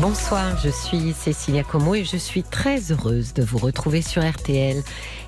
Bonsoir, 0.00 0.58
je 0.58 0.70
suis 0.70 1.12
Cécilia 1.12 1.62
Como 1.62 1.94
et 1.94 2.04
je 2.04 2.16
suis 2.16 2.42
très 2.42 2.90
heureuse 2.90 3.32
de 3.32 3.44
vous 3.44 3.58
retrouver 3.58 4.02
sur 4.02 4.28
RTL. 4.28 4.82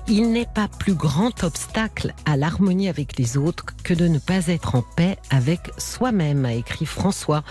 Il 0.09 0.31
n'est 0.31 0.45
pas 0.45 0.67
plus 0.67 0.93
grand 0.93 1.45
obstacle 1.45 2.13
à 2.25 2.35
l'harmonie 2.35 2.89
avec 2.89 3.17
les 3.17 3.37
autres 3.37 3.65
que 3.81 3.93
de 3.93 4.09
ne 4.09 4.19
pas 4.19 4.47
être 4.47 4.75
en 4.75 4.81
paix 4.81 5.17
avec 5.29 5.71
soi-même, 5.77 6.43
a 6.43 6.53
écrit 6.53 6.85
François 6.85 7.43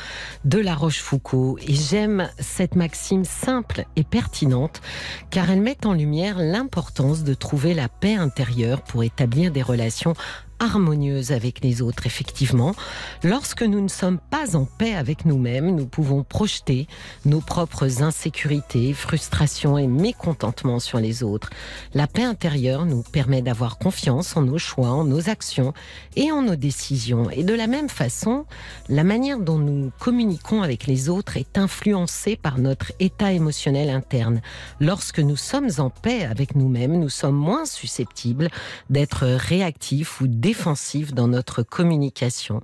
de 0.44 0.58
La 0.58 0.74
Rochefoucauld. 0.74 1.58
Et 1.66 1.74
j'aime 1.74 2.28
cette 2.38 2.76
maxime 2.76 3.24
simple 3.24 3.86
et 3.96 4.04
pertinente 4.04 4.82
car 5.30 5.50
elle 5.50 5.62
met 5.62 5.86
en 5.86 5.94
lumière 5.94 6.38
l'importance 6.38 7.24
de 7.24 7.32
trouver 7.32 7.72
la 7.72 7.88
paix 7.88 8.14
intérieure 8.14 8.82
pour 8.82 9.04
établir 9.04 9.52
des 9.52 9.62
relations 9.62 10.14
harmonieuse 10.58 11.32
avec 11.32 11.62
les 11.62 11.82
autres, 11.82 12.06
effectivement. 12.06 12.74
Lorsque 13.22 13.62
nous 13.62 13.80
ne 13.80 13.88
sommes 13.88 14.18
pas 14.30 14.56
en 14.56 14.64
paix 14.64 14.94
avec 14.94 15.24
nous-mêmes, 15.24 15.74
nous 15.74 15.86
pouvons 15.86 16.22
projeter 16.22 16.86
nos 17.24 17.40
propres 17.40 18.02
insécurités, 18.02 18.92
frustrations 18.92 19.78
et 19.78 19.86
mécontentements 19.86 20.80
sur 20.80 20.98
les 20.98 21.22
autres. 21.22 21.50
La 21.94 22.06
paix 22.06 22.24
intérieure 22.24 22.86
nous 22.86 23.02
permet 23.02 23.42
d'avoir 23.42 23.78
confiance 23.78 24.36
en 24.36 24.42
nos 24.42 24.58
choix, 24.58 24.88
en 24.88 25.04
nos 25.04 25.28
actions 25.28 25.72
et 26.16 26.32
en 26.32 26.42
nos 26.42 26.56
décisions. 26.56 27.30
Et 27.30 27.44
de 27.44 27.54
la 27.54 27.66
même 27.66 27.88
façon, 27.88 28.46
la 28.88 29.04
manière 29.04 29.38
dont 29.38 29.58
nous 29.58 29.90
communiquons 29.98 30.62
avec 30.62 30.86
les 30.86 31.08
autres 31.08 31.36
est 31.36 31.58
influencée 31.58 32.36
par 32.36 32.58
notre 32.58 32.92
état 33.00 33.32
émotionnel 33.32 33.90
interne. 33.90 34.40
Lorsque 34.80 35.20
nous 35.20 35.36
sommes 35.36 35.70
en 35.78 35.90
paix 35.90 36.24
avec 36.24 36.54
nous-mêmes, 36.54 36.98
nous 36.98 37.08
sommes 37.08 37.36
moins 37.36 37.66
susceptibles 37.66 38.48
d'être 38.90 39.26
réactifs 39.26 40.20
ou 40.20 40.28
défensifs 40.46 41.12
dans 41.12 41.26
notre 41.26 41.64
communication. 41.64 42.62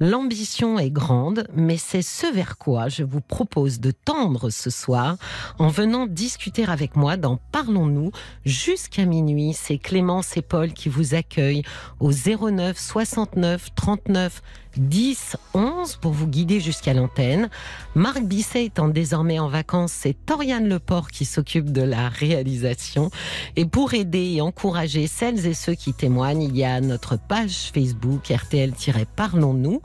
L'ambition 0.00 0.80
est 0.80 0.90
grande, 0.90 1.46
mais 1.54 1.76
c'est 1.76 2.02
ce 2.02 2.26
vers 2.26 2.58
quoi 2.58 2.88
je 2.88 3.04
vous 3.04 3.20
propose 3.20 3.78
de 3.78 3.92
tendre 3.92 4.50
ce 4.50 4.68
soir 4.68 5.16
en 5.60 5.68
venant 5.68 6.08
discuter 6.08 6.64
avec 6.64 6.96
moi 6.96 7.16
dans 7.16 7.38
Parlons-nous 7.52 8.10
jusqu'à 8.44 9.04
minuit. 9.04 9.52
C'est 9.52 9.78
Clémence 9.78 10.36
et 10.36 10.42
Paul 10.42 10.72
qui 10.72 10.88
vous 10.88 11.14
accueillent 11.14 11.62
au 12.00 12.10
09 12.10 12.76
69 12.76 13.76
39 13.76 14.42
10 14.76 15.36
11 15.54 15.96
pour 15.96 16.12
vous 16.12 16.26
guider 16.26 16.60
jusqu'à 16.60 16.94
l'antenne. 16.94 17.50
Marc 17.94 18.22
Bisset 18.22 18.66
étant 18.66 18.88
désormais 18.88 19.38
en 19.38 19.48
vacances, 19.48 19.92
c'est 19.92 20.14
Toriane 20.26 20.68
Leport 20.68 21.10
qui 21.10 21.24
s'occupe 21.24 21.72
de 21.72 21.82
la 21.82 22.08
réalisation. 22.08 23.10
Et 23.56 23.64
pour 23.64 23.94
aider 23.94 24.34
et 24.34 24.40
encourager 24.40 25.06
celles 25.06 25.46
et 25.46 25.54
ceux 25.54 25.74
qui 25.74 25.92
témoignent, 25.92 26.42
il 26.42 26.56
y 26.56 26.64
a 26.64 26.80
notre 26.80 27.18
page 27.18 27.70
Facebook 27.72 28.30
RTL-Parlons-nous 28.30 29.82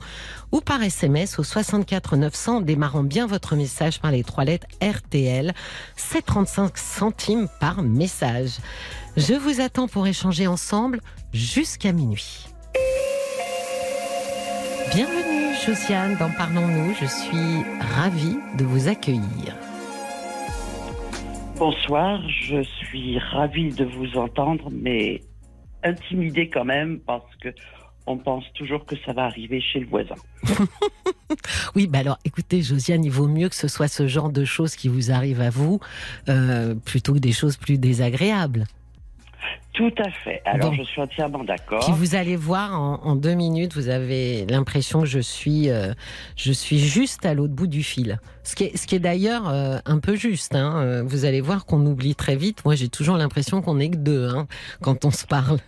ou 0.51 0.61
par 0.61 0.81
SMS 0.83 1.39
au 1.39 1.43
64 1.43 2.15
900 2.15 2.57
en 2.57 2.61
démarrant 2.61 3.03
bien 3.03 3.27
votre 3.27 3.55
message 3.55 3.99
par 3.99 4.11
les 4.11 4.23
trois 4.23 4.45
lettres 4.45 4.67
RTL. 4.81 5.53
C'est 5.95 6.25
35 6.25 6.77
centimes 6.77 7.47
par 7.59 7.81
message. 7.81 8.57
Je 9.17 9.33
vous 9.33 9.61
attends 9.61 9.87
pour 9.87 10.07
échanger 10.07 10.47
ensemble 10.47 11.01
jusqu'à 11.33 11.91
minuit. 11.91 12.45
Bienvenue 14.93 15.53
Josiane 15.65 16.15
dans 16.17 16.29
Parlons-nous. 16.29 16.93
Je 16.93 17.05
suis 17.05 17.63
ravie 17.95 18.37
de 18.57 18.63
vous 18.63 18.87
accueillir. 18.87 19.55
Bonsoir, 21.57 22.21
je 22.29 22.61
suis 22.63 23.17
ravie 23.17 23.73
de 23.73 23.85
vous 23.85 24.17
entendre, 24.17 24.69
mais 24.71 25.21
intimidée 25.83 26.49
quand 26.49 26.65
même 26.65 26.99
parce 26.99 27.35
que 27.41 27.49
on 28.07 28.17
pense 28.17 28.43
toujours 28.53 28.85
que 28.85 28.95
ça 29.05 29.13
va 29.13 29.23
arriver 29.25 29.59
chez 29.59 29.79
le 29.79 29.87
voisin. 29.87 30.15
Oui, 31.75 31.87
bah 31.87 31.99
alors 31.99 32.19
écoutez 32.23 32.61
Josiane, 32.61 33.03
il 33.03 33.11
vaut 33.11 33.27
mieux 33.27 33.49
que 33.49 33.55
ce 33.55 33.67
soit 33.67 33.87
ce 33.87 34.07
genre 34.07 34.29
de 34.29 34.45
choses 34.45 34.75
qui 34.75 34.87
vous 34.87 35.11
arrivent 35.11 35.41
à 35.41 35.49
vous 35.49 35.79
euh, 36.29 36.75
plutôt 36.75 37.13
que 37.13 37.19
des 37.19 37.31
choses 37.31 37.57
plus 37.57 37.77
désagréables. 37.77 38.65
Tout 39.73 39.91
à 39.97 40.09
fait. 40.09 40.41
Alors 40.45 40.71
Bon. 40.71 40.75
je 40.77 40.83
suis 40.83 41.01
entièrement 41.01 41.43
d'accord. 41.43 41.81
Puis 41.83 41.93
vous 41.93 42.15
allez 42.15 42.35
voir 42.37 42.79
en, 42.79 43.01
en 43.03 43.15
deux 43.15 43.33
minutes, 43.33 43.73
vous 43.75 43.89
avez 43.89 44.45
l'impression 44.45 45.01
que 45.01 45.05
je 45.07 45.19
suis, 45.19 45.69
euh, 45.69 45.93
je 46.37 46.51
suis 46.53 46.79
juste 46.79 47.25
à 47.25 47.33
l'autre 47.33 47.53
bout 47.53 47.67
du 47.67 47.83
fil. 47.83 48.19
Ce 48.43 48.55
qui 48.55 48.65
est, 48.65 48.77
ce 48.77 48.87
qui 48.87 48.95
est 48.95 48.99
d'ailleurs 48.99 49.49
euh, 49.49 49.77
un 49.85 49.99
peu 49.99 50.15
juste. 50.15 50.55
Hein. 50.55 50.77
Euh, 50.77 51.03
Vous 51.05 51.25
allez 51.25 51.41
voir 51.41 51.65
qu'on 51.65 51.85
oublie 51.85 52.15
très 52.15 52.35
vite. 52.37 52.63
Moi, 52.63 52.75
j'ai 52.75 52.87
toujours 52.89 53.17
l'impression 53.17 53.61
qu'on 53.61 53.79
est 53.79 53.89
que 53.89 53.97
deux 53.97 54.27
hein, 54.29 54.47
quand 54.81 55.03
on 55.03 55.11
se 55.11 55.25
parle. 55.27 55.59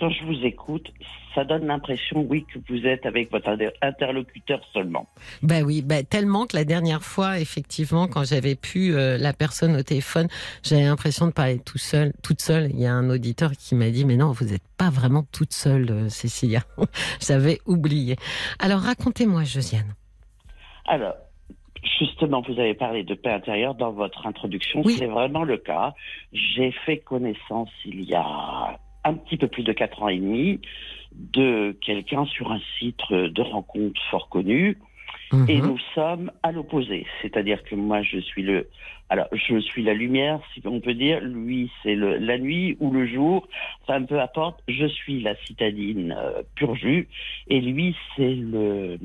Quand 0.00 0.10
je 0.10 0.24
vous 0.24 0.44
écoute, 0.44 0.88
ça 1.34 1.44
donne 1.44 1.66
l'impression, 1.66 2.26
oui, 2.28 2.44
que 2.44 2.58
vous 2.68 2.86
êtes 2.86 3.06
avec 3.06 3.30
votre 3.30 3.48
inter- 3.48 3.72
interlocuteur 3.82 4.60
seulement. 4.72 5.06
Ben 5.42 5.64
oui, 5.64 5.82
ben 5.82 6.04
tellement 6.04 6.46
que 6.46 6.56
la 6.56 6.64
dernière 6.64 7.02
fois, 7.02 7.38
effectivement, 7.38 8.06
quand 8.06 8.24
j'avais 8.24 8.54
pu 8.54 8.94
euh, 8.94 9.18
la 9.18 9.32
personne 9.32 9.76
au 9.76 9.82
téléphone, 9.82 10.28
j'avais 10.62 10.84
l'impression 10.84 11.26
de 11.26 11.32
parler 11.32 11.58
tout 11.58 11.78
seul, 11.78 12.12
toute 12.22 12.40
seule. 12.40 12.70
Il 12.70 12.80
y 12.80 12.86
a 12.86 12.92
un 12.92 13.10
auditeur 13.10 13.52
qui 13.52 13.74
m'a 13.74 13.90
dit, 13.90 14.04
mais 14.04 14.16
non, 14.16 14.32
vous 14.32 14.44
n'êtes 14.46 14.62
pas 14.78 14.90
vraiment 14.90 15.24
toute 15.32 15.52
seule, 15.52 15.90
euh, 15.90 16.08
Cécilia. 16.08 16.60
J'avais 17.20 17.58
oublié. 17.66 18.16
Alors 18.58 18.80
racontez-moi, 18.80 19.44
Josiane. 19.44 19.94
Alors, 20.86 21.14
justement, 21.98 22.42
vous 22.46 22.58
avez 22.58 22.74
parlé 22.74 23.04
de 23.04 23.14
paix 23.14 23.32
intérieure 23.32 23.74
dans 23.74 23.92
votre 23.92 24.26
introduction. 24.26 24.82
Oui. 24.84 24.94
C'est 24.98 25.06
vraiment 25.06 25.44
le 25.44 25.56
cas. 25.56 25.94
J'ai 26.32 26.72
fait 26.84 26.98
connaissance 26.98 27.70
il 27.84 28.02
y 28.02 28.14
a 28.14 28.78
un 29.04 29.14
petit 29.14 29.36
peu 29.36 29.48
plus 29.48 29.62
de 29.62 29.72
quatre 29.72 30.02
ans 30.02 30.08
et 30.08 30.18
demi 30.18 30.60
de 31.14 31.76
quelqu'un 31.80 32.24
sur 32.26 32.52
un 32.52 32.60
site 32.78 33.00
de 33.10 33.42
rencontre 33.42 34.00
fort 34.10 34.28
connu. 34.28 34.78
Et 35.48 35.60
Mhm. 35.60 35.66
nous 35.66 35.78
sommes 35.94 36.30
à 36.42 36.52
l'opposé. 36.52 37.06
C'est-à-dire 37.22 37.64
que 37.64 37.74
moi, 37.74 38.02
je 38.02 38.18
suis 38.18 38.42
le, 38.42 38.68
alors, 39.08 39.26
je 39.32 39.58
suis 39.58 39.82
la 39.82 39.94
lumière, 39.94 40.40
si 40.52 40.62
on 40.64 40.80
peut 40.80 40.94
dire. 40.94 41.20
Lui, 41.22 41.70
c'est 41.82 41.94
le, 41.94 42.18
la 42.18 42.38
nuit 42.38 42.76
ou 42.80 42.90
le 42.90 43.06
jour. 43.06 43.48
Ça 43.86 43.98
me 43.98 44.06
peu 44.06 44.20
importe. 44.20 44.60
Je 44.68 44.86
suis 44.86 45.20
la 45.22 45.34
citadine 45.46 46.14
euh, 46.16 46.42
pur 46.54 46.74
jus. 46.74 47.08
Et 47.48 47.60
lui, 47.60 47.96
c'est 48.16 48.34
le 48.34 48.98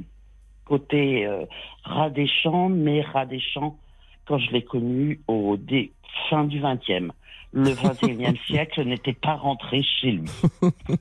côté 0.65 1.25
euh, 1.25 1.45
rat 1.83 2.09
des 2.09 2.27
champs, 2.27 2.69
mais 2.69 3.01
rat 3.01 3.25
des 3.25 3.39
champs 3.39 3.77
quand 4.25 4.37
je 4.37 4.51
l'ai 4.51 4.61
connu 4.63 5.19
au 5.27 5.57
dé, 5.57 5.91
fin 6.29 6.43
du 6.43 6.61
20e. 6.61 7.09
Le 7.51 7.71
21e 7.71 8.37
siècle 8.47 8.83
n'était 8.83 9.13
pas 9.13 9.33
rentré 9.35 9.81
chez 9.81 10.11
lui. 10.11 10.29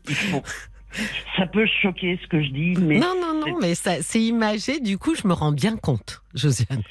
Il 0.09 0.15
faut, 0.15 0.43
ça 1.37 1.47
peut 1.47 1.67
choquer 1.83 2.19
ce 2.23 2.27
que 2.29 2.43
je 2.43 2.49
dis, 2.51 2.75
mais 2.81 2.99
Non, 2.99 3.15
non, 3.21 3.41
non, 3.47 3.59
mais 3.61 3.75
ça, 3.75 4.03
c'est 4.03 4.23
imagé. 4.23 4.81
Du 4.81 4.99
coup, 4.99 5.15
je 5.15 5.27
me 5.27 5.33
rends 5.33 5.53
bien 5.53 5.77
compte, 5.77 6.23
Josiane. 6.35 6.83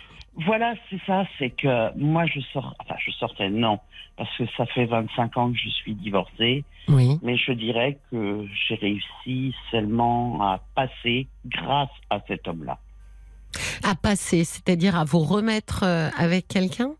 Voilà, 0.46 0.76
c'est 0.90 1.00
ça, 1.08 1.26
c'est 1.40 1.50
que 1.50 1.98
moi 1.98 2.26
je 2.28 2.40
sors, 2.54 2.76
enfin 2.80 2.94
je 3.04 3.10
sortais 3.12 3.50
non, 3.50 3.80
parce 4.18 4.30
que 4.38 4.44
ça 4.56 4.68
fait 4.68 4.86
25 4.86 5.36
ans 5.36 5.52
que 5.52 5.58
je 5.58 5.70
suis 5.70 5.96
divorcée, 5.96 6.64
Oui. 6.88 7.18
mais 7.24 7.36
je 7.38 7.52
dirais 7.54 7.98
que 8.12 8.46
j'ai 8.68 8.76
réussi 8.76 9.56
seulement 9.72 10.44
à 10.44 10.62
passer 10.76 11.26
grâce 11.48 11.90
à 12.12 12.20
cet 12.28 12.48
homme-là. 12.48 12.78
À 13.84 13.96
passer, 13.96 14.44
c'est-à-dire 14.44 14.96
à 14.96 15.06
vous 15.06 15.20
remettre 15.22 15.82
euh, 15.84 16.10
avec 16.20 16.48
quelqu'un? 16.48 16.92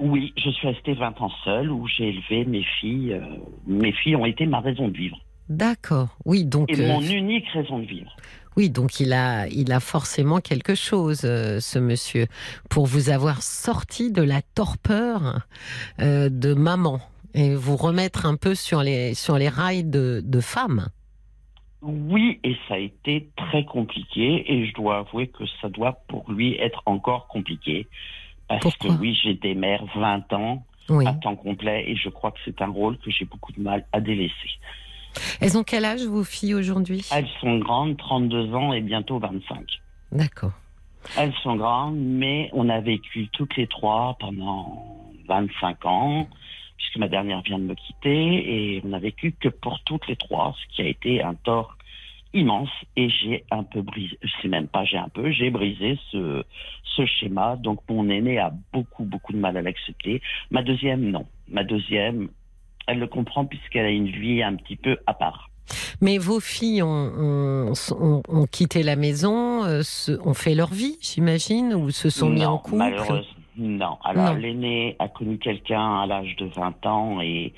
Oui, 0.00 0.34
je 0.36 0.50
suis 0.50 0.66
restée 0.66 0.94
20 0.94 1.20
ans 1.20 1.30
seule 1.44 1.70
où 1.70 1.86
j'ai 1.86 2.08
élevé 2.08 2.44
mes 2.46 2.64
filles. 2.80 3.12
euh, 3.12 3.20
mes 3.68 3.92
filles 3.92 4.16
ont 4.16 4.26
été 4.26 4.44
ma 4.46 4.58
raison 4.58 4.88
de 4.88 4.96
vivre 4.96 5.18
D'accord. 5.52 6.16
Oui, 6.24 6.44
donc. 6.44 6.70
et 6.70 6.80
euh, 6.80 6.88
mon 6.88 7.00
unique 7.02 7.46
raison 7.48 7.78
de 7.78 7.84
vivre. 7.84 8.16
Oui, 8.56 8.68
donc 8.70 9.00
il 9.00 9.12
a, 9.12 9.46
il 9.48 9.72
a 9.72 9.80
forcément 9.80 10.40
quelque 10.40 10.74
chose, 10.74 11.22
euh, 11.24 11.58
ce 11.60 11.78
monsieur, 11.78 12.26
pour 12.68 12.86
vous 12.86 13.08
avoir 13.10 13.42
sorti 13.42 14.10
de 14.10 14.22
la 14.22 14.42
torpeur 14.42 15.46
euh, 16.00 16.28
de 16.30 16.52
maman 16.54 17.00
et 17.34 17.54
vous 17.54 17.76
remettre 17.76 18.26
un 18.26 18.36
peu 18.36 18.54
sur 18.54 18.82
les, 18.82 19.14
sur 19.14 19.38
les 19.38 19.48
rails 19.48 19.84
de, 19.84 20.22
de 20.24 20.40
femme. 20.40 20.88
Oui, 21.80 22.40
et 22.44 22.56
ça 22.68 22.74
a 22.74 22.78
été 22.78 23.30
très 23.36 23.64
compliqué 23.64 24.44
et 24.52 24.66
je 24.66 24.74
dois 24.74 24.98
avouer 24.98 25.28
que 25.28 25.44
ça 25.60 25.68
doit 25.68 26.02
pour 26.08 26.30
lui 26.30 26.54
être 26.58 26.82
encore 26.86 27.26
compliqué. 27.28 27.88
Parce 28.48 28.60
Pourquoi? 28.62 28.94
que 28.96 29.00
oui, 29.00 29.18
j'ai 29.22 29.34
des 29.34 29.54
mères 29.54 29.84
20 29.96 30.32
ans 30.34 30.64
Oui. 30.90 31.06
à 31.06 31.14
temps 31.14 31.36
complet 31.36 31.84
et 31.88 31.96
je 31.96 32.08
crois 32.10 32.30
que 32.32 32.38
c'est 32.44 32.60
un 32.60 32.68
rôle 32.68 32.98
que 32.98 33.10
j'ai 33.10 33.24
beaucoup 33.24 33.52
de 33.52 33.60
mal 33.62 33.86
à 33.92 34.00
délaisser. 34.00 34.50
Elles 35.40 35.56
ont 35.58 35.62
quel 35.64 35.84
âge, 35.84 36.02
vos 36.02 36.24
filles, 36.24 36.54
aujourd'hui? 36.54 37.06
Elles 37.12 37.28
sont 37.40 37.58
grandes, 37.58 37.96
32 37.96 38.54
ans 38.54 38.72
et 38.72 38.80
bientôt 38.80 39.18
25. 39.18 39.64
D'accord. 40.12 40.52
Elles 41.16 41.34
sont 41.42 41.56
grandes, 41.56 41.98
mais 41.98 42.48
on 42.52 42.68
a 42.68 42.80
vécu 42.80 43.28
toutes 43.32 43.56
les 43.56 43.66
trois 43.66 44.16
pendant 44.20 44.86
25 45.28 45.84
ans, 45.86 46.28
puisque 46.76 46.96
ma 46.96 47.08
dernière 47.08 47.42
vient 47.42 47.58
de 47.58 47.64
me 47.64 47.74
quitter, 47.74 48.76
et 48.76 48.82
on 48.84 48.92
a 48.92 48.98
vécu 48.98 49.32
que 49.32 49.48
pour 49.48 49.80
toutes 49.80 50.06
les 50.06 50.16
trois, 50.16 50.54
ce 50.60 50.76
qui 50.76 50.82
a 50.82 50.86
été 50.86 51.22
un 51.22 51.34
tort 51.34 51.76
immense 52.34 52.70
et 52.96 53.08
j'ai 53.10 53.44
un 53.50 53.62
peu 53.62 53.82
brisé, 53.82 54.18
c'est 54.40 54.48
même 54.48 54.68
pas 54.68 54.84
j'ai 54.84 54.96
un 54.96 55.08
peu, 55.08 55.30
j'ai 55.30 55.50
brisé 55.50 55.98
ce, 56.10 56.42
ce 56.96 57.06
schéma. 57.06 57.56
Donc 57.56 57.80
mon 57.88 58.08
aîné 58.08 58.38
a 58.38 58.52
beaucoup, 58.72 59.04
beaucoup 59.04 59.32
de 59.32 59.38
mal 59.38 59.56
à 59.56 59.62
l'accepter. 59.62 60.22
Ma 60.50 60.62
deuxième, 60.62 61.10
non. 61.10 61.26
Ma 61.48 61.64
deuxième, 61.64 62.28
elle 62.86 62.98
le 62.98 63.06
comprend 63.06 63.44
puisqu'elle 63.44 63.86
a 63.86 63.90
une 63.90 64.08
vie 64.08 64.42
un 64.42 64.56
petit 64.56 64.76
peu 64.76 64.96
à 65.06 65.14
part. 65.14 65.50
Mais 66.00 66.18
vos 66.18 66.40
filles 66.40 66.82
ont, 66.82 67.70
ont, 67.70 68.22
ont 68.28 68.46
quitté 68.46 68.82
la 68.82 68.96
maison, 68.96 69.64
euh, 69.64 69.82
se, 69.82 70.12
ont 70.26 70.34
fait 70.34 70.54
leur 70.54 70.72
vie, 70.72 70.98
j'imagine, 71.00 71.74
ou 71.74 71.90
se 71.90 72.10
sont 72.10 72.28
non, 72.28 72.34
mis 72.34 72.44
en 72.44 72.58
couple 72.58 72.84
non. 73.56 73.98
Alors 74.04 74.32
Non. 74.34 74.40
l'aîné 74.40 74.96
a 74.98 75.08
connu 75.08 75.38
quelqu'un 75.38 76.00
à 76.00 76.06
l'âge 76.06 76.36
de 76.36 76.46
20 76.46 76.86
ans 76.86 77.20
et 77.20 77.52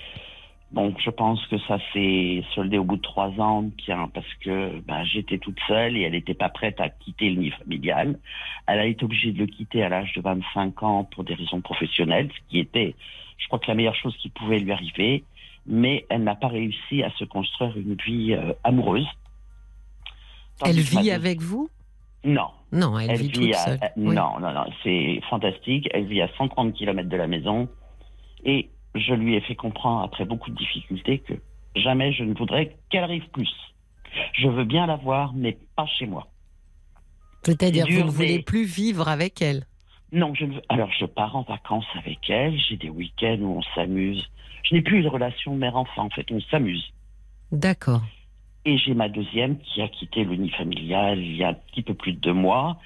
bon, 0.72 0.92
je 0.98 1.10
pense 1.10 1.44
que 1.46 1.56
ça 1.68 1.78
s'est 1.92 2.42
soldé 2.54 2.78
au 2.78 2.84
bout 2.84 2.96
de 2.96 3.02
trois 3.02 3.30
ans, 3.38 3.64
tiens, 3.84 4.10
parce 4.12 4.26
que 4.44 4.80
ben, 4.80 5.04
j'étais 5.04 5.38
toute 5.38 5.58
seule 5.68 5.96
et 5.96 6.02
elle 6.02 6.12
n'était 6.12 6.34
pas 6.34 6.48
prête 6.48 6.80
à 6.80 6.88
quitter 6.88 7.30
le 7.30 7.40
nid 7.42 7.50
familial. 7.50 8.18
Elle 8.66 8.80
a 8.80 8.86
été 8.86 9.04
obligée 9.04 9.32
de 9.32 9.38
le 9.38 9.46
quitter 9.46 9.82
à 9.84 9.88
l'âge 9.88 10.12
de 10.14 10.20
25 10.20 10.82
ans 10.82 11.04
pour 11.04 11.22
des 11.24 11.34
raisons 11.34 11.60
professionnelles, 11.60 12.28
ce 12.34 12.50
qui 12.50 12.58
était, 12.58 12.94
je 13.38 13.46
crois 13.48 13.58
que 13.58 13.66
la 13.68 13.74
meilleure 13.74 13.94
chose 13.96 14.16
qui 14.18 14.28
pouvait 14.30 14.58
lui 14.58 14.72
arriver. 14.72 15.24
Mais 15.66 16.04
elle 16.10 16.24
n'a 16.24 16.34
pas 16.34 16.48
réussi 16.48 17.02
à 17.02 17.10
se 17.12 17.24
construire 17.24 17.76
une 17.76 17.94
vie 17.94 18.34
euh, 18.34 18.52
amoureuse. 18.64 19.06
Elle 20.64 20.76
que 20.76 20.80
vit 20.82 21.10
avec 21.10 21.40
vous? 21.40 21.68
Non, 22.24 22.48
Non, 22.72 22.98
elle, 22.98 23.16
vit, 23.18 23.30
toute 23.30 23.54
à- 23.54 23.64
seule. 23.64 23.80
Oui. 23.96 24.14
Non, 24.14 24.38
non, 24.40 24.52
non, 24.52 24.64
c'est 24.82 25.20
fantastique. 25.28 25.88
Elle 25.92 26.06
vit 26.06 26.22
à 26.22 26.28
130 26.38 26.74
km 26.74 27.08
de 27.08 27.16
la 27.16 27.26
maison. 27.26 27.68
Et 28.44 28.70
je 28.94 29.12
lui 29.14 29.34
ai 29.36 29.40
fait 29.40 29.54
comprendre, 29.56 30.02
après 30.04 30.24
beaucoup 30.24 30.50
de 30.50 30.56
difficultés, 30.56 31.18
que 31.20 31.34
jamais 31.76 32.12
je 32.12 32.24
ne 32.24 32.34
voudrais 32.34 32.76
qu'elle 32.90 33.04
arrive 33.04 33.28
plus. 33.30 33.50
Je 34.34 34.48
veux 34.48 34.64
bien 34.64 34.86
la 34.86 34.96
voir, 34.96 35.32
mais 35.34 35.58
pas 35.76 35.86
chez 35.86 36.06
moi. 36.06 36.28
C'est-à-dire 37.42 37.86
c'est 37.88 37.94
vous 37.94 38.04
ne 38.06 38.10
voulez 38.10 38.36
mais- 38.38 38.42
plus 38.42 38.64
vivre 38.64 39.08
avec 39.08 39.42
elle? 39.42 39.66
Non, 40.12 40.34
je 40.34 40.44
ne 40.44 40.54
veux... 40.54 40.62
Alors, 40.68 40.90
je 40.98 41.06
pars 41.06 41.34
en 41.36 41.42
vacances 41.42 41.86
avec 41.96 42.30
elle. 42.30 42.58
J'ai 42.58 42.76
des 42.76 42.90
week-ends 42.90 43.38
où 43.40 43.58
on 43.58 43.62
s'amuse. 43.74 44.30
Je 44.62 44.74
n'ai 44.74 44.82
plus 44.82 45.02
de 45.02 45.08
relation 45.08 45.54
mère-enfant, 45.56 46.04
en 46.04 46.10
fait. 46.10 46.30
On 46.30 46.40
s'amuse. 46.40 46.92
D'accord. 47.52 48.02
Et 48.64 48.78
j'ai 48.78 48.94
ma 48.94 49.08
deuxième 49.08 49.58
qui 49.58 49.82
a 49.82 49.88
quitté 49.88 50.24
le 50.24 50.36
nid 50.36 50.50
familial 50.50 51.18
il 51.18 51.36
y 51.36 51.44
a 51.44 51.48
un 51.48 51.54
petit 51.54 51.82
peu 51.82 51.94
plus 51.94 52.12
de 52.12 52.18
deux 52.18 52.32
mois 52.32 52.78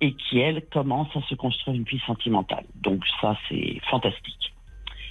et 0.00 0.12
qui, 0.14 0.38
elle, 0.38 0.62
commence 0.66 1.08
à 1.16 1.22
se 1.22 1.34
construire 1.34 1.76
une 1.76 1.84
vie 1.84 2.00
sentimentale. 2.06 2.64
Donc 2.76 3.04
ça, 3.20 3.36
c'est 3.48 3.80
fantastique. 3.90 4.54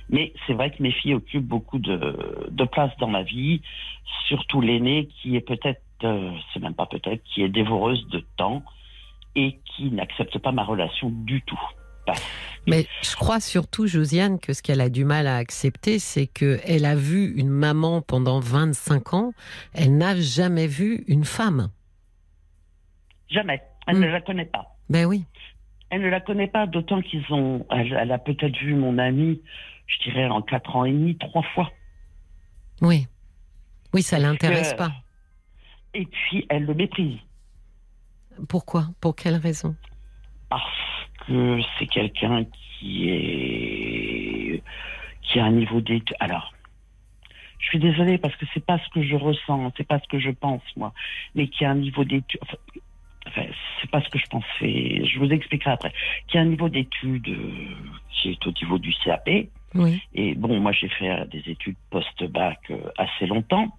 Mais 0.10 0.34
c'est 0.46 0.54
vrai 0.54 0.72
que 0.72 0.82
mes 0.84 0.92
filles 0.92 1.16
occupent 1.16 1.48
beaucoup 1.48 1.80
de, 1.80 2.48
de 2.52 2.64
place 2.66 2.92
dans 3.00 3.08
ma 3.08 3.24
vie, 3.24 3.62
surtout 4.28 4.62
l'aînée 4.62 5.08
qui 5.08 5.36
est 5.36 5.42
peut-être, 5.42 5.82
euh, 6.04 6.32
c'est 6.54 6.62
même 6.62 6.76
pas 6.76 6.86
peut-être, 6.86 7.24
qui 7.24 7.42
est 7.42 7.50
dévoreuse 7.50 8.08
de 8.10 8.24
temps 8.38 8.64
et 9.36 9.60
qui 9.76 9.92
n'accepte 9.92 10.38
pas 10.40 10.52
ma 10.52 10.64
relation 10.64 11.10
du 11.10 11.42
tout. 11.44 11.60
Mais 12.68 12.86
je 13.02 13.16
crois 13.16 13.40
surtout, 13.40 13.88
Josiane, 13.88 14.40
que 14.40 14.52
ce 14.54 14.62
qu'elle 14.62 14.82
a 14.82 14.90
du 14.90 15.06
mal 15.06 15.26
à 15.28 15.38
accepter, 15.38 16.00
c'est 16.00 16.28
qu'elle 16.28 16.86
a 16.86 16.96
vu 16.96 17.34
une 17.38 17.50
maman 17.50 18.02
pendant 18.02 18.40
25 18.40 19.14
ans, 19.14 19.34
elle 19.74 19.98
n'a 19.98 20.16
jamais 20.20 20.68
vu 20.68 21.04
une 21.08 21.24
femme. 21.26 21.70
Jamais. 23.30 23.62
Elle 23.88 24.00
ne 24.00 24.08
la 24.08 24.22
connaît 24.22 24.46
pas. 24.46 24.76
Ben 24.90 25.06
oui. 25.06 25.26
Elle 25.90 26.02
ne 26.02 26.10
la 26.10 26.20
connaît 26.22 26.48
pas, 26.48 26.66
d'autant 26.68 27.02
qu'ils 27.02 27.24
ont. 27.32 27.66
Elle, 27.70 27.94
elle 27.94 28.12
a 28.12 28.18
peut-être 28.18 28.58
vu 28.58 28.76
mon 28.76 28.98
ami, 28.98 29.42
je 29.88 30.10
dirais, 30.10 30.26
en 30.28 30.42
quatre 30.42 30.76
ans 30.76 30.86
et 30.86 30.92
demi, 30.92 31.18
trois 31.18 31.44
fois. 31.54 31.72
Oui. 32.82 33.08
Oui, 33.94 34.02
ça 34.02 34.20
l'intéresse 34.20 34.74
que- 34.74 34.78
pas. 34.78 34.92
Et 35.94 36.06
puis, 36.06 36.46
elle 36.50 36.66
le 36.66 36.74
méprise. 36.74 37.20
Pourquoi? 38.50 38.88
Pour 39.02 39.16
quelle 39.16 39.36
raison? 39.36 39.76
Parce 40.50 40.64
que 41.28 41.60
c'est 41.78 41.88
quelqu'un 41.88 42.46
qui 42.46 43.10
est. 43.10 44.64
qui 45.22 45.40
a 45.40 45.46
un 45.46 45.52
niveau 45.52 45.82
d'études. 45.82 46.16
Alors. 46.20 46.54
Je 47.60 47.70
suis 47.70 47.80
désolée 47.80 48.18
parce 48.18 48.36
que 48.36 48.46
c'est 48.54 48.66
pas 48.66 48.78
ce 48.78 48.90
que 48.90 49.02
je 49.02 49.16
ressens, 49.16 49.72
c'est 49.78 49.88
pas 49.88 49.98
ce 49.98 50.08
que 50.10 50.20
je 50.20 50.32
pense 50.32 50.62
moi, 50.76 50.94
mais 51.34 51.48
qui 51.48 51.64
a 51.64 51.72
un 51.72 51.76
niveau 51.76 52.04
d'études. 52.04 52.42
Enfin, 52.42 52.58
enfin, 53.26 53.46
c'est 53.82 53.90
pas 53.90 54.02
ce 54.02 54.10
que 54.10 54.20
je 54.20 54.26
pensais. 54.26 55.06
Je 55.06 55.18
vous 55.18 55.30
expliquerai 55.30 55.72
après. 55.72 55.94
Qui 56.28 56.38
a 56.38 56.42
un 56.42 56.46
niveau 56.46 56.68
d'études 56.68 57.34
qui 58.10 58.32
est 58.32 58.48
au 58.48 58.52
niveau 58.52 58.78
du 58.80 58.94
CAP. 59.04 59.30
Oui. 59.76 60.02
Et 60.14 60.36
bon, 60.36 60.60
moi, 60.60 60.72
j'ai 60.72 60.90
fait 60.90 61.28
des 61.30 61.44
études 61.48 61.76
post-bac 61.90 62.60
euh, 62.70 62.78
assez 62.98 63.26
longtemps. 63.26 63.76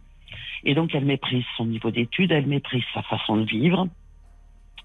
Et 0.64 0.74
donc, 0.74 0.94
elle 0.94 1.04
méprise 1.04 1.44
son 1.56 1.66
niveau 1.66 1.90
d'études, 1.90 2.32
elle 2.32 2.46
méprise 2.46 2.82
sa 2.92 3.02
façon 3.02 3.36
de 3.36 3.44
vivre. 3.44 3.86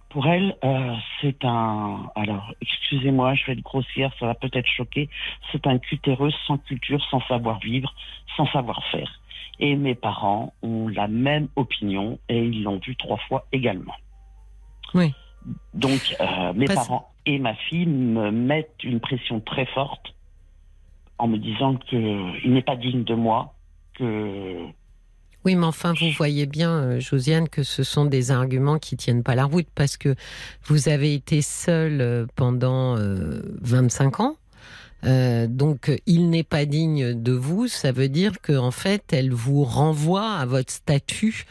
Pour 0.10 0.26
elle, 0.28 0.58
euh, 0.64 0.96
c'est 1.22 1.46
un... 1.46 2.10
Alors, 2.16 2.52
excusez-moi, 2.62 3.36
je 3.36 3.46
vais 3.46 3.54
être 3.54 3.62
grossière, 3.62 4.12
ça 4.20 4.26
va 4.26 4.34
peut-être 4.34 4.68
choquer. 4.68 5.08
C'est 5.52 5.68
un 5.68 5.78
cutéreux 5.78 6.32
sans 6.48 6.58
culture, 6.58 7.04
sans 7.12 7.22
savoir-vivre, 7.28 7.94
sans 8.36 8.48
savoir-faire. 8.48 9.20
Et 9.60 9.76
mes 9.76 9.94
parents 9.94 10.54
ont 10.64 10.88
la 10.88 11.08
même 11.08 11.48
opinion 11.56 12.18
et 12.28 12.44
ils 12.44 12.64
l'ont 12.64 12.80
vu 12.80 12.96
trois 12.96 13.18
fois 13.28 13.46
également. 13.52 13.96
Oui. 14.96 15.14
Donc, 15.74 16.16
euh, 16.20 16.54
mes 16.54 16.66
Parce- 16.66 16.88
parents 16.88 17.12
et 17.26 17.38
ma 17.38 17.54
fille 17.54 17.86
me 17.86 18.32
mettent 18.32 18.84
une 18.84 19.00
pression 19.00 19.40
très 19.40 19.66
forte 19.68 20.16
en 21.20 21.28
me 21.28 21.38
disant 21.38 21.76
qu'il 21.76 22.52
n'est 22.54 22.62
pas 22.64 22.78
digne 22.78 23.04
de 23.04 23.14
moi, 23.14 23.54
que 23.94 24.66
Oui, 25.46 25.56
mais 25.56 25.66
enfin, 25.66 25.94
vous 26.00 26.12
voyez 26.12 26.46
bien, 26.46 26.72
euh, 26.72 27.00
Josiane, 27.00 27.48
que 27.48 27.64
ce 27.64 27.84
sont 27.84 28.06
des 28.06 28.32
arguments 28.32 28.78
qui 28.78 28.98
tiennent 28.98 29.24
pas 29.24 29.36
la 29.36 29.46
route 29.46 29.68
parce 29.74 29.96
que 29.96 30.16
vous 30.66 30.90
avez 30.90 31.14
été 31.14 31.42
seule 31.42 32.02
euh, 32.02 32.26
pendant 32.36 32.98
euh, 32.98 33.42
25 33.62 34.20
ans. 34.20 34.38
Euh, 35.06 35.48
donc, 35.48 35.90
euh, 35.90 35.98
il 36.06 36.30
n'est 36.30 36.44
pas 36.44 36.66
digne 36.66 37.14
de 37.14 37.32
vous. 37.32 37.68
Ça 37.68 37.92
veut 37.92 38.10
dire 38.10 38.42
que 38.42 38.54
en 38.54 38.72
fait, 38.72 39.04
elle 39.14 39.32
vous 39.32 39.64
renvoie 39.64 40.30
à 40.34 40.46
votre 40.46 40.72
statut 40.72 41.46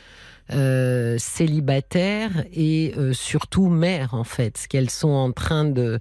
euh, 0.53 1.17
célibataire 1.19 2.31
et 2.53 2.93
euh, 2.97 3.13
surtout 3.13 3.69
mère, 3.69 4.15
en 4.15 4.25
fait. 4.25 4.59
Ce 4.59 4.69
qu'elles 4.69 4.91
sont 4.91 5.11
en 5.11 5.33
train 5.33 5.65
de 5.65 6.01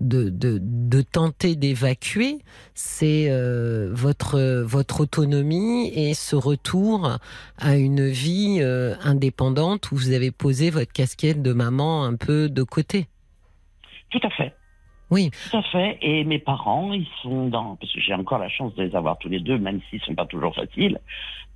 de, 0.00 0.28
de, 0.28 0.58
de 0.60 1.00
tenter 1.02 1.56
d'évacuer, 1.56 2.38
c'est 2.74 3.26
euh, 3.30 3.90
votre 3.92 4.62
votre 4.62 5.00
autonomie 5.00 5.88
et 5.94 6.14
ce 6.14 6.36
retour 6.36 7.18
à 7.58 7.76
une 7.76 8.06
vie 8.06 8.58
euh, 8.60 8.94
indépendante 9.02 9.90
où 9.90 9.96
vous 9.96 10.12
avez 10.12 10.30
posé 10.30 10.70
votre 10.70 10.92
casquette 10.92 11.42
de 11.42 11.52
maman 11.52 12.04
un 12.04 12.16
peu 12.16 12.48
de 12.48 12.62
côté. 12.62 13.06
tout 14.10 14.20
à 14.22 14.30
fait. 14.30 14.54
Oui. 15.10 15.30
Tout 15.50 15.56
à 15.58 15.62
fait. 15.62 15.98
Et 16.02 16.24
mes 16.24 16.38
parents, 16.40 16.92
ils 16.92 17.06
sont 17.22 17.48
dans, 17.48 17.76
parce 17.76 17.92
que 17.92 18.00
j'ai 18.00 18.14
encore 18.14 18.38
la 18.38 18.48
chance 18.48 18.74
de 18.74 18.82
les 18.82 18.96
avoir 18.96 19.18
tous 19.18 19.28
les 19.28 19.40
deux, 19.40 19.58
même 19.58 19.80
s'ils 19.88 20.00
sont 20.02 20.14
pas 20.14 20.26
toujours 20.26 20.54
faciles. 20.54 20.98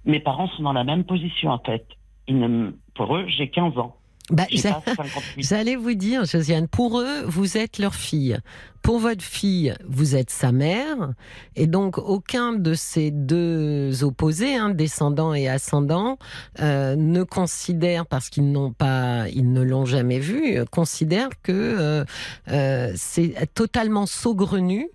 Mes 0.05 0.21
parents 0.21 0.49
sont 0.49 0.63
dans 0.63 0.73
la 0.73 0.85
même 0.85 1.05
position, 1.05 1.51
en 1.51 1.59
fait. 1.59 1.85
Ne, 2.33 2.73
pour 2.95 3.17
eux, 3.17 3.25
j'ai 3.29 3.51
15 3.51 3.77
ans. 3.79 3.97
Bah, 4.31 4.45
J'ai 4.49 4.59
j'a- 4.59 4.75
pas 4.75 4.95
58. 4.95 5.43
J'allais 5.43 5.75
vous 5.75 5.95
dire, 5.95 6.25
Josiane, 6.25 6.69
pour 6.69 7.01
eux, 7.01 7.23
vous 7.27 7.57
êtes 7.57 7.79
leur 7.79 7.97
fille. 7.97 8.39
Pour 8.81 9.01
votre 9.01 9.25
fille, 9.25 9.75
vous 9.89 10.15
êtes 10.15 10.31
sa 10.31 10.53
mère. 10.53 11.13
Et 11.57 11.67
donc, 11.67 11.99
aucun 11.99 12.53
de 12.53 12.75
ces 12.75 13.11
deux 13.11 14.05
opposés, 14.05 14.55
hein, 14.55 14.71
descendants 14.71 15.35
et 15.35 15.49
ascendants, 15.49 16.17
euh, 16.61 16.95
ne 16.95 17.25
considère, 17.25 18.07
parce 18.07 18.31
qu'ils 18.31 18.53
n'ont 18.53 18.73
pas, 18.73 19.29
ils 19.31 19.53
ne 19.53 19.63
l'ont 19.63 19.85
jamais 19.85 20.21
vu, 20.21 20.57
euh, 20.59 20.65
considère 20.65 21.31
que 21.43 22.05
euh, 22.49 22.93
c'est 22.95 23.35
totalement 23.55 24.07
saugrenu 24.07 24.89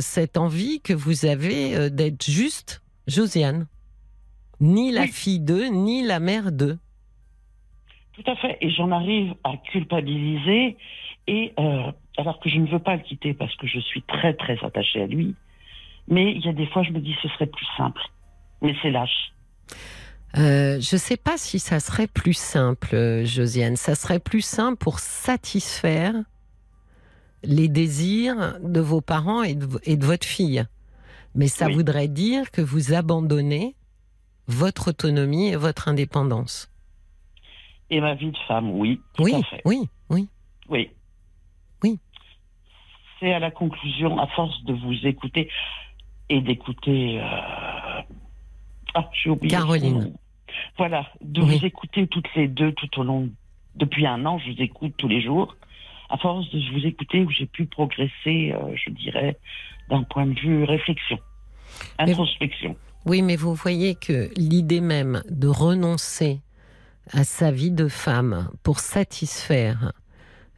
cette 0.00 0.36
envie 0.36 0.80
que 0.80 0.92
vous 0.92 1.24
avez 1.24 1.88
d'être 1.90 2.24
juste 2.30 2.82
Josiane. 3.06 3.66
Ni 4.62 4.90
la 4.92 5.02
Oui. 5.02 5.08
fille 5.08 5.40
d'eux, 5.40 5.66
ni 5.66 6.02
la 6.02 6.20
mère 6.20 6.52
d'eux. 6.52 6.78
Tout 8.14 8.24
à 8.30 8.36
fait. 8.36 8.56
Et 8.60 8.70
j'en 8.70 8.90
arrive 8.92 9.34
à 9.44 9.56
culpabiliser. 9.72 10.76
Et 11.26 11.52
euh, 11.58 11.90
alors 12.16 12.40
que 12.40 12.48
je 12.48 12.56
ne 12.58 12.66
veux 12.66 12.78
pas 12.78 12.96
le 12.96 13.02
quitter 13.02 13.34
parce 13.34 13.54
que 13.56 13.66
je 13.66 13.78
suis 13.80 14.02
très 14.02 14.34
très 14.34 14.56
attachée 14.64 15.02
à 15.02 15.06
lui. 15.06 15.34
Mais 16.08 16.32
il 16.32 16.44
y 16.44 16.48
a 16.48 16.52
des 16.52 16.66
fois, 16.66 16.82
je 16.82 16.90
me 16.92 17.00
dis 17.00 17.14
ce 17.22 17.28
serait 17.28 17.46
plus 17.46 17.66
simple. 17.76 18.00
Mais 18.60 18.74
c'est 18.82 18.90
lâche. 18.90 19.32
Euh, 20.38 20.80
je 20.80 20.94
ne 20.94 20.98
sais 21.00 21.16
pas 21.16 21.36
si 21.36 21.58
ça 21.58 21.78
serait 21.80 22.06
plus 22.06 22.32
simple, 22.36 22.94
euh, 22.94 23.24
Josiane. 23.24 23.76
Ça 23.76 23.94
serait 23.94 24.20
plus 24.20 24.40
simple 24.40 24.78
pour 24.78 24.98
satisfaire 24.98 26.14
les 27.44 27.68
désirs 27.68 28.58
de 28.62 28.80
vos 28.80 29.00
parents 29.00 29.42
et 29.42 29.54
de, 29.54 29.66
vo- 29.66 29.80
et 29.84 29.96
de 29.96 30.06
votre 30.06 30.26
fille. 30.26 30.64
Mais 31.34 31.48
ça 31.48 31.66
Oui. 31.66 31.74
voudrait 31.74 32.08
dire 32.08 32.50
que 32.50 32.62
vous 32.62 32.94
abandonnez 32.94 33.74
votre 34.48 34.88
autonomie 34.88 35.48
et 35.48 35.56
votre 35.56 35.88
indépendance. 35.88 36.68
Et 37.90 38.00
ma 38.00 38.14
vie 38.14 38.30
de 38.32 38.38
femme, 38.48 38.70
oui. 38.70 39.00
Tout 39.14 39.24
Oui, 39.24 39.34
à 39.34 39.42
fait. 39.42 39.62
oui, 39.64 39.88
oui. 40.10 40.28
Oui. 40.68 40.90
Oui. 41.82 41.98
C'est 43.20 43.32
à 43.32 43.38
la 43.38 43.50
conclusion, 43.50 44.18
à 44.18 44.26
force 44.28 44.62
de 44.64 44.72
vous 44.72 45.06
écouter 45.06 45.48
et 46.28 46.40
d'écouter. 46.40 47.20
euh, 47.20 48.02
Ah, 48.94 49.08
j'ai 49.12 49.30
oublié. 49.30 49.50
Caroline. 49.54 50.14
Voilà, 50.76 51.06
de 51.22 51.40
Oui. 51.40 51.58
vous 51.58 51.64
écouter 51.66 52.06
toutes 52.06 52.28
les 52.34 52.46
deux 52.48 52.72
tout 52.72 53.00
au 53.00 53.04
long, 53.04 53.30
depuis 53.74 54.06
un 54.06 54.24
an, 54.26 54.38
je 54.38 54.50
vous 54.52 54.60
écoute 54.62 54.94
tous 54.98 55.08
les 55.08 55.22
jours. 55.22 55.56
À 56.10 56.18
force 56.18 56.48
de 56.50 56.60
vous 56.72 56.86
écouter, 56.86 57.26
j'ai 57.30 57.46
pu 57.46 57.64
progresser, 57.64 58.52
euh, 58.52 58.74
je 58.76 58.90
dirais, 58.90 59.38
d'un 59.88 60.02
point 60.02 60.26
de 60.26 60.38
vue 60.38 60.64
réflexion, 60.64 61.18
Mais- 61.98 62.10
introspection. 62.10 62.76
Oui, 63.06 63.22
mais 63.22 63.36
vous 63.36 63.54
voyez 63.54 63.94
que 63.94 64.30
l'idée 64.36 64.80
même 64.80 65.22
de 65.28 65.48
renoncer 65.48 66.40
à 67.12 67.24
sa 67.24 67.50
vie 67.50 67.70
de 67.72 67.88
femme 67.88 68.48
pour 68.62 68.78
satisfaire 68.80 69.92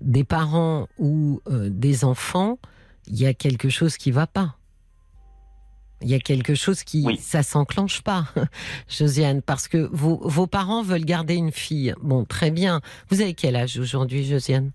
des 0.00 0.24
parents 0.24 0.86
ou 0.98 1.40
euh, 1.48 1.68
des 1.70 2.04
enfants, 2.04 2.58
il 3.06 3.18
y 3.18 3.26
a 3.26 3.32
quelque 3.34 3.68
chose 3.70 3.96
qui 3.96 4.10
va 4.10 4.26
pas. 4.26 4.56
Il 6.02 6.08
y 6.10 6.14
a 6.14 6.18
quelque 6.18 6.54
chose 6.54 6.82
qui, 6.84 7.02
Oui. 7.06 7.16
ça 7.16 7.42
s'enclenche 7.42 8.02
pas, 8.02 8.26
Josiane, 8.88 9.40
parce 9.40 9.68
que 9.68 9.88
vos, 9.90 10.20
vos 10.28 10.46
parents 10.46 10.82
veulent 10.82 11.04
garder 11.06 11.34
une 11.34 11.52
fille. 11.52 11.94
Bon, 12.02 12.26
très 12.26 12.50
bien. 12.50 12.82
Vous 13.08 13.22
avez 13.22 13.32
quel 13.32 13.56
âge 13.56 13.78
aujourd'hui, 13.78 14.24
Josiane? 14.24 14.72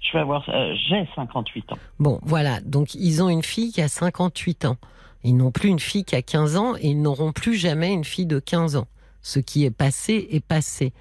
Je 0.00 0.12
vais 0.14 0.20
avoir, 0.20 0.48
euh, 0.48 0.74
j'ai 0.88 1.06
58 1.14 1.72
ans. 1.72 1.78
Bon, 1.98 2.18
voilà. 2.22 2.60
Donc, 2.62 2.94
ils 2.94 3.22
ont 3.22 3.28
une 3.28 3.42
fille 3.42 3.70
qui 3.70 3.82
a 3.82 3.88
58 3.88 4.64
ans. 4.64 4.76
Ils 5.24 5.36
n'ont 5.36 5.50
plus 5.50 5.68
une 5.68 5.80
fille 5.80 6.04
qui 6.04 6.16
a 6.16 6.22
15 6.22 6.56
ans 6.56 6.74
et 6.76 6.88
ils 6.88 7.00
n'auront 7.00 7.32
plus 7.32 7.54
jamais 7.54 7.92
une 7.92 8.04
fille 8.04 8.26
de 8.26 8.38
15 8.38 8.76
ans. 8.76 8.88
Ce 9.22 9.38
qui 9.38 9.64
est 9.64 9.70
passé 9.70 10.28
est 10.30 10.44
passé. 10.44 10.92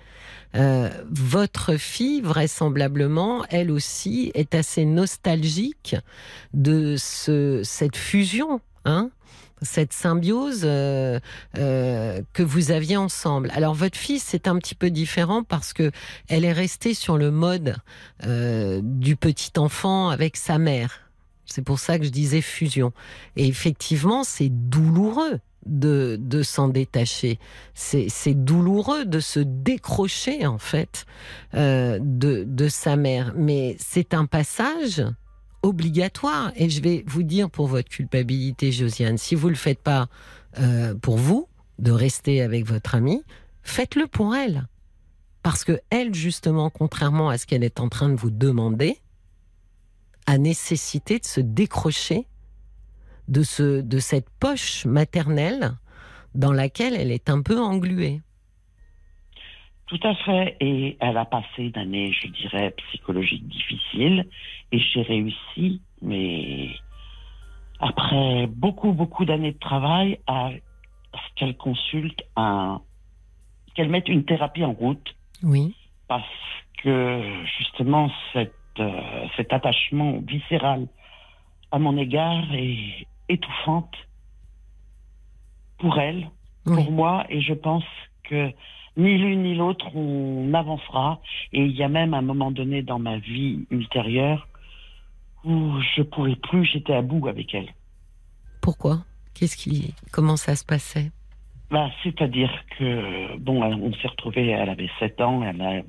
Euh, 0.56 0.90
votre 1.10 1.76
fille, 1.78 2.22
vraisemblablement, 2.22 3.44
elle 3.50 3.72
aussi, 3.72 4.32
est 4.36 4.54
assez 4.54 4.86
nostalgique 4.86 5.96
de 6.54 6.96
ce, 6.98 7.62
cette 7.64 7.96
fusion, 7.96 8.62
hein 8.86 9.10
cette 9.62 9.94
symbiose 9.94 10.62
euh, 10.66 11.20
euh, 11.58 12.22
que 12.34 12.44
vous 12.44 12.72
aviez 12.72 12.98
ensemble. 12.98 13.52
Alors 13.54 13.74
votre 13.74 13.98
fille, 13.98 14.20
c'est 14.20 14.48
un 14.48 14.58
petit 14.58 14.76
peu 14.76 14.90
différent 14.90 15.44
parce 15.44 15.74
que 15.74 15.92
elle 16.28 16.46
est 16.46 16.52
restée 16.52 16.94
sur 16.94 17.18
le 17.18 17.32
mode 17.32 17.76
euh, 18.26 18.82
du 18.84 19.16
petit 19.16 19.52
enfant 19.58 20.10
avec 20.10 20.38
sa 20.38 20.58
mère. 20.58 21.11
C'est 21.52 21.62
pour 21.62 21.80
ça 21.80 22.00
que 22.00 22.06
je 22.06 22.10
disais 22.10 22.42
fusion. 22.42 22.94
Et 23.36 23.48
effectivement, 23.48 24.24
c'est 24.24 24.50
douloureux 24.50 25.40
de, 25.66 26.18
de 26.20 26.44
s'en 26.44 26.68
détacher. 26.68 27.40
C'est 27.74 28.34
douloureux 28.34 29.06
de 29.06 29.20
se 29.20 29.40
décrocher, 29.40 30.46
en 30.46 30.58
fait, 30.58 31.06
euh, 31.54 32.00
de, 32.02 32.44
de 32.44 32.68
sa 32.68 32.96
mère. 32.96 33.34
Mais 33.36 33.76
c'est 33.80 34.14
un 34.14 34.26
passage 34.26 35.04
obligatoire. 35.64 36.52
Et 36.56 36.70
je 36.70 36.82
vais 36.82 37.04
vous 37.08 37.24
dire 37.24 37.50
pour 37.50 37.68
votre 37.68 37.90
culpabilité, 37.90 38.72
Josiane, 38.72 39.18
si 39.18 39.36
vous 39.36 39.50
le 39.50 39.56
faites 39.56 39.82
pas 39.82 40.08
euh, 40.60 40.96
pour 40.96 41.18
vous, 41.18 41.48
de 41.80 41.92
rester 41.92 42.42
avec 42.42 42.66
votre 42.66 42.96
amie, 42.96 43.24
faites-le 43.64 44.08
pour 44.08 44.36
elle. 44.36 44.68
Parce 45.44 45.64
que 45.64 45.80
elle, 45.90 46.14
justement, 46.14 46.70
contrairement 46.70 47.30
à 47.30 47.38
ce 47.38 47.48
qu'elle 47.48 47.64
est 47.64 47.80
en 47.80 47.90
train 47.90 48.10
de 48.10 48.16
vous 48.16 48.30
demander, 48.30 49.00
a 50.32 50.38
nécessité 50.38 51.20
de 51.20 51.26
se 51.26 51.42
décrocher 51.42 52.26
de, 53.28 53.44
ce, 53.44 53.82
de 53.82 54.00
cette 54.00 54.30
poche 54.40 54.86
maternelle 54.86 55.72
dans 56.36 56.54
laquelle 56.54 56.96
elle 56.96 57.12
est 57.12 57.30
un 57.30 57.42
peu 57.42 57.60
engluée. 57.60 58.22
Tout 59.88 60.00
à 60.04 60.16
fait. 60.16 60.56
Et 60.62 60.96
elle 61.02 61.18
a 61.18 61.26
passé 61.26 61.64
une 61.64 61.78
année, 61.78 62.14
je 62.14 62.28
dirais, 62.30 62.74
psychologique 62.78 63.46
difficile. 63.46 64.26
Et 64.72 64.80
j'ai 64.80 65.02
réussi, 65.02 65.82
mais 66.02 66.70
après 67.82 68.48
beaucoup, 68.48 68.94
beaucoup 68.94 69.26
d'années 69.26 69.52
de 69.52 69.60
travail, 69.60 70.18
à 70.28 70.52
ce 71.14 71.36
qu'elle 71.36 71.58
consulte 71.58 72.24
un. 72.38 72.82
qu'elle 73.76 73.90
mette 73.90 74.08
une 74.08 74.24
thérapie 74.24 74.64
en 74.64 74.72
route. 74.72 75.14
Oui. 75.44 75.76
Parce 76.08 76.24
que, 76.82 77.22
justement, 77.58 78.10
cette, 78.32 78.61
euh, 78.80 79.28
cet 79.38 79.54
attachement 79.54 80.20
viscéral 80.28 80.88
à 81.72 81.80
mon 81.80 81.98
égard 81.98 82.44
est 82.54 83.08
étouffante 83.30 83.96
pour 85.78 85.98
elle, 86.00 86.30
Oui. 86.66 86.76
pour 86.76 86.92
moi, 86.92 87.26
et 87.30 87.42
je 87.42 87.54
pense 87.54 87.84
que 88.24 88.52
ni 88.98 89.18
l'une 89.18 89.44
ni 89.44 89.56
l'autre, 89.56 89.86
on 89.96 90.54
avancera. 90.54 91.22
Et 91.54 91.64
il 91.64 91.72
y 91.72 91.84
a 91.84 91.88
même 91.90 92.14
un 92.14 92.22
moment 92.22 92.52
donné 92.52 92.82
dans 92.84 93.00
ma 93.00 93.18
vie 93.18 93.66
ultérieure 93.72 94.48
où 95.44 95.80
je 95.96 96.02
pourrais 96.04 96.36
plus, 96.36 96.66
j'étais 96.66 96.94
à 96.94 97.02
bout 97.02 97.28
avec 97.28 97.54
elle. 97.56 97.70
Pourquoi? 98.62 99.04
Qu'est-ce 99.34 99.58
qui, 99.58 99.96
comment 100.12 100.36
ça 100.36 100.56
se 100.56 100.64
passait? 100.66 101.12
Bah, 101.72 101.90
c'est-à-dire 102.04 102.52
que, 102.78 103.38
bon, 103.38 103.64
on 103.64 103.94
s'est 103.94 104.10
retrouvés, 104.10 104.50
elle 104.50 104.70
avait 104.70 104.90
7 105.00 105.22
ans, 105.22 105.42
elle 105.42 105.86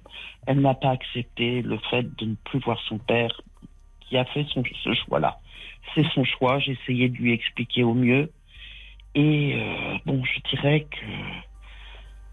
elle 0.47 0.61
n'a 0.61 0.75
pas 0.75 0.91
accepté 0.91 1.61
le 1.63 1.77
fait 1.91 2.05
de 2.17 2.27
ne 2.27 2.35
plus 2.45 2.61
voir 2.61 2.81
son 2.89 2.99
père 2.99 3.41
qui 4.01 4.17
a 4.17 4.25
fait 4.27 4.47
son, 4.53 4.63
ce 4.85 4.95
choix-là. 4.95 5.41
C'est 5.95 6.07
son 6.15 6.23
choix, 6.25 6.61
j'ai 6.61 6.73
essayé 6.73 7.09
de 7.09 7.17
lui 7.17 7.33
expliquer 7.33 7.83
au 7.83 7.95
mieux. 7.95 8.31
Et, 9.17 9.55
euh, 9.57 9.99
bon, 10.07 10.23
je 10.25 10.57
dirais 10.57 10.87
que 10.89 11.07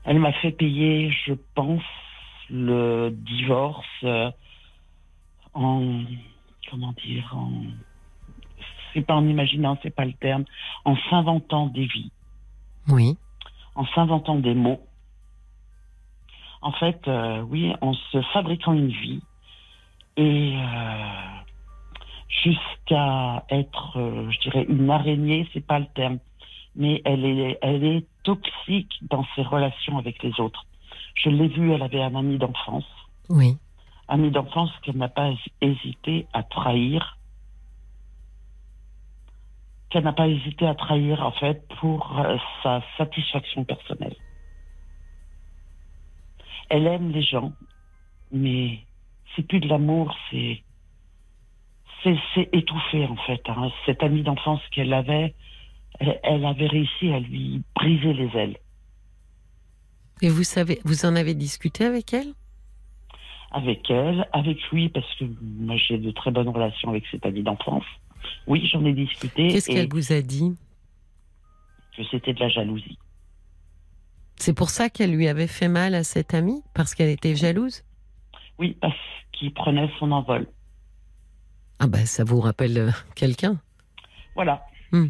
elle 0.06 0.20
m'a 0.20 0.32
fait 0.34 0.52
payer, 0.52 1.12
je 1.26 1.34
pense, 1.56 1.84
le 2.50 3.10
divorce 3.12 3.86
euh, 4.04 4.32
en, 5.56 6.04
comment 6.70 6.94
dire, 7.04 7.32
en, 7.36 7.64
c'est 8.94 9.02
pas 9.06 9.16
en 9.16 9.28
imaginant, 9.28 9.78
c'est 9.82 9.94
pas 9.94 10.06
le 10.06 10.14
terme, 10.14 10.46
en 10.86 10.96
s'inventant 11.10 11.68
des 11.68 11.86
vies 11.86 12.12
Oui. 12.88 13.18
En 13.80 13.86
s'inventant 13.96 14.36
des 14.36 14.56
mots. 14.56 14.82
En 16.62 16.74
fait, 16.74 17.08
euh, 17.08 17.40
oui, 17.44 17.74
en 17.80 17.94
se 17.94 18.22
fabriquant 18.34 18.74
une 18.74 18.90
vie 18.90 19.22
et 20.18 20.54
euh, 20.58 21.24
jusqu'à 22.28 23.46
être, 23.50 23.98
euh, 23.98 24.30
je 24.32 24.40
dirais, 24.42 24.66
une 24.68 24.90
araignée, 24.90 25.48
c'est 25.54 25.66
pas 25.66 25.80
le 25.80 25.86
terme, 25.96 26.20
mais 26.76 27.02
elle 27.06 27.24
est, 27.24 27.58
elle 27.62 27.86
est 27.86 28.06
toxique 28.24 28.92
dans 29.10 29.26
ses 29.34 29.44
relations 29.44 29.98
avec 29.98 30.22
les 30.24 30.38
autres. 30.42 30.66
Je 31.16 31.30
l'ai 31.30 31.48
vue, 31.48 31.72
elle 31.72 31.82
avait 31.82 32.04
un 32.04 32.16
ami 32.16 32.38
d'enfance, 32.38 32.92
Oui. 33.30 33.56
ami 34.10 34.30
d'enfance 34.30 34.72
qu'elle 34.82 34.98
n'a 34.98 35.08
pas 35.08 35.32
hésité 35.62 36.28
à 36.34 36.44
trahir, 36.44 37.18
qu'elle 39.90 40.04
n'a 40.04 40.14
pas 40.14 40.28
hésité 40.28 40.68
à 40.68 40.76
trahir 40.76 41.26
en 41.26 41.32
fait 41.32 41.68
pour 41.80 42.20
euh, 42.20 42.38
sa 42.64 42.84
satisfaction 42.98 43.64
personnelle. 43.66 44.16
Elle 46.70 46.86
aime 46.86 47.12
les 47.12 47.24
gens, 47.24 47.52
mais 48.32 48.80
c'est 49.36 49.48
plus 49.48 49.60
de 49.60 49.68
l'amour, 49.68 50.16
c'est 50.30 50.64
c'est 52.04 52.18
c'est 52.34 52.50
étouffé 52.54 53.06
en 53.06 53.18
fait. 53.18 53.42
hein. 53.48 53.72
Cette 53.86 54.04
amie 54.04 54.22
d'enfance 54.24 54.62
qu'elle 54.72 54.94
avait, 54.94 55.34
elle, 56.00 56.20
elle 56.24 56.46
avait 56.46 56.68
réussi 56.68 57.12
à 57.12 57.20
lui 57.20 57.64
briser 57.76 58.14
les 58.14 58.38
ailes. 58.38 58.58
Et 60.22 60.30
vous 60.30 60.44
savez, 60.44 60.80
vous 60.86 61.06
en 61.06 61.16
avez 61.16 61.34
discuté 61.34 61.86
avec 61.86 62.14
elle? 62.14 62.34
Avec 63.52 63.90
elle, 63.90 64.28
avec 64.32 64.62
lui, 64.70 64.90
parce 64.90 65.12
que 65.16 65.26
moi 65.42 65.76
j'ai 65.78 65.98
de 65.98 66.12
très 66.12 66.30
bonnes 66.30 66.50
relations 66.50 66.90
avec 66.90 67.06
cet 67.10 67.26
ami 67.26 67.42
d'enfance. 67.42 67.86
Oui, 68.48 68.68
j'en 68.68 68.84
ai 68.86 68.94
discuté 68.94 69.48
Qu'est-ce 69.48 69.68
qu'elle 69.68 69.90
vous 69.90 70.12
a 70.12 70.22
dit 70.22 70.56
que 71.96 72.04
c'était 72.10 72.34
de 72.34 72.40
la 72.40 72.50
jalousie. 72.50 72.98
C'est 74.38 74.54
pour 74.54 74.70
ça 74.70 74.90
qu'elle 74.90 75.12
lui 75.12 75.28
avait 75.28 75.48
fait 75.48 75.68
mal 75.68 75.94
à 75.96 76.04
cette 76.04 76.34
amie 76.34 76.62
Parce 76.74 76.96
qu'elle 76.96 77.10
était 77.10 77.36
jalouse? 77.36 77.84
Oui, 78.58 78.78
parce 78.80 78.96
qu'il 79.34 79.54
prenait 79.54 79.90
son 80.00 80.12
envol. 80.12 80.48
Ah 81.80 81.88
bah 81.88 82.06
ça 82.06 82.24
vous 82.24 82.40
rappelle 82.40 82.78
euh, 82.78 82.92
quelqu'un? 83.16 83.60
Voilà. 84.36 84.66
Hmm. 84.92 85.08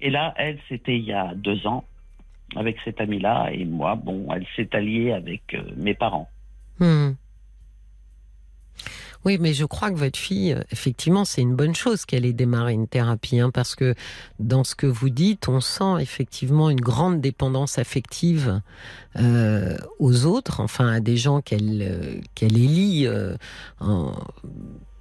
Et 0.00 0.10
là, 0.10 0.34
elle, 0.36 0.58
c'était 0.68 0.96
il 0.96 1.04
y 1.04 1.12
a 1.12 1.34
deux 1.34 1.66
ans, 1.66 1.84
avec 2.56 2.76
cet 2.84 3.00
ami-là, 3.00 3.50
et 3.52 3.64
moi, 3.64 3.94
bon, 3.94 4.32
elle 4.32 4.46
s'est 4.56 4.74
alliée 4.74 5.12
avec 5.12 5.54
euh, 5.54 5.62
mes 5.76 5.94
parents. 5.94 6.28
Hmm. 6.78 7.12
Oui, 9.24 9.38
mais 9.40 9.52
je 9.52 9.64
crois 9.64 9.90
que 9.90 9.96
votre 9.96 10.18
fille, 10.18 10.52
euh, 10.52 10.62
effectivement, 10.72 11.24
c'est 11.24 11.42
une 11.42 11.54
bonne 11.54 11.74
chose 11.74 12.04
qu'elle 12.04 12.26
ait 12.26 12.32
démarré 12.32 12.72
une 12.72 12.88
thérapie, 12.88 13.38
hein, 13.38 13.50
parce 13.52 13.74
que 13.76 13.94
dans 14.40 14.64
ce 14.64 14.74
que 14.74 14.86
vous 14.86 15.10
dites, 15.10 15.48
on 15.48 15.60
sent 15.60 16.00
effectivement 16.00 16.70
une 16.70 16.80
grande 16.80 17.20
dépendance 17.20 17.78
affective 17.78 18.60
euh, 19.16 19.76
aux 19.98 20.26
autres, 20.26 20.60
enfin 20.60 20.88
à 20.88 21.00
des 21.00 21.16
gens 21.16 21.40
qu'elle 21.40 21.82
euh, 21.82 22.20
qu'elle 22.34 22.56
élit 22.56 23.06
euh, 23.06 23.36
en- 23.80 24.14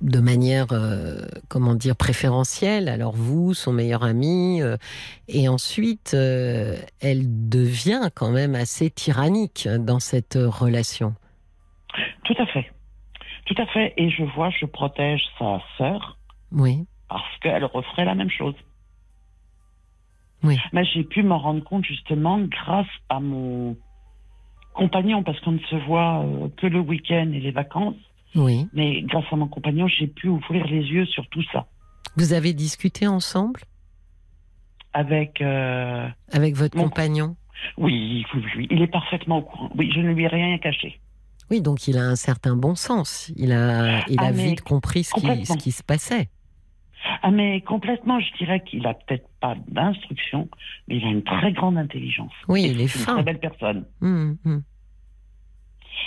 de 0.01 0.19
manière, 0.19 0.65
euh, 0.71 1.21
comment 1.47 1.75
dire, 1.75 1.95
préférentielle. 1.95 2.89
Alors 2.89 3.15
vous, 3.15 3.53
son 3.53 3.71
meilleur 3.71 4.03
ami, 4.03 4.59
euh, 4.61 4.75
et 5.27 5.47
ensuite, 5.47 6.13
euh, 6.15 6.75
elle 7.01 7.49
devient 7.49 8.09
quand 8.15 8.31
même 8.31 8.55
assez 8.55 8.89
tyrannique 8.89 9.67
dans 9.79 9.99
cette 9.99 10.37
euh, 10.37 10.49
relation. 10.49 11.13
Tout 12.25 12.33
à 12.39 12.47
fait. 12.47 12.70
Tout 13.45 13.55
à 13.57 13.65
fait. 13.67 13.93
Et 13.97 14.09
je 14.09 14.23
vois, 14.23 14.49
je 14.49 14.65
protège 14.65 15.21
sa 15.39 15.61
sœur 15.77 16.17
Oui. 16.51 16.85
parce 17.09 17.37
qu'elle 17.39 17.65
referait 17.65 18.05
la 18.05 18.15
même 18.15 18.29
chose. 18.29 18.55
Oui. 20.43 20.57
Mais 20.73 20.83
j'ai 20.85 21.03
pu 21.03 21.21
m'en 21.23 21.37
rendre 21.37 21.63
compte 21.63 21.85
justement 21.85 22.39
grâce 22.39 22.87
à 23.09 23.19
mon 23.19 23.77
compagnon, 24.73 25.21
parce 25.23 25.39
qu'on 25.41 25.51
ne 25.53 25.59
se 25.59 25.75
voit 25.85 26.23
euh, 26.23 26.47
que 26.57 26.65
le 26.67 26.79
week-end 26.79 27.29
et 27.33 27.39
les 27.39 27.51
vacances. 27.51 27.95
Oui. 28.35 28.67
Mais 28.73 29.01
grâce 29.01 29.25
à 29.31 29.35
mon 29.35 29.47
compagnon, 29.47 29.87
j'ai 29.87 30.07
pu 30.07 30.29
ouvrir 30.29 30.65
les 30.65 30.81
yeux 30.85 31.05
sur 31.05 31.27
tout 31.27 31.43
ça. 31.51 31.67
Vous 32.15 32.33
avez 32.33 32.53
discuté 32.53 33.05
ensemble? 33.07 33.61
Avec. 34.93 35.41
euh, 35.41 36.07
avec 36.31 36.55
votre 36.55 36.77
Mon- 36.77 36.85
compagnon? 36.85 37.35
Oui, 37.77 38.25
oui, 38.33 38.43
oui, 38.57 38.67
il 38.71 38.81
est 38.81 38.87
parfaitement 38.87 39.37
au 39.39 39.41
courant. 39.43 39.69
Oui, 39.75 39.91
je 39.93 39.99
ne 39.99 40.11
lui 40.13 40.23
ai 40.23 40.27
rien 40.27 40.57
caché. 40.57 40.99
Oui, 41.51 41.61
donc 41.61 41.87
il 41.87 41.97
a 41.97 42.03
un 42.03 42.15
certain 42.15 42.55
bon 42.55 42.75
sens. 42.75 43.31
Il 43.35 43.51
a, 43.51 44.07
il 44.09 44.15
Ah, 44.19 44.31
vite 44.31 44.61
compris 44.61 45.03
ce 45.03 45.13
qui, 45.13 45.19
complètement. 45.21 45.45
ce 45.45 45.57
qui 45.57 45.71
se 45.71 45.83
passait. 45.83 46.29
Ah, 47.23 47.29
mais 47.31 47.61
complètement, 47.61 48.19
je 48.19 48.33
dirais 48.37 48.61
qu'il 48.63 48.87
a 48.87 48.93
peut-être 48.93 49.27
pas 49.41 49.55
d'instruction, 49.67 50.47
mais 50.87 50.97
il 50.97 51.03
a 51.03 51.07
une 51.09 51.23
très 51.23 51.51
grande 51.51 51.77
intelligence. 51.77 52.31
Oui, 52.47 52.63
il 52.63 52.79
est 52.79 52.83
une 52.83 52.87
fin. 52.89 53.15
très 53.15 53.23
belle 53.23 53.39
personne. 53.39 53.85
Hum, 54.01 54.37
hum. 54.45 54.63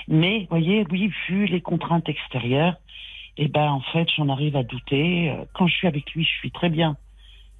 Mais, 0.09 0.47
voyez, 0.51 0.87
oui, 0.91 1.11
vu 1.29 1.47
les 1.47 1.61
contraintes 1.61 2.09
extérieures, 2.09 2.77
eh 3.37 3.49
ben, 3.49 3.69
en 3.71 3.81
fait, 3.93 4.09
j'en 4.17 4.29
arrive 4.29 4.57
à 4.57 4.63
douter. 4.63 5.31
Euh, 5.31 5.45
Quand 5.55 5.67
je 5.67 5.75
suis 5.75 5.87
avec 5.89 6.11
lui, 6.13 6.25
je 6.25 6.31
suis 6.39 6.51
très 6.51 6.71
bien. 6.71 6.97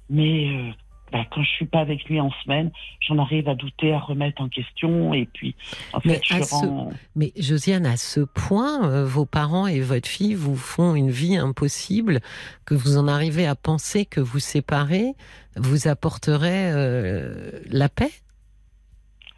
Mais 0.09 0.47
euh, 0.49 0.71
ben, 1.11 1.23
quand 1.31 1.43
je 1.43 1.49
suis 1.49 1.65
pas 1.65 1.79
avec 1.79 2.05
lui 2.05 2.19
en 2.19 2.31
semaine, 2.43 2.71
j'en 2.99 3.17
arrive 3.19 3.47
à 3.47 3.55
douter, 3.55 3.93
à 3.93 3.99
remettre 3.99 4.41
en 4.41 4.49
question. 4.49 5.13
Et 5.13 5.25
puis, 5.25 5.55
en 5.93 5.99
Mais 6.03 6.15
fait, 6.15 6.21
je 6.25 6.43
ce- 6.43 6.55
rends... 6.55 6.91
Mais 7.15 7.31
Josiane, 7.37 7.85
à 7.85 7.95
ce 7.97 8.21
point, 8.21 8.89
euh, 8.89 9.05
vos 9.05 9.25
parents 9.25 9.67
et 9.67 9.79
votre 9.81 10.07
fille 10.07 10.33
vous 10.33 10.55
font 10.55 10.95
une 10.95 11.11
vie 11.11 11.37
impossible, 11.37 12.19
que 12.65 12.73
vous 12.73 12.97
en 12.97 13.07
arrivez 13.07 13.45
à 13.45 13.55
penser 13.55 14.05
que 14.05 14.19
vous 14.19 14.39
séparer 14.39 15.13
vous 15.55 15.87
apporterait 15.87 16.71
euh, 16.73 17.61
la 17.69 17.87
paix? 17.87 18.11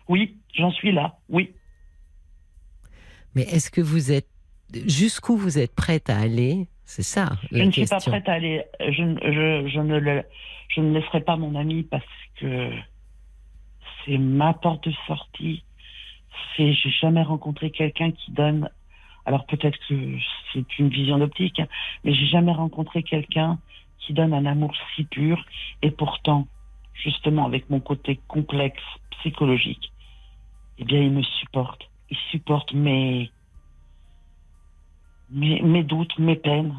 Oui, 0.08 0.38
j'en 0.56 0.72
suis 0.72 0.92
là. 0.92 1.20
Oui. 1.30 1.54
Mais 3.36 3.44
est-ce 3.44 3.70
que 3.70 3.82
vous 3.82 4.12
êtes 4.12 4.28
jusqu'où 4.88 5.38
vous 5.38 5.60
êtes 5.60 5.76
prête 5.76 6.10
à 6.10 6.18
aller? 6.18 6.68
C'est 6.86 7.04
ça 7.04 7.30
Je 7.52 7.58
la 7.58 7.66
ne 7.66 7.72
suis 7.72 7.86
pas 7.86 8.00
prête 8.00 8.28
à 8.30 8.34
aller. 8.34 8.64
Je, 8.80 8.88
je, 8.88 9.70
je, 9.70 9.80
ne 9.80 10.00
le, 10.00 10.24
je 10.70 10.82
ne 10.82 10.94
laisserai 10.94 11.22
pas 11.22 11.38
mon 11.38 11.56
ami 11.56 11.84
parce 11.84 12.04
que 12.40 12.72
c'est 14.06 14.18
ma 14.18 14.54
porte 14.54 14.88
de 14.88 14.94
sortie. 15.08 15.64
C'est, 16.56 16.74
j'ai 16.74 16.92
jamais 16.92 17.24
rencontré 17.24 17.72
quelqu'un 17.72 18.12
qui 18.12 18.32
donne. 18.32 18.70
Alors 19.26 19.46
peut-être 19.46 19.78
que 19.88 20.18
c'est 20.54 20.80
une 20.80 20.90
vision 20.90 21.18
d'optique, 21.18 21.60
hein, 21.60 21.68
mais 22.04 22.14
j'ai 22.14 22.28
jamais 22.28 22.54
rencontré 22.54 23.04
quelqu'un 23.04 23.60
qui 24.00 24.14
donne 24.14 24.34
un 24.34 24.46
amour 24.46 24.74
si 24.96 25.04
pur. 25.04 25.44
Et 25.82 25.92
pourtant, 25.92 26.48
justement, 26.94 27.46
avec 27.46 27.70
mon 27.70 27.80
côté 27.80 28.20
complexe 28.28 28.84
psychologique, 29.12 29.92
eh 30.78 30.86
bien, 30.86 31.02
il 31.02 31.12
me 31.12 31.24
supporte. 31.24 31.90
Il 32.10 32.18
supporte 32.32 32.74
mes 32.74 33.32
mes, 35.30 35.84
doutes, 35.84 36.18
mes 36.20 36.36
peines. 36.36 36.76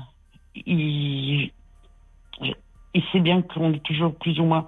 Il 2.94 3.02
sait 3.12 3.20
bien 3.20 3.42
qu'on 3.42 3.72
est 3.72 3.82
toujours 3.82 4.14
plus 4.14 4.38
ou 4.40 4.44
moins 4.44 4.66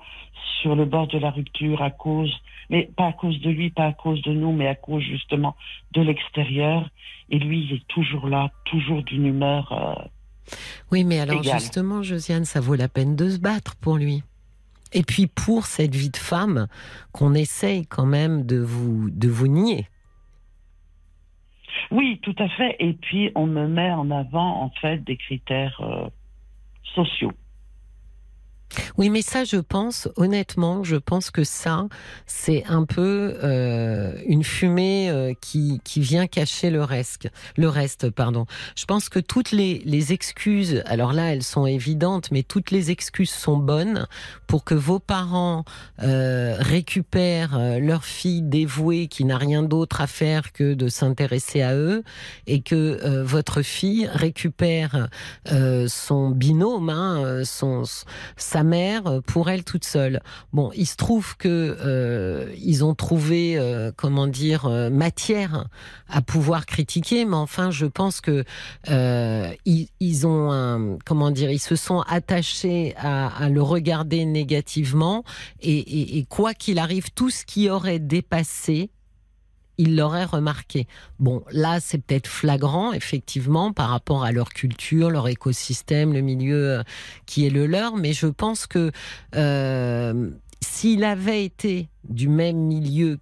sur 0.60 0.74
le 0.74 0.84
bord 0.84 1.06
de 1.08 1.18
la 1.18 1.30
rupture 1.30 1.82
à 1.82 1.90
cause, 1.90 2.32
mais 2.68 2.90
pas 2.96 3.06
à 3.06 3.12
cause 3.12 3.40
de 3.40 3.50
lui, 3.50 3.70
pas 3.70 3.86
à 3.86 3.92
cause 3.92 4.20
de 4.22 4.32
nous, 4.32 4.52
mais 4.52 4.66
à 4.66 4.74
cause 4.74 5.02
justement 5.02 5.56
de 5.92 6.02
l'extérieur. 6.02 6.88
Et 7.30 7.38
lui, 7.38 7.64
il 7.64 7.76
est 7.76 7.86
toujours 7.88 8.28
là, 8.28 8.50
toujours 8.64 9.02
d'une 9.02 9.26
humeur. 9.26 9.72
euh, 9.72 10.54
Oui, 10.92 11.04
mais 11.04 11.20
alors 11.20 11.42
justement, 11.42 12.02
Josiane, 12.02 12.44
ça 12.44 12.60
vaut 12.60 12.74
la 12.74 12.88
peine 12.88 13.16
de 13.16 13.28
se 13.30 13.38
battre 13.38 13.76
pour 13.76 13.96
lui. 13.96 14.22
Et 14.92 15.02
puis 15.02 15.26
pour 15.28 15.66
cette 15.66 15.94
vie 15.94 16.10
de 16.10 16.16
femme 16.16 16.66
qu'on 17.12 17.34
essaye 17.34 17.86
quand 17.86 18.06
même 18.06 18.44
de 18.44 18.58
vous, 18.58 19.08
de 19.10 19.28
vous 19.28 19.46
nier. 19.46 19.86
Oui, 21.90 22.20
tout 22.22 22.34
à 22.38 22.48
fait. 22.48 22.76
Et 22.78 22.92
puis, 22.92 23.30
on 23.34 23.46
me 23.46 23.66
met 23.66 23.90
en 23.90 24.10
avant, 24.10 24.62
en 24.62 24.70
fait, 24.80 24.98
des 24.98 25.16
critères 25.16 25.80
euh, 25.80 26.08
sociaux. 26.94 27.32
Oui, 28.96 29.10
mais 29.10 29.22
ça, 29.22 29.44
je 29.44 29.56
pense, 29.56 30.08
honnêtement, 30.16 30.84
je 30.84 30.96
pense 30.96 31.30
que 31.30 31.44
ça, 31.44 31.86
c'est 32.26 32.64
un 32.66 32.84
peu 32.84 33.38
euh, 33.42 34.14
une 34.26 34.44
fumée 34.44 35.10
euh, 35.10 35.32
qui, 35.40 35.80
qui 35.84 36.00
vient 36.00 36.26
cacher 36.26 36.70
le 36.70 36.84
reste. 36.84 37.28
Le 37.56 37.68
reste, 37.68 38.10
pardon. 38.10 38.46
Je 38.76 38.84
pense 38.84 39.08
que 39.08 39.18
toutes 39.18 39.52
les, 39.52 39.80
excuses, 40.12 40.82
alors 40.86 41.12
là, 41.12 41.32
elles 41.32 41.42
sont 41.42 41.66
évidentes, 41.66 42.30
mais 42.30 42.42
toutes 42.42 42.70
les 42.70 42.90
excuses 42.90 43.30
sont 43.30 43.58
bonnes 43.58 44.06
pour 44.46 44.64
que 44.64 44.74
vos 44.74 44.98
parents 44.98 45.64
euh, 46.02 46.56
récupèrent 46.58 47.58
leur 47.80 48.04
fille 48.04 48.42
dévouée 48.42 49.06
qui 49.08 49.24
n'a 49.24 49.36
rien 49.36 49.62
d'autre 49.62 50.00
à 50.00 50.06
faire 50.06 50.52
que 50.52 50.74
de 50.74 50.88
s'intéresser 50.88 51.60
à 51.62 51.74
eux 51.74 52.02
et 52.46 52.62
que 52.62 53.22
votre 53.22 53.62
fille 53.62 54.08
récupère 54.12 55.08
son 55.86 56.30
binôme, 56.30 56.88
hein, 56.88 57.42
son, 57.44 57.82
sa 58.36 58.59
mère 58.64 59.06
euh, 59.06 59.20
pour 59.20 59.50
elle 59.50 59.64
toute 59.64 59.84
seule. 59.84 60.20
Bon, 60.52 60.70
il 60.74 60.86
se 60.86 60.96
trouve 60.96 61.36
que 61.36 61.76
euh, 61.80 62.52
ils 62.62 62.84
ont 62.84 62.94
trouvé, 62.94 63.58
euh, 63.58 63.92
comment 63.94 64.26
dire, 64.26 64.68
matière 64.90 65.66
à 66.08 66.22
pouvoir 66.22 66.66
critiquer, 66.66 67.24
mais 67.24 67.36
enfin, 67.36 67.70
je 67.70 67.86
pense 67.86 68.20
que 68.20 68.44
ils, 68.86 70.26
ont, 70.26 70.98
comment 71.04 71.30
dire, 71.30 71.50
ils 71.50 71.58
se 71.58 71.76
sont 71.76 72.00
attachés 72.00 72.94
à, 72.96 73.48
le 73.48 73.62
regarder 73.62 74.24
négativement, 74.24 75.24
et 75.60 76.24
quoi 76.28 76.54
qu'il 76.54 76.78
arrive, 76.78 77.10
tout 77.14 77.30
ce 77.30 77.44
qui 77.44 77.68
aurait 77.70 77.98
dépassé 77.98 78.90
il 79.80 79.96
l'aurait 79.96 80.26
remarqué. 80.26 80.86
Bon, 81.18 81.42
là, 81.50 81.80
c'est 81.80 81.98
peut-être 81.98 82.26
flagrant, 82.26 82.92
effectivement, 82.92 83.72
par 83.72 83.88
rapport 83.88 84.24
à 84.24 84.30
leur 84.30 84.50
culture, 84.50 85.10
leur 85.10 85.26
écosystème, 85.26 86.12
le 86.12 86.20
milieu 86.20 86.78
euh, 86.78 86.82
qui 87.24 87.46
est 87.46 87.50
le 87.50 87.66
leur, 87.66 87.96
mais 87.96 88.12
je 88.12 88.26
pense 88.26 88.66
que 88.66 88.92
euh, 89.36 90.30
s'il 90.60 91.02
avait 91.02 91.46
été 91.46 91.88
du 92.04 92.28
même 92.28 92.58
milieu 92.58 93.18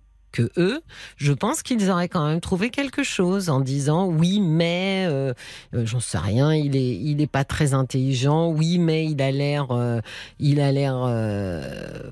eux, 0.57 0.81
je 1.17 1.33
pense 1.33 1.63
qu'ils 1.63 1.91
auraient 1.91 2.09
quand 2.09 2.27
même 2.27 2.41
trouvé 2.41 2.71
quelque 2.71 3.03
chose 3.03 3.51
en 3.51 3.61
disant 3.61 4.07
oui, 4.07 4.41
mais 4.41 5.07
euh, 5.09 5.33
euh, 5.75 5.87
j'en 5.87 6.01
sais 6.01 6.19
rien, 6.19 6.55
il 6.55 7.21
est 7.21 7.27
pas 7.27 7.45
très 7.45 7.75
intelligent, 7.75 8.51
oui, 8.51 8.79
mais 8.79 9.07
il 9.07 9.21
a 9.23 9.31
l'air 9.31 9.69
euh, 9.71 10.01
il 10.39 10.61
a 10.61 10.73
l'air 10.73 10.97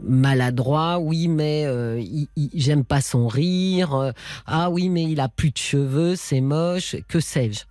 maladroit, 0.02 0.98
oui, 0.98 1.28
mais 1.28 1.66
j'aime 2.54 2.84
pas 2.84 3.00
son 3.00 3.28
rire, 3.28 4.12
ah 4.46 4.70
oui, 4.70 4.88
mais 4.88 5.04
il 5.04 5.20
a 5.20 5.28
plus 5.28 5.50
de 5.50 5.58
cheveux, 5.58 6.16
c'est 6.16 6.40
moche, 6.40 6.96
que 7.08 7.20
sais-je? 7.20 7.64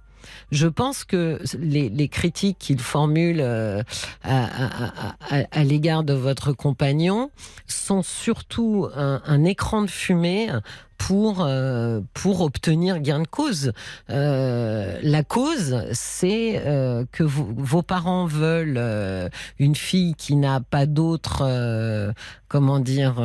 Je 0.51 0.67
pense 0.67 1.03
que 1.03 1.39
les, 1.59 2.07
critiques 2.07 2.57
qu'il 2.59 2.79
formule 2.79 3.39
euh, 3.41 3.83
à, 4.23 5.63
l'égard 5.63 6.03
de 6.03 6.13
votre 6.13 6.53
compagnon 6.53 7.31
sont 7.67 8.03
surtout 8.03 8.87
un, 8.95 9.43
écran 9.43 9.81
de 9.81 9.89
fumée 9.89 10.49
pour 10.97 11.41
euh, 11.41 11.99
pour 12.13 12.41
obtenir 12.41 12.99
gain 12.99 13.19
de 13.19 13.27
cause. 13.27 13.73
Euh, 14.09 14.97
la 15.01 15.23
cause, 15.23 15.83
c'est 15.91 16.61
que 17.11 17.23
vos 17.23 17.81
parents 17.81 18.25
veulent 18.25 19.29
une 19.59 19.75
fille 19.75 20.15
qui 20.15 20.35
n'a 20.35 20.61
pas 20.61 20.85
d'autre, 20.85 21.43
comment 22.47 22.79
dire. 22.79 23.15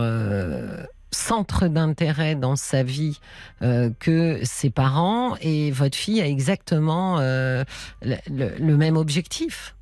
Centre 1.11 1.68
d'intérêt 1.68 2.35
dans 2.35 2.57
sa 2.57 2.83
vie 2.83 3.20
euh, 3.62 3.90
que 3.99 4.40
ses 4.42 4.70
parents 4.70 5.37
et 5.40 5.70
votre 5.70 5.96
fille 5.96 6.20
a 6.20 6.27
exactement 6.27 7.18
euh, 7.18 7.64
le, 8.03 8.77
même 8.77 8.96
objectif. 8.96 9.75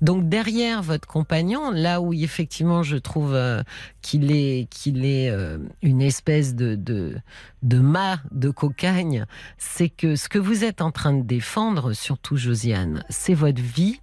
Donc 0.00 0.28
derrière 0.28 0.82
votre 0.82 1.08
compagnon, 1.08 1.70
là 1.70 2.00
où 2.00 2.12
effectivement 2.12 2.82
je 2.82 2.96
trouve 2.96 3.34
euh, 3.34 3.62
qu'il 4.02 4.30
est 4.30 4.68
est 4.86 5.58
une 5.82 6.00
espèce 6.00 6.54
de 6.54 6.76
de 6.76 7.16
de 7.62 7.78
mât 7.80 8.20
de 8.30 8.50
cocagne, 8.50 9.26
c'est 9.58 9.88
que 9.88 10.14
ce 10.14 10.28
que 10.28 10.38
vous 10.38 10.62
êtes 10.62 10.80
en 10.80 10.92
train 10.92 11.12
de 11.12 11.22
défendre, 11.22 11.92
surtout 11.92 12.36
Josiane, 12.36 13.04
c'est 13.08 13.34
votre 13.34 13.60
vie 13.60 14.00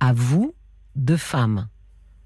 à 0.00 0.14
vous 0.14 0.54
de 0.96 1.16
femme. 1.16 1.68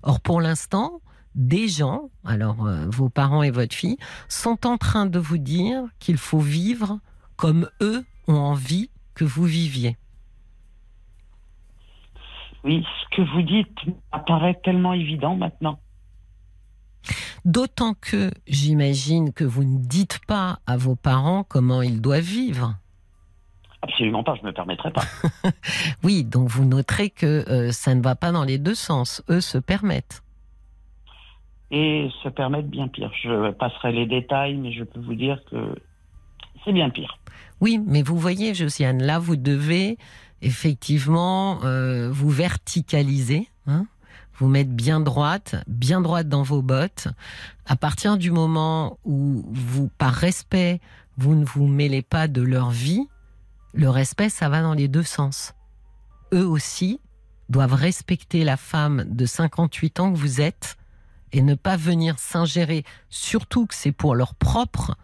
Or 0.02 0.20
pour 0.20 0.40
l'instant, 0.40 1.00
des 1.34 1.68
gens, 1.68 2.10
alors 2.24 2.66
euh, 2.66 2.86
vos 2.88 3.08
parents 3.08 3.42
et 3.42 3.50
votre 3.50 3.74
fille, 3.74 3.96
sont 4.28 4.66
en 4.66 4.76
train 4.76 5.06
de 5.06 5.18
vous 5.18 5.38
dire 5.38 5.82
qu'il 5.98 6.16
faut 6.16 6.38
vivre 6.38 6.98
comme 7.36 7.68
eux 7.80 8.04
ont 8.28 8.34
envie 8.34 8.90
que 9.14 9.24
vous 9.24 9.44
viviez. 9.44 9.96
Oui, 12.64 12.82
ce 12.82 13.16
que 13.16 13.22
vous 13.34 13.42
dites 13.42 13.96
apparaît 14.12 14.58
tellement 14.64 14.94
évident 14.94 15.36
maintenant. 15.36 15.78
D'autant 17.44 17.92
que 17.92 18.30
j'imagine 18.46 19.34
que 19.34 19.44
vous 19.44 19.64
ne 19.64 19.78
dites 19.78 20.20
pas 20.26 20.60
à 20.66 20.78
vos 20.78 20.96
parents 20.96 21.44
comment 21.44 21.82
ils 21.82 22.00
doivent 22.00 22.22
vivre. 22.22 22.76
Absolument 23.82 24.24
pas, 24.24 24.34
je 24.36 24.40
ne 24.40 24.46
me 24.46 24.52
permettrai 24.52 24.90
pas. 24.90 25.04
Oui, 26.02 26.24
donc 26.24 26.48
vous 26.48 26.64
noterez 26.64 27.10
que 27.10 27.44
euh, 27.50 27.70
ça 27.70 27.94
ne 27.94 28.02
va 28.02 28.14
pas 28.14 28.32
dans 28.32 28.44
les 28.44 28.56
deux 28.56 28.74
sens. 28.74 29.22
Eux 29.28 29.42
se 29.42 29.58
permettent. 29.58 30.23
Et 31.74 32.08
se 32.22 32.28
permettre 32.28 32.68
bien 32.68 32.86
pire. 32.86 33.10
Je 33.20 33.50
passerai 33.50 33.90
les 33.90 34.06
détails, 34.06 34.56
mais 34.56 34.72
je 34.72 34.84
peux 34.84 35.00
vous 35.00 35.16
dire 35.16 35.40
que 35.50 35.74
c'est 36.64 36.72
bien 36.72 36.88
pire. 36.88 37.18
Oui, 37.60 37.80
mais 37.84 38.02
vous 38.02 38.16
voyez, 38.16 38.54
Josiane, 38.54 39.02
là, 39.02 39.18
vous 39.18 39.34
devez 39.34 39.98
effectivement 40.40 41.64
euh, 41.64 42.10
vous 42.12 42.30
verticaliser, 42.30 43.48
hein, 43.66 43.86
vous 44.34 44.46
mettre 44.46 44.70
bien 44.70 45.00
droite, 45.00 45.56
bien 45.66 46.00
droite 46.00 46.28
dans 46.28 46.44
vos 46.44 46.62
bottes. 46.62 47.08
À 47.66 47.74
partir 47.74 48.18
du 48.18 48.30
moment 48.30 48.98
où 49.04 49.44
vous, 49.50 49.90
par 49.98 50.12
respect, 50.12 50.80
vous 51.16 51.34
ne 51.34 51.44
vous 51.44 51.66
mêlez 51.66 52.02
pas 52.02 52.28
de 52.28 52.42
leur 52.42 52.70
vie, 52.70 53.08
le 53.72 53.90
respect, 53.90 54.28
ça 54.28 54.48
va 54.48 54.62
dans 54.62 54.74
les 54.74 54.86
deux 54.86 55.02
sens. 55.02 55.54
Eux 56.32 56.46
aussi 56.46 57.00
doivent 57.48 57.74
respecter 57.74 58.44
la 58.44 58.56
femme 58.56 59.04
de 59.08 59.26
58 59.26 59.98
ans 59.98 60.12
que 60.12 60.18
vous 60.18 60.40
êtes 60.40 60.76
et 61.34 61.42
ne 61.42 61.54
pas 61.54 61.76
venir 61.76 62.18
s'ingérer, 62.18 62.84
surtout 63.10 63.66
que 63.66 63.74
c'est 63.74 63.92
pour 63.92 64.14
leur 64.14 64.34
propre 64.36 64.96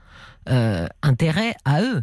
euh, 0.48 0.86
intérêt 1.02 1.54
à 1.64 1.82
eux. 1.82 2.02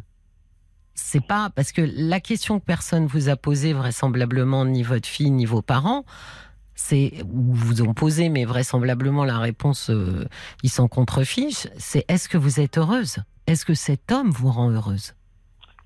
C'est 0.93 1.25
pas 1.25 1.49
parce 1.49 1.71
que 1.71 1.81
la 1.81 2.19
question 2.19 2.59
que 2.59 2.65
personne 2.65 3.05
vous 3.05 3.29
a 3.29 3.37
posée 3.37 3.71
vraisemblablement 3.71 4.65
ni 4.65 4.83
votre 4.83 5.07
fille 5.07 5.31
ni 5.31 5.45
vos 5.45 5.61
parents, 5.61 6.03
c'est 6.75 7.23
ou 7.31 7.53
vous 7.53 7.81
ont 7.81 7.93
posé 7.93 8.27
mais 8.29 8.43
vraisemblablement 8.43 9.23
la 9.23 9.39
réponse 9.39 9.89
euh, 9.89 10.27
ils 10.61 10.69
s'en 10.69 10.89
contrefichent, 10.89 11.67
c'est 11.77 12.03
est-ce 12.09 12.27
que 12.27 12.37
vous 12.37 12.59
êtes 12.59 12.77
heureuse? 12.77 13.19
Est-ce 13.47 13.65
que 13.65 13.73
cet 13.73 14.11
homme 14.11 14.29
vous 14.29 14.51
rend 14.51 14.71
heureuse? 14.71 15.13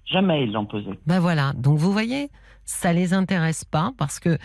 Jamais 0.06 0.46
ils 0.46 0.52
l'ont 0.52 0.66
posé. 0.66 0.90
Ben 1.06 1.20
voilà, 1.20 1.54
donc 1.54 1.78
vous 1.78 1.92
voyez, 1.92 2.32
ça 2.66 2.92
les 2.92 3.14
intéresse 3.14 3.66
pas 3.66 3.92
parce 3.98 4.20
que 4.20 4.40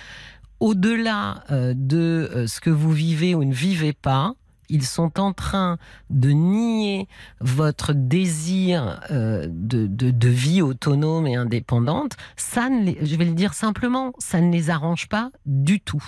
au-delà 0.60 1.44
euh, 1.50 1.74
de 1.76 2.30
euh, 2.32 2.46
ce 2.46 2.60
que 2.60 2.70
vous 2.70 2.92
vivez 2.92 3.34
ou 3.34 3.44
ne 3.44 3.52
vivez 3.52 3.92
pas, 3.92 4.34
ils 4.68 4.84
sont 4.84 5.20
en 5.20 5.32
train 5.32 5.78
de 6.10 6.30
nier 6.30 7.08
votre 7.40 7.92
désir 7.92 9.00
euh, 9.10 9.46
de, 9.48 10.28
vie 10.28 10.60
autonome 10.60 11.26
et 11.26 11.36
indépendante. 11.36 12.16
Ça, 12.36 12.68
je 12.68 13.16
vais 13.16 13.24
le 13.24 13.34
dire 13.34 13.54
simplement, 13.54 14.12
ça 14.18 14.40
ne 14.40 14.50
les 14.50 14.70
arrange 14.70 15.08
pas 15.08 15.30
du 15.44 15.80
tout. 15.80 16.02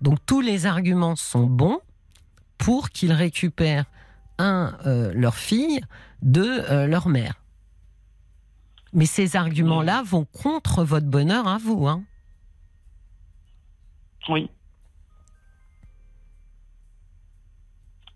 Donc 0.00 0.18
tous 0.26 0.40
les 0.40 0.66
arguments 0.66 1.14
sont 1.14 1.46
bons 1.46 1.78
pour 2.56 2.90
qu'ils 2.90 3.12
récupèrent 3.12 3.86
un 4.38 4.76
leur 5.14 5.34
fille 5.34 5.80
de 6.22 6.86
leur 6.86 7.08
mère. 7.08 7.34
Mais 8.92 9.06
ces 9.06 9.36
arguments-là 9.36 10.02
vont 10.04 10.24
contre 10.24 10.84
votre 10.84 11.06
bonheur 11.06 11.46
à 11.46 11.58
vous. 11.58 11.86
Hein 11.86 12.04
oui. 14.28 14.50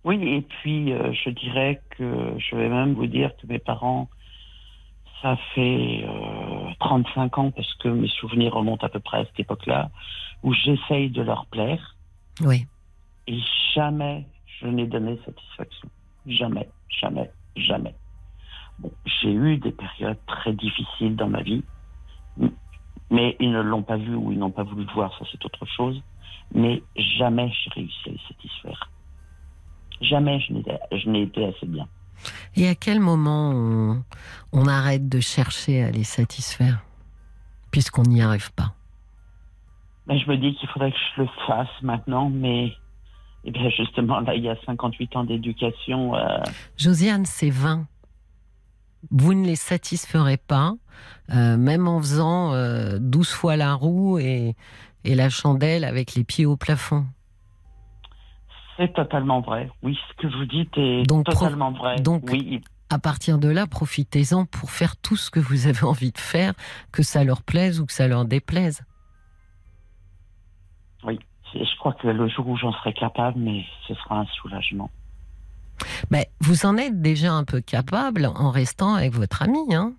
Oui, 0.04 0.16
et 0.16 0.42
puis 0.42 0.92
euh, 0.92 1.12
je 1.12 1.30
dirais 1.30 1.80
que 1.90 2.34
je 2.38 2.56
vais 2.56 2.68
même 2.68 2.94
vous 2.94 3.06
dire 3.06 3.30
que 3.36 3.46
mes 3.46 3.60
parents, 3.60 4.08
ça 5.20 5.36
fait 5.54 6.04
35 6.80 7.38
euh, 7.38 7.40
ans, 7.40 7.50
parce 7.52 7.72
que 7.74 7.88
mes 7.88 8.08
souvenirs 8.08 8.54
remontent 8.54 8.84
à 8.84 8.88
peu 8.88 8.98
près 8.98 9.18
à 9.18 9.24
cette 9.26 9.40
époque-là, 9.40 9.90
où 10.42 10.52
j'essaye 10.52 11.10
de 11.10 11.22
leur 11.22 11.46
plaire. 11.46 11.96
Oui. 12.40 12.66
Et 13.28 13.38
jamais 13.74 14.26
je 14.60 14.66
n'ai 14.66 14.86
donné 14.86 15.18
satisfaction. 15.24 15.88
Jamais, 16.26 16.68
jamais, 16.88 17.30
jamais. 17.56 17.94
j'ai 19.04 19.32
eu 19.32 19.56
des 19.58 19.72
périodes 19.72 20.18
très 20.26 20.52
difficiles 20.52 21.14
dans 21.14 21.28
ma 21.28 21.42
vie, 21.42 21.62
mais 23.12 23.36
ils 23.38 23.52
ne 23.52 23.60
l'ont 23.60 23.82
pas 23.82 23.98
vu 23.98 24.14
ou 24.14 24.32
ils 24.32 24.38
n'ont 24.38 24.50
pas 24.50 24.64
voulu 24.64 24.84
le 24.84 24.92
voir, 24.92 25.16
ça 25.18 25.24
c'est 25.30 25.44
autre 25.44 25.66
chose. 25.66 26.02
Mais 26.54 26.82
jamais 26.96 27.52
j'ai 27.52 27.70
réussi 27.70 28.08
à 28.08 28.10
les 28.10 28.20
satisfaire. 28.26 28.90
Jamais 30.00 30.40
je 30.40 31.08
n'ai 31.08 31.22
été 31.22 31.44
assez 31.44 31.66
bien. 31.66 31.86
Et 32.56 32.66
à 32.68 32.74
quel 32.74 33.00
moment 33.00 34.02
on, 34.52 34.66
arrête 34.66 35.08
de 35.08 35.20
chercher 35.20 35.82
à 35.82 35.90
les 35.90 36.04
satisfaire 36.04 36.82
Puisqu'on 37.70 38.02
n'y 38.02 38.22
arrive 38.22 38.52
pas? 38.52 38.74
Ben, 40.06 40.18
je 40.18 40.28
me 40.28 40.36
dis 40.36 40.54
qu'il 40.54 40.68
faudrait 40.70 40.92
que 40.92 40.98
je 41.16 41.22
le 41.22 41.28
fasse 41.46 41.82
maintenant, 41.82 42.30
mais 42.30 42.72
eh 43.44 43.50
bien 43.50 43.68
justement, 43.70 44.20
là, 44.20 44.34
il 44.34 44.42
y 44.42 44.48
a 44.48 44.56
58 44.66 45.16
ans 45.16 45.24
d'éducation. 45.24 46.14
Euh, 46.14 46.38
Josiane, 46.76 47.24
c'est 47.24 47.50
20 47.50 47.86
vous 49.10 49.34
ne 49.34 49.44
les 49.44 49.56
satisferez 49.56 50.36
pas, 50.36 50.74
euh, 51.34 51.56
même 51.56 51.88
en 51.88 52.00
faisant 52.00 52.52
euh, 52.52 52.98
12 53.00 53.30
fois 53.30 53.56
la 53.56 53.74
roue 53.74 54.18
et, 54.18 54.54
et, 55.04 55.14
la 55.14 55.28
chandelle 55.28 55.84
avec 55.84 56.14
les 56.14 56.24
pieds 56.24 56.46
au 56.46 56.56
plafond. 56.56 57.06
C'est 58.76 58.92
totalement 58.94 59.40
vrai. 59.40 59.70
Oui, 59.82 59.98
ce 60.08 60.22
que 60.22 60.26
vous 60.34 60.44
dites 60.46 60.76
est 60.76 61.06
totalement 61.06 61.72
vrai. 61.72 61.96
Donc, 61.96 62.24
oui. 62.30 62.62
à 62.90 62.98
partir 62.98 63.38
de 63.38 63.48
là, 63.48 63.66
profitez-en 63.66 64.46
pour 64.46 64.70
faire 64.70 64.96
tout 64.96 65.16
ce 65.16 65.30
que 65.30 65.40
vous 65.40 65.66
avez 65.66 65.84
envie 65.84 66.12
de 66.12 66.18
faire, 66.18 66.54
que 66.92 67.02
ça 67.02 67.24
leur 67.24 67.42
plaise 67.42 67.80
ou 67.80 67.86
que 67.86 67.92
ça 67.92 68.08
leur 68.08 68.24
déplaise. 68.24 68.82
Oui, 71.04 71.18
je 71.54 71.78
crois 71.78 71.92
que 71.94 72.06
le 72.08 72.28
jour 72.28 72.48
où 72.48 72.56
j'en 72.56 72.72
serai 72.72 72.94
capable, 72.94 73.38
mais 73.38 73.64
ce 73.88 73.94
sera 73.94 74.20
un 74.20 74.26
soulagement. 74.26 74.90
Mais 76.10 76.30
vous 76.40 76.66
en 76.66 76.76
êtes 76.76 77.00
déjà 77.00 77.32
un 77.32 77.44
peu 77.44 77.60
capable 77.60 78.26
en 78.26 78.50
restant 78.50 78.94
avec 78.94 79.12
votre 79.12 79.42
ami, 79.42 79.74
hein 79.74 79.92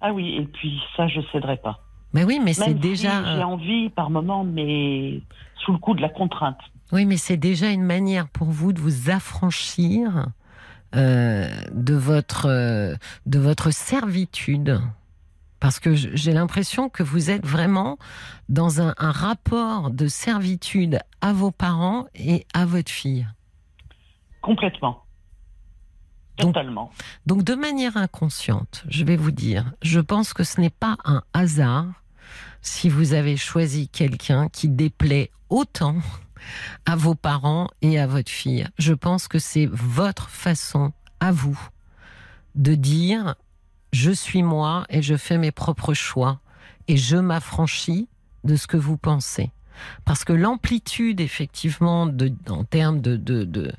Ah 0.00 0.12
oui, 0.12 0.36
et 0.36 0.44
puis 0.44 0.80
ça, 0.96 1.08
je 1.08 1.20
céderai 1.32 1.56
pas. 1.56 1.80
Mais 2.12 2.24
oui, 2.24 2.40
mais 2.42 2.54
c'est 2.54 2.74
déjà. 2.74 3.22
Si 3.22 3.36
j'ai 3.36 3.42
envie 3.42 3.90
par 3.90 4.10
moment, 4.10 4.44
mais 4.44 5.20
sous 5.64 5.72
le 5.72 5.78
coup 5.78 5.94
de 5.94 6.00
la 6.00 6.08
contrainte. 6.08 6.58
Oui, 6.92 7.04
mais 7.04 7.16
c'est 7.16 7.36
déjà 7.36 7.70
une 7.70 7.82
manière 7.82 8.28
pour 8.28 8.48
vous 8.48 8.72
de 8.72 8.80
vous 8.80 9.10
affranchir 9.10 10.28
euh, 10.94 11.48
de 11.72 11.94
votre 11.94 12.46
euh, 12.48 12.94
de 13.26 13.38
votre 13.38 13.70
servitude. 13.70 14.80
Parce 15.58 15.80
que 15.80 15.94
j'ai 15.94 16.32
l'impression 16.32 16.88
que 16.88 17.02
vous 17.02 17.30
êtes 17.30 17.44
vraiment 17.44 17.98
dans 18.48 18.82
un 18.82 18.94
rapport 18.98 19.90
de 19.90 20.06
servitude 20.06 21.00
à 21.22 21.32
vos 21.32 21.50
parents 21.50 22.06
et 22.14 22.46
à 22.54 22.66
votre 22.66 22.90
fille. 22.90 23.26
Complètement. 24.46 25.02
Totalement. 26.36 26.92
Donc, 27.26 27.42
de 27.42 27.56
manière 27.56 27.96
inconsciente, 27.96 28.84
je 28.88 29.02
vais 29.04 29.16
vous 29.16 29.32
dire, 29.32 29.72
je 29.82 29.98
pense 29.98 30.32
que 30.32 30.44
ce 30.44 30.60
n'est 30.60 30.70
pas 30.70 30.96
un 31.04 31.24
hasard 31.32 31.86
si 32.62 32.88
vous 32.88 33.12
avez 33.12 33.36
choisi 33.36 33.88
quelqu'un 33.88 34.48
qui 34.48 34.68
déplaît 34.68 35.32
autant 35.48 35.96
à 36.84 36.94
vos 36.94 37.16
parents 37.16 37.66
et 37.82 37.98
à 37.98 38.06
votre 38.06 38.30
fille. 38.30 38.68
Je 38.78 38.92
pense 38.94 39.26
que 39.26 39.40
c'est 39.40 39.66
votre 39.66 40.30
façon 40.30 40.92
à 41.18 41.32
vous 41.32 41.58
de 42.54 42.76
dire 42.76 43.34
je 43.92 44.12
suis 44.12 44.44
moi 44.44 44.84
et 44.90 45.02
je 45.02 45.16
fais 45.16 45.38
mes 45.38 45.50
propres 45.50 45.92
choix 45.92 46.38
et 46.86 46.96
je 46.96 47.16
m'affranchis 47.16 48.08
de 48.44 48.54
ce 48.54 48.68
que 48.68 48.76
vous 48.76 48.96
pensez. 48.96 49.50
Parce 50.04 50.24
que 50.24 50.32
l'amplitude, 50.32 51.20
effectivement, 51.20 52.06
de, 52.06 52.32
en 52.48 52.64
termes 52.64 53.00
de, 53.00 53.76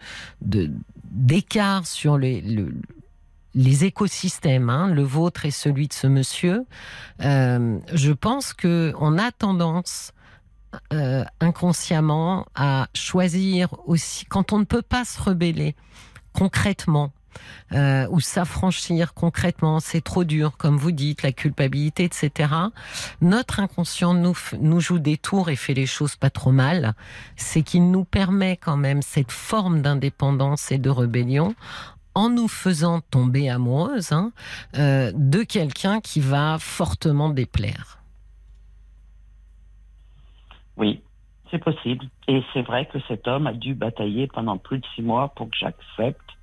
d'écart 1.12 1.86
sur 1.88 2.18
les, 2.18 2.44
les 3.54 3.86
écosystèmes, 3.86 4.70
hein, 4.70 4.88
le 4.94 5.04
vôtre 5.04 5.46
et 5.46 5.52
celui 5.52 5.88
de 5.88 5.94
ce 5.94 6.08
monsieur, 6.08 6.66
euh, 7.24 7.80
je 7.94 8.12
pense 8.12 8.54
que 8.54 8.94
on 9.00 9.18
a 9.18 9.32
tendance 9.32 10.14
euh, 10.94 11.24
inconsciemment 11.40 12.46
à 12.54 12.88
choisir 12.94 13.70
aussi, 13.88 14.26
quand 14.26 14.54
on 14.54 14.60
ne 14.60 14.66
peut 14.66 14.82
pas 14.82 15.06
se 15.06 15.22
rebeller 15.22 15.76
concrètement 16.34 17.12
euh, 17.74 18.08
ou 18.10 18.20
s'affranchir 18.20 19.14
concrètement, 19.14 19.80
c'est 19.80 20.02
trop 20.02 20.24
dur, 20.24 20.58
comme 20.58 20.78
vous 20.78 20.92
dites, 20.92 21.24
la 21.24 21.32
culpabilité, 21.32 22.04
etc. 22.04 22.54
Notre 23.22 23.60
inconscient 23.60 24.14
nous, 24.14 24.80
joue 24.80 25.00
des 25.00 25.18
tours 25.18 25.50
et 25.50 25.56
fait 25.56 25.74
les 25.74 25.86
choses 25.86 26.16
pas 26.16 26.30
trop 26.30 26.52
mal. 26.52 26.94
C'est 27.36 27.64
qu'il 27.64 27.92
nous 27.92 28.06
permet 28.06 28.58
quand 28.58 28.78
même 28.78 29.02
cette 29.02 29.32
forme 29.32 29.82
d'indépendance 29.82 30.72
et 30.72 30.78
de 30.78 30.90
rébellion 30.90 31.56
en 32.16 32.30
nous 32.30 32.48
faisant 32.48 33.02
tomber 33.02 33.50
amoureuse 33.50 34.12
hein, 34.12 34.32
euh, 34.76 35.12
de 35.14 35.44
quelqu'un 35.44 36.00
qui 36.02 36.20
va 36.20 36.58
fortement 36.60 37.30
déplaire. 37.30 38.00
Oui, 40.78 41.02
c'est 41.52 41.60
possible. 41.60 42.06
Et 42.28 42.44
c'est 42.54 42.62
vrai 42.62 42.88
que 42.88 43.00
cet 43.08 43.28
homme 43.28 43.48
a 43.48 43.54
dû 43.54 43.74
batailler 43.74 44.28
pendant 44.28 44.58
plus 44.58 44.80
de 44.80 44.86
six 44.96 45.02
mois 45.02 45.30
pour 45.30 45.50
que 45.50 45.58
j'accepte 45.58 46.37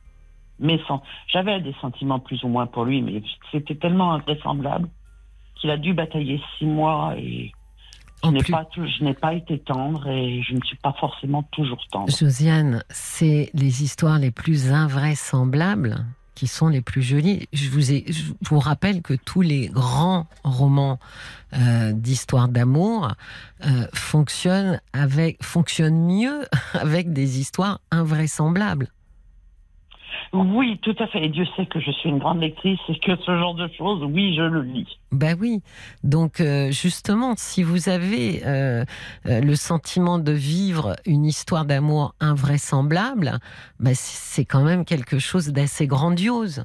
mais 0.59 0.81
sans. 0.87 1.03
J'avais 1.27 1.61
des 1.61 1.75
sentiments 1.81 2.21
plus 2.21 2.43
ou 2.45 2.49
moins 2.49 2.67
pour 2.67 2.85
lui, 2.85 3.03
mais 3.03 3.23
c'était 3.51 3.75
tellement 3.75 4.13
invraisemblable 4.13 4.89
qu'il 5.57 5.71
a 5.71 5.77
dû 5.77 5.95
batailler 5.95 6.41
six 6.59 6.67
mois 6.67 7.15
et 7.17 7.53
je 8.25 8.31
n'ai 8.31 8.43
pas, 8.43 8.67
je 8.75 9.05
n'ai 9.05 9.15
pas 9.15 9.35
été 9.35 9.59
tendre 9.59 10.09
et 10.09 10.43
je 10.43 10.55
ne 10.55 10.61
suis 10.63 10.77
pas 10.77 10.95
forcément 10.99 11.43
toujours 11.53 11.85
tendre. 11.91 12.11
Josiane, 12.11 12.83
c'est 12.89 13.51
les 13.53 13.83
histoires 13.83 14.19
les 14.19 14.31
plus 14.31 14.73
invraisemblables 14.73 16.07
qui 16.35 16.47
sont 16.47 16.69
les 16.69 16.81
plus 16.81 17.03
jolies. 17.03 17.49
Je 17.53 17.69
vous, 17.71 17.93
ai, 17.93 18.05
je 18.09 18.33
vous 18.43 18.59
rappelle 18.59 19.03
que 19.03 19.15
tous 19.15 19.41
les 19.41 19.69
grands 19.69 20.27
romans 20.43 20.99
euh, 21.53 21.93
d'histoire 21.93 22.49
d'amour 22.49 23.13
euh, 23.65 23.87
fonctionnent, 23.93 24.81
avec, 24.93 25.43
fonctionnent 25.43 26.07
mieux 26.07 26.47
avec 26.75 27.13
des 27.13 27.39
histoires 27.39 27.81
invraisemblables. 27.91 28.89
Oui, 30.33 30.79
tout 30.83 30.97
à 30.99 31.07
fait. 31.07 31.25
Et 31.25 31.29
Dieu 31.29 31.45
sait 31.57 31.67
que 31.67 31.81
je 31.81 31.91
suis 31.91 32.09
une 32.09 32.19
grande 32.19 32.41
lectrice 32.41 32.81
et 32.89 32.99
que 32.99 33.17
ce 33.17 33.39
genre 33.39 33.55
de 33.55 33.69
choses, 33.77 34.03
oui, 34.05 34.35
je 34.37 34.43
le 34.43 34.63
lis. 34.63 34.99
Ben 35.13 35.37
oui. 35.41 35.63
Donc 36.03 36.41
euh, 36.41 36.71
justement, 36.71 37.35
si 37.37 37.63
vous 37.63 37.89
avez 37.89 38.43
euh, 38.45 38.85
euh, 39.27 39.41
le 39.41 39.55
sentiment 39.55 40.19
de 40.19 40.33
vivre 40.33 40.97
une 41.07 41.25
histoire 41.25 41.65
d'amour 41.65 42.15
invraisemblable, 42.21 43.39
ben 43.79 43.95
c'est 43.95 44.45
quand 44.45 44.65
même 44.65 44.85
quelque 44.85 45.19
chose 45.19 45.49
d'assez 45.49 45.87
grandiose. 45.87 46.65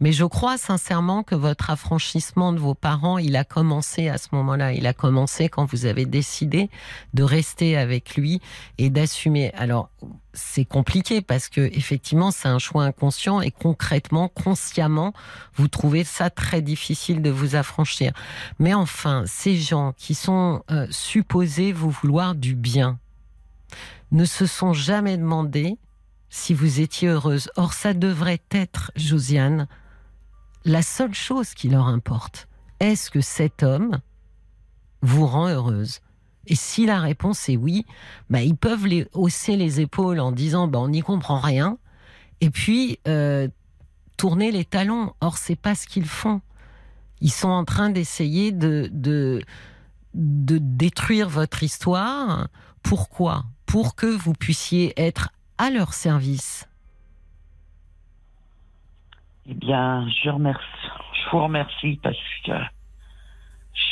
Mais 0.00 0.12
je 0.12 0.24
crois 0.24 0.58
sincèrement 0.58 1.22
que 1.22 1.34
votre 1.34 1.70
affranchissement 1.70 2.52
de 2.52 2.58
vos 2.58 2.74
parents, 2.74 3.18
il 3.18 3.36
a 3.36 3.44
commencé 3.44 4.08
à 4.08 4.18
ce 4.18 4.28
moment-là. 4.32 4.72
Il 4.72 4.86
a 4.86 4.92
commencé 4.92 5.48
quand 5.48 5.64
vous 5.64 5.86
avez 5.86 6.06
décidé 6.06 6.70
de 7.14 7.22
rester 7.22 7.76
avec 7.76 8.16
lui 8.16 8.40
et 8.78 8.90
d'assumer. 8.90 9.52
Alors, 9.54 9.90
c'est 10.32 10.64
compliqué 10.64 11.22
parce 11.22 11.48
que 11.48 11.60
effectivement, 11.60 12.30
c'est 12.30 12.48
un 12.48 12.58
choix 12.58 12.84
inconscient 12.84 13.40
et 13.40 13.50
concrètement, 13.50 14.28
consciemment, 14.28 15.12
vous 15.54 15.68
trouvez 15.68 16.04
ça 16.04 16.30
très 16.30 16.62
difficile 16.62 17.22
de 17.22 17.30
vous 17.30 17.54
affranchir. 17.54 18.12
Mais 18.58 18.74
enfin, 18.74 19.24
ces 19.26 19.56
gens 19.56 19.92
qui 19.96 20.14
sont 20.14 20.62
euh, 20.70 20.86
supposés 20.90 21.72
vous 21.72 21.90
vouloir 21.90 22.34
du 22.34 22.54
bien 22.54 22.98
ne 24.12 24.24
se 24.24 24.46
sont 24.46 24.72
jamais 24.72 25.16
demandé 25.16 25.76
si 26.28 26.54
vous 26.54 26.80
étiez 26.80 27.08
heureuse. 27.08 27.50
Or, 27.56 27.72
ça 27.72 27.94
devrait 27.94 28.42
être, 28.50 28.92
Josiane, 28.96 29.68
la 30.64 30.82
seule 30.82 31.14
chose 31.14 31.54
qui 31.54 31.68
leur 31.68 31.86
importe. 31.86 32.48
Est-ce 32.80 33.10
que 33.10 33.20
cet 33.20 33.62
homme 33.62 34.00
vous 35.02 35.26
rend 35.26 35.48
heureuse? 35.48 36.00
Et 36.46 36.54
si 36.54 36.86
la 36.86 37.00
réponse 37.00 37.48
est 37.48 37.56
oui, 37.56 37.86
bah, 38.28 38.42
ils 38.42 38.56
peuvent 38.56 38.86
hausser 39.14 39.56
les 39.56 39.80
épaules 39.80 40.20
en 40.20 40.32
disant 40.32 40.68
bah, 40.68 40.78
on 40.78 40.88
n'y 40.88 41.00
comprend 41.00 41.38
rien, 41.38 41.78
et 42.40 42.50
puis 42.50 42.98
euh, 43.08 43.48
tourner 44.16 44.50
les 44.50 44.64
talons. 44.64 45.14
Or, 45.20 45.38
c'est 45.38 45.56
pas 45.56 45.74
ce 45.74 45.86
qu'ils 45.86 46.06
font. 46.06 46.40
Ils 47.20 47.32
sont 47.32 47.48
en 47.48 47.64
train 47.64 47.90
d'essayer 47.90 48.52
de, 48.52 48.90
de, 48.92 49.40
de 50.14 50.58
détruire 50.58 51.28
votre 51.28 51.62
histoire. 51.62 52.48
Pourquoi? 52.82 53.44
Pour 53.64 53.94
que 53.94 54.06
vous 54.06 54.34
puissiez 54.34 54.92
être 55.00 55.30
à 55.58 55.70
leur 55.70 55.92
service 55.94 56.68
Eh 59.46 59.54
bien, 59.54 60.08
je 60.22 60.30
remercie. 60.30 60.64
Je 61.12 61.30
vous 61.30 61.44
remercie 61.44 62.00
parce 62.02 62.16
que 62.44 62.52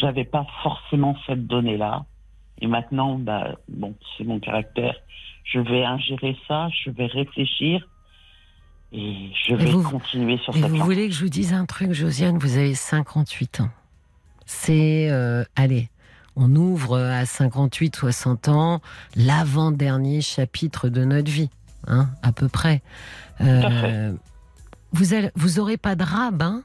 j'avais 0.01 0.25
pas 0.25 0.47
forcément 0.63 1.17
cette 1.27 1.47
donnée-là. 1.47 2.05
Et 2.61 2.67
maintenant, 2.67 3.19
bah, 3.19 3.57
bon, 3.69 3.95
c'est 4.17 4.25
mon 4.25 4.39
caractère. 4.39 4.95
Je 5.45 5.59
vais 5.59 5.85
ingérer 5.85 6.37
ça, 6.47 6.69
je 6.69 6.91
vais 6.91 7.07
réfléchir 7.07 7.87
et 8.93 9.31
je 9.49 9.55
vais 9.55 9.71
vous, 9.71 9.83
continuer 9.83 10.39
sur 10.39 10.55
et 10.55 10.61
cette 10.61 10.71
Vous 10.71 10.85
voulez 10.85 11.09
que 11.09 11.15
je 11.15 11.25
vous 11.25 11.31
dise 11.31 11.53
un 11.53 11.65
truc, 11.67 11.93
Josiane? 11.93 12.39
Vous 12.39 12.57
avez 12.59 12.75
58 12.75 13.61
ans. 13.61 13.71
C'est, 14.45 15.11
euh, 15.11 15.45
allez, 15.57 15.89
on 16.37 16.55
ouvre 16.57 16.99
à 16.99 17.27
58, 17.27 17.97
60 17.97 18.49
ans 18.49 18.81
l'avant-dernier 19.17 20.21
chapitre 20.21 20.89
de 20.89 21.05
notre 21.05 21.31
vie, 21.31 21.51
hein, 21.87 22.09
à 22.23 22.33
peu 22.33 22.49
près. 22.49 22.83
Euh, 23.41 24.13
vous, 24.93 25.15
allez, 25.15 25.31
vous 25.35 25.59
aurez 25.59 25.77
pas 25.77 25.95
de 25.95 26.05
rabbin 26.05 26.63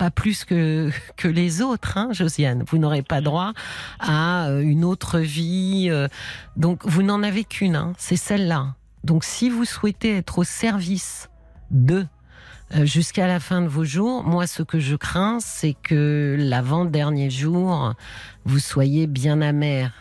pas 0.00 0.10
plus 0.10 0.46
que, 0.46 0.90
que 1.18 1.28
les 1.28 1.60
autres, 1.60 1.98
hein, 1.98 2.08
Josiane. 2.12 2.64
Vous 2.66 2.78
n'aurez 2.78 3.02
pas 3.02 3.20
droit 3.20 3.52
à 3.98 4.46
euh, 4.46 4.60
une 4.60 4.82
autre 4.82 5.18
vie. 5.18 5.88
euh, 5.90 6.08
donc, 6.56 6.86
vous 6.86 7.02
n'en 7.02 7.22
avez 7.22 7.44
qu'une, 7.44 7.76
hein, 7.76 7.92
c'est 7.98 8.16
celle-là. 8.16 8.76
Donc, 9.04 9.24
si 9.24 9.50
vous 9.50 9.66
souhaitez 9.66 10.16
être 10.16 10.38
au 10.38 10.44
service 10.44 11.28
de 11.70 12.06
jusqu'à 12.84 13.26
la 13.26 13.40
fin 13.40 13.62
de 13.62 13.66
vos 13.68 13.84
jours, 13.84 14.22
moi, 14.24 14.46
ce 14.46 14.62
que 14.62 14.78
je 14.78 14.96
crains, 14.96 15.40
c'est 15.40 15.74
que 15.74 16.36
l'avant-dernier 16.38 17.30
jour, 17.30 17.94
vous 18.44 18.58
soyez 18.58 19.06
bien 19.06 19.40
amer. 19.40 19.92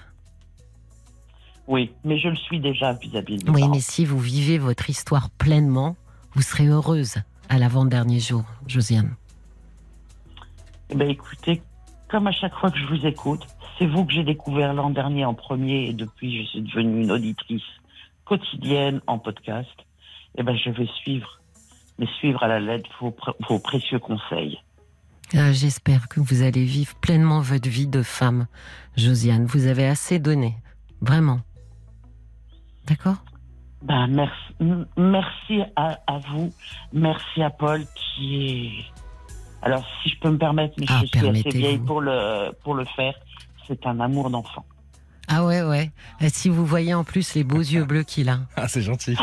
Oui, 1.68 1.92
mais 2.04 2.18
je 2.20 2.30
le 2.30 2.36
suis 2.36 2.60
déjà 2.60 2.94
vis-à-vis 2.94 3.38
de 3.38 3.52
Oui, 3.52 3.62
parents. 3.62 3.74
mais 3.74 3.80
si 3.80 4.06
vous 4.06 4.20
vivez 4.20 4.58
votre 4.58 4.90
histoire 4.90 5.30
pleinement, 5.30 5.96
vous 6.34 6.42
serez 6.42 6.66
heureuse 6.68 7.16
à 7.48 7.58
l'avant-dernier 7.60 8.20
jour, 8.20 8.44
Josiane. 8.68 9.16
Eh 10.90 10.96
ben, 10.96 11.10
écoutez, 11.10 11.62
comme 12.10 12.26
à 12.28 12.32
chaque 12.32 12.56
fois 12.56 12.72
que 12.72 12.78
je 12.80 12.86
vous 12.88 13.06
écoute, 13.06 13.46
c'est 13.78 13.86
vous 13.86 14.04
que 14.06 14.14
j'ai 14.14 14.24
découvert 14.24 14.74
l'an 14.74 14.90
dernier 14.90 15.26
en 15.26 15.36
premier 15.36 15.86
et 15.90 15.94
depuis 15.94 16.42
je 16.44 16.48
suis 16.50 16.62
devenue 16.64 17.04
une 17.04 17.12
auditrice 17.12 17.62
quotidienne 18.26 19.02
en 19.08 19.20
podcast. 19.20 19.70
Eh 20.38 20.44
ben, 20.44 20.58
je 20.58 20.72
vais 20.72 20.88
suivre, 21.02 21.39
mais 22.00 22.08
suivre 22.18 22.42
à 22.44 22.48
la 22.48 22.60
lettre 22.60 22.90
vos, 23.00 23.12
pr- 23.12 23.36
vos 23.48 23.60
précieux 23.60 24.00
conseils. 24.00 24.58
Ah, 25.36 25.52
J'espère 25.52 26.08
que 26.10 26.20
vous 26.20 26.42
allez 26.42 26.64
vivre 26.66 26.96
pleinement 26.96 27.42
votre 27.42 27.70
vie 27.70 27.86
de 27.88 28.02
femme, 28.02 28.48
Josiane. 28.98 29.46
Vous 29.46 29.68
avez 29.68 29.86
assez 29.86 30.18
donné, 30.18 30.56
vraiment. 31.02 31.42
D'accord? 32.88 33.18
Ben, 33.84 34.08
merci, 34.08 34.54
merci 34.98 35.62
à, 35.76 36.00
à 36.08 36.18
vous, 36.18 36.52
merci 36.92 37.42
à 37.44 37.50
Paul 37.50 37.84
qui 37.96 38.36
est. 38.48 38.72
Alors, 39.62 39.86
si 40.02 40.10
je 40.10 40.20
peux 40.20 40.32
me 40.32 40.38
permettre, 40.38 40.74
mais 40.80 40.86
Ah, 40.90 41.02
je 41.02 41.06
suis 41.18 41.28
assez 41.28 41.50
vieille 41.58 41.78
pour 41.80 42.02
le 42.02 42.52
pour 42.64 42.74
le 42.74 42.86
faire. 42.96 43.14
C'est 43.68 43.86
un 43.86 44.00
amour 44.00 44.30
d'enfant. 44.30 44.66
Ah 45.32 45.46
ouais, 45.46 45.62
ouais. 45.62 45.92
Et 46.22 46.30
si 46.30 46.50
vous 46.50 46.66
voyez 46.66 46.94
en 46.96 47.04
plus 47.04 47.36
les 47.36 47.44
beaux 47.44 47.60
yeux 47.60 47.86
bleus 47.86 48.04
qu'il 48.04 48.30
a. 48.30 48.40
Ah, 48.56 48.68
c'est 48.68 48.82
gentil. 48.82 49.16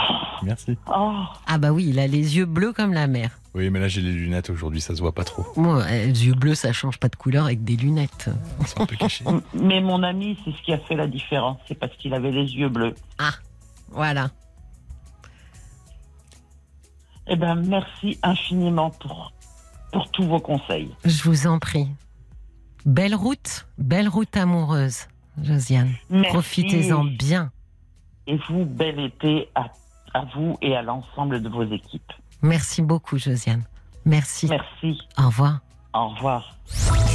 Merci. 0.43 0.79
Oh, 0.87 1.13
Ah 1.47 1.59
bah 1.59 1.73
oui, 1.73 1.87
il 1.89 1.99
a 1.99 2.07
les 2.07 2.37
yeux 2.37 2.45
bleus 2.45 2.73
comme 2.73 2.93
la 2.93 3.07
mer. 3.09 3.31
Oui, 3.55 3.71
mais 3.71 3.81
là, 3.81 3.89
j'ai 3.89 4.03
les 4.03 4.13
lunettes 4.13 4.51
aujourd'hui, 4.51 4.81
ça 4.81 4.95
se 4.95 5.01
voit 5.01 5.13
pas 5.15 5.25
trop. 5.25 5.45
Moi, 5.57 5.83
euh, 5.83 6.07
les 6.07 6.27
yeux 6.27 6.35
bleus, 6.35 6.55
ça 6.55 6.73
change 6.73 6.99
pas 6.99 7.09
de 7.09 7.17
couleur 7.17 7.47
avec 7.47 7.65
des 7.65 7.75
lunettes. 7.77 8.29
C'est 8.67 8.81
un 8.81 8.87
peu 8.87 8.97
caché. 8.97 9.25
mais 9.55 9.81
mon 9.81 10.03
ami, 10.03 10.39
c'est 10.45 10.53
ce 10.53 10.63
qui 10.63 10.73
a 10.73 10.79
fait 10.79 10.95
la 10.95 11.07
différence. 11.09 11.59
C'est 11.67 11.75
parce 11.75 11.97
qu'il 11.97 12.15
avait 12.15 12.31
les 12.31 12.45
yeux 12.53 12.69
bleus. 12.69 12.95
Voilà. 13.91 14.31
Eh 17.29 17.37
ben, 17.37 17.55
merci 17.57 18.19
infiniment 18.23 18.91
pour 18.91 19.33
pour 19.93 20.11
tous 20.11 20.25
vos 20.25 20.41
conseils. 20.41 20.91
Je 21.05 21.23
vous 21.25 21.47
en 21.47 21.59
prie. 21.59 21.89
Belle 22.85 23.15
route, 23.15 23.67
belle 23.79 24.09
route 24.09 24.37
amoureuse, 24.37 25.07
Josiane. 25.43 25.93
Merci. 26.11 26.29
Profitez-en 26.31 27.05
bien. 27.05 27.51
Et 28.27 28.39
vous, 28.49 28.65
bel 28.65 28.99
été 29.01 29.49
à, 29.55 29.67
à 30.15 30.25
vous 30.35 30.57
et 30.63 30.75
à 30.77 30.83
l'ensemble 30.83 31.43
de 31.43 31.49
vos 31.49 31.65
équipes. 31.65 32.13
Merci 32.43 32.83
beaucoup, 32.83 33.19
Josiane. 33.19 33.65
Merci. 34.05 34.47
Merci. 34.49 35.01
Au 35.19 35.27
revoir. 35.27 35.61
Au 35.95 36.09
revoir. 36.09 36.57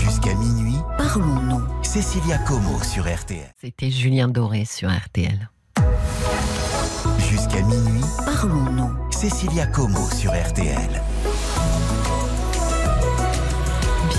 Jusqu'à 0.04 0.34
minuit, 0.36 0.78
Parlons-nous. 0.98 1.84
Cécilia 1.84 2.38
Como 2.40 2.82
sur 2.84 3.04
RTL. 3.04 3.52
C'était 3.60 3.92
Julien 3.92 4.28
Doré 4.28 4.66
sur 4.66 4.90
RTL. 4.90 5.50
Jusqu'à 7.30 7.62
minuit, 7.62 8.02
Parlons-nous. 8.26 9.12
Cécilia 9.12 9.68
Como 9.68 10.10
sur 10.10 10.32
RTL. 10.32 11.02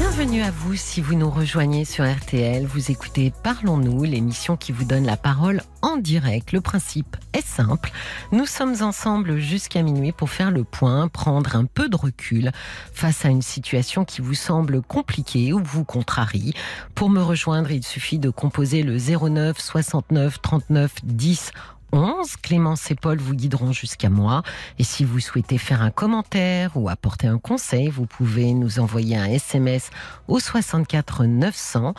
Bienvenue 0.04 0.42
à 0.42 0.50
vous 0.50 0.74
si 0.74 1.00
vous 1.00 1.14
nous 1.14 1.30
rejoignez 1.30 1.84
sur 1.84 2.04
RTL. 2.04 2.66
Vous 2.66 2.90
écoutez 2.90 3.32
Parlons-nous, 3.44 4.02
l'émission 4.02 4.56
qui 4.56 4.72
vous 4.72 4.84
donne 4.84 5.06
la 5.06 5.16
parole 5.16 5.62
en 5.80 5.96
direct. 5.96 6.50
Le 6.50 6.60
principe 6.60 7.16
est 7.32 7.46
simple. 7.46 7.92
Nous 8.32 8.44
sommes 8.44 8.74
ensemble 8.82 9.38
jusqu'à 9.38 9.80
minuit 9.82 10.10
pour 10.10 10.28
faire 10.28 10.50
le 10.50 10.64
point, 10.64 11.06
prendre 11.06 11.54
un 11.54 11.66
peu 11.66 11.88
de 11.88 11.94
recul 11.94 12.50
face 12.92 13.24
à 13.24 13.28
une 13.28 13.42
situation 13.42 14.04
qui 14.04 14.22
vous 14.22 14.34
semble 14.34 14.82
compliquée 14.82 15.52
ou 15.52 15.62
vous 15.62 15.84
contrarie. 15.84 16.52
Pour 16.96 17.08
me 17.08 17.22
rejoindre, 17.22 17.70
il 17.70 17.84
suffit 17.84 18.18
de 18.18 18.28
composer 18.28 18.82
le 18.82 18.98
09 18.98 19.56
69 19.56 20.42
39 20.42 20.94
10 21.04 21.52
11. 21.92 22.36
Clémence 22.42 22.90
et 22.90 22.94
Paul 22.94 23.18
vous 23.18 23.34
guideront 23.34 23.72
jusqu'à 23.72 24.10
moi. 24.10 24.42
Et 24.78 24.84
si 24.84 25.04
vous 25.04 25.20
souhaitez 25.20 25.58
faire 25.58 25.82
un 25.82 25.90
commentaire 25.90 26.76
ou 26.76 26.88
apporter 26.88 27.26
un 27.26 27.38
conseil, 27.38 27.88
vous 27.88 28.06
pouvez 28.06 28.54
nous 28.54 28.78
envoyer 28.80 29.16
un 29.16 29.26
SMS 29.26 29.90
au 30.28 30.40
64 30.40 31.24
900 31.26 31.94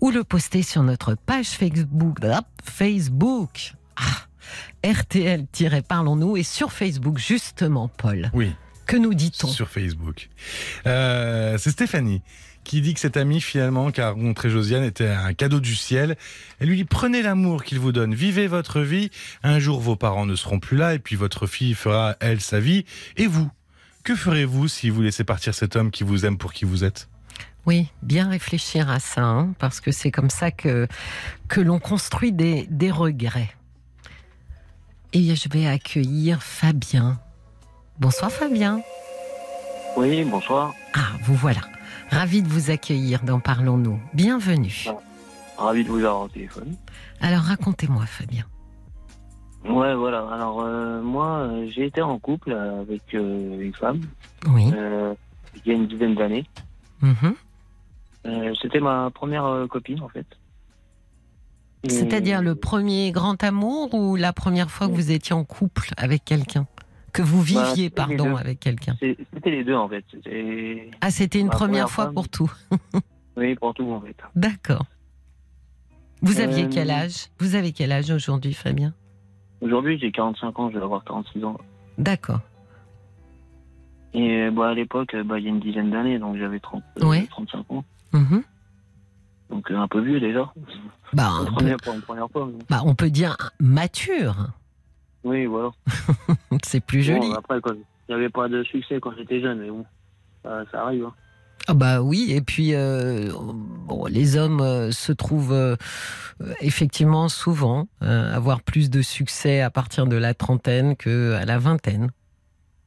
ou 0.00 0.10
le 0.10 0.24
poster 0.24 0.62
sur 0.62 0.82
notre 0.82 1.14
page 1.14 1.48
Facebook. 1.48 2.18
Facebook. 2.64 3.74
Ah, 3.96 4.88
RTL-Parlons-nous 4.88 6.36
et 6.36 6.42
sur 6.42 6.72
Facebook, 6.72 7.18
justement, 7.18 7.88
Paul. 7.88 8.30
Oui, 8.34 8.54
Que 8.86 8.96
nous 8.96 9.14
dit-on? 9.14 9.48
Sur 9.48 9.68
Facebook. 9.68 10.28
Euh, 10.86 11.56
c'est 11.58 11.70
Stéphanie 11.70 12.22
qui 12.64 12.80
dit 12.80 12.94
que 12.94 13.00
cette 13.00 13.16
amie, 13.16 13.40
finalement, 13.40 13.88
a 13.96 14.10
rencontré 14.10 14.50
Josiane, 14.50 14.84
était 14.84 15.08
un 15.08 15.34
cadeau 15.34 15.60
du 15.60 15.74
ciel. 15.74 16.16
Elle 16.60 16.68
lui 16.68 16.76
dit, 16.76 16.84
prenez 16.84 17.22
l'amour 17.22 17.64
qu'il 17.64 17.78
vous 17.78 17.92
donne, 17.92 18.14
vivez 18.14 18.46
votre 18.46 18.80
vie. 18.80 19.10
Un 19.42 19.58
jour, 19.58 19.80
vos 19.80 19.96
parents 19.96 20.26
ne 20.26 20.36
seront 20.36 20.60
plus 20.60 20.76
là, 20.76 20.94
et 20.94 20.98
puis 20.98 21.16
votre 21.16 21.46
fille 21.46 21.74
fera, 21.74 22.16
elle, 22.20 22.40
sa 22.40 22.60
vie. 22.60 22.84
Et 23.16 23.26
vous 23.26 23.50
Que 24.04 24.14
ferez-vous 24.14 24.68
si 24.68 24.90
vous 24.90 25.02
laissez 25.02 25.24
partir 25.24 25.54
cet 25.54 25.76
homme 25.76 25.90
qui 25.90 26.04
vous 26.04 26.24
aime 26.24 26.38
pour 26.38 26.52
qui 26.52 26.64
vous 26.64 26.84
êtes? 26.84 27.08
Oui, 27.64 27.88
bien 28.02 28.28
réfléchir 28.28 28.90
à 28.90 28.98
ça, 28.98 29.22
hein, 29.22 29.54
parce 29.58 29.80
que 29.80 29.92
c'est 29.92 30.10
comme 30.10 30.30
ça 30.30 30.50
que, 30.50 30.88
que 31.48 31.60
l'on 31.60 31.78
construit 31.78 32.32
des, 32.32 32.66
des 32.70 32.90
regrets. 32.90 33.54
Et 35.12 35.34
je 35.34 35.48
vais 35.48 35.66
accueillir 35.66 36.42
Fabien. 36.42 37.20
Bonsoir 38.00 38.32
Fabien. 38.32 38.80
Oui, 39.96 40.24
bonsoir. 40.24 40.74
Ah, 40.94 41.10
vous 41.22 41.34
voilà. 41.34 41.60
Ravi 42.12 42.42
de 42.42 42.48
vous 42.48 42.70
accueillir 42.70 43.22
dans 43.24 43.40
Parlons-nous. 43.40 43.98
Bienvenue. 44.12 44.84
Ravi 45.56 45.82
de 45.84 45.88
vous 45.88 45.98
avoir 45.98 46.22
au 46.22 46.28
téléphone. 46.28 46.76
Alors 47.20 47.40
racontez-moi 47.40 48.04
Fabien. 48.06 48.44
Ouais, 49.64 49.94
voilà. 49.94 50.28
Alors, 50.32 50.60
euh, 50.62 51.00
moi, 51.02 51.38
euh, 51.38 51.66
j'ai 51.70 51.86
été 51.86 52.02
en 52.02 52.18
couple 52.18 52.52
avec 52.52 53.02
euh, 53.14 53.60
une 53.60 53.72
femme 53.74 54.00
Oui. 54.48 54.70
euh, 54.74 55.14
il 55.64 55.68
y 55.68 55.74
a 55.74 55.78
une 55.78 55.86
dizaine 55.86 56.14
d'années. 56.14 56.46
Mhm. 57.00 57.34
C'était 58.60 58.80
ma 58.80 59.10
première 59.12 59.66
copine, 59.68 60.00
en 60.02 60.08
fait. 60.08 60.26
Et- 61.84 61.90
C'est-à-dire 61.90 62.40
le 62.42 62.54
premier 62.54 63.10
grand 63.10 63.42
amour 63.42 63.94
ou 63.94 64.14
la 64.16 64.32
première 64.32 64.70
fois 64.70 64.86
que 64.86 64.92
vous 64.92 65.10
étiez 65.10 65.34
en 65.34 65.42
couple 65.44 65.88
avec 65.96 66.24
quelqu'un? 66.24 66.66
Que 67.12 67.22
vous 67.22 67.38
Bah, 67.54 67.68
viviez, 67.72 67.90
pardon, 67.90 68.36
avec 68.36 68.58
quelqu'un 68.60 68.96
C'était 69.00 69.50
les 69.50 69.64
deux, 69.64 69.74
en 69.74 69.88
fait. 69.88 70.04
Ah, 71.00 71.10
c'était 71.10 71.40
une 71.40 71.50
première 71.50 71.86
première 71.86 71.90
fois 71.90 72.04
femme. 72.06 72.14
pour 72.14 72.28
tout. 72.28 72.50
Oui, 73.36 73.54
pour 73.54 73.72
tout, 73.74 73.90
en 73.90 74.00
fait. 74.02 74.16
D'accord. 74.36 74.84
Vous 76.20 76.40
aviez 76.40 76.64
Euh, 76.64 76.68
quel 76.70 76.90
âge? 76.90 77.28
Vous 77.38 77.54
avez 77.54 77.72
quel 77.72 77.90
âge 77.92 78.10
aujourd'hui, 78.10 78.52
Fabien? 78.52 78.92
Aujourd'hui, 79.62 79.98
j'ai 79.98 80.12
45 80.12 80.58
ans, 80.58 80.70
je 80.70 80.76
vais 80.78 80.84
avoir 80.84 81.02
46 81.04 81.42
ans. 81.44 81.56
D'accord. 81.98 82.40
Et 84.14 84.50
bah, 84.50 84.68
à 84.70 84.74
l'époque, 84.74 85.16
bah, 85.24 85.38
il 85.38 85.44
y 85.44 85.46
a 85.46 85.50
une 85.50 85.60
dizaine 85.60 85.90
d'années, 85.90 86.18
donc 86.18 86.36
j'avais 86.36 86.60
30, 86.60 86.82
euh, 87.02 87.06
Ouais. 87.06 87.26
35 87.30 87.70
ans. 87.72 87.84
Mhm. 88.12 88.42
Donc 89.50 89.70
euh, 89.70 89.76
un 89.78 89.88
peu 89.88 90.00
vieux 90.02 90.20
déjà. 90.20 90.52
Bah, 91.14 91.30
Première 91.46 91.76
pour 91.78 91.94
une 91.94 92.02
première 92.02 92.28
fois. 92.30 92.46
mais- 92.52 92.64
bah, 92.68 92.82
on 92.84 92.94
peut 92.94 93.10
dire 93.10 93.36
mature. 93.60 94.48
Oui, 95.24 95.46
voilà. 95.46 95.70
C'est 96.64 96.84
plus 96.84 97.02
joli. 97.02 97.20
Bon, 97.28 97.34
après, 97.34 97.60
quoi, 97.60 97.74
j'avais 98.08 98.28
pas 98.28 98.48
de 98.48 98.62
succès 98.64 98.98
quand 99.00 99.12
j'étais 99.16 99.40
jeune, 99.40 99.60
mais 99.60 99.70
bon, 99.70 99.84
ça, 100.42 100.64
ça 100.70 100.82
arrive. 100.82 101.04
hein. 101.06 101.14
Ah 101.68 101.74
bah 101.74 102.02
oui, 102.02 102.32
et 102.32 102.40
puis 102.40 102.74
euh, 102.74 103.30
bon, 103.86 104.06
les 104.06 104.36
hommes 104.36 104.60
euh, 104.60 104.90
se 104.90 105.12
trouvent 105.12 105.52
euh, 105.52 105.76
effectivement 106.60 107.28
souvent 107.28 107.86
avoir 108.00 108.62
plus 108.62 108.90
de 108.90 109.00
succès 109.00 109.60
à 109.60 109.70
partir 109.70 110.06
de 110.06 110.16
la 110.16 110.34
trentaine 110.34 110.96
que 110.96 111.34
à 111.34 111.44
la 111.44 111.58
vingtaine. 111.58 112.10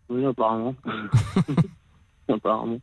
Oui, 0.10 0.26
apparemment. 0.26 0.76
apparemment. 2.28 2.80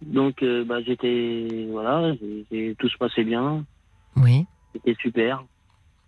Donc, 0.00 0.42
bah, 0.66 0.80
j'étais. 0.84 1.68
Voilà, 1.70 2.14
tout 2.78 2.88
se 2.88 2.96
passait 2.98 3.24
bien. 3.24 3.64
Oui. 4.16 4.46
C'était 4.72 4.96
super, 4.98 5.44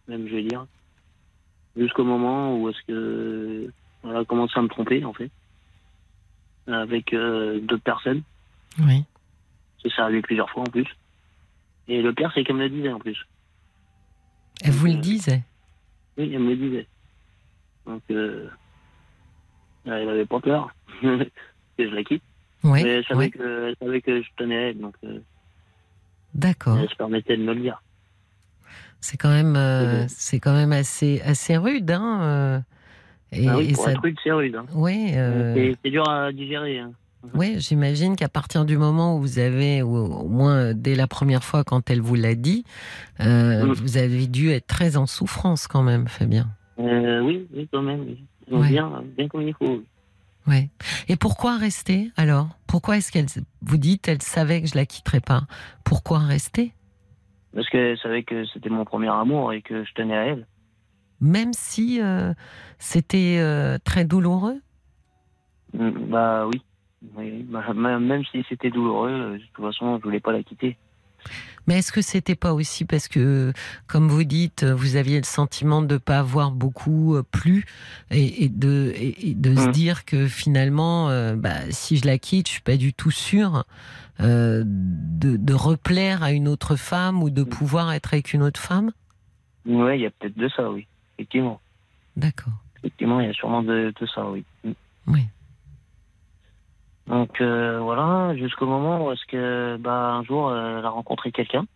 même, 0.09 0.27
je 0.29 0.35
veux 0.37 0.42
dire. 0.42 0.66
Jusqu'au 1.76 2.04
moment 2.04 2.56
où 2.58 2.68
est-ce 2.68 2.82
que. 2.87 3.70
Elle 4.04 4.16
a 4.16 4.24
commencé 4.24 4.52
à 4.58 4.62
me 4.62 4.68
tromper, 4.68 5.04
en 5.04 5.12
fait. 5.12 5.30
Avec 6.66 7.12
euh, 7.12 7.60
d'autres 7.60 7.82
personnes. 7.82 8.22
Oui. 8.80 9.04
C'est 9.82 10.00
arrivé 10.00 10.22
plusieurs 10.22 10.48
fois, 10.50 10.62
en 10.62 10.66
plus. 10.70 10.87
Et 11.88 12.00
le 12.02 12.12
pire, 12.14 12.30
c'est 12.34 12.44
qu'elle 12.44 12.56
me 12.56 12.62
le 12.62 12.70
disait, 12.70 12.92
en 12.92 12.98
plus. 12.98 13.18
Elle 14.62 14.70
vous 14.72 14.87
le 14.87 14.92
Euh, 14.94 14.96
disait? 14.96 15.42
Oui, 16.16 16.30
elle 16.32 16.40
me 16.40 16.50
le 16.50 16.56
disait. 16.56 16.87
Donc, 17.87 18.02
euh, 18.10 18.48
elle 19.84 20.08
avait 20.08 20.24
pas 20.26 20.40
peur 20.40 20.70
que 21.02 21.28
je 21.78 21.84
la 21.94 22.04
quitte. 22.04 22.22
Oui. 22.62 22.82
mais 22.82 22.88
elle 22.90 23.04
savait, 23.04 23.24
oui. 23.26 23.30
que, 23.30 23.68
elle 23.68 23.76
savait 23.78 24.00
que 24.00 24.22
je 24.22 24.28
tenais 24.38 24.56
à 24.56 24.60
elle, 24.70 24.78
donc 24.78 24.94
euh, 25.04 25.18
D'accord. 26.34 26.78
elle 26.78 26.88
se 26.88 26.94
permettait 26.94 27.37
de 27.37 27.42
me 27.42 27.52
le 27.52 27.60
dire. 27.60 27.82
C'est 29.05 29.19
quand 29.19 29.29
même, 29.29 29.55
euh, 29.55 30.07
c'est 30.09 30.40
quand 30.40 30.55
même 30.55 30.73
assez, 30.73 31.21
assez 31.27 31.59
rude, 31.59 31.90
hein. 31.90 32.21
euh, 32.23 32.61
et, 33.33 33.47
ah 33.51 33.59
oui, 33.59 33.67
et 33.69 33.73
pour 33.75 33.85
ça, 33.85 33.90
un 33.90 33.95
truc, 33.97 34.17
c'est 34.25 34.33
rude. 34.33 34.57
Hein. 34.57 34.64
ouais, 34.75 35.12
euh, 35.17 35.75
C'est- 35.83 35.90
dur 35.90 36.09
à 36.09 36.33
digérer. 36.33 36.79
Hein. 36.79 36.93
ouais, 37.35 37.57
j'imagine 37.59 38.17
qu'à 38.17 38.31
partir 38.31 38.64
du 38.64 38.79
moment 38.79 39.17
où 39.17 39.21
vous 39.21 39.38
avez, 39.38 39.83
ou 39.83 39.95
au 39.95 40.27
moins 40.29 40.73
dès 40.73 40.95
la 40.95 41.07
première 41.07 41.45
fois 41.45 41.64
quand 41.64 41.90
elle 41.90 42.01
vous 42.01 42.14
l'a 42.14 42.35
dit, 42.35 42.64
euh, 43.21 43.67
Mhm. 43.67 43.73
vous 43.75 43.99
avez 43.99 44.27
dû 44.27 44.51
être 44.53 44.67
très 44.67 44.97
en 44.97 45.05
souffrance 45.07 45.67
quand 45.67 45.83
même, 45.83 46.09
Fabien. 46.09 46.49
Oui, 46.79 47.47
oui, 47.55 47.69
quand 47.71 47.83
même. 47.83 48.01
oui. 48.01 48.25
Ouais. 48.51 48.69
Bien, 48.69 49.03
bien 49.19 49.29
comme 49.29 49.43
il 49.43 49.53
faut. 49.53 49.67
oui. 49.69 49.85
Ouais. 50.47 50.71
Et 51.09 51.17
pourquoi 51.17 51.59
rester 51.59 52.11
alors? 52.17 52.49
Pourquoi 52.67 52.97
est-ce 52.97 53.12
qu'elle 53.12 53.27
vous 53.61 53.77
dites 53.77 54.09
elle 54.09 54.23
savait 54.23 54.62
que 54.62 54.69
je 54.69 54.77
la 54.77 54.87
quitterais 54.87 55.21
pas? 55.21 55.43
Pourquoi 55.85 56.21
rester? 56.21 56.73
Parce 57.55 57.69
qu'elle 57.69 57.99
savait 57.99 58.25
que 58.25 58.45
c'était 58.47 58.69
mon 58.69 58.85
premier 58.85 59.09
amour 59.11 59.53
et 59.53 59.62
que 59.62 59.85
je 59.85 59.93
tenais 59.95 60.17
à 60.17 60.25
elle. 60.27 60.47
Même 61.21 61.53
si 61.53 62.01
euh, 62.03 62.33
c'était 62.79 63.38
euh, 63.38 63.79
très 63.85 64.05
douloureux? 64.05 64.61
Mm, 65.73 65.90
Bah 66.11 66.47
oui. 66.47 66.62
oui. 67.17 67.43
Bah, 67.45 67.73
même 67.73 68.05
même 68.05 68.25
si 68.27 68.45
c'était 68.49 68.71
douloureux, 68.71 69.11
euh, 69.11 69.33
de 69.35 69.43
toute 69.55 69.64
façon, 69.64 69.99
je 69.99 70.03
voulais 70.03 70.21
pas 70.21 70.33
la 70.33 70.43
quitter. 70.43 70.77
Mais 71.66 71.79
est-ce 71.79 71.92
que 71.92 72.03
c'était 72.03 72.35
pas 72.35 72.53
aussi 72.53 72.85
parce 72.85 73.09
que, 73.09 73.53
comme 73.87 74.09
vous 74.09 74.24
dites, 74.24 74.64
vous 74.64 74.96
aviez 74.96 75.18
le 75.18 75.24
sentiment 75.24 75.81
de 75.83 75.94
ne 75.94 75.98
pas 75.98 76.18
avoir 76.18 76.50
beaucoup 76.50 77.16
euh, 77.16 77.22
plu 77.22 77.64
et, 78.11 78.44
et 78.44 78.48
de, 78.48 78.92
et, 78.96 79.31
et 79.31 79.35
de 79.35 79.55
se 79.57 79.68
Mm. 79.68 79.72
dire 79.72 80.05
que 80.05 80.27
finalement, 80.27 81.09
euh, 81.09 81.37
bah, 81.37 81.70
si 81.70 81.96
je 81.96 82.07
la 82.07 82.18
quitte, 82.18 82.48
je 82.48 82.53
suis 82.53 82.61
pas 82.62 82.77
du 82.77 82.92
tout 82.92 83.11
sûre 83.11 83.64
euh, 84.20 84.62
de, 84.66 85.37
de 85.37 85.55
replaire 85.55 86.22
à 86.22 86.33
une 86.33 86.48
autre 86.48 86.77
femme 86.77 87.22
ou 87.22 87.31
de 87.31 87.42
Mm. 87.42 87.48
pouvoir 87.48 87.92
être 87.92 88.12
avec 88.12 88.33
une 88.35 88.42
autre 88.42 88.61
femme? 88.61 88.92
Ouais, 89.66 89.98
il 89.98 90.03
y 90.03 90.07
a 90.07 90.11
peut-être 90.11 90.37
de 90.37 90.48
ça, 90.50 90.70
oui. 90.70 90.87
Effectivement. 91.18 91.61
D'accord. 92.16 92.53
Effectivement, 92.79 93.20
il 93.20 93.27
y 93.29 93.31
a 93.31 93.33
sûrement 93.33 93.62
de, 93.62 93.92
de 93.98 94.07
ça, 94.14 94.29
oui. 94.31 94.44
Mm. 94.64 94.70
Oui. 95.07 95.20
Donc 97.07 97.40
euh, 97.40 97.81
voilà, 97.81 98.35
jusqu'au 98.37 98.67
moment 98.67 99.05
où 99.07 99.12
est-ce 99.12 99.25
que 99.27 99.77
bah 99.79 100.14
un 100.14 100.25
jour 100.25 100.49
euh, 100.49 100.79
elle 100.79 100.85
a 100.87 100.90
rencontré 100.90 101.33
quelqu'un, 101.33 101.67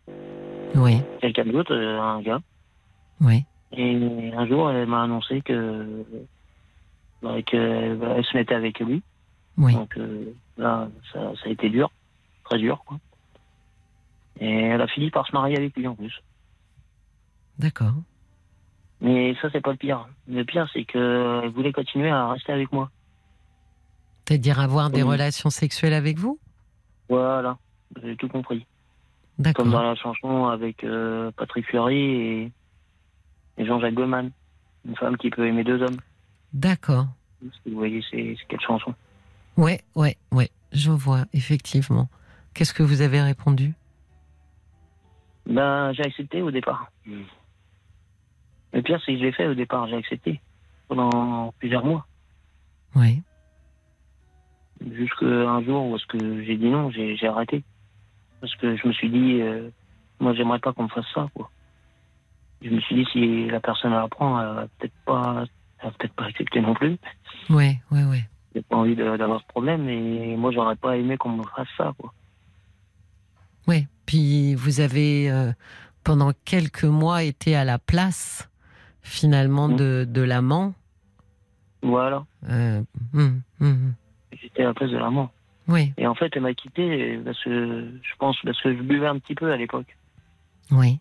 Oui. 0.74 1.02
quelqu'un 1.20 1.44
d'autre, 1.44 1.74
euh, 1.74 2.00
un 2.00 2.22
gars, 2.22 2.40
Oui. 3.20 3.44
et 3.72 4.32
un 4.34 4.46
jour 4.46 4.70
elle 4.70 4.86
m'a 4.86 5.02
annoncé 5.02 5.42
que 5.42 6.04
bah, 7.22 7.42
que, 7.42 7.94
bah, 7.96 8.14
elle 8.16 8.24
se 8.24 8.36
mettait 8.36 8.54
avec 8.54 8.80
lui. 8.80 9.02
Oui. 9.58 9.74
Donc 9.74 9.96
euh, 9.98 10.32
là, 10.56 10.88
ça, 11.12 11.32
ça 11.42 11.48
a 11.48 11.52
été 11.52 11.68
dur, 11.68 11.90
très 12.44 12.58
dur, 12.58 12.82
quoi. 12.86 12.98
Et 14.40 14.50
elle 14.50 14.80
a 14.80 14.86
fini 14.86 15.10
par 15.10 15.26
se 15.26 15.32
marier 15.32 15.58
avec 15.58 15.76
lui 15.76 15.86
en 15.88 15.94
plus. 15.96 16.22
D'accord. 17.58 17.94
Mais 19.00 19.34
ça, 19.42 19.48
c'est 19.52 19.60
pas 19.60 19.72
le 19.72 19.76
pire. 19.76 20.06
Le 20.28 20.44
pire, 20.44 20.68
c'est 20.72 20.84
qu'elle 20.84 21.50
voulait 21.50 21.72
continuer 21.72 22.08
à 22.08 22.28
rester 22.28 22.52
avec 22.52 22.72
moi. 22.72 22.88
C'est-à-dire 24.28 24.60
avoir 24.60 24.90
des 24.90 25.02
Oui. 25.02 25.12
relations 25.12 25.48
sexuelles 25.48 25.94
avec 25.94 26.18
vous 26.18 26.38
Voilà, 27.08 27.56
j'ai 28.02 28.14
tout 28.16 28.28
compris. 28.28 28.66
Comme 29.54 29.70
dans 29.70 29.78
D'accord. 29.78 29.82
la 29.82 29.94
chanson 29.94 30.44
avec 30.48 30.84
euh, 30.84 31.30
Patrick 31.34 31.66
Fiori 31.66 31.96
et, 31.98 32.52
et 33.56 33.64
Jean-Jacques 33.64 33.94
Goldman. 33.94 34.30
Une 34.86 34.96
femme 34.96 35.16
qui 35.16 35.30
peut 35.30 35.46
aimer 35.46 35.64
deux 35.64 35.80
hommes. 35.80 35.96
D'accord. 36.52 37.06
Vous 37.40 37.50
voyez, 37.74 38.04
c'est 38.10 38.36
c'est 38.38 38.46
quelle 38.48 38.60
chanson 38.60 38.94
Ouais, 39.56 39.80
ouais, 39.94 40.18
ouais. 40.32 40.50
Je 40.72 40.90
vois, 40.90 41.24
effectivement. 41.32 42.08
Qu'est-ce 42.52 42.74
que 42.74 42.82
vous 42.82 43.00
avez 43.00 43.22
répondu? 43.22 43.72
Ben, 45.46 45.92
j'ai 45.94 46.02
accepté 46.04 46.42
au 46.42 46.50
départ. 46.50 46.92
Le 47.06 48.82
pire, 48.82 49.00
c'est 49.06 49.12
que 49.14 49.18
je 49.20 49.24
l'ai 49.24 49.32
fait 49.32 49.46
au 49.46 49.54
départ, 49.54 49.88
j'ai 49.88 49.96
accepté. 49.96 50.40
Pendant 50.88 51.52
plusieurs 51.58 51.84
mois. 51.86 52.06
Oui. 52.94 53.22
Jusqu'à 54.92 55.26
un 55.26 55.62
jour 55.62 55.86
où 55.86 55.96
est-ce 55.96 56.06
que 56.06 56.42
j'ai 56.44 56.56
dit 56.56 56.68
non, 56.68 56.90
j'ai 56.90 57.16
arrêté. 57.26 57.64
Parce 58.40 58.54
que 58.56 58.76
je 58.76 58.86
me 58.86 58.92
suis 58.92 59.10
dit, 59.10 59.40
euh, 59.40 59.68
moi, 60.20 60.32
j'aimerais 60.34 60.60
pas 60.60 60.72
qu'on 60.72 60.84
me 60.84 60.88
fasse 60.88 61.06
ça, 61.14 61.28
quoi. 61.34 61.50
Je 62.62 62.70
me 62.70 62.80
suis 62.80 62.94
dit, 62.94 63.06
si 63.12 63.46
la 63.48 63.60
personne 63.60 63.92
apprend, 63.92 64.40
elle 64.40 64.54
va 64.54 64.66
peut-être 64.78 64.94
pas, 65.04 65.44
elle 65.80 65.88
va 65.90 65.96
peut-être 65.98 66.12
pas 66.14 66.24
accepter 66.26 66.60
non 66.60 66.74
plus. 66.74 66.96
Ouais, 67.50 67.80
ouais, 67.90 68.04
ouais. 68.04 68.24
J'ai 68.54 68.62
pas 68.62 68.76
envie 68.76 68.94
d'avoir 68.96 69.40
ce 69.40 69.46
problème 69.46 69.88
et 69.88 70.36
moi, 70.36 70.50
j'aurais 70.52 70.76
pas 70.76 70.96
aimé 70.96 71.16
qu'on 71.16 71.30
me 71.30 71.44
fasse 71.44 71.68
ça, 71.76 71.92
quoi. 71.98 72.12
Oui, 73.66 73.86
puis 74.06 74.54
vous 74.54 74.80
avez 74.80 75.30
euh, 75.30 75.52
pendant 76.04 76.32
quelques 76.44 76.84
mois 76.84 77.22
été 77.22 77.54
à 77.54 77.64
la 77.64 77.78
place 77.78 78.48
finalement 79.02 79.68
Mm. 79.68 79.76
de, 79.76 80.06
de 80.08 80.22
l'amant. 80.22 80.74
Voilà. 81.82 82.24
Euh, 82.48 82.82
hum, 83.14 83.42
hum, 83.60 83.94
J'étais 84.40 84.62
à 84.62 84.66
la 84.66 84.74
place 84.74 84.90
de 84.90 84.98
la 84.98 85.10
mort. 85.10 85.30
Oui, 85.68 85.92
Et 85.98 86.06
en 86.06 86.14
fait, 86.14 86.32
elle 86.34 86.42
m'a 86.42 86.54
quitté 86.54 87.18
parce 87.24 87.42
que, 87.44 87.90
je 88.02 88.14
pense, 88.18 88.36
parce 88.42 88.60
que 88.62 88.74
je 88.74 88.82
buvais 88.82 89.06
un 89.06 89.18
petit 89.18 89.34
peu 89.34 89.52
à 89.52 89.56
l'époque. 89.56 89.96
oui, 90.70 90.98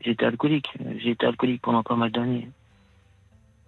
J'étais 0.00 0.24
alcoolique. 0.24 0.70
J'ai 0.98 1.10
été 1.10 1.26
alcoolique 1.26 1.62
pendant 1.62 1.82
pas 1.82 1.96
mal 1.96 2.10
d'années. 2.10 2.48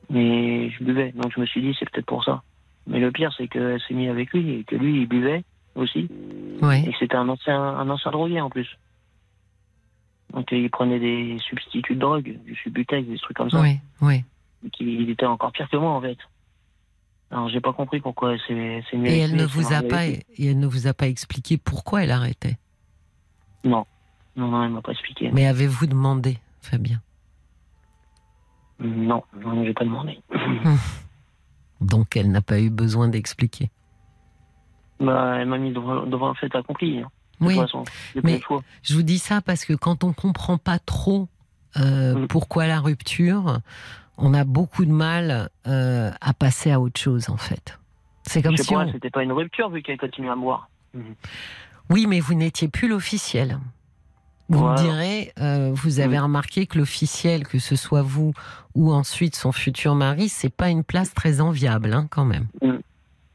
Mais 0.09 0.70
je 0.70 0.83
buvais. 0.85 1.12
Donc 1.12 1.33
je 1.35 1.41
me 1.41 1.47
suis 1.47 1.61
dit, 1.61 1.76
c'est 1.79 1.89
peut-être 1.91 2.07
pour 2.07 2.24
ça. 2.24 2.43
Mais 2.87 3.01
le 3.01 3.11
pire, 3.12 3.33
c'est 3.37 3.49
qu'elle 3.49 3.81
s'est 3.81 3.95
mise 3.95 4.09
avec 4.09 4.33
lui 4.33 4.61
et 4.61 4.64
que 4.64 4.76
lui, 4.76 5.03
il 5.03 5.07
buvait 5.07 5.45
aussi. 5.74 6.09
Ouais. 6.62 6.83
Et 6.83 6.93
que 6.93 6.99
c'était 6.99 7.16
un 7.16 7.29
ancien, 7.29 7.61
un 7.61 7.91
ancien 7.91 8.11
drogué 8.11 8.41
en 8.41 8.49
plus. 8.49 8.79
Donc 10.33 10.51
il 10.53 10.70
prenait 10.70 11.01
des 11.01 11.39
substituts 11.41 11.95
de 11.95 12.01
drogue, 12.01 12.39
du 12.45 12.55
subutex, 12.55 13.07
des 13.07 13.18
trucs 13.18 13.37
comme 13.37 13.51
ça. 13.51 13.61
Ouais. 13.61 13.81
Donc, 14.62 14.72
il 14.81 14.89
il 14.89 15.11
était 15.11 15.26
encore 15.26 15.53
pire 15.53 15.68
que 15.68 15.76
moi 15.76 15.93
en 15.93 16.01
fait. 16.01 16.18
Alors 17.31 17.49
j'ai 17.51 17.61
pas 17.61 17.72
compris 17.72 18.01
pourquoi 18.01 18.37
s'est 18.47 18.55
mise 18.55 18.85
Et 19.05 19.18
elle 19.18 19.37
ne 19.37 19.45
vous 19.45 19.72
a 19.74 19.83
pas, 19.83 20.07
et 20.07 20.24
elle 20.39 20.59
ne 20.59 20.66
vous 20.66 20.87
a 20.87 20.95
pas 20.95 21.09
expliqué 21.09 21.59
pourquoi 21.59 22.03
elle 22.03 22.11
arrêtait? 22.11 22.57
Non. 23.64 23.85
Non, 24.37 24.49
non, 24.49 24.62
elle 24.64 24.70
m'a 24.70 24.81
pas 24.83 24.93
expliqué. 24.93 25.31
Mais 25.33 25.47
avez-vous 25.47 25.87
demandé, 25.87 26.39
Fabien? 26.61 27.03
Non, 28.81 29.22
non, 29.37 29.64
j'ai 29.64 29.74
pas 29.74 29.85
demandé. 29.85 30.20
Donc 31.81 32.16
elle 32.16 32.31
n'a 32.31 32.41
pas 32.43 32.61
eu 32.61 32.70
besoin 32.70 33.09
d'expliquer? 33.09 33.70
bah, 35.01 35.37
elle 35.39 35.47
m'a 35.47 35.59
mis 35.59 35.72
devant, 35.72 36.07
devant 36.07 36.29
le 36.31 36.35
fait 36.35 36.53
accompli. 36.57 36.99
hein, 36.99 37.09
Oui. 37.41 37.55
façon. 37.57 37.85
Mais-. 38.24 38.41
Je 38.83 38.95
vous 38.95 39.03
dis 39.03 39.18
ça 39.20 39.41
parce 39.41 39.64
que 39.64 39.72
quand 39.74 40.03
on 40.03 40.12
comprend 40.12 40.59
pas 40.59 40.79
trop 40.81 41.29
euh, 41.76 42.14
Mm. 42.14 42.26
pourquoi 42.29 42.66
la 42.66 42.81
rupture, 42.81 43.61
on 44.19 44.35
a 44.35 44.45
beaucoup 44.45 44.85
de 44.85 44.93
mal 44.93 45.49
euh, 45.66 46.11
à 46.21 46.35
passer 46.35 46.71
à 46.71 46.81
autre 46.81 47.01
chose 47.01 47.31
en 47.31 47.37
fait. 47.37 47.79
C'est 48.25 48.43
comme 48.43 48.57
si 48.57 48.75
pas, 48.75 48.85
on... 48.85 48.93
c'était 48.93 49.11
pas 49.11 49.23
une 49.23 49.33
rupture 49.33 49.71
vu 49.71 49.83
qu'elle 49.83 49.99
continue 49.99 50.29
à 50.31 50.37
me 50.37 50.43
voir. 50.43 50.69
Oui, 51.91 52.07
mais 52.07 52.21
vous 52.21 52.35
n'étiez 52.35 52.69
plus 52.69 52.89
l'officiel. 52.89 53.59
Vous 54.51 54.59
Voilà. 54.61 54.81
me 54.83 54.87
direz, 54.87 55.33
euh, 55.41 55.71
vous 55.75 56.01
avez 56.01 56.19
Mm. 56.19 56.23
remarqué 56.23 56.66
que 56.66 56.79
l'officiel, 56.79 57.47
que 57.47 57.59
ce 57.59 57.77
soit 57.77 58.03
vous 58.03 58.33
ou 58.75 58.93
ensuite 58.93 59.37
son 59.37 59.53
futur 59.53 59.95
mari, 59.95 60.29
c'est 60.29 60.55
pas 60.55 60.69
une 60.71 60.85
place 60.85 61.12
très 61.14 61.41
enviable, 61.41 61.93
hein, 61.93 62.07
quand 62.11 62.25
même. 62.25 62.49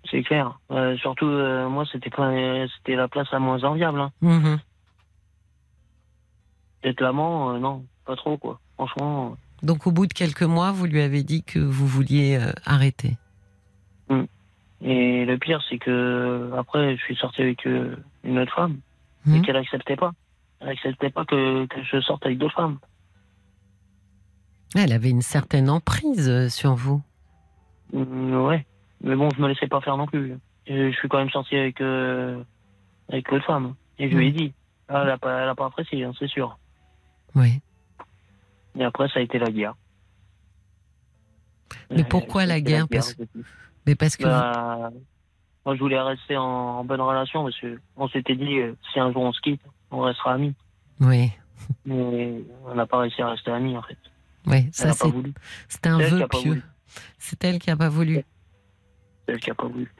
C'est 0.09 0.23
clair. 0.23 0.59
Euh, 0.71 0.95
surtout, 0.97 1.25
euh, 1.27 1.69
moi, 1.69 1.85
c'était 1.91 2.09
pas, 2.09 2.31
c'était 2.77 2.95
la 2.95 3.07
place 3.07 3.27
la 3.31 3.39
moins 3.39 3.63
enviable. 3.63 3.99
Hein. 3.99 4.11
Mhm. 4.21 4.59
Être 6.83 7.01
l'amant, 7.01 7.53
euh, 7.53 7.59
non, 7.59 7.85
pas 8.05 8.15
trop, 8.15 8.37
quoi. 8.37 8.59
Franchement, 8.75 9.37
Donc, 9.63 9.87
au 9.87 9.91
bout 9.91 10.07
de 10.07 10.13
quelques 10.13 10.43
mois, 10.43 10.71
vous 10.71 10.85
lui 10.85 11.01
avez 11.01 11.23
dit 11.23 11.43
que 11.43 11.59
vous 11.59 11.87
vouliez 11.87 12.37
euh, 12.37 12.51
arrêter. 12.65 13.17
euh, 14.11 14.25
et 14.81 15.23
le 15.25 15.37
pire, 15.37 15.61
c'est 15.69 15.77
que 15.77 16.51
après, 16.57 16.97
je 16.97 17.01
suis 17.03 17.15
sorti 17.15 17.41
avec 17.41 17.65
euh, 17.65 17.95
une 18.25 18.37
autre 18.39 18.53
femme 18.53 18.79
et 19.25 19.29
Mhm. 19.29 19.41
qu'elle 19.45 19.55
acceptait 19.55 19.95
pas. 19.95 20.11
Elle 20.59 20.69
acceptait 20.69 21.09
pas 21.09 21.23
que, 21.25 21.65
que 21.67 21.81
je 21.83 22.01
sorte 22.01 22.25
avec 22.25 22.37
d'autres 22.37 22.55
femmes. 22.55 22.77
Elle 24.75 24.91
avait 24.91 25.09
une 25.09 25.21
certaine 25.21 25.69
emprise 25.69 26.27
euh, 26.29 26.49
sur 26.49 26.73
vous. 26.75 27.01
Mm, 27.93 28.33
ouais. 28.45 28.65
Mais 29.01 29.15
bon, 29.15 29.29
je 29.35 29.41
me 29.41 29.47
laissais 29.47 29.67
pas 29.67 29.79
faire 29.81 29.95
non 29.97 30.07
plus. 30.07 30.35
Je 30.67 30.91
suis 30.91 31.07
quand 31.09 31.17
même 31.19 31.29
sorti 31.29 31.55
avec, 31.55 31.79
euh, 31.81 32.41
avec 33.09 33.29
l'autre 33.31 33.45
femme. 33.45 33.75
Et 33.99 34.09
je 34.09 34.17
lui 34.17 34.27
ai 34.27 34.31
dit. 34.31 34.53
Ah, 34.89 35.03
elle 35.03 35.11
a 35.11 35.17
pas, 35.17 35.41
elle 35.43 35.49
a 35.49 35.55
pas 35.55 35.65
apprécié, 35.67 36.03
hein, 36.03 36.11
c'est 36.19 36.27
sûr. 36.27 36.57
Oui. 37.35 37.61
Et 38.77 38.83
après, 38.83 39.07
ça 39.09 39.19
a 39.19 39.21
été 39.21 39.37
la 39.39 39.51
guerre. 39.51 39.75
Mais 41.91 42.01
Euh, 42.01 42.05
pourquoi 42.09 42.45
la 42.45 42.59
guerre 42.61 42.87
Parce- 42.87 43.15
Mais 43.85 43.95
parce 43.95 44.15
que 44.17 44.23
Bah, 44.23 44.91
moi, 45.65 45.75
je 45.75 45.79
voulais 45.79 45.99
rester 46.01 46.37
en, 46.37 46.43
en 46.43 46.83
bonne 46.85 47.01
relation 47.01 47.43
parce 47.43 47.59
que 47.59 47.79
on 47.97 48.07
s'était 48.09 48.35
dit, 48.35 48.59
euh, 48.59 48.75
si 48.91 48.99
un 48.99 49.11
jour 49.11 49.21
on 49.23 49.31
se 49.33 49.41
quitte, 49.41 49.61
on 49.91 50.01
restera 50.01 50.33
amis. 50.33 50.55
oui, 50.99 51.31
Mais 51.85 52.41
on 52.65 52.75
n'a 52.75 52.85
pas 52.85 52.99
réussi 52.99 53.21
à 53.21 53.29
rester 53.29 53.51
amis, 53.51 53.77
en 53.77 53.81
fait. 53.81 53.97
oui, 54.47 54.69
ça 54.71 54.87
n'a 54.87 54.93
c'est 54.93 55.11
c'est 55.67 55.87
un 55.87 55.97
vœu 55.99 56.27
pieux. 56.27 56.61
C'est 57.17 57.43
elle 57.43 57.59
qui 57.59 57.69
a 57.71 57.75
pas 57.77 57.89
voulu. 57.89 58.23
C'est 59.25 59.33
elle 59.33 59.39
qui 59.39 59.51
a 59.51 59.55
pas 59.55 59.67
voulu. 59.67 59.91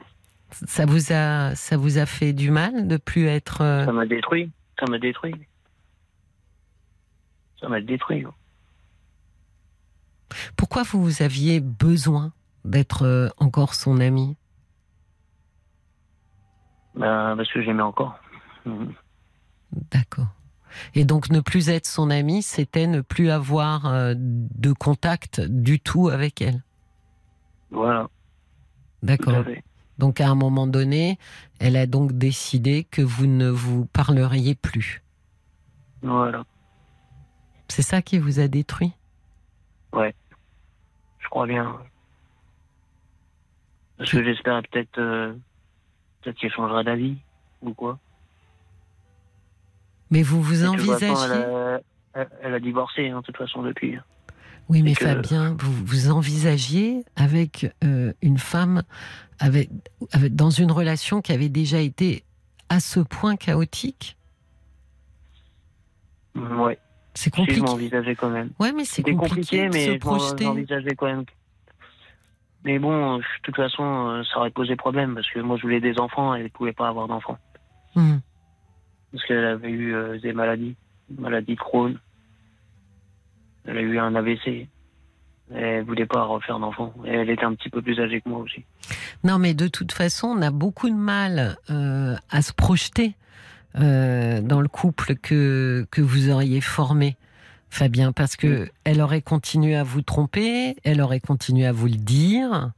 Ça 0.50 0.86
vous 0.86 1.12
a 1.12 1.54
ça 1.56 1.76
vous 1.76 1.98
a 1.98 2.06
fait 2.06 2.32
du 2.32 2.50
mal 2.50 2.86
de 2.86 2.96
plus 2.96 3.26
être. 3.26 3.60
euh, 3.62 3.84
Ça 3.86 3.92
m'a 3.92 4.06
détruit. 4.06 4.50
Ça 4.78 4.86
m'a 4.86 4.98
détruit. 4.98 5.34
Ça 7.60 7.68
m'a 7.68 7.80
détruit. 7.80 8.24
Pourquoi 10.56 10.82
vous 10.82 11.22
aviez 11.22 11.60
besoin 11.60 12.32
d'être 12.64 13.04
euh, 13.04 13.28
encore 13.38 13.74
son 13.74 14.00
ami? 14.00 14.36
Ben, 16.94 17.34
parce 17.36 17.50
que 17.52 17.62
j'aimais 17.62 17.82
encore. 17.82 18.18
Mhm. 18.64 18.92
D'accord. 19.90 20.28
Et 20.94 21.04
donc 21.04 21.30
ne 21.30 21.40
plus 21.40 21.68
être 21.68 21.86
son 21.86 22.10
ami, 22.10 22.42
c'était 22.42 22.86
ne 22.86 23.00
plus 23.00 23.30
avoir 23.30 23.86
euh, 23.86 24.14
de 24.16 24.72
contact 24.72 25.40
du 25.40 25.80
tout 25.80 26.08
avec 26.08 26.40
elle? 26.42 26.62
Voilà. 27.70 28.08
D'accord. 29.02 29.44
Donc 29.98 30.20
à 30.20 30.28
un 30.28 30.34
moment 30.34 30.66
donné, 30.66 31.18
elle 31.60 31.76
a 31.76 31.86
donc 31.86 32.12
décidé 32.12 32.84
que 32.84 33.02
vous 33.02 33.26
ne 33.26 33.48
vous 33.48 33.86
parleriez 33.86 34.54
plus. 34.54 35.02
Voilà. 36.02 36.44
C'est 37.68 37.82
ça 37.82 38.02
qui 38.02 38.18
vous 38.18 38.40
a 38.40 38.48
détruit? 38.48 38.92
Je 39.96 41.28
crois 41.28 41.46
bien. 41.46 41.78
Parce 43.96 44.10
que 44.10 44.22
j'espérais 44.24 44.62
peut-être 44.62 44.98
euh, 44.98 45.32
peut-être 46.22 46.36
qu'elle 46.38 46.52
changera 46.52 46.82
d'avis 46.82 47.16
ou 47.62 47.72
quoi. 47.74 47.98
Mais 50.10 50.22
vous 50.22 50.42
vous 50.42 50.64
envisagez 50.66 51.06
elle, 51.36 51.42
a, 51.42 51.80
elle- 52.14 52.28
elle 52.42 52.54
a 52.54 52.60
divorcé, 52.60 53.08
hein, 53.08 53.20
de 53.20 53.24
toute 53.24 53.36
façon, 53.36 53.62
depuis. 53.62 53.98
Oui, 54.68 54.82
mais 54.82 54.94
que- 54.94 55.04
Fabien, 55.04 55.56
vous 55.58 55.72
vous 55.84 56.10
envisagiez 56.10 57.04
avec 57.16 57.72
euh, 57.84 58.12
une 58.22 58.38
femme 58.38 58.82
avec, 59.38 59.70
avec- 60.12 60.34
dans 60.34 60.50
une 60.50 60.70
relation 60.72 61.20
qui 61.20 61.32
avait 61.32 61.48
déjà 61.48 61.78
été 61.80 62.24
à 62.68 62.80
ce 62.80 63.00
point 63.00 63.36
chaotique? 63.36 64.16
Mm, 66.34 66.72
C'est 67.14 67.24
Si, 67.24 67.30
je 67.30 67.36
compliqué. 67.36 67.60
m'envisageais 67.60 68.14
quand 68.16 68.30
même. 68.30 68.50
Ouais, 68.58 68.72
mais 68.72 68.84
c'est 68.84 68.96
C'était 68.96 69.14
compliqué, 69.14 69.66
compliqué, 69.66 69.68
mais 69.68 69.98
je 69.98 70.94
quand 70.94 71.06
même. 71.06 71.24
Mais 72.64 72.78
bon, 72.78 73.18
de 73.18 73.22
toute 73.42 73.56
façon, 73.56 73.82
euh, 73.84 74.22
ça 74.24 74.38
aurait 74.38 74.50
posé 74.50 74.74
problème 74.74 75.14
parce 75.14 75.30
que 75.30 75.38
moi, 75.40 75.56
je 75.56 75.62
voulais 75.62 75.80
des 75.80 75.98
enfants 76.00 76.34
et 76.34 76.38
elle 76.38 76.44
ne 76.44 76.48
pouvait 76.48 76.72
pas 76.72 76.88
avoir 76.88 77.08
d'enfants. 77.08 77.38
Hum. 77.94 78.20
Parce 79.12 79.24
qu'elle 79.26 79.44
avait 79.44 79.70
eu 79.70 79.94
euh, 79.94 80.18
des 80.18 80.32
maladies, 80.32 80.74
maladie 81.16 81.54
de 81.54 81.60
Crohn. 81.60 81.98
Elle 83.66 83.78
a 83.78 83.80
eu 83.82 83.98
un 83.98 84.14
AVC. 84.14 84.68
Elle 85.54 85.84
voulait 85.84 86.06
pas 86.06 86.24
refaire 86.24 86.58
d'enfants. 86.58 86.94
Et 87.04 87.10
elle 87.10 87.28
était 87.30 87.44
un 87.44 87.54
petit 87.54 87.68
peu 87.68 87.82
plus 87.82 88.00
âgée 88.00 88.22
que 88.22 88.28
moi 88.30 88.40
aussi. 88.40 88.64
Non, 89.22 89.38
mais 89.38 89.52
de 89.54 89.68
toute 89.68 89.92
façon, 89.92 90.28
on 90.28 90.42
a 90.42 90.50
beaucoup 90.50 90.88
de 90.88 90.94
mal 90.94 91.56
euh, 91.70 92.16
à 92.30 92.42
se 92.42 92.52
projeter 92.54 93.14
euh, 93.78 94.40
dans 94.40 94.60
le 94.60 94.68
couple 94.68 95.14
que, 95.16 95.86
que 95.90 96.00
vous 96.00 96.30
auriez 96.30 96.60
formé, 96.60 97.16
Fabien, 97.70 98.12
parce 98.12 98.36
que 98.36 98.68
elle 98.84 99.00
aurait 99.00 99.22
continué 99.22 99.74
à 99.74 99.82
vous 99.82 100.02
tromper, 100.02 100.76
elle 100.84 101.00
aurait 101.00 101.20
continué 101.20 101.66
à 101.66 101.72
vous 101.72 101.86
le 101.86 101.96
dire. 101.96 102.70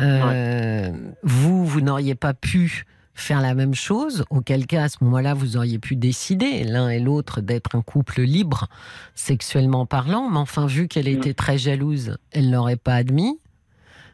Euh, 0.00 0.90
Vous, 1.22 1.64
vous 1.64 1.80
n'auriez 1.80 2.14
pas 2.14 2.34
pu 2.34 2.84
faire 3.14 3.40
la 3.40 3.54
même 3.54 3.74
chose, 3.74 4.26
auquel 4.28 4.66
cas, 4.66 4.82
à 4.84 4.88
ce 4.90 4.98
moment-là, 5.02 5.32
vous 5.32 5.56
auriez 5.56 5.78
pu 5.78 5.96
décider, 5.96 6.64
l'un 6.64 6.90
et 6.90 7.00
l'autre, 7.00 7.40
d'être 7.40 7.74
un 7.74 7.80
couple 7.80 8.20
libre, 8.20 8.68
sexuellement 9.14 9.86
parlant, 9.86 10.28
mais 10.28 10.36
enfin, 10.38 10.66
vu 10.66 10.86
qu'elle 10.86 11.08
était 11.08 11.32
très 11.32 11.56
jalouse, 11.56 12.18
elle 12.32 12.50
l'aurait 12.50 12.76
pas 12.76 12.94
admis. 12.94 13.38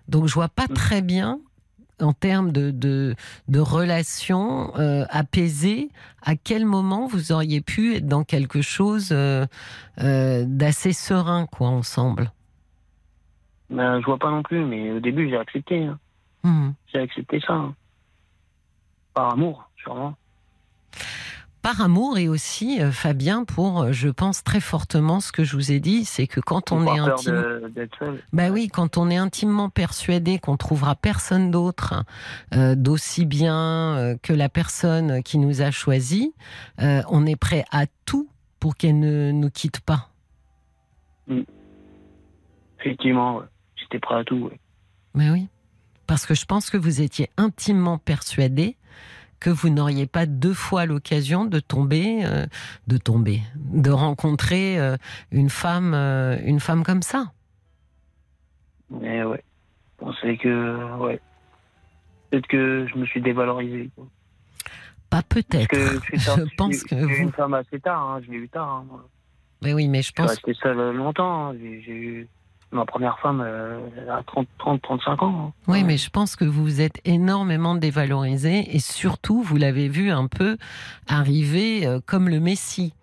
Donc, 0.08 0.28
je 0.28 0.34
vois 0.34 0.48
pas 0.48 0.66
Mm. 0.70 0.74
très 0.74 1.02
bien, 1.02 1.40
en 2.02 2.12
termes 2.12 2.52
de, 2.52 2.70
de, 2.70 3.14
de 3.48 3.60
relations 3.60 4.72
euh, 4.78 5.04
apaisées, 5.10 5.90
à 6.22 6.36
quel 6.36 6.64
moment 6.66 7.06
vous 7.06 7.32
auriez 7.32 7.60
pu 7.60 7.94
être 7.96 8.06
dans 8.06 8.24
quelque 8.24 8.62
chose 8.62 9.10
euh, 9.12 9.46
euh, 10.00 10.44
d'assez 10.46 10.92
serein, 10.92 11.46
quoi, 11.46 11.68
ensemble? 11.68 12.32
Ben, 13.70 14.00
je 14.00 14.04
vois 14.06 14.18
pas 14.18 14.30
non 14.30 14.42
plus, 14.42 14.64
mais 14.64 14.90
au 14.92 15.00
début, 15.00 15.28
j'ai 15.30 15.38
accepté. 15.38 15.84
hein. 15.84 15.98
Mhm. 16.44 16.74
J'ai 16.92 16.98
accepté 17.00 17.40
ça. 17.40 17.54
hein. 17.54 17.74
Par 19.14 19.32
amour, 19.32 19.68
sûrement. 19.76 20.14
Par 21.62 21.80
amour 21.80 22.18
et 22.18 22.28
aussi, 22.28 22.82
euh, 22.82 22.90
Fabien, 22.90 23.44
pour, 23.44 23.82
euh, 23.82 23.92
je 23.92 24.08
pense 24.08 24.42
très 24.42 24.60
fortement 24.60 25.20
ce 25.20 25.30
que 25.30 25.44
je 25.44 25.56
vous 25.56 25.70
ai 25.70 25.78
dit, 25.78 26.04
c'est 26.04 26.26
que 26.26 26.40
quand 26.40 26.72
on 26.72 26.86
est 26.86 26.98
intime, 26.98 27.70
bah 28.32 28.50
oui, 28.50 28.68
quand 28.68 28.98
on 28.98 29.08
est 29.08 29.16
intimement 29.16 29.70
persuadé 29.70 30.40
qu'on 30.40 30.56
trouvera 30.56 30.96
personne 30.96 31.50
d'autre 31.52 32.04
euh, 32.54 32.74
d'aussi 32.74 33.24
bien 33.24 34.16
que 34.22 34.32
la 34.32 34.48
personne 34.48 35.22
qui 35.22 35.38
nous 35.38 35.62
a 35.62 35.70
choisi, 35.70 36.34
euh, 36.80 37.02
on 37.08 37.26
est 37.26 37.36
prêt 37.36 37.64
à 37.70 37.86
tout 38.04 38.28
pour 38.58 38.76
qu'elle 38.76 38.98
ne 38.98 39.30
nous 39.30 39.50
quitte 39.50 39.80
pas. 39.80 40.08
Effectivement, 42.80 43.36
ouais. 43.38 43.44
j'étais 43.76 44.00
prêt 44.00 44.16
à 44.16 44.24
tout. 44.24 44.36
ouais. 44.36 44.58
Mais 45.14 45.30
oui, 45.30 45.48
parce 46.06 46.26
que 46.26 46.34
je 46.34 46.44
pense 46.44 46.70
que 46.70 46.76
vous 46.76 47.00
étiez 47.00 47.30
intimement 47.36 47.98
persuadé 47.98 48.76
que 49.42 49.50
vous 49.50 49.68
n'auriez 49.70 50.06
pas 50.06 50.24
deux 50.26 50.54
fois 50.54 50.86
l'occasion 50.86 51.44
de 51.44 51.58
tomber, 51.58 52.24
euh, 52.24 52.46
de 52.86 52.96
tomber, 52.96 53.40
de 53.56 53.90
rencontrer 53.90 54.78
euh, 54.78 54.96
une 55.32 55.50
femme, 55.50 55.94
euh, 55.94 56.36
une 56.44 56.60
femme 56.60 56.84
comme 56.84 57.02
ça. 57.02 57.32
Mais 58.90 59.24
ouais. 59.24 59.42
Je 59.98 60.04
pensais 60.04 60.36
que, 60.36 60.96
ouais. 60.98 61.20
Peut-être 62.30 62.46
que 62.46 62.86
je 62.92 62.98
me 62.98 63.04
suis 63.06 63.20
dévalorisé. 63.20 63.90
Pas 65.10 65.22
peut-être. 65.22 65.74
je, 66.14 66.54
pense 66.56 66.82
que 66.84 66.96
j'ai 66.96 67.04
vous. 67.04 67.22
une 67.24 67.32
femme 67.32 67.54
assez 67.54 67.78
tard, 67.80 68.10
hein, 68.10 68.20
je 68.24 68.30
l'ai 68.30 68.38
eu 68.38 68.48
tard. 68.48 68.68
hein, 68.68 68.84
moi. 68.88 69.08
Mais 69.62 69.74
oui, 69.74 69.86
mais 69.88 70.02
je 70.02 70.08
Je 70.08 70.12
pense. 70.14 70.30
resté 70.30 70.54
seul 70.54 70.96
longtemps. 70.96 71.50
hein. 71.50 71.56
J'ai 71.60 71.92
eu 71.92 72.28
ma 72.72 72.84
première 72.86 73.18
femme 73.20 73.42
euh, 73.44 73.78
à 74.10 74.22
30, 74.24 74.46
30, 74.58 74.82
35 74.82 75.22
ans. 75.22 75.46
hein. 75.48 75.52
Oui, 75.68 75.84
mais 75.84 75.96
je 75.96 76.10
pense 76.10 76.36
que 76.36 76.44
vous 76.44 76.62
vous 76.62 76.80
êtes 76.80 77.00
énormément 77.04 77.74
dévalorisé 77.74 78.74
et 78.74 78.78
surtout, 78.78 79.42
vous 79.42 79.56
l'avez 79.56 79.88
vu 79.88 80.10
un 80.10 80.26
peu 80.26 80.56
arriver 81.06 81.86
euh, 81.86 82.00
comme 82.04 82.28
le 82.28 82.40
Messie. 82.40 82.94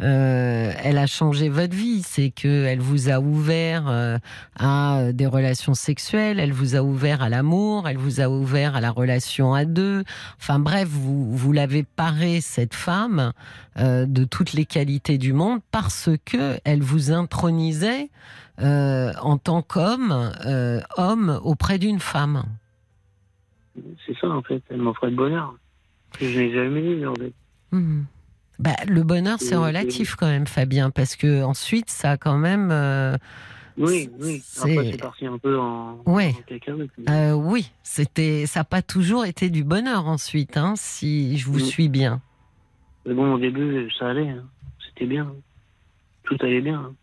Euh, 0.00 0.72
elle 0.82 0.98
a 0.98 1.06
changé 1.06 1.48
votre 1.48 1.74
vie, 1.74 2.02
c'est 2.02 2.30
que 2.30 2.64
elle 2.64 2.80
vous 2.80 3.10
a 3.10 3.20
ouvert 3.20 3.84
euh, 3.88 4.18
à 4.58 5.12
des 5.12 5.26
relations 5.26 5.74
sexuelles, 5.74 6.40
elle 6.40 6.52
vous 6.52 6.74
a 6.74 6.82
ouvert 6.82 7.22
à 7.22 7.28
l'amour, 7.28 7.88
elle 7.88 7.96
vous 7.96 8.20
a 8.20 8.28
ouvert 8.28 8.74
à 8.74 8.80
la 8.80 8.90
relation 8.90 9.54
à 9.54 9.64
deux. 9.64 10.02
Enfin 10.38 10.58
bref, 10.58 10.88
vous 10.88 11.36
vous 11.36 11.52
l'avez 11.52 11.84
paré 11.84 12.40
cette 12.40 12.74
femme 12.74 13.32
euh, 13.78 14.04
de 14.06 14.24
toutes 14.24 14.52
les 14.52 14.64
qualités 14.64 15.16
du 15.16 15.32
monde 15.32 15.60
parce 15.70 16.10
que 16.24 16.58
elle 16.64 16.82
vous 16.82 17.12
intronisait 17.12 18.10
en 18.58 19.36
tant 19.36 19.62
qu'homme, 19.62 20.32
homme 20.96 21.40
auprès 21.42 21.78
d'une 21.78 21.98
femme. 21.98 22.44
C'est 24.06 24.16
ça, 24.20 24.28
en 24.28 24.42
fait. 24.42 24.62
Elle 24.70 24.80
m'offrait 24.80 25.10
le 25.10 25.16
bonheur. 25.16 25.56
Que 26.12 26.28
je 26.28 26.38
n'ai 26.38 26.52
jamais 26.52 26.80
eu, 26.80 27.06
en 27.06 27.14
fait. 27.14 27.32
Mhm. 27.72 28.06
Bah, 28.58 28.76
le 28.86 29.02
bonheur, 29.02 29.38
c'est 29.40 29.54
Et- 29.54 29.58
relatif 29.58 30.14
quand 30.14 30.26
même, 30.28 30.46
Fabien, 30.46 30.90
parce 30.90 31.16
que 31.16 31.42
ensuite, 31.42 31.90
ça 31.90 32.12
a 32.12 32.16
quand 32.16 32.38
même. 32.38 32.70
euh, 32.70 33.16
Oui, 33.76 34.08
oui. 34.20 34.40
C'est- 34.44 34.60
Après, 34.78 34.90
c'est 34.92 35.00
parti 35.00 35.26
un 35.26 35.38
peu 35.38 35.58
en, 35.58 35.98
Ouais. 36.06 36.32
en 36.38 36.42
cacahuète. 36.42 36.90
euh, 37.08 37.32
oui, 37.32 37.72
c'était, 37.82 38.46
ça 38.46 38.60
n'a 38.60 38.64
pas 38.64 38.82
toujours 38.82 39.24
été 39.26 39.50
du 39.50 39.64
bonheur 39.64 40.06
ensuite, 40.06 40.56
hein, 40.56 40.74
si 40.76 41.36
je 41.36 41.46
vous 41.46 41.54
Mhm. 41.58 41.64
suis 41.64 41.88
bien. 41.88 42.22
Mais 43.04 43.14
bon, 43.14 43.34
au 43.34 43.38
début, 43.38 43.90
ça 43.98 44.10
allait. 44.10 44.28
hein. 44.30 44.44
C'était 44.86 45.06
bien. 45.06 45.32
Tout 46.22 46.36
allait 46.40 46.60
bien. 46.60 46.94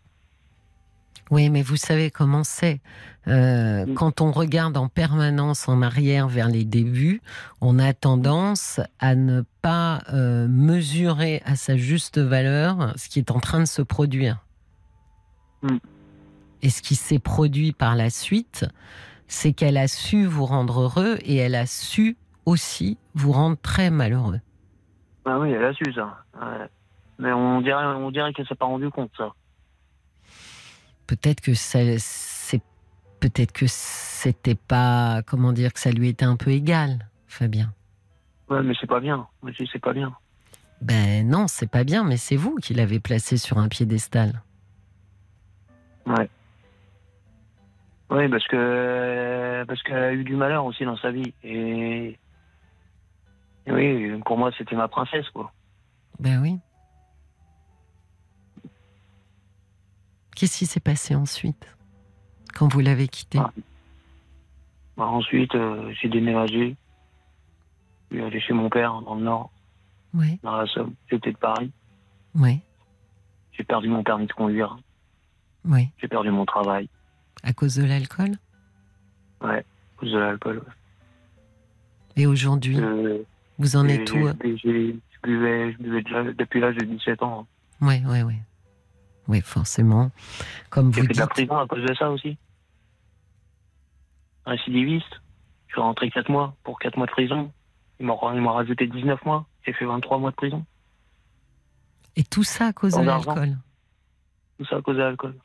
Oui, 1.32 1.50
mais 1.50 1.62
vous 1.62 1.76
savez 1.76 2.10
comment 2.10 2.44
c'est. 2.44 2.80
Euh, 3.26 3.86
Mm. 3.86 3.94
Quand 3.94 4.20
on 4.20 4.30
regarde 4.30 4.76
en 4.76 4.88
permanence 4.88 5.68
en 5.68 5.82
arrière 5.82 6.28
vers 6.28 6.48
les 6.48 6.64
débuts, 6.64 7.20
on 7.60 7.78
a 7.78 7.92
tendance 7.92 8.80
à 8.98 9.14
ne 9.14 9.42
pas 9.60 10.00
euh, 10.12 10.46
mesurer 10.48 11.42
à 11.44 11.56
sa 11.56 11.76
juste 11.76 12.18
valeur 12.18 12.92
ce 12.96 13.08
qui 13.08 13.18
est 13.18 13.30
en 13.30 13.40
train 13.40 13.60
de 13.60 13.66
se 13.66 13.82
produire. 13.82 14.44
Mm. 15.62 15.78
Et 16.62 16.70
ce 16.70 16.82
qui 16.82 16.94
s'est 16.94 17.18
produit 17.18 17.72
par 17.72 17.96
la 17.96 18.10
suite, 18.10 18.66
c'est 19.26 19.52
qu'elle 19.52 19.76
a 19.76 19.88
su 19.88 20.24
vous 20.26 20.46
rendre 20.46 20.82
heureux 20.82 21.16
et 21.22 21.36
elle 21.36 21.54
a 21.54 21.66
su 21.66 22.16
aussi 22.46 22.98
vous 23.14 23.32
rendre 23.32 23.56
très 23.60 23.90
malheureux. 23.90 24.40
Ah 25.24 25.38
oui, 25.38 25.50
elle 25.50 25.64
a 25.64 25.72
su 25.72 25.84
ça. 25.92 26.24
Ouais. 26.40 26.66
Mais 27.18 27.32
on 27.32 27.60
dirait, 27.60 27.84
on 27.84 28.10
dirait 28.10 28.32
qu'elle 28.32 28.46
s'est 28.46 28.54
pas 28.54 28.66
rendu 28.66 28.90
compte, 28.90 29.10
ça. 29.16 29.32
Peut-être 31.12 31.42
que 31.42 31.52
ça, 31.52 31.78
c'est 31.98 32.62
peut-être 33.20 33.52
que 33.52 33.66
c'était 33.68 34.54
pas 34.54 35.20
comment 35.26 35.52
dire 35.52 35.74
que 35.74 35.78
ça 35.78 35.90
lui 35.90 36.08
était 36.08 36.24
un 36.24 36.36
peu 36.36 36.52
égal, 36.52 37.06
Fabien. 37.26 37.74
Ouais, 38.48 38.62
mais 38.62 38.72
c'est 38.80 38.86
pas 38.86 38.98
bien. 38.98 39.28
C'est 39.70 39.78
pas 39.78 39.92
bien. 39.92 40.16
Ben 40.80 41.28
non, 41.28 41.48
c'est 41.48 41.70
pas 41.70 41.84
bien, 41.84 42.02
mais 42.02 42.16
c'est 42.16 42.36
vous 42.36 42.54
qui 42.54 42.72
l'avez 42.72 42.98
placé 42.98 43.36
sur 43.36 43.58
un 43.58 43.68
piédestal. 43.68 44.42
Oui, 46.06 46.24
parce 48.08 48.48
que 48.48 49.64
parce 49.68 49.82
qu'elle 49.82 50.02
a 50.02 50.14
eu 50.14 50.24
du 50.24 50.34
malheur 50.34 50.64
aussi 50.64 50.86
dans 50.86 50.96
sa 50.96 51.10
vie. 51.10 51.34
Et, 51.44 52.18
et 53.66 53.70
oui, 53.70 54.18
pour 54.24 54.38
moi, 54.38 54.50
c'était 54.56 54.76
ma 54.76 54.88
princesse, 54.88 55.28
quoi. 55.28 55.52
Ben 56.18 56.40
oui. 56.40 56.58
Qu'est-ce 60.42 60.58
qui 60.58 60.66
s'est 60.66 60.80
passé 60.80 61.14
ensuite 61.14 61.68
quand 62.58 62.66
vous 62.66 62.80
l'avez 62.80 63.06
quitté 63.06 63.38
Ah. 63.38 63.52
Bah, 64.96 65.06
ensuite, 65.06 65.54
euh, 65.54 65.92
j'ai 66.00 66.08
déménagé. 66.08 66.74
Je 68.10 68.16
suis 68.16 68.24
allé 68.24 68.40
chez 68.40 68.52
mon 68.52 68.68
père 68.68 69.00
dans 69.02 69.14
le 69.14 69.22
Nord, 69.22 69.52
Oui, 70.12 70.40
dans 70.42 70.56
la 70.56 70.66
Somme. 70.66 70.94
J'étais 71.08 71.30
de 71.30 71.36
Paris. 71.36 71.70
oui, 72.34 72.58
J'ai 73.52 73.62
perdu 73.62 73.86
mon 73.88 74.02
permis 74.02 74.26
de 74.26 74.32
conduire. 74.32 74.76
oui. 75.64 75.90
J'ai 75.98 76.08
perdu 76.08 76.32
mon 76.32 76.44
travail. 76.44 76.88
À 77.44 77.52
cause 77.52 77.76
de 77.76 77.84
l'alcool 77.84 78.32
Ouais, 79.42 79.58
à 79.60 79.64
cause 80.00 80.10
de 80.10 80.18
l'alcool. 80.18 80.56
ouais. 80.58 80.72
Et 82.16 82.26
aujourd'hui, 82.26 82.80
Euh, 82.80 83.22
vous 83.60 83.76
en 83.76 83.86
êtes 83.86 84.10
où 84.12 84.16
Je 84.42 84.96
buvais, 85.22 85.72
je 85.72 85.76
buvais 85.78 86.02
déjà 86.02 86.24
depuis 86.32 86.58
l'âge 86.58 86.74
de 86.78 86.84
17 86.84 87.22
ans. 87.22 87.46
Oui, 87.80 88.02
oui, 88.06 88.22
oui. 88.22 88.34
Oui, 89.28 89.40
forcément. 89.40 90.10
Comme 90.70 90.90
vous 90.90 91.02
fait 91.02 91.14
de 91.14 91.18
la 91.18 91.26
prison 91.26 91.56
à 91.58 91.66
cause 91.66 91.82
de 91.82 91.94
ça 91.94 92.10
aussi? 92.10 92.36
Récidiviste? 94.44 95.20
Je 95.68 95.72
suis 95.74 95.80
rentré 95.80 96.10
4 96.10 96.28
mois 96.30 96.54
pour 96.64 96.78
4 96.78 96.96
mois 96.96 97.06
de 97.06 97.12
prison. 97.12 97.52
Ils 98.00 98.06
m'ont 98.06 98.16
rajouté 98.16 98.86
19 98.86 99.24
mois. 99.24 99.46
J'ai 99.64 99.72
fait 99.72 99.86
23 99.86 100.18
mois 100.18 100.30
de 100.30 100.36
prison. 100.36 100.66
Et 102.16 102.24
tout 102.24 102.42
ça 102.42 102.66
à 102.66 102.72
cause 102.72 102.94
de 102.94 103.02
l'alcool? 103.02 103.56
Tout 104.58 104.66
ça 104.66 104.76
à 104.76 104.82
cause 104.82 104.96
de 104.96 105.02
l'alcool. 105.02 105.36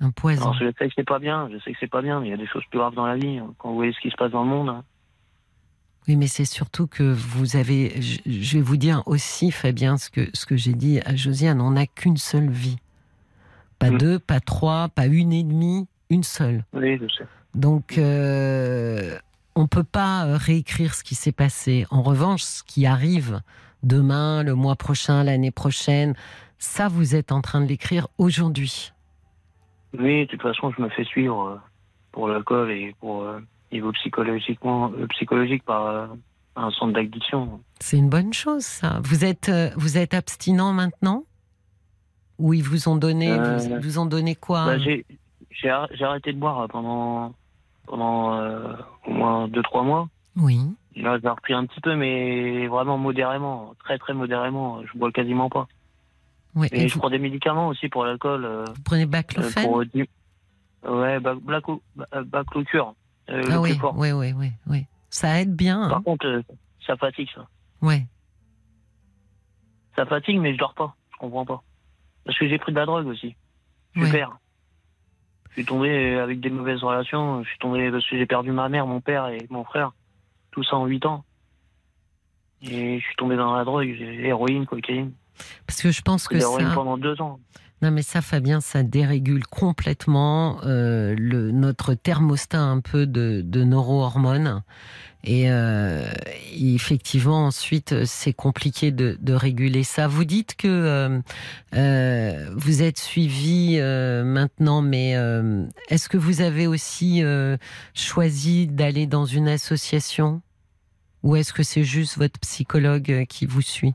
Un 0.00 0.10
poison. 0.10 0.42
Alors 0.42 0.54
je 0.54 0.72
sais 0.76 0.88
que 0.88 0.94
c'est 0.96 1.06
pas 1.06 1.18
bien, 1.18 1.48
je 1.52 1.58
sais 1.60 1.72
que 1.72 1.78
c'est 1.78 1.86
pas 1.86 2.02
bien, 2.02 2.20
mais 2.20 2.26
il 2.26 2.30
y 2.30 2.34
a 2.34 2.36
des 2.36 2.48
choses 2.48 2.64
plus 2.70 2.78
graves 2.78 2.94
dans 2.94 3.06
la 3.06 3.16
vie. 3.16 3.40
Quand 3.58 3.68
vous 3.68 3.76
voyez 3.76 3.92
ce 3.92 4.00
qui 4.00 4.10
se 4.10 4.16
passe 4.16 4.32
dans 4.32 4.42
le 4.42 4.48
monde, 4.48 4.68
hein. 4.68 4.84
Oui, 6.06 6.16
mais 6.16 6.26
c'est 6.26 6.44
surtout 6.44 6.86
que 6.86 7.02
vous 7.02 7.56
avez. 7.56 8.00
Je, 8.02 8.56
vais 8.56 8.62
vous 8.62 8.76
dire 8.76 9.02
aussi, 9.06 9.50
Fabien, 9.50 9.96
ce 9.96 10.10
que, 10.10 10.28
ce 10.34 10.44
que 10.44 10.56
j'ai 10.56 10.74
dit 10.74 11.00
à 11.00 11.16
Josiane 11.16 11.60
on 11.60 11.70
n'a 11.72 11.86
qu'une 11.86 12.18
seule 12.18 12.50
vie. 12.50 12.76
Pas 13.78 13.90
Mm. 13.90 13.98
deux, 13.98 14.18
pas 14.18 14.40
trois, 14.40 14.88
pas 14.88 15.06
une 15.06 15.32
et 15.32 15.42
demie, 15.42 15.86
une 16.10 16.22
seule. 16.22 16.64
oui, 16.74 16.98
je 17.00 17.08
sais. 17.08 17.26
Donc, 17.54 17.98
euh, 17.98 19.16
on 19.54 19.66
peut 19.66 19.84
pas 19.84 20.26
euh, 20.26 20.36
réécrire 20.36 20.94
ce 20.94 21.04
qui 21.04 21.14
s'est 21.14 21.32
passé. 21.32 21.86
En 21.90 22.02
revanche, 22.02 22.42
ce 22.42 22.62
qui 22.64 22.84
arrive 22.84 23.40
demain, 23.82 24.42
le 24.42 24.54
mois 24.54 24.76
prochain, 24.76 25.22
l'année 25.24 25.52
prochaine, 25.52 26.14
ça, 26.58 26.88
vous 26.88 27.14
êtes 27.14 27.30
en 27.32 27.40
train 27.40 27.60
de 27.60 27.66
l'écrire 27.66 28.08
aujourd'hui. 28.18 28.92
Oui, 29.98 30.22
de 30.22 30.30
toute 30.30 30.42
façon, 30.42 30.72
je 30.76 30.82
me 30.82 30.88
fais 30.90 31.04
suivre 31.04 31.42
euh, 31.42 31.56
pour 32.12 32.28
l'alcool 32.28 32.70
et 32.72 32.94
pour 33.00 33.22
niveau 33.74 33.92
psychologiquement, 33.92 34.90
euh, 34.98 35.06
psychologique 35.08 35.62
par 35.64 35.86
euh, 35.86 36.06
un 36.56 36.70
centre 36.70 36.92
d'addiction. 36.92 37.60
C'est 37.80 37.98
une 37.98 38.08
bonne 38.08 38.32
chose, 38.32 38.62
ça. 38.64 39.00
Vous 39.04 39.24
êtes, 39.24 39.48
euh, 39.48 39.70
vous 39.76 39.98
êtes 39.98 40.14
abstinent 40.14 40.72
maintenant? 40.72 41.24
Ou 42.38 42.54
ils 42.54 42.62
vous 42.62 42.88
ont 42.88 42.96
donné, 42.96 43.30
Euh, 43.30 43.78
vous, 43.80 43.98
ont 43.98 44.06
donné 44.06 44.34
quoi 44.34 44.64
Bah, 44.66 44.78
j'ai 44.78 45.04
j'ai 45.50 45.68
ar- 45.70 45.88
j'ai 45.92 46.04
arrêté 46.04 46.32
de 46.32 46.38
boire 46.38 46.66
pendant 46.68 47.34
pendant 47.86 48.34
euh, 48.34 48.72
au 49.06 49.12
moins 49.12 49.46
2-3 49.48 49.84
mois. 49.84 50.08
Oui. 50.36 50.58
Là, 50.96 51.18
j'ai 51.22 51.28
repris 51.28 51.52
un 51.54 51.66
petit 51.66 51.80
peu, 51.80 51.94
mais 51.96 52.66
vraiment 52.66 52.96
modérément, 52.98 53.74
très 53.84 53.98
très 53.98 54.14
modérément. 54.14 54.80
Je 54.86 54.98
bois 54.98 55.12
quasiment 55.12 55.48
pas. 55.50 55.66
oui. 56.56 56.68
Et, 56.72 56.84
Et 56.84 56.88
je 56.88 56.98
prends 56.98 57.10
des 57.10 57.18
médicaments 57.18 57.68
aussi 57.68 57.88
pour 57.88 58.04
l'alcool. 58.04 58.44
euh, 58.44 58.64
vous 58.64 58.82
prenez 58.84 59.02
euh, 59.04 59.50
pour 59.62 59.84
du- 59.84 60.08
Ouais, 60.88 61.18
Baclocure. 61.20 62.94
Euh, 63.30 63.38
le 63.42 63.44
Ah 63.52 63.60
plus 63.60 63.72
oui, 63.72 63.78
fort. 63.78 63.94
oui, 63.96 64.12
oui, 64.12 64.32
oui, 64.32 64.52
oui. 64.66 64.86
Ça 65.10 65.40
aide 65.40 65.54
bien. 65.54 65.82
hein. 65.82 65.88
Par 65.90 66.02
contre, 66.02 66.26
euh, 66.26 66.42
ça 66.86 66.96
fatigue, 66.96 67.28
ça. 67.34 67.46
Ouais. 67.82 68.06
Ça 69.96 70.06
fatigue, 70.06 70.40
mais 70.40 70.52
je 70.54 70.58
dors 70.58 70.74
pas. 70.74 70.94
Je 71.12 71.18
comprends 71.18 71.44
pas. 71.46 71.62
Parce 72.24 72.38
que 72.38 72.48
j'ai 72.48 72.58
pris 72.58 72.72
de 72.72 72.78
la 72.78 72.86
drogue 72.86 73.06
aussi. 73.06 73.36
Je 73.94 74.00
Ouais. 74.02 74.24
Je 75.50 75.60
suis 75.60 75.64
tombé 75.66 76.16
avec 76.16 76.40
des 76.40 76.50
mauvaises 76.50 76.82
relations. 76.82 77.44
Je 77.44 77.48
suis 77.48 77.58
tombé 77.58 77.88
parce 77.90 78.04
que 78.08 78.18
j'ai 78.18 78.26
perdu 78.26 78.50
ma 78.50 78.68
mère, 78.68 78.86
mon 78.88 79.00
père 79.00 79.28
et 79.28 79.46
mon 79.50 79.62
frère. 79.62 79.92
Tout 80.50 80.64
ça 80.64 80.74
en 80.76 80.86
8 80.86 81.06
ans. 81.06 81.24
Et 82.62 82.98
je 82.98 83.04
suis 83.04 83.14
tombé 83.16 83.36
dans 83.36 83.54
la 83.54 83.64
drogue. 83.64 83.86
Héroïne, 84.00 84.66
cocaïne. 84.66 85.12
Parce 85.66 85.80
que 85.80 85.92
je 85.92 86.02
pense 86.02 86.26
que 86.26 86.40
ça. 86.40 86.48
pendant 86.74 86.98
2 86.98 87.20
ans. 87.22 87.38
Non, 87.84 87.90
mais 87.90 88.00
ça, 88.00 88.22
Fabien, 88.22 88.62
ça 88.62 88.82
dérégule 88.82 89.46
complètement 89.46 90.58
euh, 90.64 91.14
notre 91.52 91.92
thermostat 91.92 92.62
un 92.62 92.80
peu 92.80 93.06
de, 93.06 93.42
neurohormones. 93.62 94.62
Et 95.22 95.50
euh, 95.50 96.10
effectivement, 96.58 97.44
ensuite, 97.44 98.06
c'est 98.06 98.32
compliqué 98.32 98.90
de, 98.90 99.34
réguler 99.34 99.84
ça. 99.84 100.08
Vous 100.08 100.24
dites 100.24 100.56
que 100.56 101.20
euh, 101.74 102.50
vous 102.56 102.82
êtes 102.82 102.98
suivi 102.98 103.78
maintenant, 103.78 104.80
mais 104.80 105.10
est-ce 105.90 106.08
que 106.08 106.16
vous 106.16 106.40
avez 106.40 106.66
aussi 106.66 107.22
choisi 107.92 108.66
d'aller 108.66 109.06
dans 109.06 109.26
une 109.26 109.48
association? 109.48 110.40
Ou 111.22 111.36
est-ce 111.36 111.52
que 111.52 111.62
c'est 111.62 111.84
juste 111.84 112.16
votre 112.16 112.40
psychologue 112.40 113.26
qui 113.28 113.44
vous 113.44 113.60
suit? 113.60 113.92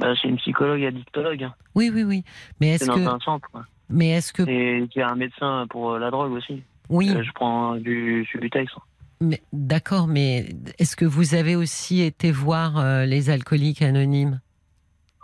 Bah, 0.00 0.14
c'est 0.20 0.28
une 0.28 0.36
psychologue 0.38 0.82
addictologue. 0.84 1.42
hein. 1.44 1.54
Oui, 1.74 1.90
oui, 1.94 2.02
oui. 2.02 2.24
Mais 2.60 2.70
est-ce 2.74 2.86
dans 2.86 2.94
que, 2.94 3.00
un 3.06 3.18
centre. 3.20 3.48
quoi. 3.50 3.64
mais 3.88 4.08
est-ce 4.10 4.32
que 4.32 4.42
Et 4.48 4.86
j'ai 4.94 5.02
un 5.02 5.14
médecin 5.14 5.66
pour 5.70 5.92
euh, 5.92 5.98
la 5.98 6.10
drogue 6.10 6.32
aussi. 6.32 6.62
Oui, 6.88 7.10
Euh, 7.14 7.22
je 7.22 7.30
prends 7.32 7.76
du 7.76 8.26
Subutex. 8.30 8.72
mais 9.20 9.42
d'accord, 9.52 10.06
mais 10.08 10.48
est-ce 10.78 10.96
que 10.96 11.04
vous 11.04 11.34
avez 11.34 11.54
aussi 11.54 12.00
été 12.00 12.32
voir 12.32 12.78
euh, 12.78 13.04
les 13.06 13.30
alcooliques 13.30 13.82
anonymes? 13.82 14.40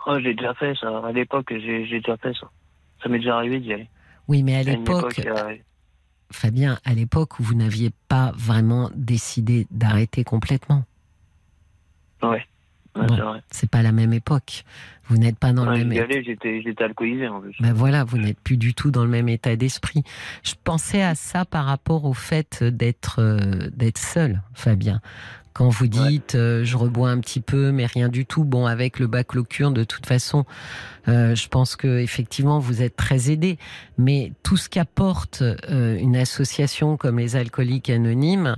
Oh, 0.05 0.17
j'ai 0.21 0.33
déjà 0.33 0.53
fait 0.53 0.73
ça. 0.79 0.99
À 1.05 1.11
l'époque, 1.11 1.47
j'ai 1.49 1.85
déjà 1.85 2.15
fait 2.17 2.33
ça. 2.39 2.49
Ça 3.03 3.09
m'est 3.09 3.17
déjà 3.19 3.35
arrivé 3.35 3.59
d'y 3.59 3.73
aller. 3.73 3.89
Oui, 4.29 4.43
mais 4.43 4.55
à 4.55 4.63
l'époque, 4.63 5.19
époque, 5.19 5.37
Fabien, 6.31 6.77
à 6.85 6.93
l'époque 6.93 7.39
où 7.39 7.43
vous 7.43 7.55
n'aviez 7.55 7.89
pas 8.09 8.31
vraiment 8.35 8.89
décidé 8.95 9.65
d'arrêter 9.71 10.23
complètement? 10.23 10.83
ouais, 12.23 12.45
ouais 12.99 13.39
c'est 13.51 13.69
pas 13.69 13.81
la 13.81 13.91
même 13.91 14.13
époque. 14.13 14.63
Vous 15.09 15.17
n'êtes 15.17 15.39
pas 15.39 15.53
dans 15.53 15.65
Ouais, 15.67 15.79
le 15.79 15.85
même 15.85 16.07
j'étais 16.25 16.61
j'étais 16.61 16.83
alcoolisé 16.83 17.27
en 17.27 17.39
plus. 17.39 17.55
Ben 17.61 17.73
voilà, 17.73 18.03
vous 18.03 18.17
n'êtes 18.17 18.39
plus 18.39 18.57
du 18.57 18.73
tout 18.73 18.91
dans 18.91 19.03
le 19.03 19.09
même 19.09 19.29
état 19.29 19.55
d'esprit. 19.55 20.03
Je 20.43 20.53
pensais 20.63 21.01
à 21.01 21.15
ça 21.15 21.45
par 21.45 21.65
rapport 21.65 22.03
au 22.05 22.13
fait 22.13 22.63
d'être 22.63 23.21
euh, 23.21 23.69
d'être 23.73 23.97
seul, 23.99 24.41
Fabien. 24.53 24.99
Quand 25.57 25.69
vous 25.69 25.87
dites 25.87 26.35
euh, 26.35 26.63
je 26.63 26.77
rebois 26.77 27.09
un 27.09 27.19
petit 27.19 27.39
peu, 27.39 27.71
mais 27.71 27.87
rien 27.87 28.09
du 28.09 28.27
tout. 28.27 28.43
Bon, 28.43 28.67
avec 28.67 28.99
le 28.99 29.07
baclocure, 29.07 29.71
de 29.71 29.83
toute 29.83 30.05
façon, 30.05 30.45
euh, 31.07 31.33
je 31.33 31.47
pense 31.47 31.75
que 31.75 31.97
effectivement 31.97 32.59
vous 32.59 32.83
êtes 32.83 32.95
très 32.95 33.31
aidé. 33.31 33.57
Mais 33.97 34.33
tout 34.43 34.55
ce 34.55 34.69
qu'apporte 34.69 35.41
euh, 35.41 35.97
une 35.97 36.15
association 36.15 36.95
comme 36.95 37.17
les 37.17 37.35
Alcooliques 37.35 37.89
Anonymes, 37.89 38.55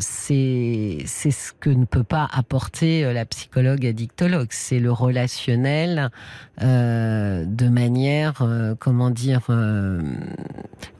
c'est 0.00 1.04
c'est 1.06 1.30
ce 1.30 1.52
que 1.52 1.70
ne 1.70 1.84
peut 1.84 2.02
pas 2.02 2.28
apporter 2.32 3.12
la 3.12 3.24
psychologue 3.26 3.86
addictologue. 3.86 4.48
C'est 4.50 4.80
le 4.80 4.90
relationnel 4.90 6.10
de 6.60 7.68
manière, 7.68 8.44
comment 8.80 9.10
dire, 9.10 9.46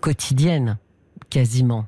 quotidienne, 0.01 0.79
quasiment. 1.29 1.87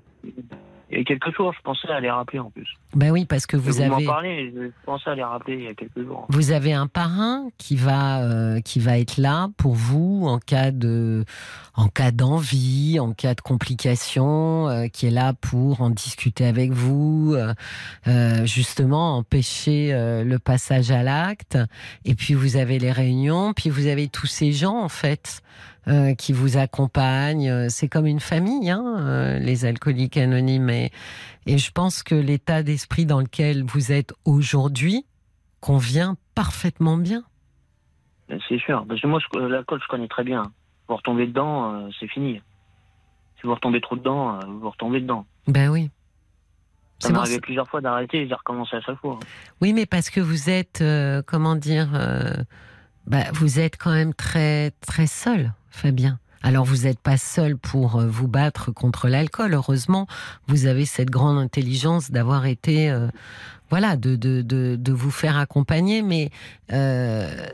Il 0.91 0.99
y 0.99 1.01
a 1.01 1.05
quelques 1.05 1.35
jours, 1.35 1.53
je 1.53 1.61
pensais 1.63 1.89
à 1.89 1.99
les 1.99 2.11
rappeler 2.11 2.39
en 2.39 2.51
plus. 2.51 2.69
Ben 2.95 3.11
oui, 3.11 3.25
parce 3.25 3.45
que 3.47 3.57
vous 3.57 3.73
vous 3.73 3.85
m'en 3.85 3.97
avez. 3.97 4.07
parlez, 4.07 4.53
je 4.55 4.71
pensais 4.85 5.11
à 5.11 5.15
les 5.17 5.25
rappeler 5.25 5.55
il 5.55 5.63
y 5.65 5.67
a 5.67 5.75
quelques 5.75 6.01
jours. 6.01 6.27
Vous 6.29 6.53
avez 6.53 6.73
un 6.73 6.87
parrain 6.87 7.49
qui 7.59 7.75
va 7.75 8.23
euh, 8.23 8.61
qui 8.61 8.79
va 8.79 8.99
être 8.99 9.17
là 9.17 9.49
pour 9.57 9.75
vous 9.75 10.25
en 10.27 10.39
cas 10.39 10.71
de 10.71 11.25
en 11.75 11.89
cas 11.89 12.13
d'envie, 12.13 13.01
en 13.01 13.13
cas 13.13 13.35
de 13.35 13.41
complications, 13.41 14.69
euh, 14.69 14.87
qui 14.87 15.09
est 15.09 15.11
là 15.11 15.33
pour 15.33 15.81
en 15.81 15.91
discuter 15.91 16.47
avec 16.47 16.71
vous, 16.71 17.35
euh, 17.35 18.47
justement 18.47 19.17
empêcher 19.17 19.93
le 19.93 20.39
passage 20.39 20.93
à 20.93 21.03
l'acte. 21.03 21.59
Et 22.05 22.15
puis 22.15 22.35
vous 22.35 22.57
avez 22.57 22.79
les 22.79 22.93
réunions, 22.93 23.53
puis 23.55 23.71
vous 23.71 23.89
avez 23.89 24.07
tous 24.07 24.27
ces 24.27 24.53
gens 24.53 24.79
en 24.79 24.89
fait 24.89 25.43
euh, 25.89 26.15
qui 26.15 26.33
vous 26.33 26.57
accompagnent. 26.57 27.49
Euh, 27.49 27.67
C'est 27.69 27.89
comme 27.89 28.07
une 28.07 28.21
famille, 28.21 28.71
hein, 28.71 28.97
euh, 28.99 29.39
les 29.39 29.65
alcooliques 29.65 30.17
anonymes. 30.17 30.71
Et, 30.71 30.91
et 31.47 31.59
je 31.59 31.71
pense 31.71 32.03
que 32.03 32.15
l'état 32.15 32.63
d'esprit 32.63 33.07
dans 33.07 33.21
lequel 33.21 33.65
vous 33.65 33.93
êtes 33.93 34.13
aujourd'hui 34.25 35.07
convient 35.61 36.17
parfaitement 36.35 36.97
bien. 36.97 37.23
C'est 38.49 38.59
sûr. 38.59 38.85
Parce 38.89 39.01
que 39.01 39.07
moi, 39.07 39.21
l'alcool, 39.35 39.81
je 39.83 39.89
connais 39.89 40.09
très 40.09 40.25
bien. 40.25 40.43
Vous 40.89 40.97
retombez 40.97 41.27
dedans, 41.27 41.73
euh, 41.73 41.89
c'est 41.99 42.09
fini. 42.09 42.41
Si 43.41 43.47
vous 43.47 43.55
retombez 43.55 43.81
trop 43.81 43.97
dedans, 43.97 44.37
euh, 44.37 44.41
vous 44.47 44.71
retombez 44.71 45.01
dedans. 45.01 45.27
Ben 45.47 45.69
oui. 45.69 45.91
Ça 46.99 47.11
m'est 47.11 47.19
arrivé 47.19 47.41
plusieurs 47.41 47.69
fois 47.69 47.81
d'arrêter 47.83 48.23
et 48.23 48.29
j'ai 48.29 48.35
recommencé 48.35 48.77
à 48.77 48.81
chaque 48.81 48.99
fois. 49.01 49.19
Oui, 49.61 49.75
mais 49.75 49.85
parce 49.85 50.09
que 50.09 50.21
vous 50.21 50.49
êtes, 50.49 50.81
euh, 50.81 51.23
comment 51.27 51.55
dire, 51.55 51.91
euh, 51.95 52.33
bah, 53.07 53.25
vous 53.35 53.61
êtes 53.61 53.77
quand 53.77 53.93
même 53.93 54.15
très 54.15 54.71
très 54.81 55.07
seul, 55.07 55.53
Fabien. 55.77 56.19
Alors 56.43 56.65
vous 56.65 56.85
n'êtes 56.85 57.01
pas 57.01 57.17
seul 57.17 57.57
pour 57.57 57.97
euh, 57.97 58.07
vous 58.07 58.29
battre 58.29 58.73
contre 58.73 59.09
l'alcool. 59.09 59.55
Heureusement, 59.55 60.07
vous 60.47 60.67
avez 60.67 60.85
cette 60.85 61.11
grande 61.11 61.39
intelligence 61.39 62.11
d'avoir 62.11 62.47
été, 62.47 62.91
euh, 62.91 63.09
voilà, 63.69 63.97
de, 63.97 64.17
de, 64.17 64.43
de, 64.43 64.77
de 64.77 64.93
vous 64.93 65.11
faire 65.11 65.37
accompagner. 65.39 66.03
Mais 66.03 66.31
euh, 66.73 67.47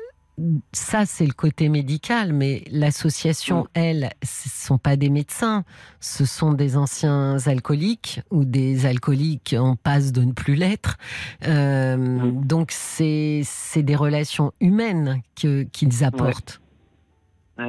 ça, 0.73 1.07
c'est 1.07 1.27
le 1.27 1.33
côté 1.33 1.69
médical. 1.69 2.33
Mais 2.33 2.65
l'association, 2.71 3.67
elle, 3.75 4.11
ce 4.23 4.49
sont 4.49 4.79
pas 4.79 4.97
des 4.97 5.11
médecins. 5.11 5.65
Ce 6.01 6.25
sont 6.25 6.53
des 6.53 6.77
anciens 6.77 7.39
alcooliques 7.47 8.21
ou 8.31 8.45
des 8.45 8.85
alcooliques 8.87 9.55
en 9.59 9.77
passe 9.77 10.13
de 10.13 10.23
ne 10.23 10.33
plus 10.33 10.55
l'être. 10.55 10.97
Euh, 11.47 12.31
donc 12.33 12.73
c'est 12.73 13.43
des 13.77 13.97
relations 13.97 14.53
humaines 14.61 15.23
qu'ils 15.35 16.05
apportent. 16.05 16.59
Ouais, 16.59 16.62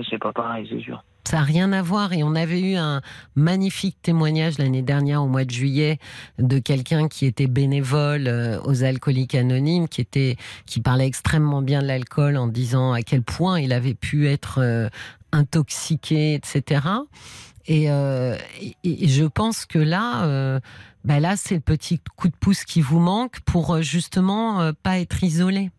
c'est 0.09 0.17
pas 0.19 0.31
pareil, 0.33 0.67
c'est 0.69 0.81
sûr. 0.81 1.03
Ça 1.25 1.37
n'a 1.37 1.43
rien 1.43 1.71
à 1.71 1.81
voir. 1.81 2.11
Et 2.13 2.21
on 2.23 2.35
avait 2.35 2.59
eu 2.59 2.75
un 2.75 3.01
magnifique 3.35 3.97
témoignage 4.01 4.57
l'année 4.57 4.81
dernière, 4.81 5.23
au 5.23 5.27
mois 5.27 5.45
de 5.45 5.51
juillet, 5.51 5.97
de 6.37 6.59
quelqu'un 6.59 7.07
qui 7.07 7.25
était 7.25 7.47
bénévole 7.47 8.27
euh, 8.27 8.59
aux 8.65 8.83
alcooliques 8.83 9.33
anonymes, 9.35 9.87
qui 9.87 10.01
était, 10.01 10.35
qui 10.65 10.81
parlait 10.81 11.07
extrêmement 11.07 11.61
bien 11.61 11.81
de 11.81 11.87
l'alcool 11.87 12.35
en 12.37 12.47
disant 12.47 12.91
à 12.91 13.01
quel 13.01 13.23
point 13.23 13.59
il 13.59 13.71
avait 13.71 13.93
pu 13.93 14.27
être 14.27 14.59
euh, 14.59 14.89
intoxiqué, 15.31 16.33
etc. 16.33 16.81
Et, 17.67 17.89
euh, 17.89 18.35
et- 18.83 19.07
je 19.07 19.23
pense 19.23 19.65
que 19.65 19.79
là, 19.79 20.59
ben 21.05 21.19
là, 21.19 21.35
c'est 21.37 21.55
le 21.55 21.61
petit 21.61 21.99
coup 22.15 22.27
de 22.27 22.35
pouce 22.35 22.63
qui 22.63 22.81
vous 22.81 22.99
manque 22.99 23.39
pour 23.41 23.81
justement 23.81 24.61
euh, 24.61 24.71
pas 24.83 24.99
être 24.99 25.23
isolé. 25.23 25.69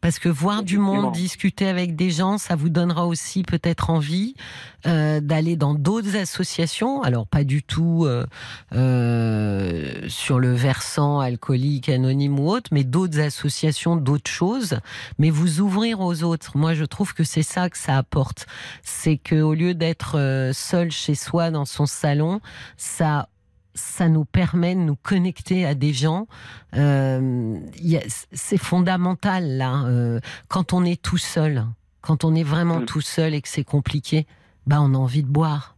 Parce 0.00 0.18
que 0.18 0.28
voir 0.28 0.62
du 0.62 0.78
monde, 0.78 1.12
discuter 1.12 1.68
avec 1.68 1.96
des 1.96 2.10
gens, 2.10 2.38
ça 2.38 2.56
vous 2.56 2.68
donnera 2.68 3.06
aussi 3.06 3.42
peut-être 3.42 3.90
envie 3.90 4.34
euh, 4.86 5.20
d'aller 5.20 5.56
dans 5.56 5.74
d'autres 5.74 6.16
associations. 6.16 7.02
Alors 7.02 7.26
pas 7.26 7.44
du 7.44 7.62
tout 7.62 8.04
euh, 8.06 8.26
euh, 8.74 10.08
sur 10.08 10.38
le 10.38 10.52
versant 10.52 11.20
alcoolique, 11.20 11.88
anonyme 11.88 12.38
ou 12.38 12.48
autre, 12.50 12.70
mais 12.72 12.84
d'autres 12.84 13.20
associations, 13.20 13.96
d'autres 13.96 14.30
choses. 14.30 14.80
Mais 15.18 15.30
vous 15.30 15.60
ouvrir 15.60 16.00
aux 16.00 16.22
autres. 16.22 16.56
Moi, 16.56 16.74
je 16.74 16.84
trouve 16.84 17.14
que 17.14 17.24
c'est 17.24 17.42
ça 17.42 17.68
que 17.70 17.78
ça 17.78 17.96
apporte. 17.96 18.46
C'est 18.82 19.18
que 19.18 19.40
au 19.40 19.54
lieu 19.54 19.74
d'être 19.74 20.50
seul 20.52 20.90
chez 20.90 21.14
soi 21.14 21.50
dans 21.50 21.64
son 21.64 21.86
salon, 21.86 22.40
ça 22.76 23.28
ça 23.74 24.08
nous 24.08 24.24
permet 24.24 24.74
de 24.74 24.80
nous 24.80 24.96
connecter 24.96 25.64
à 25.64 25.74
des 25.74 25.92
gens. 25.92 26.26
Euh, 26.76 27.58
c'est 28.32 28.56
fondamental 28.58 29.56
là. 29.56 29.84
euh, 29.84 30.20
quand 30.48 30.72
on 30.72 30.84
est 30.84 31.00
tout 31.00 31.18
seul, 31.18 31.66
quand 32.00 32.24
on 32.24 32.34
est 32.34 32.42
vraiment 32.42 32.80
Mm. 32.80 32.86
tout 32.86 33.00
seul 33.00 33.34
et 33.34 33.40
que 33.42 33.48
c'est 33.48 33.64
compliqué, 33.64 34.26
bah 34.66 34.78
on 34.80 34.94
a 34.94 34.98
envie 34.98 35.22
de 35.22 35.28
boire. 35.28 35.76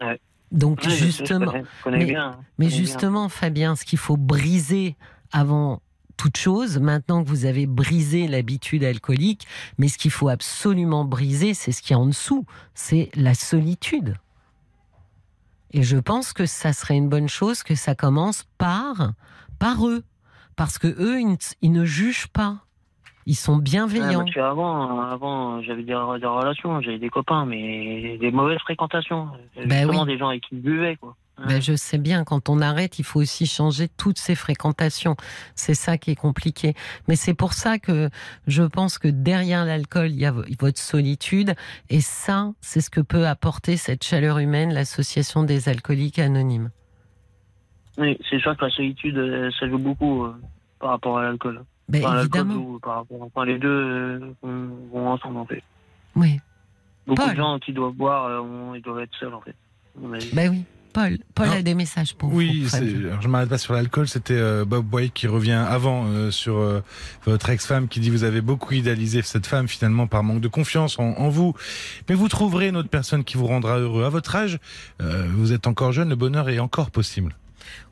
Ouais. 0.00 0.20
Donc 0.52 0.78
Ouais, 0.78 0.84
je 0.86 0.90
sais, 0.90 0.96
je 0.98 1.04
justement, 1.04 1.52
mais- 1.52 1.60
bien. 1.60 1.62
je 1.62 1.90
mais 1.90 1.98
connais 1.98 2.04
bien. 2.04 2.38
justement, 2.68 3.28
Fabien, 3.28 3.76
ce 3.76 3.84
qu'il 3.84 3.98
faut 3.98 4.16
briser 4.16 4.96
avant 5.32 5.80
toute 6.16 6.36
chose, 6.36 6.78
maintenant 6.78 7.22
que 7.22 7.28
vous 7.28 7.44
avez 7.46 7.66
brisé 7.66 8.26
l'habitude 8.28 8.82
alcoolique, 8.84 9.46
mais 9.78 9.88
ce 9.88 9.96
qu'il 9.96 10.10
faut 10.10 10.28
absolument 10.28 11.04
briser, 11.04 11.54
c'est 11.54 11.72
ce 11.72 11.80
qu'il 11.82 11.92
y 11.92 11.94
a 11.94 11.98
en 11.98 12.06
dessous, 12.06 12.44
c'est 12.74 13.10
la 13.14 13.34
solitude. 13.34 14.16
Et 15.72 15.82
je 15.82 15.96
pense 15.96 16.32
que 16.32 16.46
ça 16.46 16.72
serait 16.72 16.96
une 16.96 17.08
bonne 17.08 17.28
chose 17.28 17.62
que 17.62 17.74
ça 17.74 17.94
commence 17.94 18.44
par, 18.58 19.12
par 19.58 19.86
eux. 19.86 20.02
Parce 20.56 20.78
que 20.78 20.88
eux, 20.88 21.20
ils, 21.20 21.28
ne- 21.28 21.36
ils 21.62 21.72
ne 21.72 21.84
jugent 21.84 22.26
pas. 22.28 22.56
Ils 23.26 23.34
sont 23.36 23.56
bienveillants. 23.58 24.20
parce 24.24 24.34
qu'avant, 24.34 25.00
avant, 25.02 25.62
j'avais 25.62 25.82
des, 25.82 25.92
des 25.92 25.94
relations, 25.94 26.80
j'avais 26.80 26.98
des 26.98 27.10
copains, 27.10 27.44
mais 27.46 28.18
des 28.18 28.30
mauvaises 28.32 28.58
fréquentations. 28.60 29.28
Ben 29.56 29.70
Justement, 29.86 30.02
oui. 30.02 30.06
des 30.12 30.18
gens 30.18 30.28
avec 30.28 30.42
qui 30.42 30.56
buvaient, 30.56 30.96
quoi. 30.96 31.14
Ouais. 31.40 31.46
Ben, 31.54 31.62
je 31.62 31.74
sais 31.74 31.96
bien, 31.98 32.22
quand 32.24 32.48
on 32.50 32.60
arrête, 32.60 32.98
il 32.98 33.04
faut 33.04 33.20
aussi 33.20 33.46
changer 33.46 33.88
toutes 33.88 34.18
ces 34.18 34.34
fréquentations. 34.34 35.16
C'est 35.54 35.74
ça 35.74 35.96
qui 35.98 36.10
est 36.10 36.16
compliqué. 36.16 36.74
Mais 37.08 37.16
c'est 37.16 37.32
pour 37.34 37.54
ça 37.54 37.78
que 37.78 38.10
je 38.46 38.62
pense 38.62 38.98
que 38.98 39.08
derrière 39.08 39.64
l'alcool, 39.64 40.10
il 40.10 40.20
y 40.20 40.26
a 40.26 40.32
vo- 40.32 40.44
votre 40.58 40.78
solitude. 40.78 41.54
Et 41.88 42.00
ça, 42.02 42.52
c'est 42.60 42.80
ce 42.82 42.90
que 42.90 43.00
peut 43.00 43.26
apporter 43.26 43.76
cette 43.78 44.04
chaleur 44.04 44.38
humaine, 44.38 44.72
l'association 44.74 45.42
des 45.42 45.68
alcooliques 45.70 46.18
anonymes. 46.18 46.70
Oui, 47.98 48.18
c'est 48.28 48.38
sûr 48.38 48.56
que 48.56 48.64
la 48.66 48.70
solitude, 48.70 49.16
euh, 49.16 49.50
ça 49.58 49.68
joue 49.68 49.78
beaucoup 49.78 50.24
euh, 50.24 50.34
par 50.78 50.90
rapport 50.90 51.18
à 51.18 51.22
l'alcool. 51.24 51.64
Ben, 51.88 52.02
évidemment. 52.18 52.78
par 52.78 52.96
rapport, 52.96 53.22
enfin, 53.22 53.44
les 53.44 53.58
deux 53.58 53.68
euh, 53.68 54.32
vont, 54.42 55.08
ensemble, 55.08 55.38
en 55.38 55.46
fait. 55.46 55.62
Oui. 56.14 56.38
Beaucoup 57.06 57.22
Paul. 57.22 57.30
de 57.32 57.36
gens 57.36 57.58
qui 57.58 57.72
doivent 57.72 57.94
boire, 57.94 58.26
euh, 58.26 58.76
ils 58.76 58.82
doivent 58.82 59.00
être 59.00 59.14
seuls, 59.18 59.34
en 59.34 59.40
fait. 59.40 59.54
Ben 60.32 60.50
oui. 60.50 60.64
Paul, 60.92 61.18
Paul 61.34 61.48
a 61.48 61.62
des 61.62 61.74
messages 61.74 62.14
pour 62.14 62.32
Oui, 62.32 62.64
vous. 62.64 62.76
alors 62.76 63.22
je 63.22 63.28
m'arrête 63.28 63.48
pas 63.48 63.58
sur 63.58 63.74
l'alcool. 63.74 64.08
C'était 64.08 64.34
euh, 64.34 64.64
Bob 64.64 64.92
White 64.92 65.12
qui 65.14 65.26
revient 65.26 65.52
avant 65.52 66.06
euh, 66.06 66.30
sur 66.30 66.56
euh, 66.58 66.82
votre 67.24 67.48
ex-femme 67.50 67.88
qui 67.88 68.00
dit 68.00 68.10
vous 68.10 68.24
avez 68.24 68.40
beaucoup 68.40 68.74
idéalisé 68.74 69.22
cette 69.22 69.46
femme 69.46 69.68
finalement 69.68 70.06
par 70.06 70.22
manque 70.22 70.40
de 70.40 70.48
confiance 70.48 70.98
en, 70.98 71.12
en 71.16 71.28
vous. 71.28 71.54
Mais 72.08 72.14
vous 72.14 72.28
trouverez 72.28 72.68
une 72.68 72.76
autre 72.76 72.88
personne 72.88 73.24
qui 73.24 73.36
vous 73.36 73.46
rendra 73.46 73.78
heureux. 73.78 74.04
À 74.04 74.08
votre 74.08 74.34
âge, 74.34 74.58
vous 75.00 75.52
êtes 75.52 75.66
encore 75.66 75.92
jeune, 75.92 76.08
le 76.08 76.16
bonheur 76.16 76.48
est 76.48 76.58
encore 76.58 76.90
possible. 76.90 77.34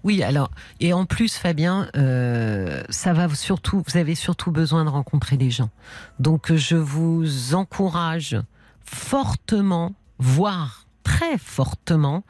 Oui, 0.05 0.23
alors, 0.23 0.51
et 0.81 0.93
en 0.93 1.05
plus, 1.07 1.37
Fabien, 1.37 1.89
euh, 1.97 2.83
ça 2.89 3.13
va 3.13 3.29
surtout, 3.35 3.83
vous 3.87 3.97
avez 3.97 4.15
surtout 4.15 4.51
besoin 4.51 4.85
de 4.85 4.91
rencontrer 4.91 5.37
des 5.37 5.51
gens. 5.51 5.71
Donc, 6.19 6.53
je 6.55 6.77
vous 6.77 7.55
encourage 7.55 8.37
fortement, 8.85 9.95
voire 10.19 10.87
très 11.09 11.39
fortement 11.39 12.23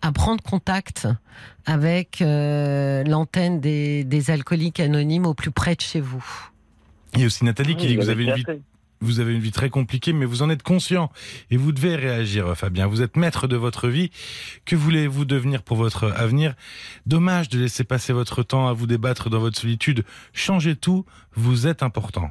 à 0.00 0.10
prendre 0.10 0.42
contact 0.42 1.06
avec 1.66 2.22
euh, 2.22 3.04
l'antenne 3.04 3.60
des, 3.60 4.02
des 4.02 4.30
alcooliques 4.30 4.80
anonymes 4.80 5.26
au 5.26 5.34
plus 5.34 5.50
près 5.50 5.74
de 5.74 5.82
chez 5.82 6.00
vous. 6.00 6.24
Il 7.14 7.20
y 7.20 7.24
a 7.24 7.26
aussi 7.26 7.44
Nathalie 7.44 7.76
qui 7.76 7.82
Oui, 7.82 7.88
dit 7.88 7.96
que 7.96 8.02
vous 8.02 8.08
avez 8.08 8.24
une 8.24 8.34
vie. 8.34 8.44
Vous 9.00 9.20
avez 9.20 9.34
une 9.34 9.40
vie 9.40 9.52
très 9.52 9.68
compliquée, 9.68 10.14
mais 10.14 10.24
vous 10.24 10.40
en 10.40 10.48
êtes 10.48 10.62
conscient 10.62 11.10
et 11.50 11.58
vous 11.58 11.72
devez 11.72 11.94
réagir, 11.94 12.56
Fabien. 12.56 12.86
Vous 12.86 13.02
êtes 13.02 13.16
maître 13.16 13.46
de 13.46 13.56
votre 13.56 13.88
vie. 13.88 14.10
Que 14.64 14.76
voulez-vous 14.76 15.26
devenir 15.26 15.62
pour 15.62 15.76
votre 15.76 16.10
avenir? 16.16 16.54
Dommage 17.04 17.50
de 17.50 17.58
laisser 17.58 17.84
passer 17.84 18.14
votre 18.14 18.42
temps 18.42 18.66
à 18.66 18.72
vous 18.72 18.86
débattre 18.86 19.28
dans 19.28 19.40
votre 19.40 19.58
solitude. 19.58 20.04
Changez 20.32 20.74
tout, 20.74 21.04
vous 21.34 21.66
êtes 21.66 21.82
important. 21.82 22.30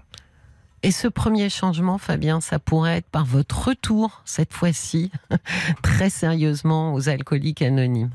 Et 0.83 0.91
ce 0.91 1.07
premier 1.07 1.49
changement, 1.49 1.97
Fabien, 1.97 2.41
ça 2.41 2.59
pourrait 2.59 2.97
être 2.97 3.09
par 3.09 3.23
votre 3.23 3.69
retour, 3.69 4.21
cette 4.25 4.51
fois-ci, 4.51 5.11
très 5.81 6.09
sérieusement, 6.09 6.93
aux 6.93 7.07
alcooliques 7.07 7.61
anonymes. 7.61 8.11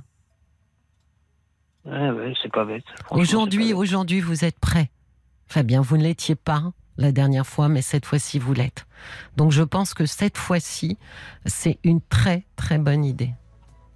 Ouais, 1.86 2.10
ouais, 2.10 2.34
c'est 2.42 2.52
pas 2.52 2.66
bête. 2.66 2.84
Aujourd'hui, 3.10 3.72
aujourd'hui, 3.72 4.20
vous 4.20 4.44
êtes 4.44 4.58
prêt. 4.58 4.90
Fabien, 5.46 5.80
vous 5.80 5.96
ne 5.96 6.02
l'étiez 6.02 6.34
pas 6.34 6.72
la 6.98 7.10
dernière 7.10 7.46
fois, 7.46 7.70
mais 7.70 7.80
cette 7.80 8.04
fois-ci, 8.04 8.38
vous 8.38 8.52
l'êtes. 8.52 8.86
Donc, 9.38 9.50
je 9.50 9.62
pense 9.62 9.94
que 9.94 10.04
cette 10.04 10.36
fois-ci, 10.36 10.98
c'est 11.46 11.78
une 11.84 12.02
très, 12.02 12.44
très 12.56 12.76
bonne 12.76 13.04
idée. 13.04 13.32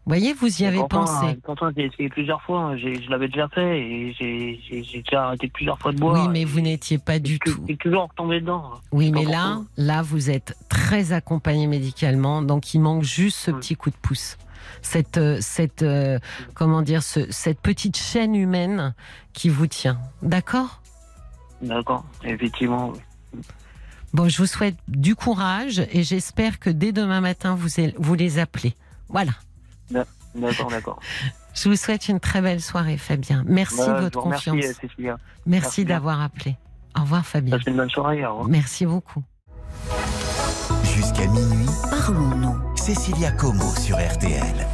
Vous 0.05 0.11
voyez, 0.11 0.33
vous 0.33 0.61
y 0.63 0.65
avez 0.67 0.83
pensé. 0.89 1.39
Pourtant, 1.45 1.71
j'ai 1.77 1.85
essayé 1.85 2.09
plusieurs 2.09 2.43
fois. 2.43 2.61
hein. 2.61 2.77
J'ai- 2.77 3.01
Je 3.01 3.09
l'avais 3.09 3.29
déjà 3.29 3.49
fait 3.49 3.79
et 3.81 4.13
j'ai- 4.19 4.61
j'ai 4.69 4.83
j'ai 4.83 5.01
déjà 5.03 5.27
arrêté 5.27 5.47
plusieurs 5.49 5.79
fois 5.79 5.93
de 5.93 5.99
boire. 5.99 6.15
Oui, 6.27 6.29
mais 6.33 6.45
vous 6.45 6.61
n'étiez 6.61 6.99
pas 6.99 7.21
du 7.21 7.39
tout. 7.39 7.65
suis 7.67 7.77
toujours 7.79 8.09
retombé 8.09 8.41
dedans. 8.41 8.65
hein. 8.75 8.81
Oui, 8.91 9.13
mais 9.13 9.25
là, 9.25 9.61
là, 9.77 10.03
vous 10.03 10.29
êtes 10.29 10.57
très 10.69 11.13
accompagné 11.13 11.69
médicalement, 11.69 12.43
donc 12.43 12.75
il 12.75 12.81
manque 12.81 13.05
juste 13.05 13.39
ce 13.39 13.51
Oui. 13.53 13.61
petit 13.61 13.77
coup 13.77 13.91
de 13.91 13.97
pouce. 14.03 14.39
Cette, 14.81 15.19
euh, 15.19 15.39
cette, 15.41 15.83
euh, 15.83 16.19
comment 16.55 16.83
dire, 16.83 17.05
ce- 17.05 17.31
cette 17.31 17.61
petite 17.61 17.97
chaîne 17.97 18.35
humaine 18.35 18.95
qui 19.33 19.49
vous 19.51 19.69
tient. 19.69 19.99
D'accord? 20.23 20.81
D'accord, 21.61 22.05
effectivement. 22.25 22.93
oui. 22.93 23.41
Bon, 24.15 24.29
je 24.29 24.37
vous 24.39 24.47
souhaite 24.47 24.77
du 24.89 25.15
courage 25.15 25.79
et 25.93 26.03
j'espère 26.03 26.59
que 26.59 26.71
dès 26.71 26.91
demain 26.93 27.21
matin, 27.21 27.55
vous, 27.55 27.69
vous 27.99 28.15
les 28.15 28.39
appelez. 28.41 28.75
Voilà. 29.09 29.31
D'accord, 30.35 30.71
d'accord. 30.71 31.01
Je 31.55 31.69
vous 31.69 31.77
souhaite 31.77 32.09
une 32.09 32.21
très 32.21 32.41
belle 32.41 32.61
soirée, 32.63 32.97
Fabien. 32.97 33.45
Merci 33.47 33.77
Bah, 33.87 33.97
de 33.99 34.01
votre 34.05 34.21
confiance. 34.21 34.57
Cécilia. 34.81 35.19
Merci 35.47 35.85
d'avoir 35.85 36.23
appelé. 36.23 36.57
Au 36.97 37.03
revoir, 37.03 37.25
Fabien. 37.27 37.59
Passez 37.59 37.71
une 37.71 37.77
bonne 37.77 37.91
soirée. 37.91 38.25
Au 38.25 38.31
revoir. 38.31 38.49
Merci 38.49 38.87
beaucoup. 38.87 39.23
Jusqu'à 40.85 41.27
minuit, 41.27 41.67
Parlons-nous. 41.91 42.57
Cécilia 42.77 43.31
Como 43.33 43.75
sur 43.77 43.97
RTL. 43.97 44.67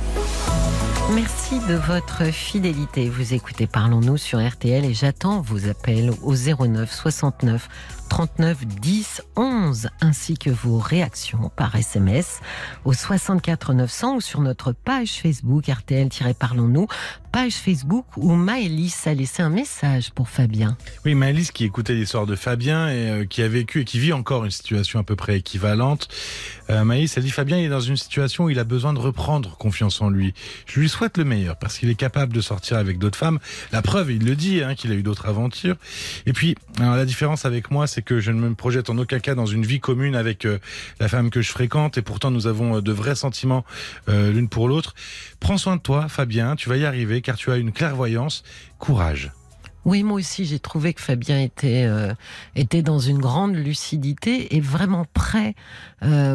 Merci 1.14 1.58
de 1.68 1.74
votre 1.74 2.24
fidélité. 2.26 3.08
Vous 3.08 3.32
écoutez 3.34 3.66
Parlons-nous 3.66 4.16
sur 4.18 4.46
RTL 4.46 4.84
et 4.84 4.92
j'attends 4.94 5.40
vos 5.40 5.68
appels 5.68 6.10
au 6.22 6.34
09 6.34 6.92
69 6.92 7.68
39 8.08 8.66
10 8.66 9.22
11 9.36 9.88
ainsi 10.00 10.36
que 10.36 10.50
vos 10.50 10.78
réactions 10.78 11.50
par 11.54 11.76
SMS 11.76 12.40
au 12.84 12.92
64 12.92 13.74
900 13.74 14.16
ou 14.16 14.20
sur 14.20 14.40
notre 14.40 14.72
page 14.72 15.10
Facebook 15.10 15.68
RTL-Parlons-nous, 15.68 16.86
page 17.32 17.54
Facebook 17.54 18.06
où 18.16 18.34
Maëlys 18.34 19.06
a 19.06 19.14
laissé 19.14 19.42
un 19.42 19.50
message 19.50 20.10
pour 20.10 20.28
Fabien. 20.28 20.76
Oui, 21.04 21.14
Maëlys 21.14 21.50
qui 21.52 21.64
écoutait 21.64 21.94
l'histoire 21.94 22.26
de 22.26 22.36
Fabien 22.36 22.88
et 22.88 23.10
euh, 23.10 23.24
qui 23.24 23.42
a 23.42 23.48
vécu 23.48 23.80
et 23.80 23.84
qui 23.84 23.98
vit 23.98 24.12
encore 24.12 24.44
une 24.44 24.50
situation 24.50 24.98
à 24.98 25.02
peu 25.02 25.16
près 25.16 25.38
équivalente. 25.38 26.08
Euh, 26.70 26.84
Maëlys, 26.84 27.12
elle 27.16 27.24
dit 27.24 27.30
Fabien 27.30 27.58
il 27.58 27.64
est 27.64 27.68
dans 27.68 27.80
une 27.80 27.96
situation 27.96 28.44
où 28.44 28.50
il 28.50 28.58
a 28.58 28.64
besoin 28.64 28.92
de 28.92 28.98
reprendre 28.98 29.56
confiance 29.56 30.00
en 30.00 30.10
lui. 30.10 30.34
Je 30.66 30.80
lui 30.80 30.88
souhaite 30.88 31.18
le 31.18 31.24
meilleur 31.24 31.56
parce 31.56 31.78
qu'il 31.78 31.90
est 31.90 31.94
capable 31.94 32.32
de 32.32 32.40
sortir 32.40 32.78
avec 32.78 32.98
d'autres 32.98 33.18
femmes. 33.18 33.38
La 33.72 33.82
preuve, 33.82 34.10
il 34.10 34.24
le 34.24 34.34
dit, 34.34 34.62
hein, 34.62 34.74
qu'il 34.74 34.90
a 34.92 34.94
eu 34.94 35.02
d'autres 35.02 35.26
aventures. 35.26 35.76
Et 36.26 36.32
puis, 36.32 36.56
la 36.78 37.04
différence 37.04 37.44
avec 37.44 37.70
moi, 37.70 37.86
c'est 37.86 37.97
que 38.02 38.20
je 38.20 38.30
ne 38.30 38.40
me 38.40 38.54
projette 38.54 38.90
en 38.90 38.98
aucun 38.98 39.18
cas 39.18 39.34
dans 39.34 39.46
une 39.46 39.64
vie 39.64 39.80
commune 39.80 40.14
avec 40.14 40.44
euh, 40.44 40.58
la 41.00 41.08
femme 41.08 41.30
que 41.30 41.42
je 41.42 41.50
fréquente 41.50 41.98
et 41.98 42.02
pourtant 42.02 42.30
nous 42.30 42.46
avons 42.46 42.76
euh, 42.76 42.82
de 42.82 42.92
vrais 42.92 43.14
sentiments 43.14 43.64
euh, 44.08 44.32
l'une 44.32 44.48
pour 44.48 44.68
l'autre. 44.68 44.94
Prends 45.40 45.58
soin 45.58 45.76
de 45.76 45.80
toi, 45.80 46.08
Fabien, 46.08 46.56
tu 46.56 46.68
vas 46.68 46.76
y 46.76 46.84
arriver 46.84 47.20
car 47.20 47.36
tu 47.36 47.50
as 47.50 47.56
une 47.56 47.72
clairvoyance. 47.72 48.42
Courage. 48.78 49.32
Oui, 49.84 50.02
moi 50.02 50.18
aussi, 50.18 50.44
j'ai 50.44 50.58
trouvé 50.58 50.92
que 50.92 51.00
Fabien 51.00 51.40
était, 51.40 51.88
était 52.54 52.82
dans 52.82 52.98
une 52.98 53.18
grande 53.18 53.54
lucidité 53.54 54.54
et 54.54 54.60
vraiment 54.60 55.06
prêt 55.14 55.54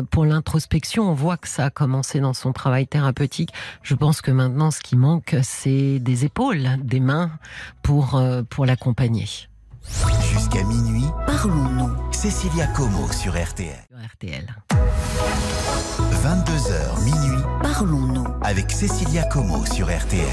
pour 0.09 0.25
l'introspection. 0.25 1.11
On 1.11 1.13
voit 1.13 1.37
que 1.37 1.47
ça 1.47 1.65
a 1.65 1.69
commencé 1.69 2.19
dans 2.19 2.33
son 2.33 2.51
travail 2.51 2.87
thérapeutique. 2.87 3.51
Je 3.83 3.93
pense 3.93 4.21
que 4.21 4.31
maintenant, 4.31 4.71
ce 4.71 4.81
qui 4.81 4.95
manque, 4.95 5.35
c'est 5.43 5.99
des 5.99 6.25
épaules, 6.25 6.67
des 6.81 7.01
mains 7.01 7.31
pour, 7.83 8.19
pour 8.49 8.65
l'accompagner. 8.65 9.27
Jusqu'à 10.31 10.63
minuit, 10.63 11.05
Parlons-nous. 11.25 12.11
Cécilia 12.11 12.67
Como 12.67 13.11
sur 13.11 13.33
RTL. 13.33 13.75
Sur 13.89 14.07
RTL. 14.07 14.55
22h 16.23 17.03
minuit 17.03 17.43
Parlons-nous. 17.61 18.23
avec 18.41 18.71
Cécilia 18.71 19.23
Como 19.23 19.65
sur 19.65 19.87
RTL. 19.87 20.27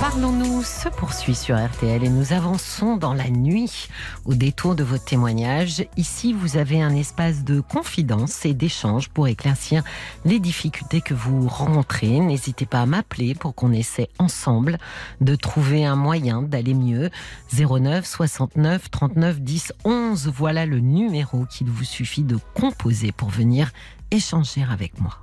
Parlons-nous 0.00 0.62
se 0.62 0.88
poursuit 0.88 1.34
sur 1.34 1.56
RTL 1.62 2.02
et 2.04 2.08
nous 2.08 2.32
avançons 2.32 2.96
dans 2.96 3.12
la 3.12 3.28
nuit 3.28 3.88
au 4.24 4.34
détour 4.34 4.74
de 4.74 4.82
votre 4.82 5.04
témoignage. 5.04 5.84
Ici, 5.98 6.32
vous 6.32 6.56
avez 6.56 6.80
un 6.80 6.94
espace 6.94 7.44
de 7.44 7.60
confidence 7.60 8.46
et 8.46 8.54
d'échange 8.54 9.10
pour 9.10 9.28
éclaircir 9.28 9.82
les 10.24 10.38
difficultés 10.38 11.02
que 11.02 11.12
vous 11.12 11.46
rencontrez. 11.48 12.18
N'hésitez 12.20 12.64
pas 12.64 12.80
à 12.80 12.86
m'appeler 12.86 13.34
pour 13.34 13.54
qu'on 13.54 13.72
essaie 13.72 14.08
ensemble 14.18 14.78
de 15.20 15.34
trouver 15.34 15.84
un 15.84 15.96
moyen 15.96 16.40
d'aller 16.40 16.74
mieux. 16.74 17.10
09 17.52 18.06
69 18.06 18.90
39 18.90 19.40
10 19.40 19.72
11, 19.84 20.32
voilà 20.34 20.64
le 20.64 20.80
numéro 20.80 21.44
qu'il 21.44 21.68
vous 21.68 21.84
suffit 21.84 22.22
de 22.22 22.38
composer 22.54 23.12
pour 23.12 23.28
venir 23.28 23.70
échanger 24.10 24.64
avec 24.70 24.98
moi. 25.00 25.16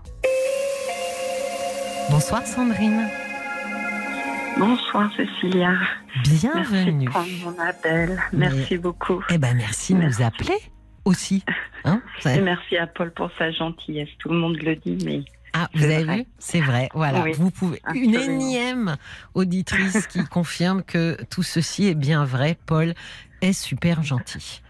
Bonsoir 2.10 2.46
Sandrine. 2.46 3.08
Bonsoir 4.58 5.12
Cécilia. 5.16 5.74
Merci 6.16 6.48
Bienvenue. 6.48 7.06
de 7.06 7.10
prendre 7.10 7.28
mon 7.44 7.60
appel. 7.60 8.22
Mais- 8.34 8.50
Merci 8.50 8.78
beaucoup. 8.78 9.24
Eh 9.30 9.38
ben 9.38 9.56
merci 9.56 9.94
de 9.94 10.00
nous 10.00 10.06
Merci. 10.06 10.24
appeler 10.24 10.58
aussi. 11.06 11.44
Hein 11.86 12.02
Et 12.26 12.42
merci 12.42 12.78
à 12.78 12.88
Paul 12.88 13.12
pour 13.14 13.30
sa 13.38 13.52
gentillesse. 13.52 14.10
Tout 14.20 14.30
le 14.30 14.38
monde 14.38 14.58
le 14.58 14.76
dit, 14.78 14.98
mais 15.06 15.22
ah, 15.54 15.70
vous 15.74 15.84
avez 15.84 16.04
vrai. 16.04 16.18
vu? 16.18 16.26
C'est 16.40 16.62
vrai. 16.62 16.90
Voilà. 16.94 17.22
Oui, 17.22 17.34
vous 17.38 17.52
pouvez. 17.52 17.82
Une 17.94 18.16
énième 18.16 18.96
auditrice 19.34 20.08
qui 20.08 20.24
confirme 20.30 20.84
que 20.84 21.18
tout 21.30 21.44
ceci 21.44 21.88
est 21.88 21.96
bien 21.96 22.26
vrai. 22.26 22.58
Paul 22.66 22.94
est 23.42 23.54
super 23.54 24.02
gentil. 24.04 24.62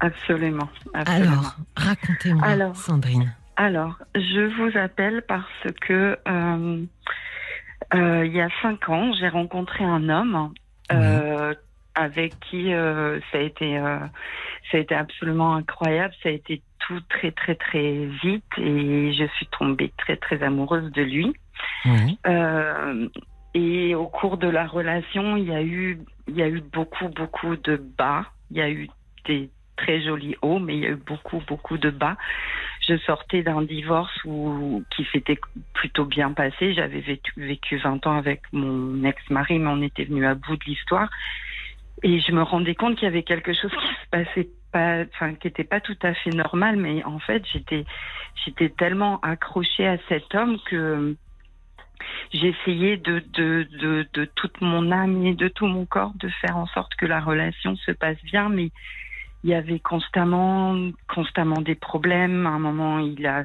absolument. 0.00 0.68
absolument. 0.94 1.32
Alors, 1.32 1.56
racontez-moi. 1.76 2.74
Sandrine. 2.74 3.34
Alors, 3.56 3.96
je 4.14 4.40
vous 4.56 4.76
appelle 4.76 5.22
parce 5.28 5.46
que 5.80 6.18
euh, 6.28 6.84
euh, 7.94 8.26
il 8.26 8.32
y 8.32 8.40
a 8.40 8.48
cinq 8.62 8.88
ans, 8.88 9.12
j'ai 9.12 9.28
rencontré 9.28 9.84
un 9.84 10.08
homme 10.08 10.52
euh, 10.92 11.54
avec 11.94 12.38
qui 12.40 12.72
ça 12.72 13.38
a 13.38 13.40
été 13.40 13.78
ça 14.70 14.78
a 14.78 14.80
été 14.80 14.94
absolument 14.94 15.54
incroyable. 15.54 16.14
Ça 16.22 16.30
a 16.30 16.32
été 16.32 16.62
tout 16.80 17.00
très 17.08 17.30
très 17.30 17.54
très 17.54 18.06
vite 18.22 18.44
et 18.58 19.12
je 19.12 19.26
suis 19.36 19.46
tombée 19.58 19.92
très 19.98 20.16
très 20.16 20.42
amoureuse 20.42 20.90
de 20.92 21.02
lui. 21.02 21.32
Et 23.56 23.94
au 23.94 24.08
cours 24.08 24.36
de 24.36 24.48
la 24.48 24.66
relation, 24.66 25.36
il 25.36 25.44
y 25.44 25.54
a 25.54 25.62
eu, 25.62 26.00
il 26.26 26.34
y 26.34 26.42
a 26.42 26.48
eu 26.48 26.60
beaucoup, 26.60 27.08
beaucoup 27.08 27.54
de 27.54 27.76
bas. 27.76 28.24
Il 28.50 28.56
y 28.56 28.60
a 28.60 28.68
eu 28.68 28.88
des 29.26 29.48
très 29.76 30.02
jolis 30.02 30.36
hauts, 30.42 30.58
mais 30.58 30.76
il 30.76 30.82
y 30.82 30.86
a 30.86 30.90
eu 30.90 30.96
beaucoup, 30.96 31.40
beaucoup 31.46 31.78
de 31.78 31.90
bas. 31.90 32.16
Je 32.86 32.98
sortais 32.98 33.42
d'un 33.42 33.62
divorce 33.62 34.12
où, 34.24 34.84
qui 34.90 35.06
s'était 35.12 35.38
plutôt 35.72 36.04
bien 36.04 36.32
passé. 36.32 36.74
J'avais 36.74 37.00
vécu, 37.00 37.32
vécu 37.36 37.76
20 37.78 38.06
ans 38.06 38.16
avec 38.16 38.42
mon 38.52 39.04
ex-mari, 39.04 39.58
mais 39.58 39.70
on 39.70 39.82
était 39.82 40.04
venu 40.04 40.26
à 40.26 40.34
bout 40.34 40.56
de 40.56 40.64
l'histoire. 40.64 41.08
Et 42.02 42.20
je 42.20 42.32
me 42.32 42.42
rendais 42.42 42.74
compte 42.74 42.96
qu'il 42.96 43.04
y 43.04 43.08
avait 43.08 43.22
quelque 43.22 43.54
chose 43.54 43.70
qui 43.70 43.86
se 43.86 44.10
passait 44.10 44.48
pas, 44.72 45.04
enfin, 45.14 45.34
qui 45.34 45.48
était 45.48 45.64
pas 45.64 45.80
tout 45.80 45.96
à 46.02 46.12
fait 46.14 46.30
normal, 46.30 46.76
mais 46.76 47.04
en 47.04 47.18
fait, 47.18 47.42
j'étais, 47.52 47.84
j'étais 48.44 48.68
tellement 48.68 49.20
accrochée 49.20 49.86
à 49.86 49.96
cet 50.08 50.34
homme 50.34 50.58
que, 50.66 51.16
j'essayais 52.32 52.96
de, 52.96 53.22
de, 53.32 53.66
de, 53.80 54.06
de 54.12 54.24
toute 54.34 54.60
mon 54.60 54.90
âme 54.90 55.24
et 55.26 55.34
de 55.34 55.48
tout 55.48 55.66
mon 55.66 55.86
corps 55.86 56.12
de 56.16 56.28
faire 56.28 56.56
en 56.56 56.66
sorte 56.66 56.94
que 56.96 57.06
la 57.06 57.20
relation 57.20 57.76
se 57.76 57.92
passe 57.92 58.22
bien, 58.24 58.48
mais 58.48 58.70
il 59.44 59.50
y 59.50 59.54
avait 59.54 59.78
constamment, 59.78 60.74
constamment 61.06 61.60
des 61.60 61.74
problèmes. 61.74 62.46
À 62.46 62.50
un 62.50 62.58
moment, 62.58 62.98
il 62.98 63.26
a, 63.26 63.44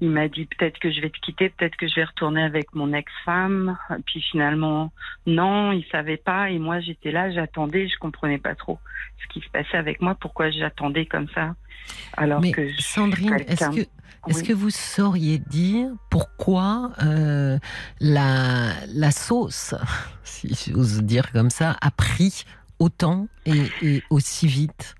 il 0.00 0.08
m'a 0.08 0.28
dit 0.28 0.46
peut-être 0.46 0.78
que 0.78 0.90
je 0.92 1.00
vais 1.00 1.10
te 1.10 1.18
quitter, 1.18 1.50
peut-être 1.50 1.76
que 1.76 1.88
je 1.88 1.96
vais 1.96 2.04
retourner 2.04 2.44
avec 2.44 2.72
mon 2.74 2.92
ex-femme. 2.92 3.76
Puis 4.06 4.22
finalement, 4.30 4.92
non, 5.26 5.72
il 5.72 5.84
savait 5.90 6.16
pas. 6.16 6.50
Et 6.50 6.60
moi, 6.60 6.78
j'étais 6.78 7.10
là, 7.10 7.32
j'attendais, 7.32 7.88
je 7.88 7.98
comprenais 7.98 8.38
pas 8.38 8.54
trop 8.54 8.78
ce 9.20 9.26
qui 9.32 9.44
se 9.44 9.50
passait 9.50 9.76
avec 9.76 10.00
moi, 10.00 10.14
pourquoi 10.14 10.50
j'attendais 10.50 11.06
comme 11.06 11.28
ça. 11.34 11.56
Alors 12.16 12.40
Mais 12.40 12.52
que 12.52 12.68
je 12.68 12.74
suis 12.74 12.82
Sandrine, 12.84 13.34
est-ce 13.48 13.68
que, 13.70 13.80
est-ce 14.28 14.42
Oui. 14.42 14.46
que 14.46 14.52
vous 14.52 14.70
sauriez 14.70 15.38
dire 15.38 15.88
pourquoi 16.08 16.92
euh, 17.02 17.58
la, 18.00 18.74
la 18.94 19.10
sauce, 19.10 19.74
si 20.22 20.54
j'ose 20.72 21.02
dire 21.02 21.32
comme 21.32 21.50
ça, 21.50 21.76
a 21.80 21.90
pris 21.90 22.44
autant 22.78 23.26
et, 23.44 23.64
et 23.82 24.02
aussi 24.10 24.46
vite? 24.46 24.94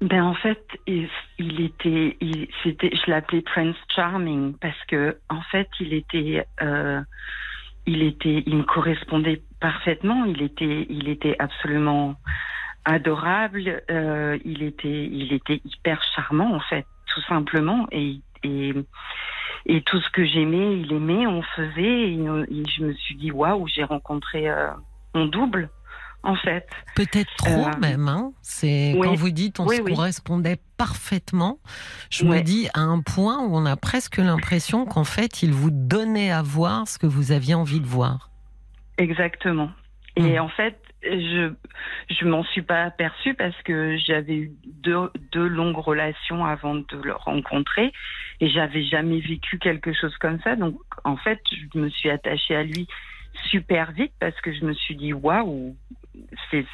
Ben 0.00 0.22
en 0.22 0.34
fait, 0.34 0.62
il, 0.86 1.08
était, 1.60 2.16
il, 2.20 2.48
c'était, 2.62 2.90
je 2.94 3.10
l'appelais 3.10 3.42
Prince 3.42 3.76
Charming 3.94 4.54
parce 4.60 4.82
que 4.88 5.18
en 5.30 5.40
fait, 5.42 5.68
il 5.80 5.94
était, 5.94 6.46
euh, 6.60 7.00
il 7.86 8.02
était, 8.02 8.42
il 8.46 8.56
me 8.56 8.64
correspondait 8.64 9.42
parfaitement. 9.60 10.24
Il 10.24 10.42
était, 10.42 10.86
il 10.90 11.08
était 11.08 11.36
absolument 11.38 12.16
adorable. 12.84 13.82
euh, 13.90 14.38
il 14.44 14.62
était, 14.62 15.06
il 15.06 15.32
était 15.32 15.60
hyper 15.64 16.02
charmant 16.14 16.54
en 16.54 16.60
fait, 16.60 16.86
tout 17.06 17.22
simplement. 17.22 17.86
Et 17.92 18.20
et 18.42 18.74
et 19.66 19.80
tout 19.82 20.00
ce 20.00 20.10
que 20.10 20.26
j'aimais, 20.26 20.80
il 20.80 20.92
aimait, 20.92 21.26
on 21.26 21.40
faisait. 21.40 22.10
Et, 22.10 22.18
et 22.50 22.62
je 22.68 22.84
me 22.84 22.92
suis 22.92 23.14
dit 23.14 23.30
waouh, 23.30 23.66
j'ai 23.68 23.84
rencontré 23.84 24.50
euh, 24.50 24.70
mon 25.14 25.26
double 25.26 25.70
en 26.24 26.36
fait. 26.36 26.66
Peut-être 26.96 27.30
trop 27.36 27.66
Euh, 27.66 27.78
même. 27.80 28.08
Hein 28.08 28.32
C'est 28.42 28.94
oui. 28.96 29.00
quand 29.06 29.14
vous 29.14 29.30
dites 29.30 29.60
on 29.60 29.66
Oui, 29.66 29.76
se 29.76 29.82
oui. 29.82 29.94
correspondait 29.94 30.58
parfaitement. 30.76 31.58
Je 32.10 32.24
me 32.24 32.40
dis 32.40 32.68
à 32.74 32.80
un 32.80 33.00
point 33.00 33.38
où 33.44 33.56
on 33.56 33.66
a 33.66 33.76
presque 33.76 34.16
l'impression 34.18 34.84
qu'en 34.86 35.04
fait 35.04 35.42
il 35.42 35.52
vous 35.52 35.70
donnait 35.70 36.30
à 36.32 36.42
voir 36.42 36.88
ce 36.88 36.98
que 36.98 37.06
vous 37.06 37.30
aviez 37.32 37.54
envie 37.54 37.80
de 37.80 37.86
voir. 37.86 38.30
Exactement. 38.98 39.70
Et 40.16 40.38
Mm. 40.38 40.42
en 40.42 40.48
fait, 40.48 40.80
je 41.02 41.52
je 42.08 42.24
m'en 42.24 42.44
suis 42.44 42.62
pas 42.62 42.84
aperçue 42.84 43.34
parce 43.34 43.60
que 43.64 43.96
j'avais 44.06 44.36
eu 44.36 44.52
deux, 44.64 45.10
deux 45.32 45.46
longues 45.48 45.76
relations 45.76 46.44
avant 46.46 46.76
de 46.76 46.96
le 47.02 47.12
rencontrer 47.14 47.92
et 48.40 48.48
j'avais 48.48 48.84
jamais 48.84 49.20
vécu 49.20 49.58
quelque 49.58 49.92
chose 49.92 50.16
comme 50.18 50.40
ça. 50.42 50.56
Donc 50.56 50.76
en 51.04 51.16
fait, 51.16 51.40
je 51.74 51.78
me 51.78 51.88
suis 51.90 52.08
attachée 52.10 52.54
à 52.56 52.62
lui 52.62 52.86
super 53.50 53.90
vite 53.92 54.12
parce 54.20 54.40
que 54.40 54.52
je 54.54 54.64
me 54.64 54.72
suis 54.72 54.94
dit 54.96 55.12
waouh, 55.12 55.76
c'est 56.50 56.66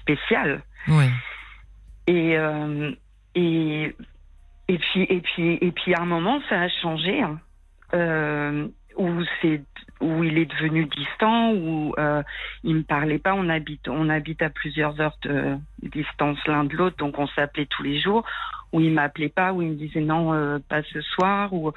spécial. 0.00 0.62
Oui. 0.88 1.04
Et 2.06 2.36
euh, 2.36 2.92
et 3.34 3.94
et 4.68 4.78
puis 4.78 5.02
et 5.08 5.20
puis 5.20 5.58
et 5.60 5.72
puis 5.72 5.94
à 5.94 6.02
un 6.02 6.06
moment 6.06 6.40
ça 6.48 6.60
a 6.60 6.68
changé 6.68 7.20
hein. 7.20 7.38
euh, 7.94 8.68
où 8.96 9.08
c'est 9.40 9.62
où 10.00 10.24
il 10.24 10.36
est 10.38 10.46
devenu 10.46 10.86
distant 10.86 11.52
où 11.52 11.94
euh, 11.98 12.22
il 12.64 12.76
me 12.76 12.82
parlait 12.82 13.18
pas 13.18 13.34
on 13.34 13.48
habite 13.48 13.88
on 13.88 14.08
habite 14.08 14.42
à 14.42 14.50
plusieurs 14.50 15.00
heures 15.00 15.16
de 15.22 15.56
distance 15.82 16.38
l'un 16.46 16.64
de 16.64 16.76
l'autre 16.76 16.96
donc 16.96 17.18
on 17.18 17.26
s'appelait 17.28 17.66
tous 17.66 17.82
les 17.82 18.00
jours 18.00 18.24
où 18.72 18.80
il 18.80 18.92
m'appelait 18.92 19.28
pas 19.28 19.52
où 19.52 19.62
il 19.62 19.68
me 19.68 19.74
disait 19.74 20.00
non 20.00 20.32
euh, 20.34 20.58
pas 20.68 20.82
ce 20.82 21.00
soir 21.00 21.52
ou 21.52 21.72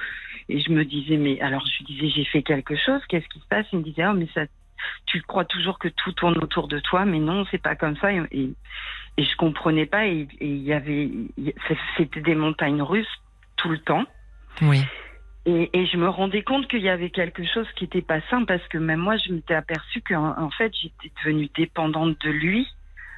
et 0.50 0.60
je 0.60 0.72
me 0.72 0.84
disais 0.84 1.18
mais 1.18 1.40
alors 1.42 1.66
je 1.66 1.78
lui 1.78 1.86
disais 1.86 2.10
j'ai 2.10 2.26
fait 2.26 2.44
quelque 2.44 2.76
chose 2.76 3.02
qu'est-ce 3.08 3.28
qui 3.28 3.40
se 3.40 3.48
passe? 3.48 3.66
Il 3.72 3.80
me 3.80 3.84
disait 3.84 4.08
oh 4.08 4.14
mais 4.14 4.28
ça 4.34 4.42
tu 5.06 5.22
crois 5.22 5.46
toujours 5.46 5.80
que 5.80 5.88
tout 5.88 6.12
tourne 6.14 6.38
autour 6.42 6.68
de 6.68 6.80
toi 6.80 7.06
mais 7.06 7.20
non 7.20 7.46
c'est 7.52 7.62
pas 7.62 7.76
comme 7.76 7.96
ça 7.98 8.12
et, 8.14 8.22
et 8.32 8.54
et 9.18 9.24
je 9.24 9.36
comprenais 9.38 9.86
pas 9.86 10.08
et 10.08 10.28
il 10.42 10.58
y 10.64 10.74
avait 10.74 11.10
c'était 11.98 12.22
des 12.22 12.36
montagnes 12.36 12.82
russes 12.82 13.08
tout 13.56 13.70
le 13.70 13.80
temps 13.80 14.06
Oui. 14.62 14.82
et, 15.46 15.70
et 15.74 15.86
je 15.88 15.98
me 15.98 16.10
rendais 16.10 16.44
compte 16.44 16.68
qu'il 16.68 16.82
y 16.82 16.90
avait 16.90 17.10
quelque 17.12 17.46
chose 17.46 17.68
qui 17.78 17.86
était 17.86 18.02
pas 18.02 18.20
sain 18.30 18.44
parce 18.46 18.66
que 18.68 18.78
même 18.78 19.00
moi 19.00 19.16
je 19.18 19.32
m'étais 19.32 19.54
aperçue 19.56 20.02
qu'en 20.02 20.38
en 20.38 20.50
fait 20.50 20.74
j'étais 20.82 21.12
devenue 21.24 21.50
dépendante 21.56 22.20
de 22.26 22.30
lui 22.30 22.68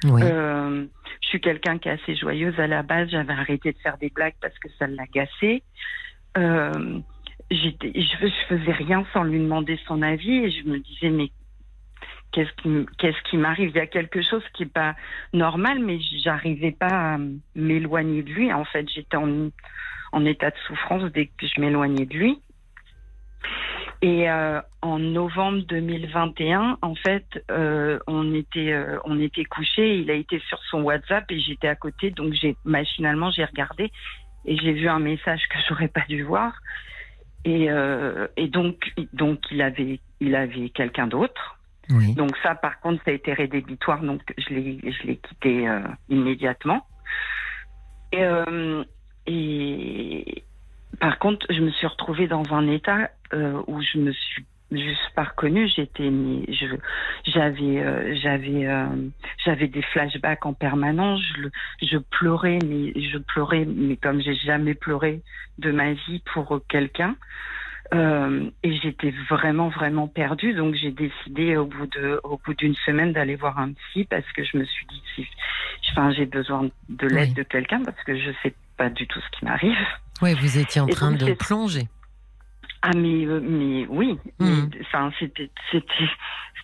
Oui. 0.04 0.22
euh, 0.22 0.86
je 1.20 1.26
suis 1.28 1.40
quelqu'un 1.40 1.78
qui 1.78 1.88
est 1.88 1.92
assez 2.00 2.14
joyeuse 2.14 2.58
à 2.60 2.68
la 2.68 2.82
base. 2.84 3.08
J'avais 3.10 3.32
arrêté 3.32 3.72
de 3.72 3.78
faire 3.78 3.98
des 3.98 4.08
blagues 4.08 4.36
parce 4.40 4.56
que 4.60 4.68
ça 4.78 4.86
l'agaçait. 4.86 5.62
Euh, 6.38 7.00
je, 7.50 7.70
je 7.82 8.46
faisais 8.48 8.72
rien 8.72 9.04
sans 9.12 9.24
lui 9.24 9.38
demander 9.40 9.78
son 9.86 10.00
avis 10.02 10.32
et 10.44 10.50
je 10.50 10.62
me 10.68 10.78
disais 10.78 11.10
mais 11.10 11.30
qu'est-ce 12.32 13.22
qui, 13.30 13.36
m'arrive? 13.36 13.70
Il 13.70 13.76
y 13.76 13.80
a 13.80 13.86
quelque 13.86 14.22
chose 14.22 14.42
qui 14.54 14.64
est 14.64 14.72
pas 14.72 14.94
normal, 15.32 15.78
mais 15.80 15.98
j'arrivais 16.22 16.72
pas 16.72 17.14
à 17.14 17.18
m'éloigner 17.54 18.22
de 18.22 18.30
lui. 18.30 18.52
En 18.52 18.64
fait, 18.64 18.88
j'étais 18.88 19.16
en, 19.16 19.50
en 20.12 20.24
état 20.24 20.50
de 20.50 20.56
souffrance 20.66 21.04
dès 21.12 21.26
que 21.26 21.46
je 21.46 21.60
m'éloignais 21.60 22.06
de 22.06 22.14
lui. 22.14 22.40
Et 24.00 24.30
euh, 24.30 24.60
en 24.80 24.98
novembre 25.00 25.62
2021, 25.66 26.78
en 26.82 26.94
fait, 26.94 27.26
euh, 27.50 27.98
on 28.06 28.32
était 28.32 28.72
euh, 28.72 28.98
on 29.04 29.18
était 29.18 29.44
couchés. 29.44 29.98
Il 29.98 30.10
a 30.10 30.14
été 30.14 30.38
sur 30.48 30.62
son 30.70 30.82
WhatsApp 30.82 31.24
et 31.30 31.40
j'étais 31.40 31.66
à 31.66 31.74
côté, 31.74 32.10
donc 32.12 32.32
j'ai 32.32 32.56
machinalement 32.64 33.32
j'ai 33.32 33.44
regardé 33.44 33.90
et 34.44 34.56
j'ai 34.56 34.72
vu 34.72 34.88
un 34.88 35.00
message 35.00 35.42
que 35.48 35.58
j'aurais 35.68 35.88
pas 35.88 36.04
dû 36.08 36.22
voir. 36.22 36.52
Et, 37.44 37.70
euh, 37.70 38.28
et 38.36 38.46
donc 38.46 38.92
donc 39.12 39.40
il 39.50 39.62
avait 39.62 40.00
il 40.20 40.36
avait 40.36 40.70
quelqu'un 40.70 41.08
d'autre. 41.08 41.57
Donc 42.14 42.36
ça, 42.42 42.54
par 42.54 42.80
contre, 42.80 43.02
ça 43.04 43.10
a 43.10 43.14
été 43.14 43.32
rédhibitoire, 43.32 44.00
donc 44.02 44.20
je 44.36 44.54
l'ai 44.54 44.78
je 44.84 45.06
l'ai 45.06 45.16
quitté 45.16 45.68
euh, 45.68 45.80
immédiatement. 46.08 46.86
Et, 48.12 48.22
euh, 48.22 48.84
et 49.26 50.44
par 51.00 51.18
contre, 51.18 51.46
je 51.50 51.60
me 51.60 51.70
suis 51.70 51.86
retrouvée 51.86 52.26
dans 52.26 52.52
un 52.52 52.66
état 52.68 53.10
euh, 53.32 53.62
où 53.66 53.80
je 53.82 53.98
me 53.98 54.12
suis 54.12 54.44
juste 54.70 55.10
pas 55.14 55.24
reconnue. 55.24 55.68
J'étais, 55.68 56.08
je, 56.08 56.76
j'avais, 57.26 57.78
euh, 57.78 58.14
j'avais, 58.22 58.66
euh, 58.66 58.86
j'avais 59.44 59.68
des 59.68 59.82
flashbacks 59.82 60.44
en 60.46 60.52
permanence. 60.52 61.20
Je, 61.36 61.86
je 61.86 61.98
pleurais, 61.98 62.58
mais 62.66 62.92
je 63.00 63.18
pleurais, 63.18 63.64
mais 63.66 63.96
comme 63.96 64.20
j'ai 64.20 64.34
jamais 64.34 64.74
pleuré 64.74 65.22
de 65.58 65.70
ma 65.70 65.92
vie 65.92 66.22
pour 66.32 66.60
quelqu'un. 66.68 67.16
Euh, 67.94 68.50
et 68.62 68.76
j'étais 68.80 69.14
vraiment 69.30 69.68
vraiment 69.70 70.08
perdue. 70.08 70.52
Donc 70.52 70.74
j'ai 70.74 70.90
décidé 70.90 71.56
au 71.56 71.64
bout 71.64 71.86
de 71.86 72.20
au 72.22 72.38
bout 72.44 72.52
d'une 72.54 72.74
semaine 72.84 73.12
d'aller 73.14 73.34
voir 73.36 73.58
un 73.58 73.72
psy 73.72 74.04
parce 74.04 74.30
que 74.32 74.44
je 74.44 74.58
me 74.58 74.64
suis 74.66 74.86
dit 74.86 75.02
si 75.14 75.26
enfin 75.92 76.12
j'ai 76.12 76.26
besoin 76.26 76.68
de 76.90 77.06
l'aide 77.06 77.28
Oui. 77.28 77.34
de 77.34 77.42
quelqu'un 77.44 77.82
parce 77.82 77.96
que 78.04 78.14
je 78.18 78.30
sais 78.42 78.54
pas 78.76 78.90
du 78.90 79.06
tout 79.06 79.18
ce 79.20 79.38
qui 79.38 79.44
m'arrive. 79.46 79.78
Oui, 80.20 80.34
vous 80.34 80.58
étiez 80.58 80.82
en 80.82 80.86
Et 80.86 80.92
train 80.92 81.12
donc, 81.12 81.28
de 81.30 81.32
plonger. 81.32 81.88
ah 82.82 82.90
mais 82.94 83.24
euh, 83.24 83.40
mais 83.40 83.86
oui 83.88 84.18
mais, 84.38 84.52
enfin 84.82 85.10
c'était 85.18 85.50
c'était 85.70 86.08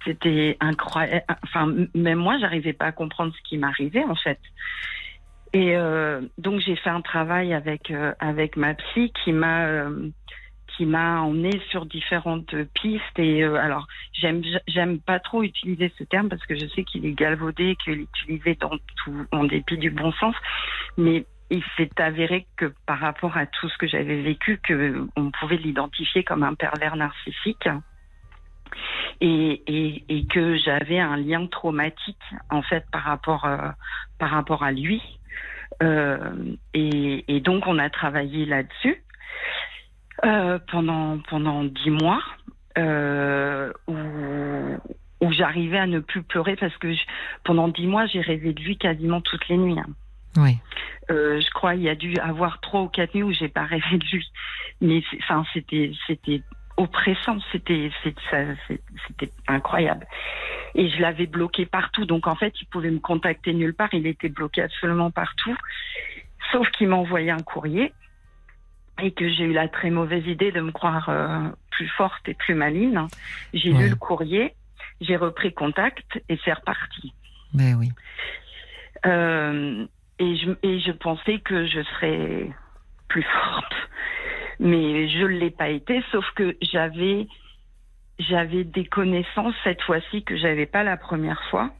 c'était 0.04 0.56
incroyable. 0.60 1.24
Enfin 1.42 1.72
même 1.94 2.18
moi 2.18 2.36
j'arrivais 2.38 2.74
pas 2.74 2.86
à 2.86 2.92
comprendre 2.92 3.32
ce 3.34 3.48
qui 3.48 3.56
m'arrivait 3.56 4.04
en 4.04 4.14
fait. 4.16 4.38
Et 5.54 5.74
euh, 5.76 6.20
donc 6.36 6.60
j'ai 6.60 6.76
fait 6.76 6.90
un 6.90 7.00
travail 7.00 7.54
avec 7.54 7.90
euh, 7.90 8.12
avec 8.18 8.56
ma 8.58 8.74
psy 8.74 9.10
qui 9.24 9.32
m'a 9.32 9.64
euh, 9.66 10.10
qui 10.76 10.86
m'a 10.86 11.20
emmené 11.20 11.50
sur 11.70 11.86
différentes 11.86 12.54
pistes 12.74 13.18
et 13.18 13.42
euh, 13.44 13.54
alors 13.56 13.86
j'aime 14.12 14.42
j'aime 14.66 15.00
pas 15.00 15.20
trop 15.20 15.42
utiliser 15.42 15.92
ce 15.98 16.04
terme 16.04 16.28
parce 16.28 16.44
que 16.46 16.56
je 16.56 16.66
sais 16.66 16.84
qu'il 16.84 17.06
est 17.06 17.12
galvaudé 17.12 17.76
qu'il 17.76 17.92
est 17.94 18.02
utilisé 18.02 18.56
tout 18.56 19.26
en 19.32 19.44
dépit 19.44 19.78
du 19.78 19.90
bon 19.90 20.12
sens 20.12 20.34
mais 20.96 21.26
il 21.50 21.62
s'est 21.76 21.90
avéré 21.98 22.46
que 22.56 22.72
par 22.86 22.98
rapport 22.98 23.36
à 23.36 23.46
tout 23.46 23.68
ce 23.68 23.78
que 23.78 23.86
j'avais 23.86 24.22
vécu 24.22 24.58
que 24.58 25.06
on 25.16 25.30
pouvait 25.30 25.56
l'identifier 25.56 26.24
comme 26.24 26.42
un 26.42 26.54
pervers 26.54 26.96
narcissique 26.96 27.68
et, 29.20 30.02
et, 30.08 30.26
que 30.26 30.56
j'avais 30.56 30.98
un 30.98 31.16
lien 31.16 31.46
traumatique 31.46 32.22
en 32.50 32.62
fait 32.62 32.84
par 32.90 33.02
rapport 33.02 33.44
euh, 33.44 33.68
par 34.18 34.30
rapport 34.30 34.64
à 34.64 34.72
lui. 34.72 35.00
Euh, 35.82 36.56
et 36.72 37.40
donc 37.40 37.66
on 37.66 37.78
a 37.78 37.90
travaillé 37.90 38.46
là-dessus 38.46 39.04
euh, 40.24 40.58
pendant 40.70 41.18
pendant 41.28 41.64
dix 41.64 41.90
mois 41.90 42.22
euh, 42.78 43.72
où 43.86 43.94
où 45.20 45.32
j'arrivais 45.32 45.78
à 45.78 45.86
ne 45.86 46.00
plus 46.00 46.22
pleurer 46.22 46.56
parce 46.56 46.76
que 46.78 46.92
je- 46.92 47.04
pendant 47.44 47.68
dix 47.68 47.86
mois 47.86 48.06
j'ai 48.06 48.20
rêvé 48.20 48.52
de 48.52 48.60
lui 48.60 48.76
quasiment 48.76 49.20
toutes 49.20 49.48
les 49.48 49.56
nuits. 49.56 49.78
hein. 49.78 49.86
Oui. 50.36 50.58
Euh, 51.10 51.40
je 51.40 51.50
crois 51.50 51.74
il 51.74 51.82
y 51.82 51.88
a 51.88 51.94
dû 51.94 52.16
avoir 52.18 52.60
trois 52.60 52.82
ou 52.82 52.88
quatre 52.88 53.14
nuits 53.14 53.22
où 53.22 53.32
j'ai 53.32 53.48
pas 53.48 53.64
rêvé 53.74 53.98
de 53.98 54.04
lui. 54.12 54.28
Mais 54.80 55.02
enfin 55.22 55.44
c'était 55.52 55.92
c'était 56.06 56.42
oppressant, 56.76 57.38
c'était 57.52 57.90
c'était 58.02 59.30
incroyable. 59.46 60.06
Et 60.74 60.88
je 60.88 61.00
l'avais 61.00 61.26
bloqué 61.26 61.66
partout, 61.66 62.04
donc 62.04 62.26
en 62.26 62.34
fait 62.34 62.52
il 62.60 62.66
pouvait 62.66 62.90
me 62.90 62.98
contacter 62.98 63.52
nulle 63.54 63.74
part, 63.74 63.90
il 63.92 64.06
était 64.08 64.28
bloqué 64.28 64.62
absolument 64.62 65.12
partout, 65.12 65.56
sauf 66.50 66.68
qu'il 66.72 66.88
m'a 66.88 66.96
envoyé 66.96 67.30
un 67.30 67.38
courrier 67.38 67.92
et 69.02 69.12
que 69.12 69.28
j'ai 69.28 69.44
eu 69.44 69.52
la 69.52 69.68
très 69.68 69.90
mauvaise 69.90 70.26
idée 70.26 70.52
de 70.52 70.60
me 70.60 70.70
croire 70.72 71.08
euh, 71.08 71.48
plus 71.70 71.88
forte 71.88 72.28
et 72.28 72.34
plus 72.34 72.54
maligne. 72.54 73.00
J'ai 73.52 73.72
Ouais. 73.72 73.84
lu 73.84 73.88
le 73.90 73.96
courrier, 73.96 74.54
j'ai 75.00 75.16
repris 75.16 75.52
contact 75.52 76.22
et 76.28 76.38
c'est 76.44 76.52
reparti. 76.52 77.12
Ben 77.52 77.74
oui. 77.74 77.90
Euh, 79.06 79.86
et 80.18 80.36
je, 80.36 80.50
et 80.62 80.80
je 80.80 80.92
pensais 80.92 81.40
que 81.40 81.66
je 81.66 81.82
serais 81.82 82.50
plus 83.08 83.22
forte. 83.24 83.74
Mais 84.60 85.08
je 85.08 85.18
ne 85.22 85.26
l'ai 85.38 85.50
pas 85.50 85.68
été, 85.68 86.02
sauf 86.12 86.24
que 86.36 86.56
j'avais, 86.62 87.26
j'avais 88.20 88.62
des 88.64 88.84
connaissances 88.86 89.54
cette 89.64 89.82
fois-ci 89.82 90.22
que 90.22 90.36
j'avais 90.36 90.66
pas 90.66 90.84
la 90.84 90.96
première 90.96 91.42
fois. 91.50 91.70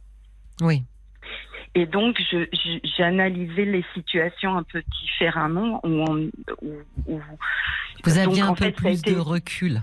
Oui. 0.60 0.82
Et 1.74 1.86
donc, 1.86 2.20
j'analysais 2.96 3.64
les 3.64 3.84
situations 3.94 4.56
un 4.56 4.62
peu 4.62 4.82
différemment. 5.02 5.80
Où 5.84 5.88
on- 6.08 6.30
où- 6.62 6.82
où- 7.08 7.20
Vous 8.04 8.18
aviez 8.18 8.42
Donc, 8.42 8.50
un 8.50 8.54
peu 8.54 8.64
fait, 8.66 8.72
plus 8.72 8.98
été- 9.00 9.14
de 9.14 9.18
recul. 9.18 9.82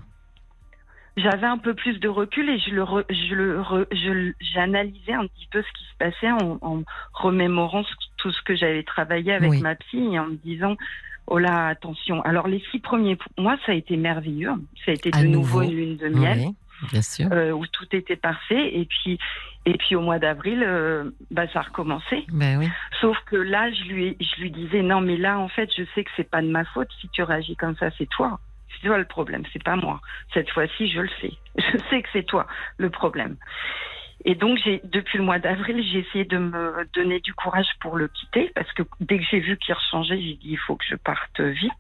J'avais 1.17 1.47
un 1.47 1.57
peu 1.57 1.73
plus 1.73 1.99
de 1.99 2.07
recul 2.07 2.49
et 2.49 2.57
je 2.59 2.69
le, 2.71 2.83
re- 2.83 3.03
je 3.09 3.35
le, 3.35 3.59
re- 3.59 3.85
je 3.91 4.31
j'analysais 4.53 5.11
un 5.13 5.27
petit 5.27 5.47
peu 5.51 5.61
ce 5.61 5.67
qui 5.77 5.83
se 5.83 5.97
passait 5.99 6.31
en, 6.31 6.57
en 6.61 6.83
remémorant 7.13 7.83
ce- 7.83 7.93
tout 8.17 8.31
ce 8.31 8.41
que 8.43 8.55
j'avais 8.55 8.83
travaillé 8.83 9.33
avec 9.33 9.49
Oui. 9.51 9.61
ma 9.61 9.75
psy 9.75 9.97
et 10.13 10.19
en 10.19 10.27
me 10.27 10.35
disant 10.37 10.77
oh 11.27 11.37
là 11.37 11.67
attention. 11.67 12.21
Alors 12.21 12.47
les 12.47 12.63
six 12.71 12.79
premiers 12.79 13.17
mois 13.37 13.57
ça 13.65 13.73
a 13.73 13.75
été 13.75 13.97
merveilleux, 13.97 14.51
ça 14.85 14.91
a 14.91 14.93
été 14.93 15.09
À 15.13 15.21
de 15.21 15.27
nouveau. 15.27 15.61
nouveau 15.61 15.69
une 15.69 15.75
lune 15.77 15.97
de 15.97 16.07
miel 16.07 16.39
Oui, 16.47 16.55
bien 16.89 17.01
sûr. 17.01 17.27
euh, 17.31 17.51
où 17.51 17.65
tout 17.67 17.87
était 17.95 18.15
parfait 18.15 18.75
et 18.75 18.85
puis 18.85 19.19
et 19.65 19.73
puis 19.77 19.95
au 19.95 20.01
mois 20.01 20.17
d'avril 20.19 20.63
euh, 20.65 21.11
bah 21.29 21.47
ça 21.53 21.59
a 21.59 21.61
recommencé. 21.63 22.25
Ben 22.29 22.57
oui. 22.57 22.69
Sauf 22.99 23.17
que 23.25 23.35
là, 23.35 23.71
je 23.71 23.83
lui, 23.83 24.17
je 24.19 24.41
lui 24.41 24.51
disais 24.51 24.81
non, 24.81 25.01
mais 25.01 25.17
là, 25.17 25.37
en 25.39 25.47
fait, 25.49 25.69
je 25.77 25.83
sais 25.93 26.03
que 26.03 26.09
c'est 26.15 26.29
pas 26.29 26.41
de 26.41 26.47
ma 26.47 26.65
faute. 26.65 26.89
Si 26.99 27.09
tu 27.09 27.21
réagis 27.23 27.55
comme 27.55 27.75
ça, 27.77 27.89
c'est 27.97 28.09
toi. 28.09 28.39
C'est 28.73 28.87
toi 28.87 28.97
le 28.97 29.05
problème, 29.05 29.43
c'est 29.53 29.63
pas 29.63 29.75
moi. 29.75 29.99
Cette 30.33 30.49
fois-ci, 30.49 30.89
je 30.91 31.01
le 31.01 31.09
sais. 31.21 31.33
Je 31.57 31.77
sais 31.89 32.01
que 32.01 32.09
c'est 32.13 32.23
toi 32.25 32.47
le 32.77 32.89
problème. 32.89 33.35
Et 34.25 34.35
donc, 34.35 34.59
j'ai, 34.63 34.81
depuis 34.83 35.17
le 35.17 35.23
mois 35.23 35.39
d'avril, 35.39 35.83
j'ai 35.83 35.99
essayé 35.99 36.25
de 36.25 36.37
me 36.37 36.87
donner 36.93 37.19
du 37.19 37.33
courage 37.33 37.69
pour 37.79 37.97
le 37.97 38.07
quitter 38.07 38.51
parce 38.55 38.71
que 38.73 38.83
dès 38.99 39.17
que 39.17 39.25
j'ai 39.29 39.39
vu 39.39 39.57
qu'il 39.57 39.73
rechangeait, 39.73 40.17
j'ai 40.21 40.35
dit 40.35 40.51
il 40.51 40.59
faut 40.59 40.75
que 40.75 40.85
je 40.87 40.95
parte 40.95 41.39
vite. 41.39 41.71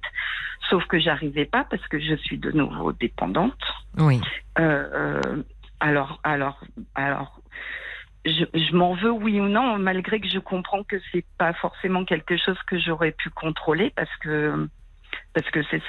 Sauf 0.69 0.85
que 0.85 0.99
j'arrivais 0.99 1.45
pas 1.45 1.65
parce 1.65 1.85
que 1.87 1.99
je 1.99 2.15
suis 2.15 2.37
de 2.37 2.51
nouveau 2.51 2.93
dépendante. 2.93 3.61
Oui. 3.97 4.21
Euh, 4.59 4.87
euh, 4.93 5.43
alors, 5.79 6.19
alors, 6.23 6.61
alors, 6.95 7.41
je, 8.25 8.45
je 8.53 8.75
m'en 8.75 8.93
veux, 8.93 9.11
oui 9.11 9.39
ou 9.39 9.47
non, 9.47 9.77
malgré 9.79 10.19
que 10.19 10.29
je 10.29 10.39
comprends 10.39 10.83
que 10.83 10.97
c'est 11.11 11.25
pas 11.37 11.53
forcément 11.53 12.05
quelque 12.05 12.37
chose 12.37 12.57
que 12.67 12.79
j'aurais 12.79 13.11
pu 13.11 13.29
contrôler, 13.31 13.91
parce 13.95 14.15
que 14.17 14.67
parce 15.33 15.49
que 15.49 15.61
c'est 15.69 15.81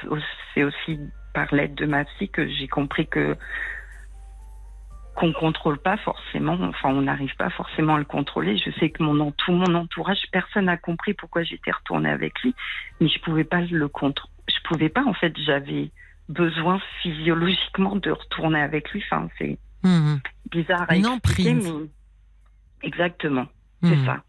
c'est 0.55 0.65
aussi 0.65 0.99
par 1.35 1.55
l'aide 1.55 1.75
de 1.75 1.87
ma 1.87 2.05
psy 2.05 2.29
que 2.29 2.49
j'ai 2.49 2.69
compris 2.69 3.07
que 3.07 3.37
qu'on 5.15 5.33
contrôle 5.33 5.79
pas 5.79 5.97
forcément, 5.99 6.59
enfin 6.63 6.89
on 6.91 7.03
n'arrive 7.03 7.35
pas 7.37 7.51
forcément 7.51 7.97
à 7.97 7.99
le 7.99 8.05
contrôler. 8.05 8.57
Je 8.57 8.71
sais 8.79 8.91
que 8.91 9.03
mon 9.03 9.31
tout 9.33 9.53
mon 9.53 9.75
entourage, 9.75 10.23
personne 10.33 10.67
n'a 10.67 10.77
compris 10.77 11.15
pourquoi 11.15 11.43
j'étais 11.43 11.71
retournée 11.71 12.11
avec 12.11 12.41
lui, 12.43 12.55
mais 13.01 13.09
je 13.09 13.21
pouvais 13.21 13.45
pas 13.45 13.61
le 13.61 13.89
contrôler. 13.89 14.33
Je 14.49 14.69
pouvais 14.69 14.89
pas 14.89 15.05
en 15.05 15.13
fait, 15.15 15.35
j'avais 15.45 15.91
besoin 16.29 16.81
physiologiquement 17.03 17.97
de 17.97 18.11
retourner 18.11 18.61
avec 18.61 18.91
lui. 18.93 19.03
Enfin, 19.11 19.29
c'est 19.39 19.59
Mhm. 19.85 20.21
bizarre 20.51 20.87
à 20.89 20.97
expliquer, 20.97 21.55
mais 21.55 21.89
exactement, 22.83 23.47
c'est 23.83 23.97
Mhm. 23.97 24.07
ça. 24.07 24.23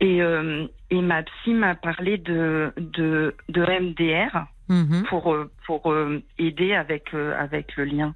Et, 0.00 0.22
euh, 0.22 0.66
et 0.90 1.00
ma 1.00 1.22
psy 1.22 1.54
m'a 1.54 1.74
parlé 1.74 2.18
de, 2.18 2.72
de, 2.76 3.34
de 3.48 3.62
MDR 3.62 4.46
Mhm. 4.68 5.04
pour, 5.08 5.32
euh, 5.34 5.50
pour 5.66 5.92
euh, 5.92 6.22
aider 6.38 6.74
avec, 6.74 7.12
euh, 7.14 7.38
avec 7.38 7.76
le 7.76 7.84
lien 7.84 8.14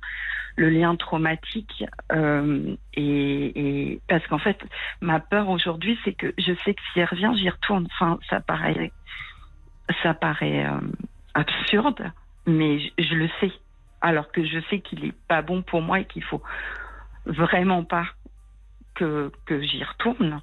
le 0.59 0.69
lien 0.71 0.97
traumatique 0.97 1.85
euh, 2.13 2.75
et, 2.95 3.93
et 3.93 4.01
parce 4.09 4.27
qu'en 4.27 4.39
fait 4.39 4.59
ma 5.01 5.21
peur 5.21 5.49
aujourd'hui 5.49 5.99
c'est 6.05 6.13
que 6.13 6.35
je 6.37 6.53
sais 6.65 6.75
que 6.75 6.83
si 6.93 7.01
elle 7.01 7.07
revient 7.07 7.33
j'y 7.37 7.49
retourne. 7.49 7.87
Enfin 7.93 8.19
ça 8.29 8.41
paraît 8.41 8.93
ça 10.03 10.15
paraît 10.15 10.67
euh, 10.67 10.81
absurde 11.35 12.11
mais 12.47 12.81
je, 12.99 13.15
le 13.15 13.29
sais. 13.41 13.53
Alors 14.01 14.33
que 14.33 14.45
je 14.45 14.59
sais 14.69 14.81
qu'il 14.81 15.05
est 15.05 15.15
pas 15.29 15.43
bon 15.43 15.63
pour 15.63 15.81
moi 15.81 16.01
et 16.01 16.07
qu'il 16.07 16.25
faut 16.25 16.43
vraiment 17.27 17.85
pas 17.85 18.07
que 18.95 19.31
que 19.47 19.63
j'y 19.63 19.85
retourne. 19.85 20.41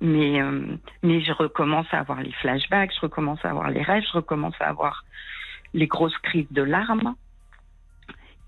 Mais 0.00 0.40
euh, 0.40 0.76
mais 1.02 1.20
je 1.20 1.32
recommence 1.32 1.86
à 1.92 1.98
avoir 1.98 2.22
les 2.22 2.32
flashbacks 2.32 2.94
je 2.94 3.00
recommence 3.00 3.44
à 3.44 3.50
avoir 3.50 3.68
les 3.68 3.82
rêves 3.82 4.04
je 4.10 4.16
recommence 4.16 4.54
à 4.60 4.68
avoir 4.68 5.04
les 5.74 5.86
grosses 5.86 6.16
crises 6.18 6.50
de 6.50 6.62
larmes 6.62 7.14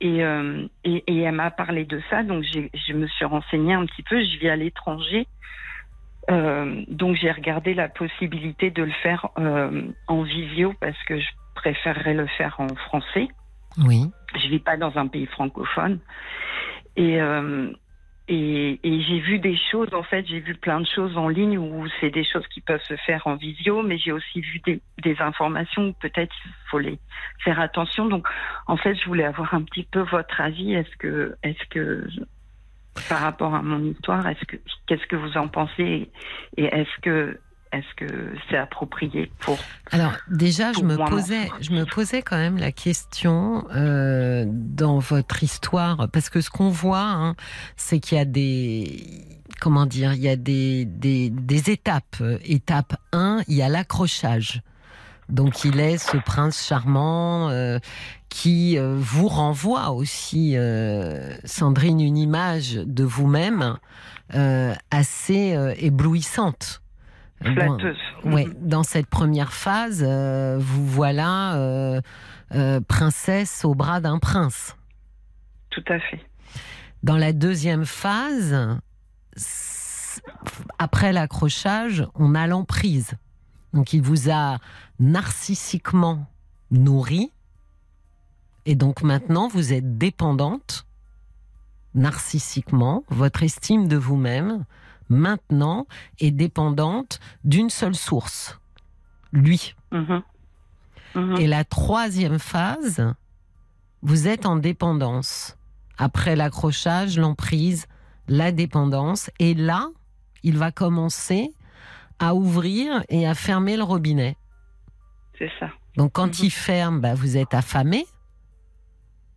et, 0.03 0.23
euh, 0.25 0.67
et, 0.85 1.03
et 1.07 1.21
elle 1.23 1.35
m'a 1.35 1.51
parlé 1.51 1.85
de 1.85 2.01
ça, 2.11 2.23
donc 2.23 2.45
je 2.45 2.93
me 2.93 3.07
suis 3.07 3.25
renseignée 3.25 3.75
un 3.75 3.87
petit 3.87 4.03
peu. 4.03 4.23
Je 4.23 4.39
vis 4.39 4.51
à 4.51 4.57
l'étranger, 4.57 5.27
Euh, 6.31 6.85
donc 6.87 7.17
j'ai 7.17 7.33
regardé 7.33 7.75
la 7.75 7.89
possibilité 7.89 8.71
de 8.71 8.85
le 8.85 8.93
faire 9.03 9.27
euh, 9.39 9.91
en 10.07 10.23
visio 10.23 10.73
parce 10.81 11.03
que 11.07 11.19
je 11.19 11.31
préférerais 11.55 12.15
le 12.15 12.29
faire 12.39 12.55
en 12.59 12.69
français. 12.87 13.27
Oui. 13.79 14.07
Je 14.41 14.49
vis 14.49 14.61
pas 14.61 14.77
dans 14.77 14.97
un 14.97 15.09
pays 15.09 15.27
francophone. 15.27 15.99
Et, 16.97 17.19
et, 18.29 18.79
et 18.85 19.03
j'ai 19.03 19.19
vu 19.19 19.39
des 19.41 19.57
choses, 19.71 19.93
en 19.93 20.05
fait, 20.05 20.25
j'ai 20.27 20.39
vu 20.39 20.55
plein 20.55 20.81
de 20.81 20.87
choses 20.87 21.17
en 21.17 21.29
ligne 21.29 21.59
où 21.59 21.87
c'est 22.01 22.11
des 22.11 22.25
choses 22.25 22.47
qui 22.49 22.61
peuvent 22.61 22.83
se 22.83 22.97
faire 22.97 23.27
en 23.27 23.35
visio, 23.35 23.83
mais 23.83 23.99
j'ai 23.99 24.13
aussi 24.13 24.41
vu 24.41 24.61
des, 24.61 24.81
des 25.03 25.17
informations 25.21 25.89
où 25.89 25.93
peut-être 25.95 26.35
il 26.45 26.53
faut 26.71 26.79
les 26.79 26.99
faire 27.43 27.59
attention. 27.59 28.07
Donc, 28.07 28.29
en 28.67 28.77
fait, 28.77 28.95
je 28.95 29.05
voulais 29.07 29.25
avoir 29.25 29.53
un 29.55 29.63
petit 29.63 29.83
peu 29.83 30.01
votre 30.01 30.41
avis. 30.41 30.73
Est-ce 30.73 30.97
que, 30.99 31.37
est-ce 31.43 31.65
que, 31.71 32.07
par 33.09 33.21
rapport 33.21 33.55
à 33.55 33.63
mon 33.63 33.83
histoire, 33.85 34.27
est-ce 34.29 34.45
que, 34.45 34.57
qu'est-ce 34.87 35.07
que 35.09 35.17
vous 35.17 35.37
en 35.37 35.49
pensez 35.49 36.09
et 36.57 36.65
est-ce 36.65 37.01
que, 37.01 37.41
est-ce 37.73 37.95
que 37.97 38.35
c'est 38.49 38.57
approprié 38.57 39.31
pour 39.41 39.59
Alors 39.91 40.13
déjà, 40.29 40.73
je 40.73 40.83
me 40.83 40.97
posais, 40.97 41.51
je 41.61 41.73
me 41.73 41.85
posais 41.85 42.23
quand 42.23 42.37
même 42.37 42.59
la 42.59 42.73
question 42.73 43.65
euh, 43.75 44.45
dans 44.47 44.99
votre 44.99 45.43
histoire, 45.43 46.09
parce 46.13 46.29
que 46.29 46.41
ce 46.41 46.51
qu'on 46.51 46.69
voit, 46.69 47.01
hein, 47.01 47.35
c'est 47.77 47.99
qu'il 47.99 48.19
y 48.19 48.21
a 48.21 48.25
des, 48.25 49.41
comment 49.61 49.87
dire, 49.87 50.13
il 50.13 50.21
y 50.21 50.29
a 50.29 50.37
des 50.37 50.85
des, 50.85 51.31
des 51.31 51.71
étapes. 51.71 52.23
Étape 52.45 52.97
1, 53.13 53.43
il 53.49 53.57
y 53.57 53.63
a 53.63 53.69
l'accrochage. 53.69 54.63
Donc 55.33 55.65
il 55.65 55.81
est 55.81 55.99
ce 55.99 56.19
prince 56.19 56.67
charmant 56.67 57.49
euh, 57.49 57.79
qui 58.29 58.79
euh, 58.79 58.97
vous 58.99 59.29
renvoie 59.29 59.91
aussi, 59.91 60.57
euh, 60.57 61.35
Sandrine, 61.45 62.01
une 62.01 62.19
image 62.19 62.75
de 62.75 63.05
vous-même 63.05 63.79
assez 64.91 65.55
éblouissante. 65.77 66.81
Flatteuse 67.43 67.97
Ouais, 68.25 68.47
dans 68.61 68.83
cette 68.83 69.07
première 69.07 69.53
phase, 69.53 70.05
euh, 70.07 70.57
vous 70.59 70.87
voilà 70.87 71.55
euh, 71.57 72.01
euh, 72.55 72.81
princesse 72.81 73.65
au 73.65 73.75
bras 73.75 74.01
d'un 74.01 74.19
prince. 74.19 74.77
Tout 75.71 75.85
à 75.89 75.99
fait. 75.99 76.21
Dans 77.03 77.17
la 77.17 77.33
deuxième 77.33 77.85
phase, 77.85 78.79
après 80.79 81.13
l'accrochage, 81.13 82.07
on 82.15 82.35
a 82.35 82.47
l'emprise. 82.47 83.15
Donc 83.73 83.93
il 83.93 84.03
vous 84.03 84.31
a 84.31 84.59
narcissiquement 85.01 86.27
nourri. 86.71 87.33
Et 88.67 88.77
donc 88.77 89.03
maintenant, 89.03 89.49
vous 89.49 89.73
êtes 89.73 89.99
dépendante 89.99 90.87
narcissiquement. 91.95 93.05
Votre 93.09 93.43
estime 93.43 93.89
de 93.89 93.97
vous-même, 93.97 94.65
maintenant, 95.09 95.87
est 96.21 96.31
dépendante 96.31 97.21
d'une 97.45 97.71
seule 97.71 97.95
source. 97.95 98.59
Lui. 99.33 99.75
Mhm. 99.91 100.23
Mhm. 101.15 101.37
Et 101.37 101.47
la 101.47 101.65
troisième 101.65 102.39
phase, 102.39 103.15
vous 104.03 104.29
êtes 104.29 104.47
en 104.47 104.57
dépendance. 104.57 105.57
Après 105.99 106.37
l'accrochage, 106.37 107.19
l'emprise, 107.19 107.87
la 108.29 108.53
dépendance. 108.53 109.31
Et 109.39 109.55
là, 109.55 109.89
il 110.43 110.57
va 110.57 110.73
commencer 110.73 111.53
à 112.19 112.35
ouvrir 112.35 113.05
et 113.09 113.27
à 113.27 113.35
fermer 113.35 113.77
le 113.77 113.83
robinet. 113.83 114.37
C'est 115.39 115.51
ça. 115.59 115.71
Donc 115.97 116.13
quand 116.13 116.41
il 116.41 116.51
ferme, 116.51 117.01
bah, 117.01 117.15
vous 117.15 117.37
êtes 117.37 117.55
affamé. 117.55 118.07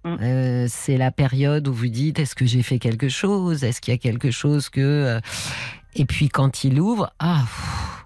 Mm. 0.05 0.17
Euh, 0.21 0.65
c'est 0.69 0.97
la 0.97 1.09
période 1.09 1.67
où 1.67 1.73
vous 1.73 1.87
dites 1.87 2.19
est-ce 2.19 2.35
que 2.35 2.45
j'ai 2.45 2.61
fait 2.61 2.77
quelque 2.77 3.09
chose? 3.09 3.63
Est-ce 3.63 3.81
qu'il 3.81 3.91
y 3.91 3.95
a 3.95 3.97
quelque 3.97 4.29
chose 4.29 4.69
que 4.69 4.79
euh, 4.79 5.19
et 5.95 6.05
puis 6.05 6.29
quand 6.29 6.63
il 6.63 6.79
ouvre 6.79 7.11
ah 7.17 7.41
pff. 7.41 8.05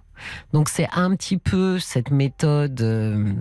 donc 0.54 0.70
c'est 0.70 0.88
un 0.94 1.14
petit 1.18 1.38
peu 1.38 1.78
cette 1.78 2.10
méthode 2.10 2.80
euh, 2.80 3.34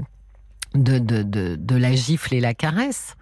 de, 0.74 0.98
de, 0.98 1.22
de, 1.22 1.54
de 1.54 1.76
la 1.76 1.94
gifle 1.94 2.34
et 2.34 2.40
la 2.40 2.52
caresse 2.52 3.14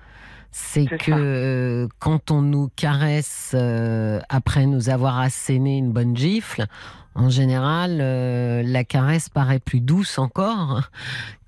c'est 0.53 0.87
que 0.87 1.87
ça. 1.87 1.95
quand 1.99 2.31
on 2.31 2.41
nous 2.41 2.71
caresse 2.75 3.53
euh, 3.55 4.21
après 4.31 4.65
nous 4.65 4.89
avoir 4.89 5.19
asséné 5.19 5.77
une 5.77 5.93
bonne 5.93 6.17
gifle, 6.17 6.67
en 7.15 7.31
général, 7.31 7.99
euh, 8.01 8.63
la 8.63 8.85
caresse 8.85 9.29
paraît 9.29 9.59
plus 9.59 9.81
douce 9.81 10.19
encore 10.19 10.91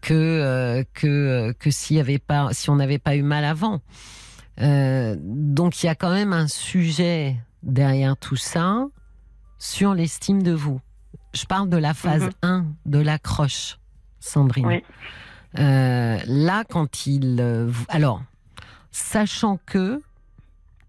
que 0.01 0.15
euh, 0.15 0.85
que 0.95 1.53
que 1.59 1.71
s'il 1.71 1.97
y 1.97 2.01
avait 2.01 2.19
pas 2.19 2.49
si 2.53 2.71
on 2.71 2.77
n'avait 2.77 2.99
pas 2.99 3.17
eu 3.17 3.23
mal 3.23 3.45
avant. 3.45 3.81
Euh, 4.61 5.17
donc 5.21 5.83
il 5.83 5.87
y 5.87 5.89
a 5.89 5.95
quand 5.95 6.11
même 6.13 6.33
un 6.33 6.49
sujet 6.49 7.37
derrière 7.63 8.17
tout 8.17 8.37
ça 8.37 8.87
sur 9.59 9.95
l'estime 9.95 10.43
de 10.43 10.53
vous. 10.53 10.81
je 11.35 11.45
parle 11.45 11.69
de 11.69 11.77
la 11.77 11.95
phase 11.95 12.23
Mhm. 12.25 12.31
1 12.43 12.67
de 12.87 12.99
l'accroche, 12.99 13.79
Sandrine. 14.21 14.67
Oui. 14.67 14.83
Euh, 15.59 16.19
là, 16.27 16.65
quand 16.69 17.07
il. 17.07 17.39
euh, 17.41 17.71
alors, 17.89 18.23
sachant 18.91 19.59
que 19.67 20.01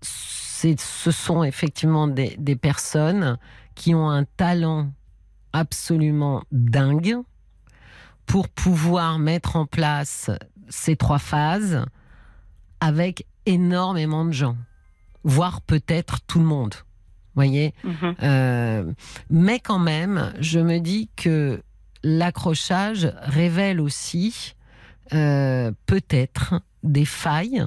ce 0.02 1.12
sont 1.12 1.44
effectivement 1.44 2.08
des, 2.08 2.36
des 2.38 2.56
personnes 2.56 3.38
qui 3.76 3.96
ont 3.96 4.10
un 4.10 4.24
talent 4.26 4.92
absolument 5.54 6.44
dingue 6.52 7.18
pour 8.30 8.48
pouvoir 8.48 9.18
mettre 9.18 9.56
en 9.56 9.66
place 9.66 10.30
ces 10.70 10.96
trois 10.96 11.18
phases 11.18 11.84
avec 12.80 13.26
énormément 13.48 14.24
de 14.24 14.32
gens, 14.32 14.56
voire 15.24 15.62
peut-être 15.62 16.22
tout 16.28 16.38
le 16.38 16.46
monde. 16.46 16.76
Voyez, 17.34 17.74
Mhm. 17.84 18.16
euh, 18.22 18.94
mais 19.32 19.60
quand 19.60 19.80
même, 19.80 20.32
je 20.40 20.60
me 20.60 20.78
dis 20.78 21.10
que 21.16 21.64
l'accrochage 22.04 23.12
révèle 23.24 23.82
aussi 23.82 24.54
euh, 25.12 25.72
peut-être 25.88 26.54
des 26.84 27.06
failles 27.06 27.66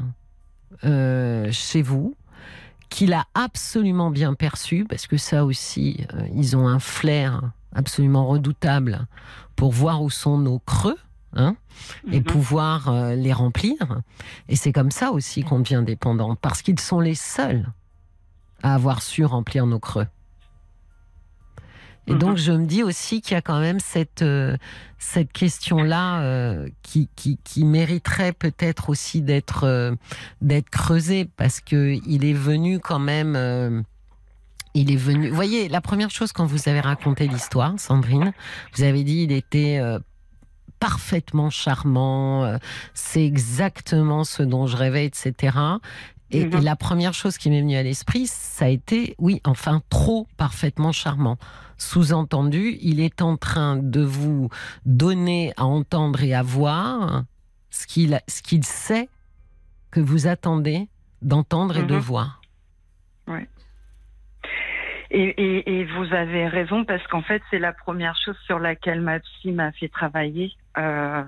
euh, 0.85 1.51
chez 1.51 1.83
vous 1.83 2.15
qu'il 2.89 3.15
a 3.15 3.27
absolument 3.35 4.11
bien 4.13 4.35
perçu, 4.35 4.85
parce 4.89 5.09
que 5.09 5.17
ça 5.17 5.45
aussi, 5.45 6.07
ils 6.37 6.57
ont 6.57 6.69
un 6.69 6.79
flair 6.79 7.51
absolument 7.75 8.27
redoutable 8.27 9.07
pour 9.57 9.73
voir 9.73 10.03
où 10.03 10.11
sont 10.11 10.39
nos 10.39 10.59
creux. 10.61 10.99
Hein, 11.35 11.57
et 12.13 12.19
Mhm. 12.19 12.25
pouvoir 12.25 12.91
euh, 12.91 13.15
les 13.15 13.33
remplir. 13.33 13.77
Et 14.51 14.55
c'est 14.57 14.71
comme 14.71 14.91
ça 14.91 15.13
aussi 15.13 15.45
qu'on 15.45 15.61
devient 15.61 15.83
dépendant, 15.83 16.37
parce 16.37 16.61
qu'ils 16.61 16.79
sont 16.79 17.01
les 17.01 17.15
seuls 17.15 17.67
à 18.63 18.75
avoir 18.75 19.01
su 19.01 19.25
remplir 19.25 19.65
nos 19.67 19.79
creux. 19.81 20.07
Et 22.07 22.13
Mhm. 22.13 22.19
donc, 22.19 22.37
je 22.37 22.53
me 22.53 22.67
dis 22.67 22.83
aussi 22.83 23.23
qu'il 23.23 23.33
y 23.33 23.37
a 23.39 23.41
quand 23.41 23.61
même 23.61 23.81
cette, 23.81 24.21
euh, 24.21 24.59
cette 24.99 25.33
question-là 25.33 26.21
euh, 26.21 26.69
qui, 26.83 27.09
qui, 27.17 27.39
qui 27.45 27.65
mériterait 27.65 28.33
peut-être 28.35 28.91
aussi 28.91 29.23
d'être 29.23 29.97
d'être 30.43 30.69
creusée, 30.69 31.31
parce 31.39 31.61
que 31.61 31.99
il 32.07 32.27
est 32.27 32.35
venu 32.35 32.79
quand 32.79 32.99
même. 32.99 33.85
Il 34.75 34.91
est 34.91 34.97
venu. 34.97 35.29
Vous 35.29 35.35
voyez, 35.35 35.69
la 35.69 35.81
première 35.81 36.11
chose 36.11 36.33
quand 36.33 36.47
vous 36.47 36.69
avez 36.69 36.81
raconté 36.81 37.29
l'histoire, 37.29 37.79
Sandrine, 37.79 38.33
vous 38.75 38.83
avez 38.83 39.05
dit 39.05 39.23
il 39.25 39.33
était 39.33 39.79
euh, 39.79 39.99
parfaitement 40.79 41.51
charmant, 41.51 42.45
euh, 42.45 42.57
c'est 42.95 43.25
exactement 43.25 44.25
ce 44.25 44.43
dont 44.43 44.67
je 44.67 44.77
rêvais, 44.77 45.05
etc. 45.07 45.57
Et, 46.31 46.47
Mhm. 46.47 46.55
et 46.57 46.61
la 46.63 46.77
première 46.77 47.13
chose 47.13 47.37
qui 47.37 47.51
m'est 47.51 47.61
venue 47.61 47.77
à 47.77 47.83
l'esprit, 47.83 48.27
ça 48.27 48.65
a 48.65 48.69
été, 48.69 49.15
oui, 49.19 49.41
enfin, 49.45 49.83
trop 49.91 50.27
parfaitement 50.39 50.91
charmant. 50.93 51.37
Sous-entendu, 51.77 52.79
il 52.81 53.01
est 53.01 53.21
en 53.23 53.37
train 53.37 53.77
de 53.77 54.01
vous 54.03 54.49
donner 54.87 55.53
à 55.57 55.67
entendre 55.67 56.23
et 56.23 56.33
à 56.33 56.43
voir 56.43 57.25
ce 57.71 57.87
qu'il 57.87 58.21
ce 58.29 58.41
qu'il 58.43 58.65
sait 58.65 59.09
que 59.91 60.01
vous 60.01 60.27
attendez 60.27 60.89
d'entendre 61.21 61.77
et 61.77 61.83
de 61.83 61.95
Mhm. 61.95 62.01
voir. 62.01 62.41
Et, 65.15 65.29
et, 65.37 65.81
et 65.81 65.85
vous 65.85 66.15
avez 66.15 66.49
raison 66.49 66.85
parce 66.87 67.07
qu'en 67.09 67.21
fait, 67.21 67.43
c'est 67.51 67.59
la 67.59 67.75
première 67.75 68.17
chose 68.17 68.39
sur 68.47 68.59
laquelle 68.59 69.03
ma 69.03 69.21
psy 69.21 69.53
m'a 69.53 69.71
fait 69.73 69.89
travailler 69.89 70.55
euh, 70.79 71.23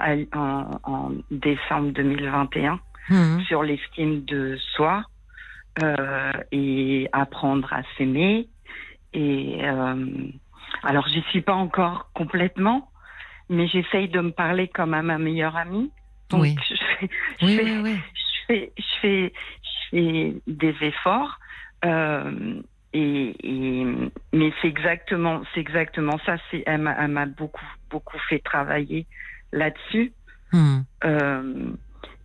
en, 0.00 0.80
en 0.82 1.12
décembre 1.30 1.92
2021 1.92 2.80
Mhm. 3.08 3.40
sur 3.44 3.62
l'estime 3.62 4.24
de 4.24 4.56
soi 4.74 5.04
euh, 5.80 6.32
et 6.52 7.08
apprendre 7.12 7.72
à 7.72 7.82
s'aimer. 7.96 8.48
Et 9.12 9.58
euh, 9.62 10.06
alors, 10.82 11.06
j'y 11.08 11.22
suis 11.30 11.40
pas 11.40 11.54
encore 11.54 12.10
complètement, 12.14 12.90
mais 13.48 13.66
j'essaye 13.68 14.08
de 14.08 14.20
me 14.20 14.30
parler 14.32 14.68
comme 14.68 14.94
à 14.94 15.02
ma 15.02 15.18
meilleure 15.18 15.56
amie. 15.56 15.90
Donc, 16.30 16.42
Oui. 16.42 16.56
je 16.68 16.74
fais, 16.98 17.10
je 17.40 17.46
Oui, 17.46 17.56
fais- 17.56 17.64
oui, 17.64 17.78
oui. 17.82 17.96
je 18.14 18.46
fais, 18.46 18.72
je 18.76 19.00
fais, 19.00 19.32
je 19.62 19.88
fais 19.90 20.34
des 20.46 20.74
efforts. 20.82 21.38
euh, 21.84 22.60
et, 22.92 23.34
et- 23.42 23.86
mais 24.32 24.52
c'est 24.60 24.68
exactement, 24.68 25.42
c'est 25.54 25.60
exactement 25.60 26.18
ça. 26.26 26.36
C'est, 26.50 26.62
elle 26.66 26.82
m'a, 26.82 26.96
elle 26.98 27.08
m'a 27.08 27.26
beaucoup, 27.26 27.64
beaucoup 27.90 28.18
fait 28.28 28.40
travailler 28.40 29.06
là-dessus. 29.52 30.12
Mhm. 30.52 30.84
Euh, 31.04 31.72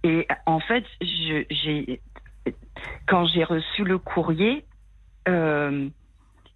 et 0.03 0.27
en 0.45 0.59
fait, 0.59 0.85
je, 1.01 1.43
j'ai, 1.49 2.01
quand 3.07 3.25
j'ai 3.27 3.43
reçu 3.43 3.83
le 3.83 3.97
courrier 3.97 4.65
euh, 5.27 5.87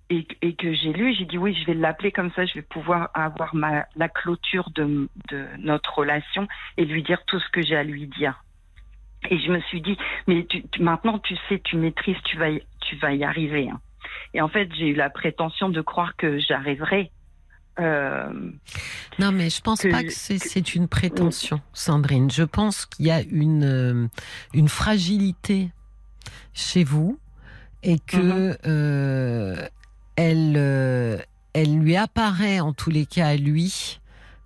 et, 0.10 0.28
et 0.41 0.55
que 0.55 0.74
j'ai 0.74 0.93
lu, 0.93 1.14
j'ai 1.14 1.26
dit 1.26 1.38
oui, 1.38 1.55
je 1.55 1.66
vais 1.66 1.74
l'appeler 1.76 2.12
comme 2.12 2.32
ça, 2.32 2.45
je 2.45 2.55
vais 2.55 2.62
pouvoir 2.64 3.10
avoir 3.14 3.53
ma, 3.55 3.86
la 3.95 4.10
clôture 4.10 4.70
de, 4.72 5.07
de 5.30 5.45
notre 5.60 5.99
relation 5.99 6.47
et 6.78 6.86
lui 6.86 7.03
dire 7.03 7.24
tout 7.26 7.39
ce 7.39 7.49
que 7.49 7.62
j'ai 7.62 7.76
à 7.76 7.84
lui 7.84 8.07
dire. 8.07 8.43
Et 9.30 9.38
je 9.38 9.51
me 9.51 9.60
suis 9.62 9.82
dit, 9.82 9.97
mais 10.28 10.45
tu, 10.45 10.64
tu- 10.70 10.82
maintenant 10.82 11.20
tu 11.20 11.36
sais, 11.47 11.60
tu 11.60 11.76
maîtrises, 11.76 12.18
tu 12.24 12.38
vas 12.38 12.49
y, 12.49 12.64
tu 12.82 12.95
vas 12.97 13.14
y 13.14 13.24
arriver. 13.24 13.70
hein. 13.70 13.80
Et 14.34 14.41
en 14.41 14.49
fait, 14.49 14.70
j'ai 14.78 14.88
eu 14.89 14.95
la 14.95 15.10
prétention 15.10 15.70
de 15.70 15.82
croire 15.82 16.16
que 16.16 16.39
j'arriverais. 16.39 17.12
Euh, 17.80 18.30
Non, 19.20 19.32
mais 19.32 19.49
je 19.49 19.62
pense 19.62 19.82
que- 19.82 19.89
pas 19.91 20.03
que 20.03 20.10
c'est 20.12 20.76
une 20.76 20.88
prétention, 20.88 21.62
Sandrine. 21.74 22.30
Je 22.30 22.43
pense 22.43 22.86
qu'il 22.86 23.05
y 23.05 23.12
a 23.12 23.22
une, 23.22 23.64
euh, 23.64 24.07
une 24.53 24.68
fragilité 24.68 25.72
chez 26.53 26.84
vous 26.84 27.18
et 27.84 27.97
que 27.99 28.57
euh, 28.68 29.55
elle, 30.18 31.26
elle 31.53 31.80
lui 31.80 31.95
apparaît, 31.95 32.60
en 32.60 32.74
tous 32.74 32.89
les 32.89 33.05
cas 33.05 33.28
à 33.28 33.36
lui, 33.38 33.99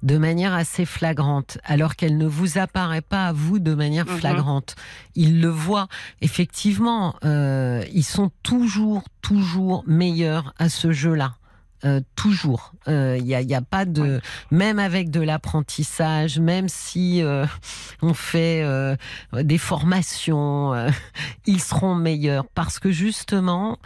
de 0.04 0.18
manière 0.18 0.54
assez 0.54 0.86
flagrante, 0.86 1.58
alors 1.64 1.96
qu'elle 1.96 2.18
ne 2.18 2.28
vous 2.28 2.58
apparaît 2.60 3.02
pas 3.02 3.28
à 3.28 3.34
vous 3.34 3.58
de 3.60 3.74
manière 3.74 4.06
Mhm. 4.06 4.18
flagrante. 4.18 4.76
Il 5.16 5.42
le 5.42 5.48
voit. 5.50 5.88
Effectivement, 6.22 7.16
euh, 7.24 7.84
ils 7.94 8.04
sont 8.04 8.30
toujours, 8.44 9.04
toujours 9.22 9.84
meilleurs 9.88 10.54
à 10.60 10.70
ce 10.70 10.92
jeu-là. 10.92 11.36
Euh, 11.86 12.00
toujours. 12.16 12.72
Il 12.88 13.24
n'y 13.24 13.36
a, 13.36 13.42
y 13.42 13.54
a 13.56 13.62
pas 13.62 13.84
de... 13.84 14.22
Même 14.52 14.80
avec 14.80 15.10
de 15.10 15.20
l'apprentissage, 15.20 16.40
même 16.40 16.70
si 16.70 17.22
euh, 17.22 17.46
on 18.02 18.14
fait 18.14 18.62
euh, 18.64 18.96
des 19.34 19.58
formations, 19.58 20.74
euh, 20.74 20.90
ils 21.46 21.60
seront 21.62 21.96
meilleurs 21.96 22.46
parce 22.56 22.80
que 22.80 22.90
justement, 22.92 23.80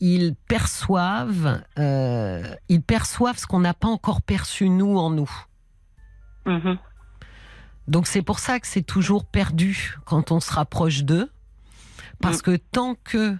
ils 0.00 0.34
perçoivent, 0.48 1.62
euh, 1.78 2.42
ils 2.70 2.80
perçoivent 2.82 3.36
ce 3.38 3.46
qu'on 3.46 3.60
n'a 3.60 3.74
pas 3.74 3.88
encore 3.88 4.22
perçu 4.22 4.70
nous 4.70 4.96
en 4.98 5.10
nous. 5.10 5.30
Mhm. 6.46 6.78
Donc 7.88 8.06
c'est 8.06 8.22
pour 8.22 8.38
ça 8.38 8.60
que 8.60 8.66
c'est 8.66 8.82
toujours 8.82 9.24
perdu 9.24 9.96
quand 10.04 10.30
on 10.30 10.40
se 10.40 10.52
rapproche 10.52 11.02
d'eux, 11.02 11.30
parce 12.20 12.40
que 12.40 12.56
tant 12.56 12.94
que 12.94 13.36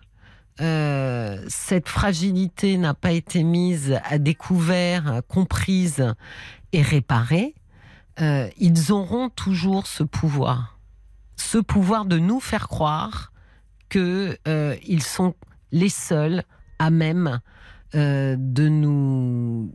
euh, 0.61 1.43
cette 1.49 1.89
fragilité 1.89 2.77
n'a 2.77 2.95
pas 2.95 3.13
été 3.13 3.43
mise 3.43 3.99
à 4.05 4.19
découvert, 4.19 5.23
comprise 5.29 6.15
et 6.73 6.83
réparée, 6.83 7.55
euh, 8.21 8.49
ils 8.59 8.93
auront 8.93 9.31
toujours 9.31 9.87
ce 9.87 10.03
pouvoir, 10.03 10.79
ce 11.37 11.59
pouvoir 11.59 12.05
de 12.05 12.19
nous 12.19 12.41
faire 12.41 12.69
croire 12.69 13.33
que 13.89 14.37
euh, 14.49 14.77
sont 15.01 15.35
les 15.71 15.89
seuls 15.89 16.43
à 16.79 16.91
même 16.91 17.41
de 17.95 18.69
nous 18.69 19.71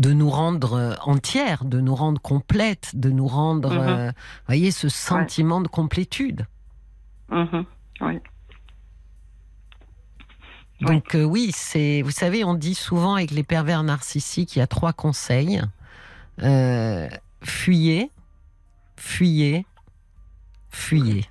de 0.00 0.14
nous 0.14 0.30
rendre 0.30 0.72
euh, 0.72 0.94
entières, 1.02 1.66
de 1.66 1.78
nous 1.78 1.94
rendre 1.94 2.20
complètes, 2.22 2.92
de 2.94 3.10
nous 3.10 3.26
rendre, 3.26 3.72
euh, 3.72 4.10
voyez, 4.46 4.70
ce 4.70 4.88
sentiment 4.88 5.60
de 5.60 5.68
complétude. 5.68 6.46
Mhm. 7.30 7.64
Oui. 8.00 8.18
Donc 10.80 11.14
euh, 11.14 11.22
oui, 11.22 11.50
c'est, 11.54 12.00
vous 12.00 12.10
savez, 12.10 12.44
on 12.44 12.54
dit 12.54 12.74
souvent 12.74 13.16
avec 13.16 13.30
les 13.30 13.42
pervers 13.42 13.82
narcissiques, 13.82 14.56
il 14.56 14.60
y 14.60 14.62
a 14.62 14.66
trois 14.66 14.94
conseils 14.94 15.60
Euh, 16.42 17.06
fuyez, 17.42 18.10
fuyez, 18.96 19.66
fuyez. 20.70 21.26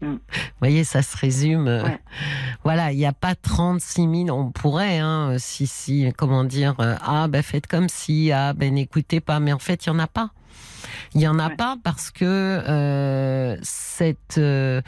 Mm. 0.00 0.12
Vous 0.14 0.18
voyez, 0.60 0.84
ça 0.84 1.02
se 1.02 1.16
résume. 1.16 1.68
euh, 1.68 1.82
Ouais. 1.84 2.00
Voilà, 2.64 2.92
il 2.92 2.98
n'y 2.98 3.06
a 3.06 3.12
pas 3.12 3.34
36 3.34 4.24
000, 4.26 4.38
on 4.38 4.50
pourrait, 4.50 4.98
hein, 4.98 5.36
si, 5.38 5.66
si, 5.66 6.12
comment 6.16 6.44
dire, 6.44 6.74
euh, 6.80 6.94
ah, 7.02 7.26
ben 7.28 7.42
faites 7.42 7.66
comme 7.66 7.88
si, 7.88 8.32
ah, 8.32 8.52
ben 8.52 8.74
n'écoutez 8.74 9.20
pas, 9.20 9.40
mais 9.40 9.52
en 9.52 9.58
fait, 9.58 9.86
il 9.86 9.90
n'y 9.92 9.96
en 9.96 9.98
a 9.98 10.06
pas. 10.06 10.30
Il 11.14 11.18
n'y 11.18 11.28
en 11.28 11.38
a 11.38 11.48
Ouais. 11.48 11.56
pas 11.56 11.76
parce 11.82 12.10
que 12.10 12.24
euh, 12.24 13.56
cette, 13.62 14.38
euh, 14.38 14.82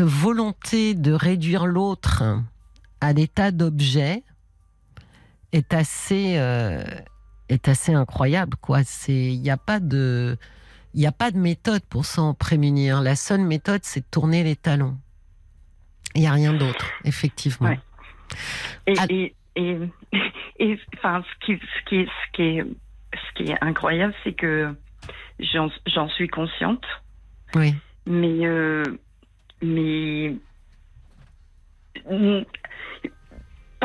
volonté 0.00 0.94
de 0.94 1.12
réduire 1.12 1.66
l'autre 1.66 2.22
à 3.00 3.12
des 3.12 3.26
tas 3.28 3.50
d'objets 3.50 4.22
est 5.52 5.74
assez, 5.74 6.34
euh, 6.36 6.84
est 7.48 7.68
assez 7.68 7.92
incroyable, 7.92 8.56
quoi. 8.60 8.80
Il 9.08 9.40
n'y 9.40 9.50
a 9.50 9.56
pas 9.56 9.80
de, 9.80 10.36
il 10.94 11.00
n'y 11.00 11.06
a 11.06 11.12
pas 11.12 11.30
de 11.30 11.38
méthode 11.38 11.82
pour 11.90 12.04
s'en 12.04 12.34
prémunir. 12.34 13.02
La 13.02 13.16
seule 13.16 13.40
méthode, 13.42 13.80
c'est 13.82 14.00
de 14.00 14.06
tourner 14.10 14.42
les 14.44 14.56
talons. 14.56 14.96
Il 16.14 16.20
n'y 16.22 16.26
a 16.28 16.32
rien 16.32 16.52
d'autre, 16.54 16.86
effectivement. 17.04 17.68
Ouais. 17.68 17.80
Et, 18.86 18.94
Ah. 18.98 19.06
et, 19.10 19.34
et, 19.56 19.78
et 20.60 20.78
enfin, 20.96 21.22
ce 21.22 21.46
qui, 21.46 21.58
ce 21.58 21.88
qui, 21.88 22.06
ce 22.06 22.32
qui 22.32 22.42
est, 22.42 22.64
ce 23.12 23.34
qui 23.44 23.50
est 23.50 23.58
incroyable, 23.60 24.14
c'est 24.22 24.32
que 24.34 24.72
j'en 25.40 26.08
suis 26.10 26.28
consciente, 26.28 26.84
Oui. 27.54 27.74
mais, 28.06 28.46
euh, 28.46 28.84
mais 29.62 30.36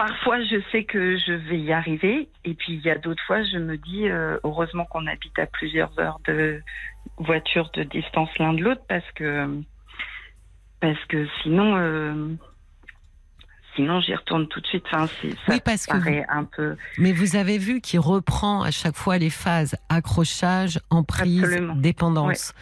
parfois 0.07 0.41
je 0.43 0.61
sais 0.71 0.83
que 0.85 1.17
je 1.17 1.33
vais 1.33 1.59
y 1.59 1.73
arriver, 1.73 2.29
et 2.45 2.53
puis 2.53 2.73
il 2.73 2.81
y 2.81 2.89
a 2.89 2.97
d'autres 2.97 3.21
fois 3.27 3.43
je 3.43 3.57
me 3.57 3.75
dis 3.77 4.07
euh, 4.07 4.37
heureusement 4.45 4.85
qu'on 4.85 5.05
habite 5.07 5.37
à 5.37 5.45
plusieurs 5.45 5.91
heures 5.99 6.19
de 6.25 6.61
voiture 7.17 7.69
de 7.73 7.83
distance 7.83 8.29
l'un 8.39 8.53
de 8.53 8.63
l'autre 8.63 8.81
parce 8.87 9.09
que 9.15 9.47
parce 10.79 11.03
que 11.09 11.27
sinon 11.43 11.75
euh, 11.75 12.33
sinon 13.75 13.99
j'y 14.01 14.15
retourne 14.15 14.47
tout 14.47 14.61
de 14.61 14.67
suite. 14.67 14.83
Enfin, 14.91 15.07
c'est- 15.21 15.31
ça 15.31 15.53
Oui, 15.53 15.59
parce 15.63 15.85
que 15.85 16.31
un 16.31 16.43
peu 16.45 16.75
Mais 16.97 17.11
vous 17.11 17.35
avez 17.35 17.57
vu 17.57 17.81
qu'il 17.81 17.99
reprend 17.99 18.61
à 18.63 18.71
chaque 18.71 18.95
fois 18.95 19.17
les 19.17 19.29
phases 19.29 19.75
accrochage, 19.89 20.79
emprise, 20.89 21.43
Absolument. 21.43 21.75
dépendance. 21.75 22.53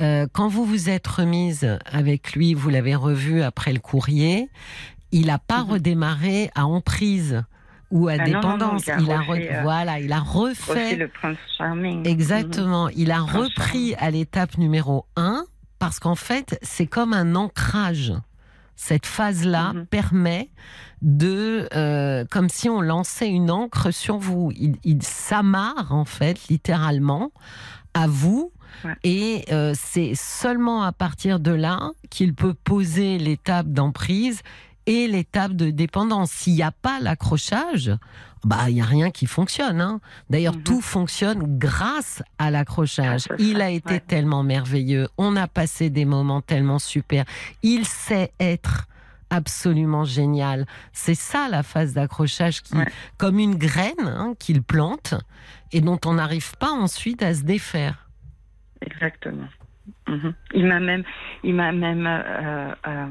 Euh, 0.00 0.26
quand 0.32 0.48
vous 0.48 0.64
vous 0.64 0.88
êtes 0.90 1.06
remise 1.06 1.78
avec 1.86 2.32
lui, 2.34 2.54
vous 2.54 2.70
l'avez 2.70 2.94
revu 2.96 3.42
après 3.42 3.72
le 3.72 3.78
courrier, 3.78 4.48
il 5.14 5.26
n'a 5.26 5.38
pas 5.38 5.62
Mhm. 5.64 5.70
redémarré 5.70 6.50
à 6.54 6.66
emprise 6.66 7.42
ou 7.90 8.08
à 8.08 8.12
Ah 8.12 8.16
non, 8.18 8.24
non, 8.24 8.32
non, 8.32 8.40
dépendance. 8.56 8.82
il 8.86 9.10
a 9.12 9.18
re- 9.18 9.26
refait, 9.28 9.54
euh, 9.56 9.62
voilà, 9.62 10.00
il 10.00 10.12
a 10.12 10.20
refait 10.20 10.72
refait 10.72 10.96
le 10.96 11.08
prince 11.08 11.38
charming. 11.56 12.06
Exactement. 12.08 12.88
Il 12.90 13.10
a 13.10 13.20
repris 13.20 13.94
à 13.96 14.10
l'étape 14.10 14.58
numéro 14.58 15.06
1 15.16 15.44
parce 15.78 16.00
qu'en 16.00 16.14
fait, 16.16 16.58
c'est 16.62 16.86
comme 16.86 17.12
un 17.12 17.34
ancrage. 17.34 18.12
Cette 18.76 19.06
phase-là 19.06 19.72
Mhm. 19.72 19.86
permet 19.86 20.50
de, 21.02 21.68
euh, 21.74 22.24
comme 22.30 22.48
si 22.48 22.68
on 22.68 22.80
lançait 22.80 23.28
une 23.28 23.50
encre 23.50 23.92
sur 23.92 24.18
vous. 24.18 24.50
Il, 24.56 24.76
il 24.82 25.02
s'amarre, 25.02 25.92
en 25.92 26.04
fait, 26.04 26.48
littéralement, 26.48 27.30
à 27.92 28.06
vous. 28.08 28.50
Ouais. 28.84 28.96
Et 29.04 29.44
euh, 29.52 29.72
c'est 29.76 30.14
seulement 30.16 30.82
à 30.82 30.90
partir 30.90 31.38
de 31.38 31.52
là 31.52 31.92
qu'il 32.10 32.34
peut 32.34 32.54
poser 32.54 33.18
l'étape 33.18 33.68
d'emprise 33.68 34.40
et 34.86 35.06
l'étape 35.08 35.52
de 35.52 35.70
dépendance. 35.70 36.30
S'il 36.30 36.54
n'y 36.54 36.62
a 36.62 36.70
pas 36.72 37.00
l'accrochage, 37.00 37.92
bah 38.44 38.68
il 38.68 38.76
y 38.76 38.80
a 38.80 38.84
rien 38.84 39.10
qui 39.10 39.26
fonctionne. 39.26 39.80
hein. 39.80 40.00
D'ailleurs, 40.30 40.54
Mhm. 40.56 40.62
tout 40.64 40.80
fonctionne 40.80 41.58
grâce 41.58 42.22
à 42.38 42.50
l'accrochage. 42.50 43.24
Il 43.38 43.60
a 43.62 43.70
été 43.70 43.94
ouais. 43.94 44.00
tellement 44.00 44.42
merveilleux. 44.42 45.08
On 45.16 45.36
a 45.36 45.46
passé 45.48 45.88
des 45.90 46.04
moments 46.04 46.42
tellement 46.42 46.78
super. 46.78 47.24
Il 47.62 47.86
sait 47.86 48.32
être 48.38 48.86
absolument 49.30 50.04
génial. 50.04 50.66
C'est 50.92 51.14
ça 51.16 51.48
la 51.50 51.62
phase 51.62 51.94
d'accrochage 51.94 52.62
qui, 52.62 52.76
Ouais. 52.76 52.86
comme 53.16 53.38
une 53.38 53.56
graine 53.56 53.94
hein, 54.06 54.34
qu'il 54.38 54.62
plante 54.62 55.14
et 55.72 55.80
dont 55.80 55.98
on 56.04 56.14
n'arrive 56.14 56.56
pas 56.58 56.70
ensuite 56.70 57.22
à 57.22 57.34
se 57.34 57.42
défaire. 57.42 58.08
Exactement. 58.82 59.48
Mhm. 60.08 60.34
Il 60.54 60.66
m'a 60.66 60.78
même, 60.80 61.02
il 61.42 61.54
m'a 61.54 61.72
même, 61.72 62.06
euh, 62.06 62.74
euh, 62.86 63.06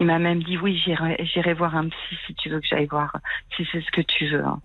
il 0.00 0.06
m'a 0.06 0.18
même 0.18 0.42
dit 0.42 0.58
oui, 0.58 0.76
j'irai, 0.84 1.54
voir 1.54 1.76
un 1.76 1.88
psy 1.88 2.18
si 2.26 2.34
tu 2.34 2.48
veux 2.48 2.60
que 2.60 2.66
j'aille 2.66 2.86
voir, 2.86 3.16
si 3.56 3.66
c'est 3.70 3.80
ce 3.80 3.90
que 3.90 4.02
tu 4.02 4.28
veux. 4.28 4.44
hein. 4.44 4.60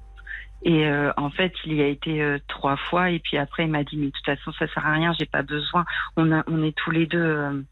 Et 0.63 0.85
euh, 0.85 1.11
en 1.17 1.31
fait, 1.31 1.53
il 1.65 1.73
y 1.73 1.81
a 1.81 1.87
été 1.87 2.21
euh, 2.21 2.37
trois 2.47 2.77
fois 2.77 3.09
et 3.09 3.19
puis 3.19 3.37
après 3.37 3.63
il 3.63 3.71
m'a 3.71 3.83
dit 3.83 3.97
mais 3.97 4.07
de 4.07 4.11
toute 4.11 4.25
façon 4.25 4.51
ça 4.53 4.67
sert 4.67 4.85
à 4.85 4.93
rien, 4.93 5.13
j'ai 5.19 5.25
pas 5.25 5.41
besoin. 5.41 5.85
On 6.17 6.31
a, 6.31 6.43
on 6.47 6.63
est 6.63 6.75
tous 6.75 6.91
les 6.91 7.07
deux. 7.07 7.63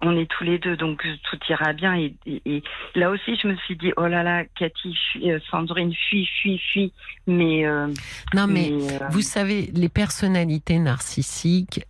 On 0.00 0.16
est 0.16 0.26
tous 0.30 0.44
les 0.44 0.58
deux, 0.58 0.76
donc 0.76 1.04
euh, 1.04 1.14
tout 1.28 1.38
ira 1.48 1.72
bien. 1.72 1.94
Et, 1.96 2.14
et- 2.26 2.42
et 2.46 2.62
là 2.94 3.10
aussi, 3.10 3.36
je 3.42 3.48
me 3.48 3.56
suis 3.56 3.76
dit, 3.76 3.92
oh 3.96 4.06
là 4.06 4.22
là, 4.22 4.44
Cathy, 4.56 4.94
fuis, 5.12 5.30
euh, 5.32 5.38
Sandrine, 5.50 5.92
fuis, 6.08 6.26
fuis, 6.40 6.58
fuis. 6.72 6.92
Mais, 7.26 7.66
euh, 7.66 7.88
Non, 8.34 8.46
mais 8.46 8.72
Vous 9.10 9.22
savez, 9.22 9.70
les 9.74 9.88
personnalités 9.88 10.78
narcissiques, 10.78 11.84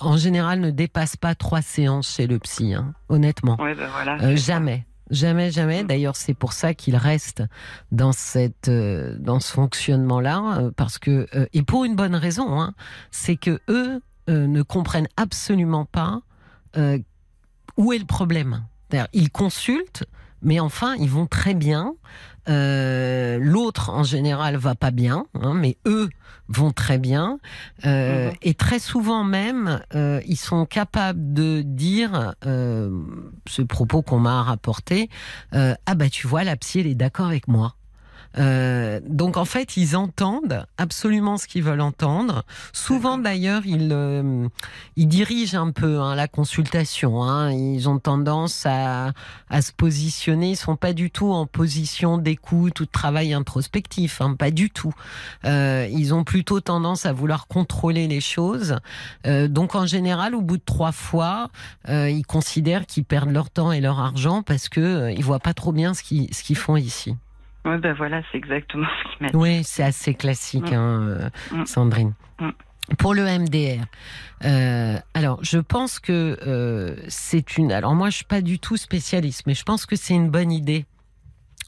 en 0.00 0.16
général, 0.16 0.60
ne 0.60 0.70
dépassent 0.70 1.16
pas 1.16 1.34
trois 1.34 1.62
séances 1.62 2.14
chez 2.16 2.26
le 2.26 2.38
psy, 2.38 2.74
hein, 2.74 2.94
honnêtement. 3.08 3.60
ouais, 3.60 3.74
ben 3.74 3.88
voilà. 3.92 4.18
Ça. 4.18 4.34
jamais. 4.36 4.84
Jamais, 5.10 5.50
jamais. 5.50 5.84
Mm. 5.84 5.86
D'ailleurs, 5.86 6.16
c'est 6.16 6.34
pour 6.34 6.52
ça 6.52 6.74
qu'ils 6.74 6.96
restent 6.96 7.42
dans 7.92 8.12
cette, 8.12 8.70
dans 8.70 9.40
ce 9.40 9.52
fonctionnement-là, 9.54 10.70
parce 10.76 10.98
que 10.98 11.26
et 11.54 11.62
pour 11.62 11.84
une 11.86 11.96
bonne 11.96 12.14
raison, 12.14 12.60
hein, 12.60 12.74
c'est 13.10 13.36
que 13.36 13.58
eux 13.70 14.00
euh, 14.28 14.46
ne 14.46 14.60
comprennent 14.62 15.08
absolument 15.16 15.86
pas 15.86 16.20
euh, 16.76 16.98
où 17.76 17.92
est 17.92 17.98
le 17.98 18.04
problème? 18.04 18.64
Ils 19.12 19.30
consultent, 19.30 20.04
mais 20.42 20.60
enfin, 20.60 20.94
ils 20.96 21.10
vont 21.10 21.26
très 21.26 21.54
bien. 21.54 21.94
Euh, 22.48 23.38
L'autre, 23.40 23.90
en 23.90 24.02
général, 24.02 24.56
va 24.56 24.74
pas 24.74 24.90
bien, 24.90 25.26
hein, 25.34 25.52
mais 25.54 25.76
eux 25.86 26.08
vont 26.48 26.72
très 26.72 26.96
bien. 26.96 27.38
Euh, 27.84 28.28
Mhm. 28.30 28.34
Et 28.42 28.54
très 28.54 28.78
souvent 28.78 29.22
même, 29.24 29.82
euh, 29.94 30.22
ils 30.26 30.38
sont 30.38 30.64
capables 30.64 31.34
de 31.34 31.60
dire, 31.62 32.34
ce 32.42 33.62
propos 33.62 34.00
qu'on 34.00 34.18
m'a 34.20 34.42
rapporté, 34.42 35.10
ah 35.52 35.76
bah 35.94 36.08
tu 36.08 36.26
vois, 36.26 36.44
la 36.44 36.56
psy, 36.56 36.80
elle 36.80 36.86
est 36.86 36.94
d'accord 36.94 37.26
avec 37.26 37.48
moi. 37.48 37.74
Euh, 38.36 39.00
donc 39.06 39.36
en 39.36 39.44
fait, 39.44 39.76
ils 39.76 39.96
entendent 39.96 40.66
absolument 40.76 41.38
ce 41.38 41.46
qu'ils 41.46 41.62
veulent 41.62 41.80
entendre. 41.80 42.44
Souvent 42.72 43.18
d'ailleurs, 43.18 43.62
ils, 43.64 43.90
euh, 43.92 44.48
ils 44.96 45.08
dirigent 45.08 45.60
un 45.60 45.70
peu 45.70 46.00
hein, 46.00 46.14
la 46.14 46.28
consultation. 46.28 47.22
Hein. 47.22 47.52
Ils 47.52 47.88
ont 47.88 47.98
tendance 47.98 48.66
à, 48.66 49.12
à 49.48 49.62
se 49.62 49.72
positionner. 49.72 50.50
Ils 50.50 50.56
sont 50.56 50.76
pas 50.76 50.92
du 50.92 51.10
tout 51.10 51.32
en 51.32 51.46
position 51.46 52.18
d'écoute 52.18 52.80
ou 52.80 52.84
de 52.84 52.90
travail 52.90 53.32
introspectif. 53.32 54.20
Hein, 54.20 54.34
pas 54.38 54.50
du 54.50 54.70
tout. 54.70 54.92
Euh, 55.44 55.88
ils 55.90 56.14
ont 56.14 56.24
plutôt 56.24 56.60
tendance 56.60 57.06
à 57.06 57.12
vouloir 57.12 57.46
contrôler 57.46 58.08
les 58.08 58.20
choses. 58.20 58.76
Euh, 59.26 59.48
donc 59.48 59.74
en 59.74 59.86
général, 59.86 60.34
au 60.34 60.42
bout 60.42 60.58
de 60.58 60.64
trois 60.64 60.92
fois, 60.92 61.50
euh, 61.88 62.10
ils 62.10 62.26
considèrent 62.26 62.86
qu'ils 62.86 63.04
perdent 63.04 63.30
leur 63.30 63.50
temps 63.50 63.72
et 63.72 63.80
leur 63.80 63.98
argent 63.98 64.42
parce 64.42 64.68
que 64.68 65.10
ils 65.10 65.24
voient 65.24 65.38
pas 65.40 65.54
trop 65.54 65.72
bien 65.72 65.94
ce 65.94 66.02
qu'ils 66.02 66.32
ce 66.34 66.42
qu'ils 66.42 66.56
font 66.56 66.76
ici. 66.76 67.14
Ouais, 67.68 67.78
ben 67.78 67.92
voilà, 67.94 68.22
c'est 68.30 68.38
exactement 68.38 68.86
ce 69.02 69.08
qu'il 69.16 69.26
m'a 69.26 69.30
dit. 69.30 69.36
Oui, 69.36 69.62
c'est 69.64 69.82
assez 69.82 70.14
classique, 70.14 70.70
Mm. 70.70 70.74
hein, 70.74 71.02
euh, 71.08 71.30
Mm. 71.58 71.66
Sandrine. 71.66 72.12
Mm. 72.40 72.50
Pour 72.98 73.12
le 73.14 73.24
MDR, 73.26 73.84
euh, 74.46 74.96
alors 75.12 75.40
je 75.42 75.58
pense 75.58 76.00
que 76.00 76.38
euh, 76.46 76.96
c'est 77.08 77.58
une. 77.58 77.70
Alors 77.70 77.94
moi, 77.94 78.08
je 78.08 78.16
suis 78.16 78.24
pas 78.24 78.40
du 78.40 78.58
tout 78.58 78.78
spécialiste, 78.78 79.42
mais 79.46 79.52
je 79.54 79.62
pense 79.62 79.84
que 79.84 79.94
c'est 79.94 80.14
une 80.14 80.30
bonne 80.30 80.50
idée. 80.50 80.86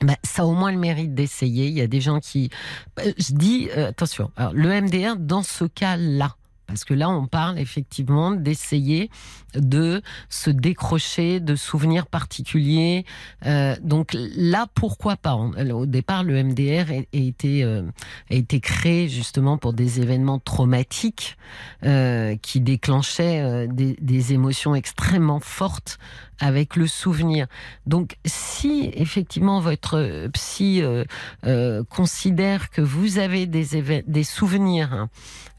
Bah, 0.03 0.15
ça 0.23 0.43
a 0.43 0.45
au 0.47 0.55
moins 0.55 0.73
le 0.73 0.79
mérite 0.79 1.15
d'essayer. 1.15 1.67
Il 1.67 1.75
y 1.75 1.83
a 1.83 1.87
des 1.87 2.01
gens 2.01 2.21
qui. 2.21 2.49
Bah, 2.97 3.03
Je 3.19 3.35
dis 3.35 3.71
attention. 3.71 4.31
Alors, 4.37 4.55
le 4.55 4.71
MDR 4.81 5.17
dans 5.19 5.43
ce 5.43 5.67
cas-là. 5.67 6.37
Parce 6.71 6.85
que 6.85 6.95
là, 6.95 7.11
on 7.11 7.27
parle 7.27 7.59
effectivement 7.59 8.31
d'essayer 8.31 9.11
de 9.55 10.03
se 10.29 10.51
décrocher 10.51 11.41
de 11.41 11.57
souvenirs 11.57 12.07
particuliers. 12.07 13.05
Euh, 13.47 13.75
donc 13.83 14.17
là, 14.37 14.67
pourquoi 14.75 15.17
pas 15.17 15.35
Au 15.35 15.87
départ, 15.87 16.23
le 16.23 16.43
MDR 16.43 16.91
a, 16.91 16.95
a 16.95 17.05
été, 17.13 17.65
euh, 17.65 17.83
a 18.31 18.35
été 18.35 18.61
créé 18.61 19.09
justement 19.09 19.59
pour 19.59 19.73
des 19.73 20.01
événements 20.01 20.39
traumatiques 20.39 21.37
euh, 21.85 22.37
qui 22.37 22.61
déclenchaient 22.61 23.67
des 23.69 24.33
émotions 24.33 24.75
extrêmement 24.75 25.41
fortes 25.41 25.99
avec 26.41 26.77
le 26.77 26.87
souvenir. 26.87 27.47
Donc, 27.87 28.17
si 28.25 28.91
effectivement 28.95 29.61
votre 29.61 30.29
psy 30.33 30.83
euh, 30.83 31.05
euh, 31.47 31.85
considère 31.85 32.71
que 32.71 32.81
vous 32.81 33.19
avez 33.19 33.47
des, 33.47 34.03
des 34.07 34.25
souvenirs 34.25 34.93
hein, 34.93 35.09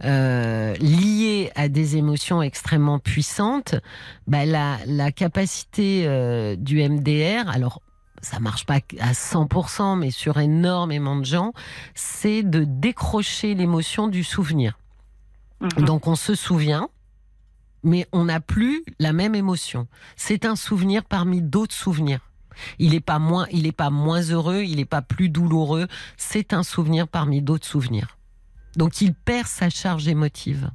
euh, 0.03 0.74
liés 0.76 1.52
à 1.56 1.70
des 1.70 1.98
émotions 1.98 2.41
extrêmement 2.41 2.99
puissantes, 2.99 3.76
bah, 4.28 4.45
la, 4.45 4.78
la 4.88 5.12
capacité 5.12 6.03
euh, 6.06 6.56
du 6.56 6.82
MDR, 6.88 7.49
alors 7.49 7.82
ça 8.22 8.40
marche 8.40 8.66
pas 8.66 8.80
à 8.99 9.12
100%, 9.14 9.98
mais 9.98 10.12
sur 10.12 10.40
énormément 10.40 11.16
de 11.16 11.26
gens, 11.26 11.53
c'est 11.95 12.44
de 12.44 12.64
décrocher 12.64 13.56
l'émotion 13.56 14.08
du 14.08 14.24
souvenir. 14.24 14.78
Mhm. 15.60 15.86
Donc 15.86 16.08
on 16.08 16.16
se 16.16 16.36
souvient, 16.36 16.90
mais 17.84 18.08
on 18.12 18.26
n'a 18.26 18.40
plus 18.40 18.84
la 18.99 19.14
même 19.14 19.36
émotion. 19.36 19.88
C'est 20.16 20.45
un 20.45 20.56
souvenir 20.56 21.03
parmi 21.03 21.41
d'autres 21.41 21.76
souvenirs. 21.76 22.22
Il 22.80 22.91
n'est 22.91 22.99
pas 22.99 23.20
moins, 23.20 23.48
il 23.52 23.66
est 23.66 23.72
pas 23.72 23.90
moins 23.90 24.22
heureux, 24.22 24.64
il 24.64 24.78
n'est 24.78 24.86
pas 24.86 25.02
plus 25.02 25.30
douloureux. 25.30 25.88
C'est 26.18 26.53
un 26.53 26.64
souvenir 26.64 27.08
parmi 27.08 27.41
d'autres 27.41 27.68
souvenirs. 27.68 28.18
Donc 28.76 29.02
il 29.02 29.14
perd 29.14 29.48
sa 29.48 29.70
charge 29.70 30.08
émotive 30.08 30.72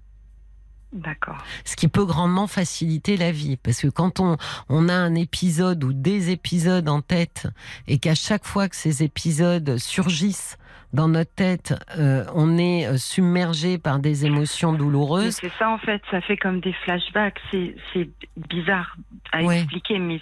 D'accord. 0.93 1.39
ce 1.65 1.77
qui 1.77 1.89
peut 1.89 2.05
grandement 2.05 2.47
faciliter 2.47 3.17
la 3.17 3.33
vie. 3.33 3.57
Parce 3.57 3.81
que 3.81 3.89
quand 3.89 4.21
on, 4.21 4.37
on 4.69 4.89
a 4.89 4.95
un 4.95 5.15
épisode 5.15 5.83
ou 5.85 5.93
des 5.93 6.31
épisodes 6.31 6.89
en 6.89 7.03
tête, 7.03 7.49
et 7.87 7.99
qu'à 7.99 8.15
chaque 8.15 8.47
fois 8.47 8.69
que 8.69 8.77
ces 8.77 9.03
épisodes 9.03 9.79
surgissent 9.79 10.57
dans 10.93 11.09
notre 11.09 11.35
tête, 11.35 11.75
euh, 11.99 12.25
on 12.35 12.57
est 12.59 12.87
euh, 12.87 12.97
submergé 12.97 13.79
par 13.79 13.99
des 13.99 14.25
émotions 14.27 14.73
douloureuses. 14.73 15.37
C'est 15.41 15.53
ça 15.59 15.71
en 15.71 15.79
fait, 15.79 16.01
ça 16.11 16.21
fait 16.21 16.37
comme 16.37 16.61
des 16.61 16.73
flashbacks. 16.73 17.41
C'est 17.53 18.09
bizarre 18.37 18.97
à 19.33 19.43
Ouais. 19.43 19.59
expliquer, 19.61 19.99
mais 19.99 20.21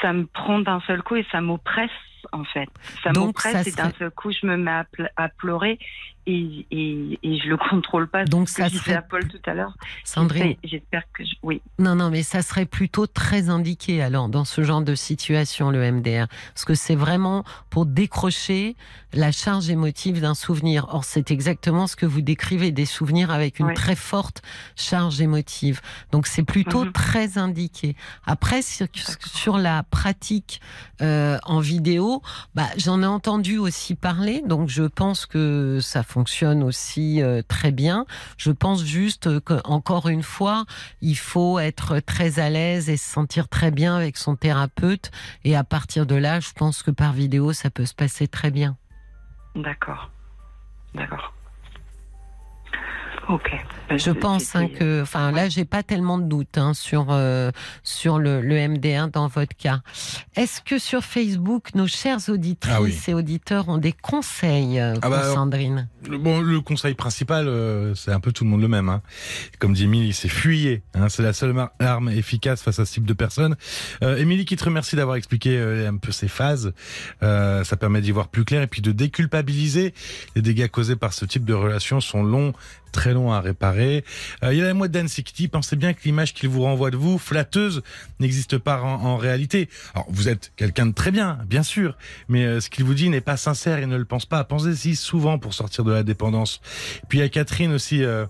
ça 0.00 0.12
me 0.12 0.26
prend 0.26 0.60
d'un 0.60 0.80
seul 0.86 1.02
coup 1.02 1.16
et 1.16 1.26
ça 1.30 1.40
m'oppresse 1.40 1.90
en 2.32 2.44
fait. 2.44 2.68
Ça 3.02 3.12
m'oppresse 3.12 3.66
et 3.66 3.72
d'un 3.72 3.84
serait- 3.90 3.98
seul 3.98 4.10
coup 4.10 4.30
je 4.32 4.46
me 4.46 4.56
mets 4.56 4.70
à, 4.70 4.84
ple- 4.84 5.08
à 5.16 5.28
pleurer 5.28 5.78
et, 6.26 6.66
et, 6.70 7.18
et 7.22 7.38
je 7.38 7.48
le 7.48 7.56
contrôle 7.70 8.06
pas. 8.08 8.24
Donc, 8.26 8.48
ça 8.48 8.68
serait- 8.68 8.94
à 8.94 9.02
Paul 9.02 9.26
tout 9.28 9.40
à 9.46 9.54
l'heure. 9.54 9.74
Sandrine, 10.04 10.56
J'espère 10.62 11.02
que 11.12 11.24
je... 11.24 11.30
oui. 11.42 11.62
Non, 11.78 11.94
non, 11.94 12.10
mais 12.10 12.22
ça 12.22 12.42
serait 12.42 12.66
plutôt 12.66 13.06
très 13.06 13.48
indiqué 13.48 14.02
alors 14.02 14.28
dans 14.28 14.44
ce 14.44 14.62
genre 14.62 14.82
de 14.82 14.94
situation, 14.94 15.70
le 15.70 15.90
MDR. 15.90 16.26
Parce 16.54 16.64
que 16.66 16.74
c'est 16.74 16.94
vraiment 16.96 17.44
pour 17.70 17.86
décrocher 17.86 18.76
la 19.14 19.32
charge 19.32 19.70
émotive 19.70 20.20
d'un 20.20 20.34
souvenir. 20.34 20.86
Or, 20.90 21.04
c'est 21.04 21.30
exactement 21.30 21.86
ce 21.86 21.96
que 21.96 22.04
vous 22.06 22.20
décrivez, 22.20 22.72
des 22.72 22.84
souvenirs 22.84 23.30
avec 23.30 23.58
une 23.58 23.72
très 23.72 23.96
forte 23.96 24.42
charge 24.76 25.20
émotive. 25.20 25.80
Donc, 26.12 26.26
c'est 26.26 26.42
plutôt 26.42 26.84
Mhm. 26.84 26.92
très 26.92 27.38
indiqué. 27.38 27.96
Après, 28.26 28.60
sur, 28.62 28.86
sur 29.26 29.56
la 29.58 29.82
pratique 29.82 30.60
euh, 31.00 31.38
en 31.44 31.60
vidéo, 31.60 32.07
bah, 32.54 32.68
j'en 32.76 33.02
ai 33.02 33.06
entendu 33.06 33.58
aussi 33.58 33.94
parler, 33.94 34.42
donc 34.44 34.68
je 34.68 34.84
pense 34.84 35.26
que 35.26 35.78
ça 35.80 36.02
fonctionne 36.02 36.62
aussi 36.62 37.22
euh, 37.22 37.42
très 37.46 37.72
bien. 37.72 38.06
Je 38.36 38.50
pense 38.50 38.84
juste 38.84 39.40
que, 39.40 39.60
encore 39.64 40.08
une 40.08 40.22
fois, 40.22 40.64
il 41.00 41.16
faut 41.16 41.58
être 41.58 42.00
très 42.00 42.38
à 42.38 42.50
l'aise 42.50 42.88
et 42.88 42.96
se 42.96 43.08
sentir 43.08 43.48
très 43.48 43.70
bien 43.70 43.96
avec 43.96 44.16
son 44.16 44.36
thérapeute. 44.36 45.10
Et 45.44 45.56
à 45.56 45.64
partir 45.64 46.06
de 46.06 46.14
là, 46.14 46.40
je 46.40 46.52
pense 46.52 46.82
que 46.82 46.90
par 46.90 47.12
vidéo, 47.12 47.52
ça 47.52 47.70
peut 47.70 47.86
se 47.86 47.94
passer 47.94 48.28
très 48.28 48.50
bien. 48.50 48.76
D'accord. 49.54 50.10
D'accord. 50.94 51.32
Ok. 53.28 53.50
Ben, 53.88 53.98
Je 53.98 54.10
pense 54.10 54.54
hein, 54.56 54.68
que, 54.68 55.02
enfin 55.02 55.32
là, 55.32 55.48
j'ai 55.48 55.64
pas 55.64 55.82
tellement 55.82 56.18
de 56.18 56.24
doutes 56.24 56.56
hein, 56.58 56.72
sur 56.74 57.08
euh, 57.10 57.50
sur 57.82 58.18
le, 58.18 58.40
le 58.40 58.68
MDR 58.68 59.08
dans 59.08 59.28
votre 59.28 59.56
cas. 59.56 59.80
Est-ce 60.36 60.60
que 60.62 60.78
sur 60.78 61.02
Facebook, 61.04 61.74
nos 61.74 61.86
chères 61.86 62.18
auditrices 62.28 62.74
Ah 62.74 62.82
oui. 62.82 62.98
et 63.08 63.14
auditeurs 63.14 63.68
ont 63.68 63.78
des 63.78 63.92
conseils 63.92 64.78
euh, 64.80 64.94
Ah 64.96 65.00
pour 65.02 65.10
bah 65.10 65.34
Sandrine? 65.34 65.88
Le, 66.08 66.18
bon, 66.18 66.40
le 66.40 66.60
conseil 66.60 66.94
principal, 66.94 67.48
euh, 67.48 67.94
c'est 67.94 68.12
un 68.12 68.20
peu 68.20 68.32
tout 68.32 68.44
le 68.44 68.50
monde 68.50 68.62
le 68.62 68.68
même. 68.68 68.88
Hein. 68.88 69.02
Comme 69.58 69.72
dit 69.74 69.84
Émilie, 69.84 70.12
c'est 70.12 70.28
fuyez. 70.28 70.82
Hein, 70.94 71.08
c'est 71.08 71.22
la 71.22 71.32
seule 71.32 71.54
arme 71.80 72.08
efficace 72.10 72.62
face 72.62 72.78
à 72.78 72.86
ce 72.86 72.94
type 72.94 73.06
de 73.06 73.12
personnes. 73.14 73.56
Euh, 74.02 74.16
Émilie, 74.16 74.44
qui 74.44 74.56
te 74.56 74.64
remercie 74.64 74.96
d'avoir 74.96 75.16
expliqué 75.16 75.56
euh, 75.58 75.88
un 75.88 75.96
peu 75.96 76.12
ces 76.12 76.28
phases. 76.28 76.72
Euh, 77.22 77.64
ça 77.64 77.76
permet 77.76 78.00
d'y 78.00 78.10
voir 78.10 78.28
plus 78.28 78.44
clair 78.44 78.62
et 78.62 78.66
puis 78.66 78.82
de 78.82 78.92
déculpabiliser. 78.92 79.94
Les 80.36 80.42
dégâts 80.42 80.68
causés 80.68 80.96
par 80.96 81.12
ce 81.12 81.24
type 81.24 81.44
de 81.44 81.54
relation 81.54 82.00
sont 82.00 82.22
longs, 82.22 82.52
très 82.98 83.14
longs 83.14 83.30
à 83.30 83.40
réparer. 83.40 84.04
Euh, 84.42 84.52
il 84.52 84.58
y 84.58 84.60
a 84.60 84.64
la 84.64 84.74
moi 84.74 84.88
d'Annecy 84.88 85.22
pensez 85.46 85.76
bien 85.76 85.92
que 85.92 86.00
l'image 86.04 86.34
qu'il 86.34 86.48
vous 86.48 86.62
renvoie 86.62 86.90
de 86.90 86.96
vous, 86.96 87.16
flatteuse, 87.16 87.82
n'existe 88.18 88.58
pas 88.58 88.82
en, 88.82 89.04
en 89.04 89.16
réalité. 89.16 89.68
Alors, 89.94 90.08
vous 90.10 90.28
êtes 90.28 90.50
quelqu'un 90.56 90.86
de 90.86 90.92
très 90.92 91.12
bien, 91.12 91.38
bien 91.46 91.62
sûr, 91.62 91.96
mais 92.28 92.44
euh, 92.44 92.60
ce 92.60 92.68
qu'il 92.68 92.84
vous 92.84 92.94
dit 92.94 93.08
n'est 93.08 93.20
pas 93.20 93.36
sincère 93.36 93.78
et 93.78 93.86
ne 93.86 93.96
le 93.96 94.04
pense 94.04 94.26
pas. 94.26 94.42
Pensez-y 94.42 94.96
souvent 94.96 95.38
pour 95.38 95.54
sortir 95.54 95.84
de 95.84 95.92
la 95.92 96.02
dépendance. 96.02 96.60
Puis 97.08 97.18
il 97.18 97.20
y 97.20 97.24
a 97.24 97.28
Catherine 97.28 97.72
aussi 97.72 98.02
euh, 98.02 98.26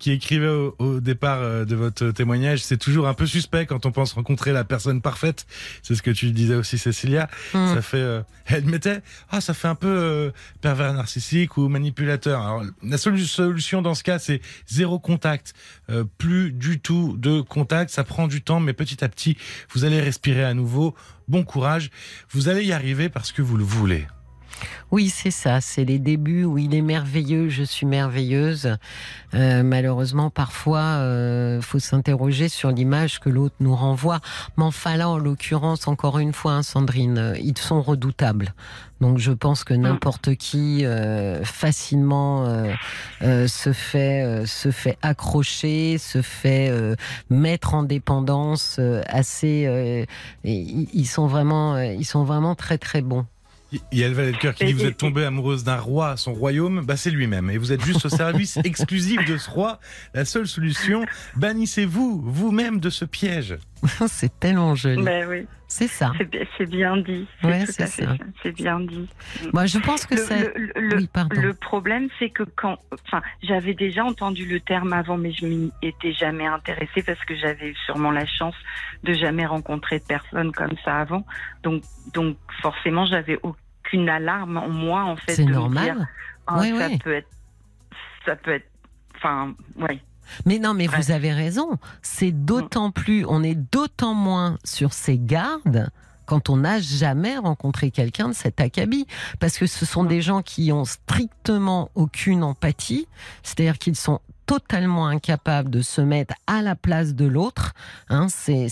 qui 0.00 0.10
écrivait 0.10 0.48
au, 0.48 0.74
au 0.80 0.98
départ 0.98 1.38
euh, 1.40 1.64
de 1.64 1.76
votre 1.76 2.10
témoignage, 2.10 2.64
c'est 2.64 2.78
toujours 2.78 3.06
un 3.06 3.14
peu 3.14 3.26
suspect 3.26 3.66
quand 3.66 3.86
on 3.86 3.92
pense 3.92 4.14
rencontrer 4.14 4.52
la 4.52 4.64
personne 4.64 5.00
parfaite. 5.00 5.46
C'est 5.82 5.94
ce 5.94 6.02
que 6.02 6.10
tu 6.10 6.32
disais 6.32 6.56
aussi, 6.56 6.78
Cécilia. 6.78 7.28
Hmm. 7.54 7.74
Ça 7.74 7.82
fait, 7.82 7.98
euh, 7.98 8.22
elle 8.46 8.64
mettait, 8.64 9.02
ah, 9.30 9.40
ça 9.40 9.54
fait 9.54 9.68
un 9.68 9.74
peu 9.76 9.86
euh, 9.88 10.30
pervers 10.60 10.92
narcissique 10.92 11.56
ou 11.56 11.68
manipulateur. 11.68 12.40
Alors, 12.40 12.64
la 12.82 12.96
solu- 12.96 13.26
solution 13.26 13.82
dans 13.82 13.94
ce 13.94 14.02
cas, 14.02 14.18
c'est 14.18 14.40
zéro 14.66 14.98
contact, 14.98 15.54
Euh, 15.90 16.04
plus 16.18 16.50
du 16.52 16.80
tout 16.80 17.16
de 17.18 17.40
contact. 17.42 17.90
Ça 17.90 18.02
prend 18.04 18.26
du 18.28 18.42
temps, 18.42 18.60
mais 18.60 18.72
petit 18.72 19.04
à 19.04 19.08
petit, 19.08 19.36
vous 19.74 19.84
allez 19.84 20.00
respirer 20.00 20.44
à 20.44 20.54
nouveau. 20.54 20.94
Bon 21.28 21.44
courage, 21.44 21.90
vous 22.30 22.48
allez 22.48 22.64
y 22.64 22.72
arriver 22.72 23.08
parce 23.08 23.32
que 23.32 23.42
vous 23.42 23.56
le 23.56 23.64
voulez. 23.64 24.06
Oui, 24.90 25.08
c'est 25.08 25.30
ça. 25.30 25.60
C'est 25.60 25.84
les 25.84 25.98
débuts 25.98 26.44
où 26.44 26.58
il 26.58 26.74
est 26.74 26.82
merveilleux, 26.82 27.48
je 27.48 27.62
suis 27.62 27.86
merveilleuse. 27.86 28.76
Euh, 29.34 29.62
malheureusement, 29.62 30.30
parfois, 30.30 30.80
euh, 30.80 31.60
faut 31.60 31.78
s'interroger 31.78 32.48
sur 32.48 32.70
l'image 32.70 33.20
que 33.20 33.28
l'autre 33.28 33.54
nous 33.60 33.74
renvoie. 33.74 34.20
Mais 34.56 34.64
enfin 34.64 34.96
là, 34.96 35.08
en 35.08 35.18
l'occurrence, 35.18 35.88
encore 35.88 36.18
une 36.18 36.32
fois, 36.32 36.52
hein, 36.52 36.62
Sandrine, 36.62 37.18
euh, 37.18 37.38
ils 37.38 37.58
sont 37.58 37.82
redoutables. 37.82 38.54
Donc, 39.00 39.16
je 39.16 39.32
pense 39.32 39.64
que 39.64 39.72
n'importe 39.72 40.34
qui 40.34 40.84
euh, 40.84 41.42
facilement 41.42 42.44
euh, 42.44 42.74
euh, 43.22 43.48
se 43.48 43.72
fait 43.72 44.44
se 44.44 44.70
fait 44.70 44.98
accrocher, 45.00 45.96
se 45.96 46.20
fait 46.20 46.70
mettre 47.30 47.74
en 47.74 47.82
dépendance 47.82 48.78
assez. 49.06 50.06
ils 50.44 51.06
sont 51.06 51.26
vraiment, 51.26 51.78
ils 51.78 52.04
sont 52.04 52.24
vraiment 52.24 52.54
très 52.54 52.78
très 52.78 53.00
bons. 53.00 53.24
Il 53.72 53.98
y 53.98 54.04
a 54.04 54.08
le 54.08 54.14
valet 54.14 54.32
de 54.32 54.36
cœur 54.36 54.54
qui 54.54 54.64
dit 54.64 54.72
vous 54.72 54.84
êtes 54.84 54.96
tombée 54.96 55.24
amoureuse 55.24 55.62
d'un 55.62 55.78
roi, 55.78 56.16
son 56.16 56.32
royaume, 56.32 56.84
bah 56.84 56.96
c'est 56.96 57.10
lui-même. 57.10 57.50
Et 57.50 57.58
vous 57.58 57.72
êtes 57.72 57.84
juste 57.84 58.04
au 58.06 58.08
service 58.08 58.56
exclusif 58.64 59.24
de 59.26 59.36
ce 59.36 59.48
roi. 59.48 59.78
La 60.12 60.24
seule 60.24 60.48
solution, 60.48 61.04
bannissez-vous 61.36 62.20
vous-même 62.24 62.80
de 62.80 62.90
ce 62.90 63.04
piège. 63.04 63.58
c'est 64.08 64.38
tellement 64.40 64.74
joli. 64.74 65.02
Ben 65.02 65.26
oui, 65.28 65.46
C'est 65.68 65.86
ça. 65.86 66.12
c'est 66.18 66.24
bi- 66.30 66.38
c'est 66.58 66.66
bien 66.68 66.96
dit. 66.96 67.26
C'est 67.40 67.46
Ouais, 67.46 67.64
bien 68.52 68.80
dit. 68.80 69.08
Moi, 69.52 69.66
je 69.66 69.78
pense 69.78 70.06
que 70.06 70.14
Le, 70.14 70.20
c'est. 70.20 70.54
le- 70.58 70.72
le- 70.76 70.96
Oui, 70.96 71.08
pardon. 71.12 71.40
le 71.40 71.54
problème, 71.54 72.08
c'est 72.18 72.30
que 72.30 72.42
quand, 72.42 72.78
enfin, 73.06 73.22
j'avais 73.42 73.74
déjà 73.74 74.04
entendu 74.04 74.46
le 74.46 74.60
terme 74.60 74.92
avant, 74.92 75.16
mais 75.16 75.32
je 75.32 75.46
m'y 75.46 75.72
étais 75.82 76.12
jamais 76.12 76.46
intéressée 76.46 77.02
parce 77.04 77.22
que 77.24 77.34
j'avais 77.36 77.74
sûrement 77.86 78.10
la 78.10 78.26
chance 78.26 78.54
de 79.04 79.12
jamais 79.14 79.46
rencontrer 79.46 79.98
de 80.00 80.04
personne 80.04 80.52
comme 80.52 80.74
ça 80.84 80.96
avant. 80.98 81.24
Donc, 81.62 81.82
donc 82.14 82.36
forcément, 82.60 83.06
j'avais 83.06 83.38
aucune 83.42 84.08
alarme 84.08 84.56
en 84.58 84.68
moi 84.68 85.04
en 85.04 85.16
fait. 85.16 85.32
C'est 85.32 85.44
me 85.44 85.52
normal. 85.52 85.84
dire, 85.84 86.06
ah, 86.46 86.62
ça 86.78 86.88
peut 87.02 87.12
être, 87.14 87.28
ça 88.26 88.36
peut 88.36 88.50
être, 88.52 88.68
enfin, 89.16 89.54
ouais. 89.76 90.00
Mais 90.46 90.58
non, 90.58 90.74
mais 90.74 90.88
Ouais. 90.88 90.96
vous 90.96 91.10
avez 91.10 91.32
raison. 91.32 91.78
C'est 92.02 92.32
d'autant 92.32 92.90
plus, 92.90 93.24
on 93.28 93.42
est 93.42 93.54
d'autant 93.54 94.14
moins 94.14 94.58
sur 94.64 94.92
ses 94.92 95.18
gardes 95.18 95.90
quand 96.26 96.48
on 96.48 96.58
n'a 96.58 96.78
jamais 96.80 97.36
rencontré 97.38 97.90
quelqu'un 97.90 98.28
de 98.28 98.34
cet 98.34 98.60
acabit. 98.60 99.06
Parce 99.40 99.58
que 99.58 99.66
ce 99.66 99.84
sont 99.84 100.04
des 100.04 100.22
gens 100.22 100.42
qui 100.42 100.70
ont 100.72 100.84
strictement 100.84 101.90
aucune 101.94 102.44
empathie, 102.44 103.08
c'est-à-dire 103.42 103.78
qu'ils 103.78 103.96
sont 103.96 104.20
totalement 104.50 105.06
incapables 105.06 105.70
de 105.70 105.80
se 105.80 106.00
mettre 106.00 106.34
à 106.48 106.60
la 106.60 106.74
place 106.74 107.14
de 107.14 107.24
l'autre. 107.24 107.72
Hein, 108.08 108.26
c'est 108.28 108.66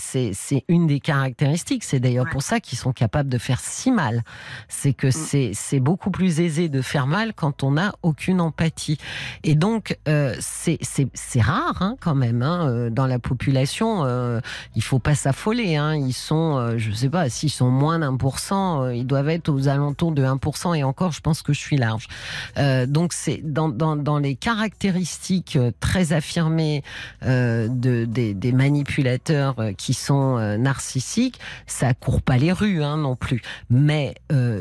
une 0.67 0.87
des 0.87 0.99
caractéristiques. 0.99 1.85
C'est 1.85 2.01
d'ailleurs 2.01 2.25
Ouais. 2.25 2.31
pour 2.31 2.41
ça 2.41 2.59
qu'ils 2.59 2.77
sont 2.77 2.91
capables 2.91 3.29
de 3.29 3.37
faire 3.37 3.61
si 3.61 3.89
mal. 3.89 4.23
C'est 4.67 4.91
que 4.91 5.09
c'est 5.09 5.51
c'est 5.53 5.79
beaucoup 5.79 6.11
plus 6.11 6.41
aisé 6.41 6.67
de 6.67 6.81
faire 6.81 7.07
mal 7.07 7.33
quand 7.33 7.63
on 7.63 7.71
n'a 7.71 7.93
aucune 8.03 8.41
empathie. 8.41 8.97
Et 9.45 9.55
donc 9.55 9.97
euh, 10.09 10.35
c'est 10.41 11.41
rare 11.41 11.81
hein, 11.81 11.95
quand 12.01 12.13
même 12.15 12.41
hein, 12.41 12.67
euh, 12.67 12.89
dans 12.89 13.07
la 13.07 13.17
population. 13.19 14.03
Euh, 14.03 14.41
il 14.75 14.83
faut 14.83 14.99
pas 14.99 15.15
s'affoler. 15.15 15.77
Hein, 15.77 15.95
ils 15.95 16.11
sont, 16.11 16.57
euh, 16.57 16.73
je 16.77 16.91
sais 16.91 17.09
pas, 17.09 17.29
s'ils 17.29 17.51
sont 17.51 17.69
moins 17.71 17.99
d'un 17.99 18.17
pour 18.17 18.39
cent, 18.39 18.83
euh, 18.83 18.93
ils 18.93 19.07
doivent 19.07 19.29
être 19.29 19.47
aux 19.47 19.69
alentours 19.69 20.11
de 20.11 20.25
1% 20.25 20.73
et 20.75 20.83
encore, 20.83 21.13
je 21.13 21.21
pense 21.21 21.41
que 21.41 21.53
je 21.53 21.59
suis 21.59 21.77
large. 21.77 22.07
Donc 22.87 23.13
c'est 23.13 23.39
dans, 23.45 23.69
dans, 23.69 23.95
dans 23.95 24.19
les 24.19 24.35
caractéristiques 24.35 25.57
très 25.79 26.13
affirmées 26.13 26.83
euh, 27.23 27.67
de, 27.69 28.05
des, 28.05 28.51
manipulateurs 28.51 29.59
euh, 29.59 29.73
qui 29.73 29.93
sont 29.93 30.37
euh, 30.37 30.57
narcissiques, 30.57 31.39
ça 31.67 31.93
court 31.93 32.21
pas 32.21 32.37
les 32.37 32.51
rues 32.51 32.83
hein, 32.83 32.97
non 32.97 33.15
plus. 33.15 33.41
Mais 33.69 34.15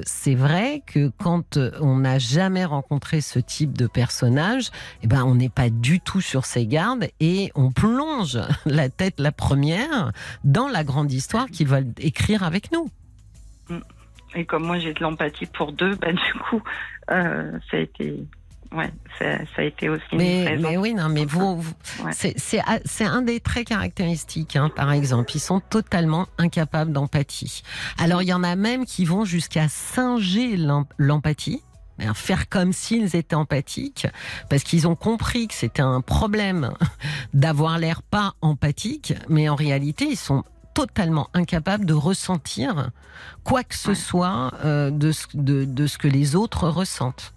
c'est 0.05 0.35
vrai 0.35 0.83
que 0.87 1.11
quand 1.19 1.59
on 1.81 1.99
n'a 1.99 2.19
jamais 2.19 2.65
rencontré 2.65 3.21
ce 3.21 3.39
type 3.39 3.77
de 3.77 3.87
personnage, 3.87 4.71
eh 5.03 5.07
ben 5.07 5.25
on 5.25 5.35
n'est 5.35 5.49
pas 5.49 5.71
du 5.71 6.01
tout 6.01 6.21
sur 6.21 6.45
ses 6.45 6.67
gardes 6.67 7.09
et 7.21 7.51
on 7.55 7.71
plonge 7.71 8.39
la 8.67 8.89
tête 8.89 9.15
la 9.19 9.33
première 9.33 10.13
dans 10.45 10.69
la 10.69 10.85
grande 10.85 11.13
histoire 11.13 11.47
qu'ils 11.47 11.69
veulent 11.69 11.93
écrire 11.99 12.43
avec 12.43 12.73
nous. 12.73 12.91
Et 14.35 14.45
comme 14.45 14.65
moi, 14.65 14.79
j'ai 14.79 14.93
de 14.93 15.01
l'empathie 15.01 15.47
pour 15.47 15.73
deux, 15.73 15.95
bah 15.97 16.13
du 16.13 16.35
coup, 16.49 16.63
ça 17.09 17.59
a 17.73 17.77
été, 17.77 18.27
ouais, 18.73 18.93
ça, 19.19 19.39
ça 19.39 19.63
a 19.63 19.63
été 19.63 19.89
aussi 19.89 20.03
une 20.13 20.19
Mais, 20.19 20.57
mais 20.61 20.77
oui, 20.77 20.95
non, 20.95 21.09
mais 21.09 21.25
vous, 21.25 21.61
vous- 21.61 21.75
Ouais. 22.05 22.13
c'est- 22.13 23.05
un 23.05 23.23
des 23.23 23.41
traits 23.41 23.69
caractéristiques, 23.69 24.57
hein, 24.57 24.71
par 24.75 24.93
exemple. 24.93 25.33
Ils 25.35 25.41
sont 25.41 25.61
totalement 25.61 26.27
incapables 26.39 26.93
d'empathie. 26.93 27.63
Alors, 27.99 28.23
il 28.23 28.29
y 28.29 28.33
en 28.33 28.45
a 28.45 28.57
même 28.57 28.85
qui 28.87 29.05
vont 29.05 29.25
jusqu'à 29.25 29.69
singer 29.69 30.57
l'em- 30.57 30.85
l'empathie. 30.99 31.63
Faire 32.15 32.49
comme 32.49 32.73
s'ils 32.73 33.17
étaient 33.17 33.35
empathiques, 33.35 34.07
parce 34.49 34.63
qu'ils 34.63 34.87
ont 34.87 34.95
compris 34.95 35.49
que 35.49 35.55
c'était 35.55 35.83
un 35.83 36.01
problème 36.01 36.73
d'avoir 37.35 37.77
l'air 37.79 38.03
pas 38.03 38.35
empathique, 38.41 39.15
mais 39.29 39.49
en 39.49 39.57
réalité, 39.57 40.05
ils 40.09 40.17
sont 40.17 40.45
totalement 40.75 41.29
incapables 41.35 41.85
de 41.85 41.95
ressentir 41.95 42.91
quoi 43.43 43.65
que 43.65 43.75
ce 43.75 43.89
Ouais. 43.89 43.95
soit 43.97 44.53
euh, 44.65 44.93
de, 44.93 45.11
ce, 45.11 45.27
de, 45.35 45.65
de 45.65 45.87
ce 45.89 45.99
que 45.99 46.07
les 46.07 46.37
autres 46.37 46.69
ressentent. 46.69 47.35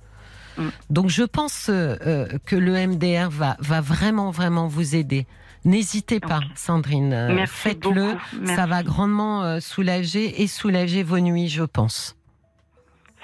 Mm. 0.58 0.68
Donc 0.90 1.10
je 1.10 1.24
pense 1.24 1.70
euh, 1.70 1.96
euh, 2.06 2.28
que 2.46 2.56
le 2.56 2.74
MDR 2.88 3.30
va, 3.30 3.58
va 3.60 3.82
vraiment, 3.82 4.32
vraiment 4.32 4.68
vous 4.68 4.96
aider. 4.96 5.26
N'hésitez 5.64 6.20
pas. 6.20 6.40
Sandrine. 6.56 7.14
euh, 7.14 7.34
Merci 7.36 7.54
Faites-le. 7.56 8.16
Ça 8.48 8.66
va 8.66 8.82
grandement 8.84 9.44
euh, 9.44 9.60
soulager 9.60 10.42
et 10.42 10.48
soulager 10.48 11.04
vos 11.04 11.20
nuits, 11.20 11.50
je 11.50 11.64
pense. 11.64 12.16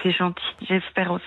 C'est 0.03 0.11
gentil, 0.11 0.43
j'espère 0.67 1.11
aussi. 1.11 1.23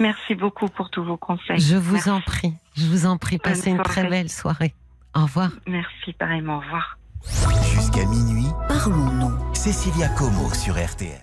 Merci 0.00 0.34
beaucoup 0.34 0.68
pour 0.68 0.88
tous 0.88 1.04
vos 1.04 1.18
conseils. 1.18 1.60
Je 1.60 1.76
vous 1.76 1.94
Merci. 1.94 2.10
en 2.10 2.20
prie. 2.22 2.54
Je 2.74 2.86
vous 2.86 3.04
en 3.04 3.18
prie. 3.18 3.36
Bonne 3.36 3.52
Passez 3.52 3.70
une 3.70 3.82
très 3.82 4.08
belle 4.08 4.30
soirée. 4.30 4.74
Au 5.14 5.22
revoir. 5.22 5.50
Merci, 5.66 6.14
pareillement. 6.18 6.56
Au 6.56 6.60
revoir. 6.60 6.98
Jusqu'à 7.74 8.04
minuit, 8.06 8.46
Parlons-nous. 8.68 9.54
Cécilia 9.54 10.08
Como 10.10 10.52
sur 10.54 10.74
RTL. 10.82 11.20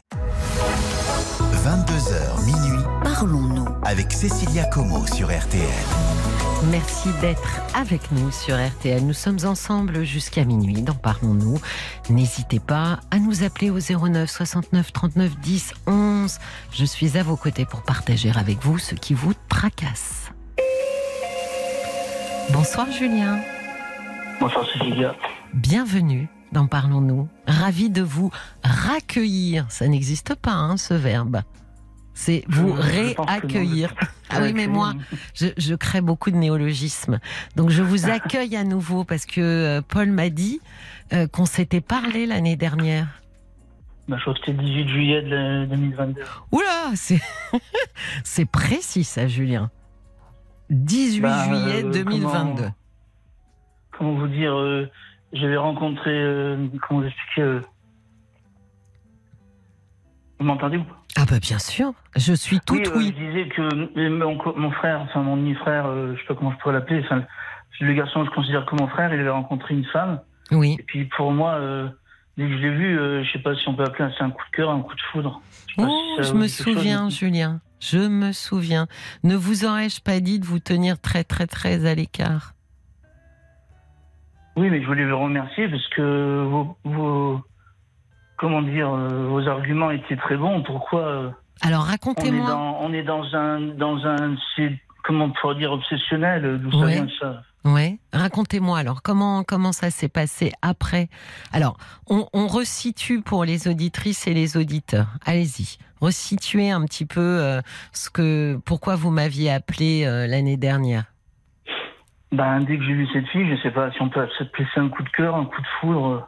22h 1.66 2.46
minuit 2.46 2.83
Parlons-nous. 3.04 3.66
avec 3.84 4.12
Cécilia 4.12 4.66
Como 4.66 5.06
sur 5.08 5.28
RTL. 5.28 5.68
Merci 6.72 7.10
d'être 7.22 7.62
avec 7.76 8.12
nous 8.12 8.32
sur 8.32 8.56
RTL. 8.56 9.06
Nous 9.06 9.14
sommes 9.14 9.40
ensemble 9.46 10.04
jusqu'à 10.04 10.46
minuit 10.46 10.82
dans 10.82 10.94
Parlons-nous. 10.94 11.60
N'hésitez 12.10 12.60
pas 12.60 13.00
à 13.12 13.20
nous 13.20 13.44
appeler 13.44 13.70
au 13.70 13.80
09 13.80 14.30
69 14.30 14.94
39 14.94 15.40
10 15.40 15.74
11. 15.88 16.40
Je 16.72 16.86
suis 16.86 17.18
à 17.18 17.24
vos 17.24 17.36
côtés 17.36 17.66
pour 17.66 17.84
partager 17.84 18.32
avec 18.36 18.60
vous 18.62 18.78
ce 18.78 18.96
qui 18.96 19.14
vous 19.14 19.34
tracasse. 19.50 20.32
Bonsoir 22.52 22.90
Julien. 22.92 23.40
Bonsoir 24.40 24.66
Cécilia. 24.72 25.16
Bienvenue 25.54 26.30
dans 26.52 26.68
Parlons-nous. 26.68 27.28
Ravi 27.48 27.90
de 27.90 28.02
vous 28.02 28.32
raccueillir. 28.64 29.66
Ça 29.70 29.88
n'existe 29.88 30.36
pas, 30.36 30.54
hein, 30.54 30.78
ce 30.78 30.94
verbe. 30.94 31.42
C'est 32.16 32.44
vous 32.48 32.70
non. 32.70 32.76
réaccueillir. 32.76 33.94
Ah 34.30 34.40
oui, 34.42 34.54
mais 34.54 34.68
moi, 34.68 34.94
je, 35.34 35.48
je 35.58 35.74
crée 35.76 36.02
beaucoup 36.02 36.30
de 36.32 36.36
néologismes. 36.36 37.20
Donc 37.56 37.70
je 37.70 37.82
vous 37.82 38.10
accueille 38.10 38.56
à 38.56 38.64
nouveau 38.64 39.04
parce 39.04 39.26
que 39.26 39.42
euh, 39.42 39.82
Paul 39.82 40.12
m'a 40.12 40.30
dit 40.30 40.60
euh, 41.12 41.28
qu'on 41.28 41.46
s'était 41.46 41.82
parlé 41.82 42.26
l'année 42.28 42.56
dernière. 42.56 43.08
Bah, 44.08 44.18
je 44.18 44.22
crois 44.22 44.34
que 44.34 44.40
c'était 44.46 44.52
le 44.54 44.64
18 44.64 44.88
juillet 44.90 45.22
de 45.24 45.30
la- 45.30 45.66
2022. 45.66 46.22
Oula, 46.52 46.92
c'est 46.96 47.20
c'est 48.24 48.46
précis 48.46 49.04
ça, 49.04 49.28
Julien. 49.28 49.72
18 50.70 51.22
Bah, 51.22 51.46
juillet 51.46 51.84
euh, 51.84 51.92
2022. 51.92 52.62
comment- 52.62 52.74
Comment 53.98 54.14
vous 54.16 54.28
dire 54.28 54.54
euh, 54.54 54.90
J'avais 55.34 55.58
rencontré. 55.58 56.10
euh, 56.12 56.68
comment 56.88 57.02
vous 57.02 57.08
expliquer 57.08 57.42
euh, 57.42 57.62
Vous 60.40 60.46
m'entendez 60.46 60.78
ou 60.78 60.84
pas? 60.84 61.03
Ah 61.16 61.26
bah 61.30 61.40
bien 61.40 61.60
sûr, 61.60 61.94
je 62.16 62.34
suis 62.34 62.60
toute 62.60 62.88
euh, 62.88 62.92
oui. 62.96 63.14
Je 63.18 63.26
disais 63.26 63.48
que 63.50 64.10
mon, 64.58 64.72
frère, 64.72 65.02
enfin 65.02 65.22
mon 65.22 65.38
demi-frère, 65.38 65.86
euh, 65.86 66.14
je 66.16 66.20
sais 66.22 66.28
pas 66.28 66.36
comment 66.36 66.52
je 66.52 66.58
pourrais 66.58 66.74
l'appeler, 66.74 67.02
enfin, 67.06 67.24
le 67.80 67.94
garçon 67.94 68.26
je 68.26 68.32
considère 68.32 68.66
comme 68.66 68.80
mon 68.80 68.88
frère, 68.88 69.14
il 69.14 69.20
avait 69.20 69.30
rencontré 69.30 69.76
une 69.76 69.86
femme. 69.86 70.22
Oui. 70.52 70.78
Et 70.80 70.84
puis 70.84 71.06
pour 71.06 71.32
moi, 71.32 71.54
euh, 71.54 71.88
dès 72.38 72.46
que 72.48 72.52
je 72.52 72.58
l'ai 72.58 72.72
vu, 72.76 72.98
euh, 73.00 73.24
je 73.24 73.32
sais 73.32 73.40
pas 73.40 73.56
si 73.56 73.68
on 73.68 73.76
peut 73.76 73.84
appeler 73.84 74.10
ça 74.18 74.26
un 74.26 74.32
coup 74.32 74.44
de 74.52 74.56
cœur, 74.56 74.72
un 74.72 74.82
coup 74.82 74.96
de 74.96 75.02
foudre. 75.12 75.42
Je 75.68 75.76
Oh, 75.84 76.00
si 76.22 76.30
je 76.30 76.34
me 76.34 76.48
chose, 76.48 76.52
souviens, 76.52 77.10
Julien. 77.10 77.62
Je 77.80 78.00
me 78.00 78.32
souviens. 78.32 78.88
Ne 79.24 79.36
vous 79.36 79.66
aurais-je 79.66 80.02
pas 80.02 80.20
dit 80.20 80.40
de 80.40 80.46
vous 80.46 80.60
tenir 80.60 81.00
très 81.00 81.24
très 81.24 81.48
très 81.48 81.86
à 81.86 81.94
l'écart? 81.94 82.54
Oui, 84.56 84.70
mais 84.70 84.82
je 84.82 84.88
voulais 84.88 85.06
vous 85.06 85.18
remercier 85.20 85.68
parce 85.68 85.88
que 85.90 86.44
vos, 86.44 86.78
vos- 86.86 87.42
comment 88.44 88.62
dire, 88.62 88.94
euh, 88.94 89.26
vos 89.30 89.48
arguments 89.48 89.90
étaient 89.90 90.18
très 90.18 90.36
bons. 90.36 90.64
Pourquoi 90.64 91.00
euh, 91.00 91.30
Alors 91.62 91.84
racontez-moi. 91.84 92.78
on 92.82 92.92
est 92.92 93.04
dans 93.04 93.24
un, 93.34 93.62
dans 93.62 94.06
un, 94.06 94.36
comment 95.06 95.26
on 95.26 95.32
pourrait 95.32 95.56
dire 95.56 95.72
obsessionnel. 95.72 96.60
D'où 96.62 96.70
ça 96.72 96.78
Ouais. 96.80 96.94
vient 96.96 97.08
ça 97.22 97.42
Ouais, 97.64 98.00
racontez-moi 98.12 98.78
alors 98.78 99.02
comment 99.02 99.46
comment 99.46 99.72
ça 99.72 99.90
s'est 99.90 100.10
passé 100.10 100.52
après? 100.62 101.08
Alors, 101.54 101.78
on, 102.10 102.28
on 102.34 102.48
resitue 102.48 103.22
pour 103.22 103.46
les 103.46 103.70
auditrices 103.70 104.28
et 104.28 104.34
les 104.34 104.58
auditeurs. 104.58 105.08
Allez-y, 105.26 105.78
resituez 106.02 106.72
un 106.72 106.84
petit 106.84 107.06
peu 107.06 107.22
euh, 107.22 107.62
ce 107.94 108.10
que 108.10 108.60
pourquoi 108.66 108.98
vous 108.98 109.12
m'aviez 109.12 109.50
appelé 109.50 110.04
euh, 110.06 110.28
l'année 110.28 110.58
dernière. 110.58 111.06
Ben, 112.34 112.60
dès 112.60 112.78
que 112.78 112.84
j'ai 112.84 112.94
vu 112.96 113.08
cette 113.14 113.28
fille, 113.28 113.48
je 113.56 113.62
sais 113.62 113.72
pas 113.72 113.90
si 113.92 114.02
on 114.02 114.10
peut 114.10 114.20
appeler 114.20 114.68
ça 114.76 114.82
un 114.82 114.90
coup 114.90 115.04
de 115.04 115.10
cœur, 115.12 115.34
un 115.34 115.46
coup 115.46 115.62
de 115.62 115.68
foudre. 115.80 116.28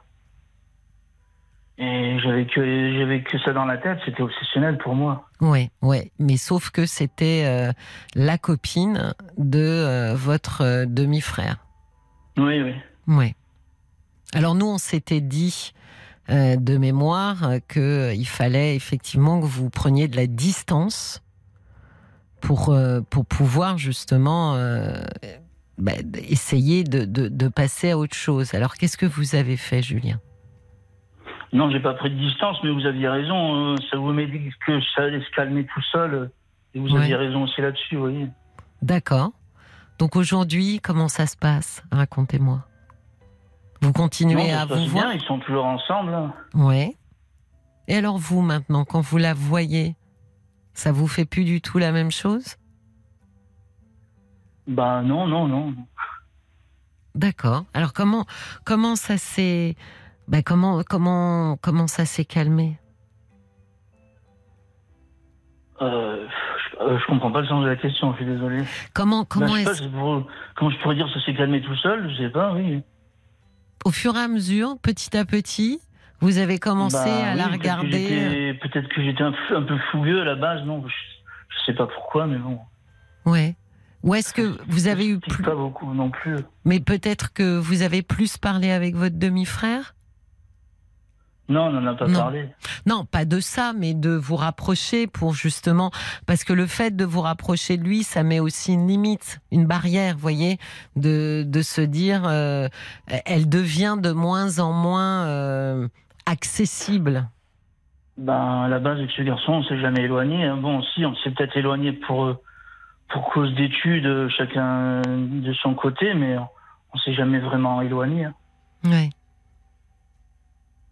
Et 1.77 2.17
j'avais 2.23 2.45
que, 2.45 2.97
j'avais 2.97 3.21
que 3.21 3.37
ça 3.39 3.51
dans 3.51 3.65
la 3.65 3.77
tête. 3.77 3.99
C'était 4.05 4.21
obsessionnel 4.21 4.77
pour 4.77 4.95
moi. 4.95 5.27
Ouais, 5.41 5.71
ouais, 5.81 6.11
mais 6.19 6.37
sauf 6.37 6.71
que 6.71 6.85
c'était 6.85 7.43
euh, 7.45 7.73
la 8.15 8.37
copine 8.37 9.13
de 9.37 9.59
euh, 9.59 10.15
votre 10.15 10.61
euh, 10.61 10.85
demi-frère. 10.85 11.57
Oui, 12.37 12.61
oui. 12.61 12.73
Ouais. 13.07 13.35
Alors 14.33 14.55
nous, 14.55 14.67
on 14.67 14.77
s'était 14.77 15.21
dit 15.21 15.73
de 16.29 16.77
mémoire 16.77 17.43
euh, 17.43 17.59
que 17.67 17.79
euh, 17.79 18.13
il 18.13 18.27
fallait 18.27 18.75
effectivement 18.75 19.41
que 19.41 19.45
vous 19.45 19.69
preniez 19.69 20.07
de 20.07 20.15
la 20.15 20.27
distance 20.27 21.21
pour 22.41 22.75
pour 23.09 23.25
pouvoir 23.25 23.77
justement 23.77 24.55
bah, 25.77 25.93
essayer 26.29 26.83
de, 26.83 27.03
de, 27.03 27.27
de 27.27 27.47
passer 27.47 27.91
à 27.91 27.97
autre 27.97 28.15
chose. 28.15 28.53
Alors 28.53 28.75
qu'est-ce 28.75 28.97
que 28.97 29.05
vous 29.07 29.35
avez 29.35 29.57
fait, 29.57 29.81
Julien? 29.81 30.19
Non, 31.55 31.69
j'ai 31.71 31.79
pas 31.79 31.93
pris 31.93 32.09
de 32.09 32.15
distance, 32.19 32.57
mais 32.63 32.71
vous 32.71 32.85
aviez 32.85 33.07
raison. 33.07 33.71
euh, 33.73 33.75
Ça 33.89 33.97
vous 33.97 34.11
m'a 34.11 34.25
dit 34.25 34.49
que 34.65 34.79
ça 34.93 35.03
allait 35.03 35.21
se 35.23 35.29
calmer 35.31 35.65
tout 35.65 35.81
seul. 35.91 36.29
Et 36.73 36.79
vous 36.79 36.89
Ouais. 36.89 37.01
aviez 37.01 37.15
raison 37.15 37.43
aussi 37.43 37.61
là-dessus, 37.61 37.95
vous 37.95 38.01
voyez. 38.01 38.27
D'accord. 38.81 39.31
Donc 39.97 40.15
aujourd'hui, 40.17 40.79
comment 40.83 41.07
ça 41.07 41.25
se 41.25 41.37
passe? 41.37 41.81
Racontez-moi. 41.91 42.65
Vous 43.81 43.93
continuez 43.93 44.35
Non, 44.35 44.49
ça 44.49 44.59
à 44.61 44.63
se 44.63 44.67
passe 44.69 44.79
vous 44.79 44.89
voir? 44.89 45.05
bien, 45.05 45.13
ils 45.13 45.21
sont 45.21 45.39
toujours 45.39 45.65
ensemble. 45.65 46.13
Ouais. 46.53 46.97
Et 47.87 47.95
alors 47.95 48.17
vous 48.17 48.41
maintenant, 48.41 48.83
quand 48.83 48.99
vous 49.01 49.17
la 49.17 49.33
voyez, 49.33 49.95
ça 50.73 50.91
vous 50.91 51.07
fait 51.07 51.25
plus 51.25 51.45
du 51.45 51.61
tout 51.61 51.77
la 51.77 51.91
même 51.93 52.11
chose? 52.11 52.57
Bah 54.67 55.01
non, 55.03 55.27
non, 55.27 55.47
non. 55.47 55.73
D'accord. 57.13 57.63
Alors 57.73 57.93
comment 57.93 58.25
comment 58.65 58.95
ça 58.97 59.17
s'est 59.17 59.75
bah, 60.27 60.41
comment 60.43 60.81
comment 60.83 61.57
comment 61.61 61.87
ça 61.87 62.05
s'est 62.05 62.25
calmé? 62.25 62.77
Euh, 65.81 66.25
je, 66.71 66.83
euh, 66.83 66.97
je 66.99 67.05
comprends 67.07 67.31
pas 67.31 67.41
le 67.41 67.47
sens 67.47 67.63
de 67.63 67.67
la 67.69 67.75
question, 67.75 68.11
je 68.13 68.17
suis 68.17 68.25
désolé. 68.25 68.63
Comment 68.93 69.21
Bah, 69.21 69.27
comment 69.29 69.47
je 69.47 69.53
sais 69.59 69.63
pas, 69.65 69.71
est-ce 69.71 69.83
c'est 69.83 69.89
pour- 69.91 70.25
comment 70.55 70.71
je 70.71 70.77
pourrais 70.81 70.95
dire 70.95 71.09
ça 71.13 71.19
s'est 71.25 71.33
calmé 71.35 71.61
tout 71.61 71.75
seul 71.75 72.09
Je 72.11 72.23
sais 72.23 72.29
pas, 72.29 72.53
oui. 72.53 72.81
au 73.83 73.91
fur 73.91 74.15
et 74.15 74.19
à 74.21 74.27
mesure, 74.29 74.77
petit 74.81 75.15
à 75.17 75.25
petit, 75.25 75.79
vous 76.21 76.37
avez 76.37 76.59
commencé 76.59 76.95
Bah, 76.97 77.31
à 77.31 77.35
la 77.35 77.43
oui, 77.45 77.49
que 77.51 77.57
regarder 77.57 77.91
j'étais- 77.91 78.53
Peut-être 78.61 78.87
que 78.87 79.03
j'étais 79.03 79.21
un, 79.23 79.33
peu- 79.33 79.57
un 79.57 79.63
peu 79.63 79.77
fougueux 79.91 80.21
à 80.21 80.25
la 80.25 80.35
base, 80.35 80.63
non 80.63 80.81
je, 80.87 80.93
je 81.49 81.65
sais 81.65 81.73
pas 81.73 81.87
pourquoi, 81.87 82.25
mais 82.25 82.37
bon. 82.37 82.57
Ouais. 83.25 83.55
Ou 84.03 84.15
est-ce 84.15 84.33
que 84.33 84.55
vous 84.67 84.87
avez 84.87 85.07
eu 85.07 85.15
Je 85.27 85.33
plus 85.33 85.43
pas 85.43 85.55
beaucoup 85.55 85.91
non 85.93 86.09
plus. 86.09 86.35
mais 86.63 86.79
peut-être 86.79 87.33
que 87.33 87.57
vous 87.57 87.81
avez 87.81 88.01
plus 88.03 88.37
parlé 88.37 88.71
avec 88.71 88.95
votre 88.95 89.17
demi-frère? 89.17 89.94
Non, 91.47 91.65
on 91.67 91.71
n'en 91.73 91.85
a 91.85 91.93
pas 91.93 92.07
Non. 92.07 92.19
parlé. 92.19 92.49
Non, 92.87 93.05
pas 93.05 93.23
de 93.25 93.39
ça, 93.39 93.71
mais 93.77 93.93
de 93.93 94.09
vous 94.09 94.35
rapprocher 94.35 95.05
pour 95.05 95.33
justement, 95.35 95.91
parce 96.25 96.43
que 96.43 96.53
le 96.53 96.65
fait 96.65 96.95
de 96.95 97.05
vous 97.05 97.21
rapprocher 97.21 97.77
de 97.77 97.83
lui, 97.83 98.01
ça 98.03 98.23
met 98.23 98.39
aussi 98.39 98.73
une 98.73 98.87
limite, 98.87 99.39
une 99.51 99.65
barrière, 99.67 100.15
vous 100.15 100.21
voyez, 100.21 100.57
de, 100.95 101.43
de 101.45 101.61
se 101.61 101.81
dire, 101.81 102.23
euh, 102.25 102.67
elle 103.25 103.47
devient 103.47 103.95
de 103.99 104.11
moins 104.11 104.57
en 104.59 104.73
moins 104.73 105.25
euh, 105.27 105.87
accessible. 106.25 107.27
Ben, 108.17 108.63
à 108.63 108.67
la 108.67 108.79
base, 108.79 108.97
avec 108.97 109.11
ce 109.11 109.21
garçon, 109.21 109.53
on 109.53 109.63
s'est 109.65 109.79
jamais 109.79 110.01
éloigné. 110.03 110.45
hein. 110.45 110.57
Bon, 110.57 110.81
si, 110.93 111.05
on 111.05 111.15
s'est 111.17 111.31
peut-être 111.31 111.57
éloigné 111.57 111.91
pour, 111.91 112.25
euh, 112.25 112.41
pour 113.09 113.25
cause 113.31 113.53
d'études, 113.55 114.29
chacun 114.29 115.01
de 115.05 115.53
son 115.61 115.73
côté, 115.75 116.13
mais 116.15 116.37
on, 116.37 116.97
s'est 116.99 117.13
jamais 117.13 117.39
vraiment 117.39 117.81
éloigné. 117.81 118.23
hein. 118.25 118.33
Ouais. 118.85 119.09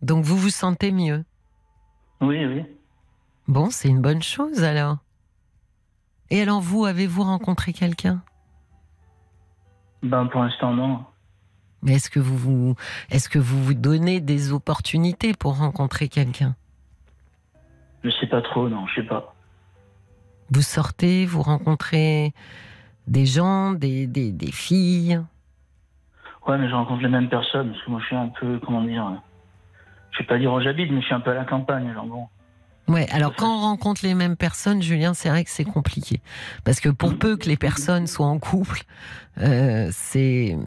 Donc 0.04 0.26
vous 0.26 0.38
vous 0.38 0.50
sentez 0.50 0.92
mieux. 0.92 1.24
Oui, 2.22 2.46
oui. 2.46 2.64
Bon, 3.48 3.70
c'est 3.72 3.88
une 3.88 4.02
bonne 4.02 4.22
chose 4.22 4.64
alors. 4.64 4.98
Et 6.30 6.42
alors 6.42 6.62
vous, 6.62 6.86
avez-vous 6.86 7.24
rencontré 7.24 7.74
quelqu'un? 7.74 8.22
Ben, 10.02 10.28
pour 10.28 10.44
l'instant, 10.44 10.74
non. 10.74 11.06
Mais 11.82 11.94
est-ce 11.94 12.10
que 12.10 12.20
vous 12.20 12.38
vous, 12.38 12.76
est-ce 13.10 13.30
que 13.30 13.40
vous 13.40 13.64
vous 13.64 13.74
donnez 13.74 14.20
des 14.20 14.52
opportunités 14.52 15.34
pour 15.34 15.58
rencontrer 15.58 16.10
quelqu'un? 16.10 16.56
Je 18.04 18.10
sais 18.20 18.28
pas 18.28 18.42
trop, 18.42 18.68
non, 18.68 18.86
je 18.88 18.96
sais 18.96 19.08
pas. 19.08 19.34
Vous 20.52 20.62
sortez, 20.62 21.26
vous 21.26 21.42
rencontrez 21.42 22.34
des 23.08 23.26
gens, 23.26 23.72
des, 23.72 24.08
des, 24.08 24.32
des 24.32 24.52
filles? 24.52 25.22
Ouais, 26.46 26.58
mais 26.58 26.70
je 26.70 26.76
rencontre 26.76 27.02
les 27.02 27.10
mêmes 27.10 27.30
personnes, 27.30 27.72
parce 27.72 27.84
que 27.84 27.90
moi, 27.90 28.00
je 28.02 28.06
suis 28.06 28.16
un 28.16 28.28
peu, 28.28 28.60
comment 28.66 28.84
dire, 28.84 29.22
je 30.14 30.20
vais 30.20 30.26
pas 30.26 30.38
dire 30.40 30.54
où 30.54 30.62
j'habite, 30.62 30.92
mais 30.92 31.02
je 31.02 31.06
suis 31.06 31.16
un 31.16 31.20
peu 31.22 31.32
à 31.32 31.36
la 31.36 31.46
campagne, 31.46 31.90
alors 31.90 32.06
bon. 32.06 32.28
Ouais, 32.90 33.08
alors 33.12 33.34
quand 33.36 33.56
on 33.56 33.62
rencontre 33.62 34.02
les 34.04 34.14
mêmes 34.14 34.36
personnes, 34.36 34.82
Julien, 34.82 35.14
c'est 35.14 35.30
vrai 35.30 35.44
que 35.46 35.50
c'est 35.50 35.64
compliqué. 35.64 36.22
Parce 36.66 36.80
que 36.82 36.90
pour 36.90 37.18
peu 37.18 37.38
que 37.38 37.48
les 37.48 37.56
personnes 37.56 38.08
soient 38.08 38.28
en 38.28 38.40
couple, 38.40 38.82
euh, 39.40 39.88
c'est 39.92 40.58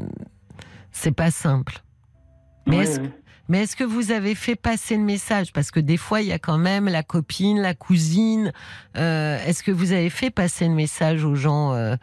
c'est 0.93 1.13
pas 1.15 1.31
simple. 1.31 1.83
Mais 2.67 2.77
Oui, 2.79 2.83
est-ce 2.85 3.01
oui. 3.01 3.11
mais 3.51 3.63
est-ce 3.65 3.77
que 3.77 3.85
vous 3.85 4.13
avez 4.13 4.35
fait 4.35 4.57
passer 4.57 4.97
le 4.97 5.03
message? 5.03 5.53
Parce 5.53 5.71
que 5.71 5.79
des 5.79 5.99
fois, 5.99 6.23
il 6.23 6.29
y 6.29 6.33
a 6.33 6.39
quand 6.39 6.57
même 6.57 6.89
la 6.89 7.03
copine, 7.03 7.61
la 7.61 7.75
cousine. 7.75 8.51
Euh, 8.97 9.39
est-ce 9.47 9.63
que 9.63 9.71
vous 9.71 9.93
avez 9.93 10.09
fait 10.09 10.31
passer 10.31 10.67
le 10.69 10.75
message 10.75 11.23
aux 11.23 11.35
gens 11.35 11.75
euh, 11.75 11.97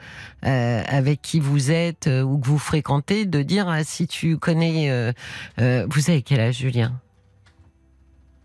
euh, 0.45 0.83
avec 0.87 1.23
qui 1.23 1.39
vous 1.39 1.71
êtes 1.71 2.05
euh, 2.05 2.21
ou 2.21 2.37
que 2.37 2.45
vous 2.45 2.59
fréquentez 2.59 3.25
de 3.25 3.41
dire 3.41 3.67
ah, 3.67 3.83
si 3.83 4.05
tu 4.05 4.37
connais, 4.37 4.91
euh, 4.91 5.11
euh, 5.59 5.87
vous 5.89 6.11
avez 6.11 6.21
quel 6.21 6.39
âge, 6.39 6.57
Julien? 6.57 6.93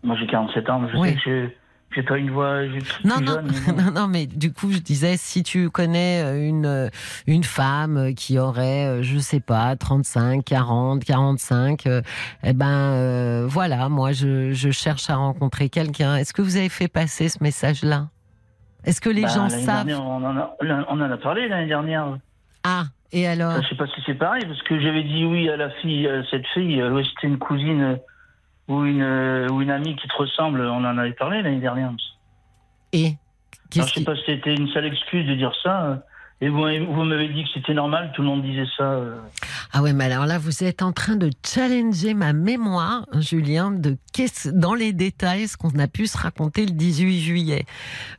Moi, 0.03 0.15
j'ai 0.19 0.27
47 0.27 0.69
ans, 0.69 0.79
mais 0.79 0.89
je 0.91 0.97
Oui. 0.97 1.09
sais 1.09 1.15
que 1.15 1.21
j'ai- 1.25 1.57
j'ai 1.95 2.03
pas 2.03 2.17
une 2.17 2.29
voix 2.31 2.61
Non, 3.03 3.19
non, 3.19 3.33
jeune. 3.33 3.51
mais 3.51 3.73
bon. 3.73 3.81
non, 3.83 3.91
non, 4.01 4.07
mais 4.07 4.27
du 4.27 4.53
coup, 4.53 4.71
je 4.71 4.77
disais, 4.77 5.17
si 5.17 5.43
tu 5.43 5.69
connais 5.69 6.21
euh, 6.23 6.47
une, 6.47 6.65
euh, 6.65 6.89
une 7.27 7.43
femme 7.43 8.13
qui 8.15 8.37
aurait, 8.39 8.85
euh, 8.87 9.01
je 9.03 9.17
sais 9.17 9.39
pas, 9.39 9.75
35, 9.75 10.43
40, 10.45 11.03
45, 11.03 11.85
euh, 11.87 12.01
eh 12.43 12.53
ben 12.53 12.67
euh, 12.69 13.45
voilà, 13.47 13.89
moi, 13.89 14.11
je, 14.13 14.51
je 14.53 14.69
cherche 14.71 15.09
à 15.09 15.15
rencontrer 15.15 15.69
quelqu'un. 15.69 16.15
Est-ce 16.15 16.33
que 16.33 16.41
vous 16.41 16.57
avez 16.57 16.69
fait 16.69 16.87
passer 16.87 17.27
ce 17.27 17.43
message-là? 17.43 18.07
Est-ce 18.85 19.01
que 19.01 19.09
les 19.09 19.23
Bah, 19.23 19.27
gens 19.27 19.49
savent? 19.49 19.85
dernière, 19.87 20.05
on, 20.05 20.23
en 20.23 20.37
a, 20.37 20.55
on 20.89 21.01
en 21.01 21.11
a 21.11 21.17
parlé 21.17 21.49
l'année 21.49 21.67
dernière. 21.67 22.17
Ah, 22.63 22.83
et 23.11 23.27
alors? 23.27 23.61
Je 23.61 23.67
sais 23.67 23.75
pas 23.75 23.87
si 23.87 24.01
c'est 24.05 24.13
pareil, 24.13 24.43
parce 24.45 24.61
que 24.61 24.79
j'avais 24.79 25.03
dit 25.03 25.25
oui 25.25 25.49
à 25.49 25.57
la 25.57 25.69
fille, 25.81 26.07
à 26.07 26.23
cette 26.29 26.45
fille, 26.53 26.79
euh, 26.79 27.03
c'était 27.03 27.27
une 27.27 27.39
cousine 27.39 27.81
euh, 27.81 27.95
ou 28.69 28.85
une, 28.85 29.01
euh, 29.01 29.49
ou 29.49 29.61
une 29.61 29.71
amie 29.71 29.95
qui 29.97 30.07
te 30.07 30.15
ressemble, 30.15 30.61
on 30.61 30.85
en 30.85 30.97
avait 30.97 31.11
parlé 31.13 31.41
l'année 31.41 31.59
dernière. 31.59 31.91
Et 32.93 33.17
Alors, 33.75 33.87
je 33.87 33.93
sais 33.95 34.03
pas 34.03 34.15
si 34.15 34.21
c'était 34.25 34.55
une 34.55 34.71
sale 34.71 34.85
excuse 34.85 35.27
de 35.27 35.35
dire 35.35 35.51
ça, 35.61 35.83
euh, 35.83 35.95
et 36.41 36.47
vous, 36.47 36.61
vous 36.61 37.03
m'avez 37.03 37.27
dit 37.27 37.43
que 37.43 37.49
c'était 37.53 37.73
normal, 37.73 38.13
tout 38.15 38.21
le 38.21 38.29
monde 38.29 38.43
disait 38.43 38.67
ça. 38.77 38.83
euh. 38.83 39.17
Ah 39.73 39.81
ouais, 39.81 39.91
mais 39.91 40.05
alors 40.05 40.25
là, 40.25 40.37
vous 40.37 40.63
êtes 40.63 40.81
en 40.81 40.93
train 40.93 41.17
de 41.17 41.29
challenger 41.45 42.13
ma 42.13 42.31
mémoire, 42.31 43.05
Julien, 43.19 43.71
de 43.71 43.97
qu'est-ce, 44.13 44.47
dans 44.49 44.73
les 44.73 44.93
détails, 44.93 45.49
ce 45.49 45.57
qu'on 45.57 45.77
a 45.77 45.87
pu 45.87 46.07
se 46.07 46.17
raconter 46.17 46.65
le 46.65 46.71
18 46.71 47.19
juillet. 47.19 47.65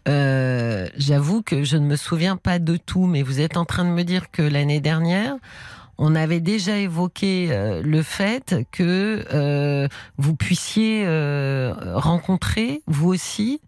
Euh, 0.07 0.87
j'avoue 0.99 1.43
que 1.43 1.65
je 1.65 1.79
ne 1.79 1.87
me 1.87 1.97
souviens 1.97 2.37
pas 2.37 2.59
de 2.59 2.77
tout, 2.77 3.07
mais 3.07 3.23
vous 3.23 3.41
êtes 3.41 3.57
en 3.57 3.65
train 3.65 3.85
de 3.85 3.91
me 3.91 4.03
dire 4.03 4.31
que 4.31 4.43
l'année 4.43 4.81
dernière, 4.81 5.37
on 6.01 6.15
avait 6.15 6.41
déjà 6.41 6.79
évoqué 6.79 7.49
euh, 7.53 7.83
le 7.83 8.03
fait 8.03 8.57
que 8.73 9.23
euh, 9.35 9.87
vous 10.17 10.35
puissiez 10.35 11.05
euh, 11.07 11.75
rencontrer, 11.95 12.81
vous 12.87 13.11
aussi, 13.11 13.61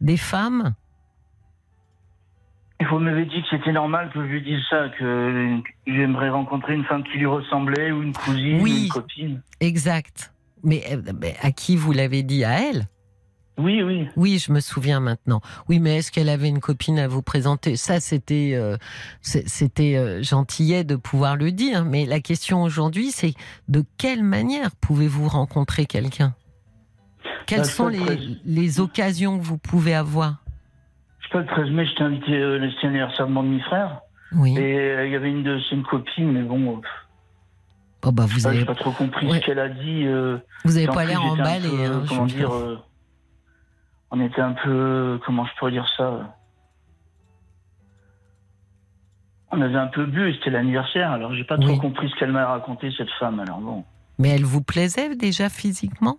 des 0.00 0.16
femmes? 0.16 0.74
Vous 2.88 2.98
m'avez 3.00 3.24
dit 3.24 3.42
que 3.42 3.48
c'était 3.50 3.72
normal 3.72 4.10
que 4.14 4.20
je 4.20 4.26
lui 4.26 4.42
dise 4.42 4.60
ça, 4.70 4.88
que 4.96 5.60
j'aimerais 5.86 6.30
rencontrer 6.30 6.74
une 6.74 6.84
femme 6.84 7.02
qui 7.04 7.18
lui 7.18 7.26
ressemblait, 7.26 7.90
ou 7.90 8.02
une 8.02 8.12
cousine, 8.12 8.60
Oui. 8.60 8.72
ou 8.72 8.84
une 8.84 8.88
copine. 8.88 9.42
Exact. 9.60 10.32
Mais, 10.62 10.84
mais 11.20 11.34
à 11.42 11.50
qui 11.50 11.76
vous 11.76 11.92
l'avez 11.92 12.22
dit? 12.22 12.44
À 12.44 12.60
elle? 12.60 12.86
Oui, 13.58 13.82
oui. 13.82 14.08
Oui, 14.16 14.38
je 14.38 14.50
me 14.50 14.60
souviens 14.60 14.98
maintenant. 15.00 15.40
Oui, 15.68 15.78
mais 15.78 15.98
est-ce 15.98 16.10
qu'elle 16.10 16.30
avait 16.30 16.48
une 16.48 16.60
copine 16.60 16.98
à 16.98 17.06
vous 17.06 17.20
présenter? 17.22 17.76
Ça, 17.76 18.00
c'était 18.00 18.52
euh, 18.54 18.76
c'était 19.20 19.96
euh, 19.96 20.22
gentillet 20.22 20.84
de 20.84 20.96
pouvoir 20.96 21.36
le 21.36 21.52
dire. 21.52 21.84
Mais 21.84 22.06
la 22.06 22.20
question 22.20 22.62
aujourd'hui, 22.62 23.10
c'est 23.10 23.34
de 23.68 23.84
quelle 23.98 24.22
manière 24.22 24.70
pouvez-vous 24.80 25.28
rencontrer 25.28 25.84
quelqu'un? 25.86 26.34
Quelles 27.46 27.58
Bah, 27.60 27.64
sont 27.64 27.88
les, 27.88 28.80
occasions 28.80 29.38
que 29.38 29.44
vous 29.44 29.58
pouvez 29.58 29.94
avoir? 29.94 30.36
Je 31.20 31.26
sais 31.26 31.32
pas, 31.32 31.40
le 31.40 31.46
13 31.46 31.70
mai, 31.70 31.86
j'étais 31.86 32.02
invité, 32.02 32.32
euh, 32.32 32.70
c'était 32.70 32.86
l'anniversaire 32.86 33.26
de 33.26 33.32
mon 33.32 33.42
demi-frère, 33.42 34.00
Oui. 34.32 34.56
et 34.56 34.60
euh, 34.78 35.06
il 35.06 35.12
y 35.12 35.16
avait 35.16 35.30
une 35.30 35.42
de 35.42 35.58
c'est 35.68 35.74
une 35.76 35.82
copine, 35.82 36.32
mais 36.32 36.42
bon, 36.42 36.76
euh, 36.78 36.80
Oh 38.04 38.10
bah 38.12 38.24
vous 38.26 38.40
j'ai 38.40 38.46
avez 38.46 38.64
pas 38.64 38.74
trop 38.74 38.90
compris 38.92 39.26
Ouais. 39.28 39.40
ce 39.40 39.44
qu'elle 39.46 39.58
a 39.60 39.68
dit. 39.68 40.04
vous 40.64 40.76
avez 40.76 40.86
Et 40.86 40.88
en 40.88 40.92
pas 40.94 41.04
l'air 41.04 41.22
emballé. 41.22 41.68
hein, 41.84 42.02
comment 42.08 42.26
dire 42.26 42.50
On 44.12 44.20
était 44.20 44.42
un 44.42 44.52
peu. 44.52 45.18
Comment 45.24 45.46
je 45.46 45.50
pourrais 45.58 45.72
dire 45.72 45.88
ça? 45.96 46.36
On 49.50 49.60
avait 49.60 49.76
un 49.76 49.88
peu 49.88 50.06
bu 50.06 50.30
et 50.30 50.34
c'était 50.34 50.50
l'anniversaire, 50.50 51.10
alors 51.10 51.34
j'ai 51.34 51.44
pas 51.44 51.58
trop 51.58 51.76
compris 51.76 52.08
ce 52.08 52.16
qu'elle 52.16 52.32
m'a 52.32 52.46
raconté, 52.46 52.90
cette 52.96 53.10
femme. 53.18 53.40
Alors 53.40 53.58
bon. 53.60 53.84
Mais 54.18 54.30
elle 54.30 54.44
vous 54.44 54.62
plaisait 54.62 55.14
déjà 55.14 55.48
physiquement? 55.50 56.16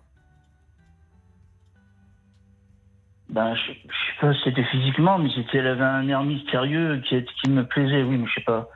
Ben, 3.28 3.56
je, 3.56 3.72
je 3.72 3.72
sais 3.72 4.20
pas 4.20 4.34
si 4.34 4.40
c'était 4.44 4.64
physiquement, 4.64 5.18
mais 5.18 5.28
c'était, 5.34 5.58
elle 5.58 5.66
avait 5.66 5.82
un 5.84 6.06
air 6.08 6.22
mystérieux 6.22 7.02
qui, 7.08 7.24
qui 7.24 7.50
me 7.50 7.66
plaisait, 7.66 8.04
oui, 8.04 8.18
mais 8.18 8.26
je 8.28 8.34
sais 8.34 8.44
pas. 8.44 8.68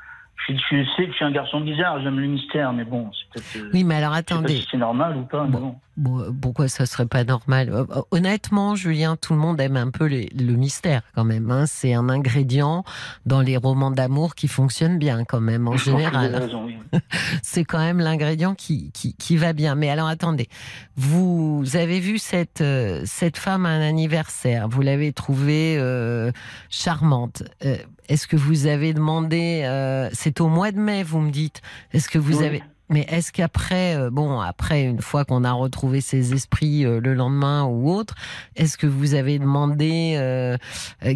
Je, 0.47 0.55
je 0.55 0.85
sais 0.97 1.05
que 1.07 1.11
je 1.11 1.17
suis 1.17 1.25
un 1.25 1.33
garçon 1.33 1.61
bizarre, 1.61 2.01
j'aime 2.03 2.19
le 2.21 2.27
mystère, 2.27 2.73
mais 2.73 2.85
bon, 2.85 3.11
c'est 3.13 3.43
peut-être. 3.43 3.65
euh, 3.67 3.71
Oui, 3.75 3.85
mais 3.85 3.97
alors 3.97 4.13
attendez. 4.13 4.57
si 4.57 4.67
c'est 4.71 4.77
normal 4.79 5.17
ou 5.17 5.23
pas, 5.23 5.45
Bon. 5.45 5.75
bon. 5.97 6.33
Pourquoi 6.41 6.69
ça 6.69 6.87
serait 6.87 7.07
pas 7.07 7.25
normal? 7.25 7.71
Euh, 7.71 7.85
euh, 7.91 8.03
Honnêtement, 8.13 8.75
Julien, 8.77 9.17
tout 9.17 9.33
le 9.35 9.39
monde 9.41 9.61
aime 9.61 9.77
un 9.77 9.91
peu 9.91 10.07
les- 10.07 10.31
le 10.39 10.53
mystère 10.55 11.03
quand 11.15 11.25
même. 11.25 11.51
Hein. 11.51 11.65
C'est 11.67 11.93
un 11.93 12.09
ingrédient 12.09 12.85
dans 13.27 13.41
les 13.41 13.57
romans 13.57 13.91
d'amour 13.91 14.37
qui 14.37 14.47
fonctionne 14.49 14.97
bien 14.99 15.25
quand 15.25 15.41
même 15.41 15.67
en 15.67 15.77
Je 15.77 15.87
général. 15.87 16.49
oui. 16.65 16.77
C'est 17.43 17.65
quand 17.65 17.79
même 17.81 17.99
l'ingrédient 17.99 18.55
qui, 18.55 18.91
qui, 18.93 19.15
qui 19.17 19.37
va 19.37 19.53
bien. 19.53 19.75
Mais 19.75 19.91
alors 19.91 20.07
attendez, 20.09 20.49
vous 20.97 21.65
avez 21.75 22.01
vu 22.01 22.19
cette, 22.19 22.63
cette 23.05 23.37
femme 23.37 23.67
à 23.67 23.71
un 23.71 23.81
anniversaire, 23.81 24.69
vous 24.69 24.83
l'avez 24.83 25.13
trouvée 25.13 25.77
euh, 25.79 26.31
charmante. 26.71 27.43
Euh, 27.65 27.77
Est-ce 28.09 28.27
que 28.27 28.37
vous 28.37 28.67
avez 28.67 28.95
demandé, 28.95 29.63
euh, 29.65 30.09
c'est 30.29 30.43
au 30.43 30.49
mois 30.49 30.73
de 30.73 30.79
mai, 30.79 31.03
vous 31.05 31.21
me 31.21 31.31
dites, 31.31 31.63
est-ce 31.93 32.11
que 32.11 32.19
vous 32.19 32.41
Oui. 32.41 32.45
avez... 32.45 32.63
Mais 32.91 33.07
est-ce 33.09 33.33
qu'après, 33.33 33.97
euh, 33.97 34.11
bon, 34.11 34.41
après, 34.41 34.83
une 34.85 35.01
fois 35.01 35.25
qu'on 35.25 35.43
a 35.45 35.53
retrouvé 35.53 36.03
ses 36.03 36.35
esprits 36.35 36.85
euh, 36.85 37.01
le 37.01 37.15
lendemain 37.15 37.65
ou 37.65 37.91
autre, 37.91 38.15
est-ce 38.57 38.77
que 38.77 38.87
vous 38.87 39.15
avez 39.15 39.39
demandé 39.39 40.17
euh, 40.17 40.57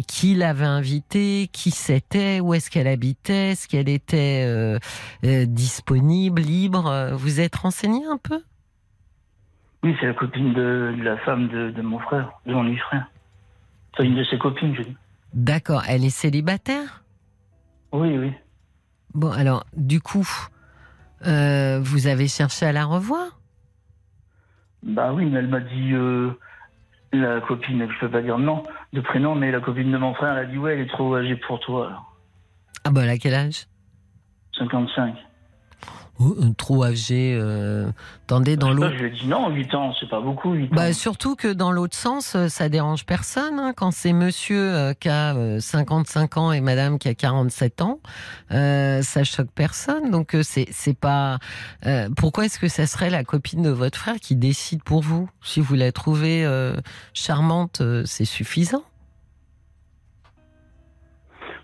qui 0.07 0.33
l'avait 0.33 0.65
invitée, 0.65 1.47
qui 1.51 1.69
c'était, 1.69 2.39
où 2.39 2.55
est-ce 2.55 2.71
qu'elle 2.71 2.87
habitait, 2.87 3.51
est-ce 3.51 3.67
qu'elle 3.67 3.89
était 3.89 4.79
disponible, 5.45 6.41
libre? 6.41 7.11
Vous 7.13 7.39
êtes 7.39 7.55
renseigné 7.55 8.03
un 8.05 8.17
peu? 8.17 8.41
Oui, 9.83 9.95
c'est 9.99 10.07
la 10.07 10.13
copine 10.13 10.53
de, 10.53 10.95
de 10.97 11.03
la 11.03 11.17
femme 11.17 11.49
de, 11.49 11.69
de 11.69 11.81
mon 11.83 11.99
frère, 11.99 12.31
de 12.47 12.53
mon 12.53 12.63
demi-frère. 12.63 13.05
C'est 13.95 14.05
une 14.05 14.15
de 14.15 14.23
ses 14.23 14.39
copines, 14.39 14.75
je 14.75 14.81
dis. 14.83 14.95
D'accord, 15.33 15.83
elle 15.87 16.03
est 16.03 16.09
célibataire? 16.09 17.03
Oui, 17.91 18.17
oui. 18.17 18.31
Bon, 19.13 19.31
alors, 19.31 19.65
du 19.75 20.01
coup, 20.01 20.27
euh, 21.27 21.79
vous 21.81 22.07
avez 22.07 22.27
cherché 22.27 22.65
à 22.65 22.71
la 22.71 22.85
revoir? 22.85 23.39
Bah 24.81 25.13
oui, 25.13 25.25
mais 25.25 25.39
elle 25.39 25.47
m'a 25.47 25.59
dit, 25.59 25.93
euh, 25.93 26.31
la 27.13 27.39
copine, 27.41 27.87
je 27.89 27.99
peux 27.99 28.09
pas 28.09 28.21
dire 28.21 28.37
non, 28.37 28.63
de 28.91 29.01
prénom, 29.01 29.35
mais 29.35 29.51
la 29.51 29.59
copine 29.59 29.91
de 29.91 29.97
mon 29.97 30.13
frère, 30.13 30.37
elle 30.37 30.45
a 30.45 30.49
dit, 30.49 30.57
ouais, 30.57 30.73
elle 30.73 30.81
est 30.81 30.89
trop 30.89 31.15
âgée 31.15 31.35
pour 31.35 31.59
toi, 31.59 31.87
alors. 31.87 32.15
Ah 32.83 32.91
bah, 32.91 33.03
elle 33.03 33.09
a 33.11 33.17
quel 33.17 33.33
âge? 33.33 33.67
55. 34.57 35.15
Euh, 36.31 36.53
Trop 36.57 36.83
âgé. 36.83 37.37
Euh... 37.39 37.87
Attendez, 38.25 38.55
dans 38.57 38.71
l'autre... 38.71 38.93
je 38.97 39.05
dit 39.07 39.27
non, 39.27 39.49
8 39.49 39.75
ans, 39.75 39.93
c'est 39.99 40.09
pas 40.09 40.21
beaucoup, 40.21 40.53
8 40.53 40.69
Bah, 40.71 40.93
surtout 40.93 41.35
que 41.35 41.47
dans 41.51 41.71
l'autre 41.71 41.95
sens, 41.95 42.35
euh, 42.35 42.47
ça 42.47 42.69
dérange 42.69 43.05
personne. 43.05 43.59
hein, 43.59 43.73
quand 43.75 43.91
c'est 43.91 44.13
monsieur 44.13 44.59
euh, 44.73 44.93
qui 44.93 45.09
a 45.09 45.35
euh, 45.35 45.59
55 45.59 46.37
ans 46.37 46.51
et 46.51 46.61
madame 46.61 46.97
qui 46.99 47.09
a 47.09 47.13
47 47.15 47.81
ans, 47.81 47.99
euh, 48.51 49.01
ça 49.01 49.23
choque 49.23 49.51
personne. 49.53 50.09
Donc 50.11 50.35
c'est 50.41 50.97
pas. 50.99 51.39
pourquoi 52.17 52.45
est-ce 52.45 52.59
que 52.59 52.67
ça 52.67 52.87
serait 52.87 53.09
la 53.09 53.23
copine 53.23 53.61
de 53.61 53.69
votre 53.69 53.97
frère 53.97 54.15
qui 54.15 54.35
décide 54.35 54.83
pour 54.83 55.01
vous? 55.01 55.29
Si 55.41 55.59
vous 55.59 55.75
la 55.75 55.91
trouvez 55.91 56.47
charmante, 57.13 57.81
c'est 58.05 58.25
suffisant. 58.25 58.83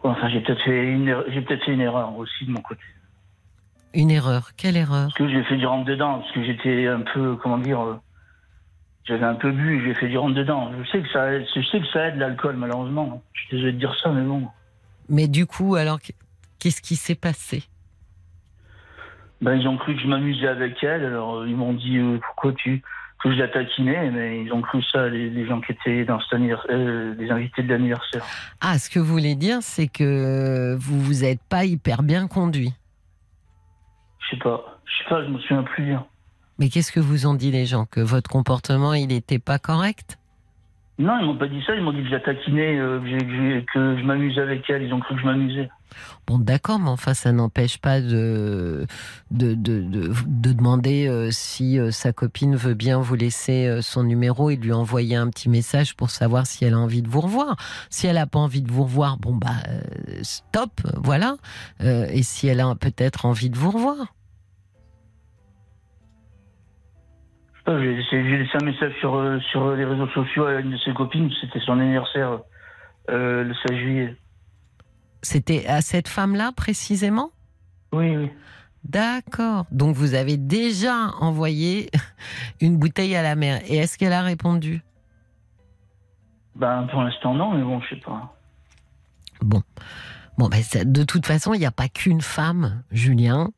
Enfin, 0.03 0.29
j'ai 0.29 0.39
peut-être 0.41 0.61
fait 0.63 0.83
une, 0.91 1.07
erreur- 1.09 1.25
j'ai 1.29 1.41
peut-être 1.41 1.63
fait 1.65 1.73
une 1.73 1.81
erreur 1.81 2.15
aussi 2.17 2.45
de 2.45 2.51
mon 2.51 2.61
côté. 2.61 2.81
Une 3.93 4.11
erreur. 4.11 4.51
Quelle 4.55 4.77
erreur 4.77 5.07
Parce 5.07 5.13
que 5.15 5.29
j'ai 5.29 5.43
fait 5.43 5.57
du 5.57 5.65
rentre 5.65 5.85
dedans, 5.85 6.19
parce 6.19 6.31
que 6.33 6.43
j'étais 6.43 6.87
un 6.87 7.01
peu, 7.01 7.35
comment 7.37 7.57
dire, 7.57 7.81
euh, 7.81 7.95
j'avais 9.05 9.25
un 9.25 9.35
peu 9.35 9.51
bu, 9.51 9.83
j'ai 9.85 9.93
fait 9.95 10.07
du 10.07 10.17
rentre 10.17 10.35
dedans. 10.35 10.71
Je 10.77 10.89
sais 10.91 11.01
que 11.01 11.09
ça, 11.09 11.33
aide- 11.33 11.45
je 11.55 11.61
sais 11.63 11.79
que 11.79 11.87
ça 11.91 12.07
aide 12.07 12.17
l'alcool, 12.17 12.55
malheureusement. 12.57 13.21
Je 13.33 13.41
suis 13.41 13.49
désolé 13.55 13.73
de 13.73 13.79
dire 13.79 13.95
ça, 14.01 14.09
mais 14.11 14.21
bon. 14.21 14.47
Mais 15.09 15.27
du 15.27 15.45
coup, 15.47 15.75
alors 15.75 15.99
qu'est-ce 16.59 16.81
qui 16.81 16.95
s'est 16.95 17.15
passé? 17.15 17.63
Ben, 19.41 19.55
ils 19.55 19.67
ont 19.67 19.77
cru 19.77 19.95
que 19.95 20.01
je 20.01 20.07
m'amusais 20.07 20.47
avec 20.47 20.83
elle, 20.83 21.05
alors 21.05 21.37
euh, 21.37 21.47
ils 21.47 21.55
m'ont 21.55 21.73
dit 21.73 21.97
euh, 21.97 22.19
pourquoi 22.27 22.53
tu 22.53 22.83
que 23.23 23.31
je 23.33 23.37
la 23.37 23.47
taquinais, 23.49 24.11
mais 24.11 24.43
ils 24.43 24.53
ont 24.53 24.61
cru 24.61 24.81
ça, 24.83 25.09
les, 25.09 25.29
les 25.29 25.45
gens 25.45 25.59
qui 25.59 25.71
étaient 25.73 26.05
dans 26.05 26.19
cet 26.21 26.33
anniversaire, 26.33 26.69
euh, 26.71 27.13
les 27.17 27.29
invités 27.31 27.63
de 27.63 27.69
l'anniversaire. 27.69 28.23
Ah, 28.61 28.77
ce 28.77 28.89
que 28.89 28.99
vous 28.99 29.11
voulez 29.11 29.35
dire, 29.35 29.57
c'est 29.61 29.87
que 29.87 30.75
vous 30.79 31.01
vous 31.01 31.23
êtes 31.25 31.41
pas 31.49 31.65
hyper 31.65 32.01
bien 32.03 32.27
conduit. 32.27 32.73
Je 34.29 34.35
sais 34.35 34.41
pas, 34.41 34.79
je 34.85 35.03
sais 35.03 35.09
pas, 35.09 35.23
je 35.25 35.29
me 35.29 35.39
souviens 35.39 35.63
plus 35.63 35.85
bien. 35.85 36.05
Mais 36.59 36.69
qu'est-ce 36.69 36.91
que 36.91 36.99
vous 36.99 37.25
ont 37.25 37.33
dit 37.33 37.51
les 37.51 37.65
gens? 37.65 37.85
Que 37.85 38.01
votre 38.01 38.29
comportement, 38.29 38.93
il 38.93 39.07
n'était 39.07 39.39
pas 39.39 39.59
correct? 39.59 40.17
Non, 40.99 41.17
ils 41.21 41.25
m'ont 41.25 41.37
pas 41.37 41.47
dit 41.47 41.63
ça. 41.65 41.73
Ils 41.75 41.81
m'ont 41.81 41.93
dit 41.93 42.01
que 42.01 42.07
je 42.07 42.11
la 42.11 42.19
taquinais, 42.19 42.77
euh, 42.77 42.99
que, 42.99 43.07
j'ai- 43.07 43.65
que 43.73 43.97
je 43.97 44.03
m'amusais 44.03 44.41
avec 44.41 44.69
elle. 44.69 44.83
Ils 44.83 44.93
ont 44.93 44.99
cru 44.99 45.15
que 45.15 45.21
je 45.21 45.25
m'amusais. 45.25 45.69
Bon, 46.27 46.37
d'accord, 46.37 46.77
mais 46.77 46.89
enfin, 46.89 47.13
ça 47.13 47.31
n'empêche 47.31 47.77
pas 47.77 48.01
de, 48.01 48.85
de, 49.31 49.53
de, 49.55 49.81
de, 49.81 50.11
de 50.27 50.51
demander 50.53 51.07
euh, 51.07 51.31
si 51.31 51.79
euh, 51.79 51.91
sa 51.91 52.11
copine 52.11 52.57
veut 52.57 52.73
bien 52.73 52.99
vous 52.99 53.15
laisser 53.15 53.79
son 53.81 54.03
numéro 54.03 54.49
et 54.49 54.57
lui 54.57 54.73
envoyer 54.73 55.15
un 55.15 55.29
petit 55.29 55.47
message 55.47 55.95
pour 55.95 56.09
savoir 56.09 56.45
si 56.45 56.65
elle 56.65 56.73
a 56.73 56.79
envie 56.79 57.01
de 57.01 57.07
vous 57.07 57.21
revoir. 57.21 57.55
Si 57.89 58.05
elle 58.05 58.15
n'a 58.15 58.27
pas 58.27 58.39
envie 58.39 58.61
de 58.61 58.69
vous 58.69 58.83
revoir, 58.83 59.17
bon, 59.17 59.33
bah, 59.33 59.55
stop, 60.21 60.81
voilà. 60.97 61.37
Et 61.79 62.21
si 62.23 62.47
elle 62.49 62.59
a 62.59 62.75
peut-être 62.75 63.25
envie 63.25 63.49
de 63.49 63.57
vous 63.57 63.71
revoir. 63.71 64.13
J'ai 67.77 67.95
laissé, 67.95 68.57
un 68.59 68.65
message 68.65 68.93
sur, 68.99 69.15
euh, 69.15 69.39
sur 69.51 69.75
les 69.75 69.85
réseaux 69.85 70.07
sociaux 70.09 70.45
à 70.45 70.55
une 70.55 70.71
de 70.71 70.77
ses 70.77 70.93
copines. 70.93 71.29
C'était 71.39 71.59
son 71.59 71.79
anniversaire 71.79 72.39
euh, 73.09 73.43
le 73.43 73.53
16 73.67 73.77
juillet. 73.77 74.15
C'était 75.21 75.67
à 75.67 75.81
cette 75.81 76.07
femme-là 76.07 76.51
précisément? 76.55 77.29
Oui, 77.91 78.15
oui. 78.15 78.31
D'accord. 78.83 79.65
Donc 79.71 79.95
vous 79.95 80.15
avez 80.15 80.37
déjà 80.37 81.11
envoyé 81.19 81.89
une 82.61 82.77
bouteille 82.77 83.15
à 83.15 83.21
la 83.21 83.35
mer. 83.35 83.61
Et 83.67 83.77
est-ce 83.77 83.97
qu'elle 83.97 84.13
a 84.13 84.21
répondu? 84.23 84.81
Ben, 86.55 86.87
pour 86.89 87.03
l'instant, 87.03 87.33
non, 87.35 87.53
mais 87.53 87.63
bon, 87.63 87.79
je 87.81 87.95
sais 87.95 88.01
pas. 88.01 88.35
Bon. 89.41 89.61
Bon, 90.37 90.47
ben, 90.47 90.61
ça- 90.63 90.85
de 90.85 91.03
toute 91.03 91.25
façon, 91.25 91.53
il 91.53 91.59
n'y 91.59 91.65
a 91.65 91.71
pas 91.71 91.89
qu'une 91.89 92.21
femme, 92.21 92.83
Julien, 92.91 93.49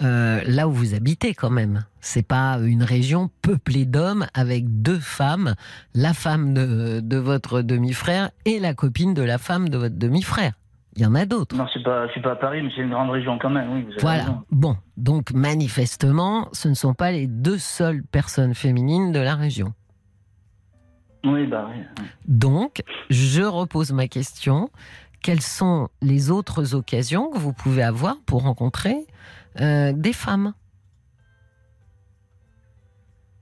euh, 0.00 0.40
là 0.46 0.68
où 0.68 0.72
vous 0.72 0.94
habitez 0.94 1.34
quand 1.34 1.50
même. 1.50 1.84
C'est 2.00 2.26
pas 2.26 2.58
une 2.58 2.82
région 2.82 3.30
peuplée 3.42 3.84
d'hommes 3.84 4.26
avec 4.34 4.64
deux 4.82 4.98
femmes, 4.98 5.54
la 5.94 6.14
femme 6.14 6.54
de, 6.54 7.00
de 7.00 7.16
votre 7.16 7.62
demi-frère 7.62 8.30
et 8.44 8.58
la 8.58 8.74
copine 8.74 9.14
de 9.14 9.22
la 9.22 9.38
femme 9.38 9.68
de 9.68 9.76
votre 9.78 9.96
demi-frère. 9.96 10.52
Il 10.96 11.02
y 11.02 11.06
en 11.06 11.14
a 11.14 11.24
d'autres. 11.24 11.56
Non, 11.56 11.66
c'est 11.72 11.82
pas, 11.82 12.06
pas 12.22 12.32
à 12.32 12.36
Paris, 12.36 12.62
mais 12.62 12.70
c'est 12.74 12.82
une 12.82 12.90
grande 12.90 13.08
région 13.10 13.38
quand 13.40 13.48
même, 13.48 13.72
oui. 13.72 13.82
Vous 13.82 13.92
avez 13.92 14.00
Voilà. 14.00 14.22
raison. 14.24 14.42
Bon, 14.50 14.76
donc 14.98 15.32
manifestement, 15.32 16.48
ce 16.52 16.68
ne 16.68 16.74
sont 16.74 16.92
pas 16.92 17.12
les 17.12 17.26
deux 17.26 17.56
seules 17.58 18.02
personnes 18.02 18.54
féminines 18.54 19.10
de 19.12 19.18
la 19.20 19.34
région. 19.34 19.72
Oui, 21.24 21.46
bah 21.46 21.68
oui. 21.70 22.04
Donc, 22.26 22.82
je 23.08 23.42
repose 23.42 23.92
ma 23.92 24.08
question. 24.08 24.68
Quelles 25.22 25.40
sont 25.40 25.88
les 26.02 26.30
autres 26.30 26.74
occasions 26.74 27.30
que 27.30 27.38
vous 27.38 27.52
pouvez 27.52 27.82
avoir 27.84 28.16
pour 28.26 28.42
rencontrer 28.42 28.96
euh, 29.60 29.92
des 29.92 30.12
femmes 30.12 30.54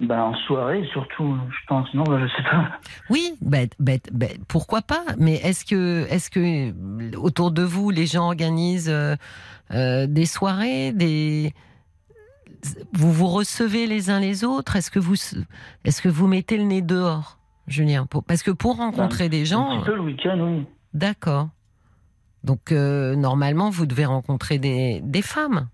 Ben, 0.01 0.19
en 0.23 0.35
soirée, 0.47 0.89
surtout, 0.93 1.37
je 1.51 1.67
pense. 1.69 1.93
Non, 1.93 2.05
ben, 2.05 2.27
je 2.27 2.35
sais 2.35 2.43
pas. 2.43 2.71
Oui, 3.11 3.35
bête, 3.43 3.75
bête, 3.79 4.09
bête, 4.13 4.41
pourquoi 4.49 4.81
pas? 4.81 5.05
Mais 5.19 5.35
est-ce 5.35 5.65
que, 5.67 6.07
est-ce 6.09 6.31
que 6.31 7.17
autour 7.17 7.51
de 7.51 7.63
vous, 7.63 7.91
les 7.91 8.07
gens 8.07 8.25
organisent 8.25 8.89
euh, 8.89 9.15
euh, 9.73 10.07
des 10.07 10.25
soirées, 10.27 10.93
des 10.93 11.53
vous 12.93 13.13
vous 13.13 13.27
recevez 13.29 13.87
les 13.87 14.11
uns 14.11 14.21
les 14.21 14.43
autres? 14.45 14.77
Est-ce 14.77 14.91
que 14.91 14.99
vous, 14.99 15.17
est-ce 15.85 16.03
que 16.03 16.09
vous 16.09 16.27
mettez 16.27 16.57
le 16.57 16.65
nez 16.65 16.83
dehors, 16.83 17.39
Julien 17.67 18.07
Parce 18.27 18.43
que 18.43 18.51
pour 18.51 18.77
rencontrer 18.77 19.29
des 19.29 19.43
Un 19.43 19.45
gens, 19.45 19.79
petit 19.81 19.87
peu 19.87 19.97
le 19.97 20.03
week-end, 20.03 20.39
oui. 20.41 20.67
D'accord. 20.95 21.49
Donc, 22.43 22.73
euh, 22.73 23.17
normalement, 23.17 23.69
vous 23.69 23.85
devez 23.85 24.07
rencontrer 24.07 24.59
des, 24.59 25.01
des 25.05 25.23
femmes. 25.23 25.69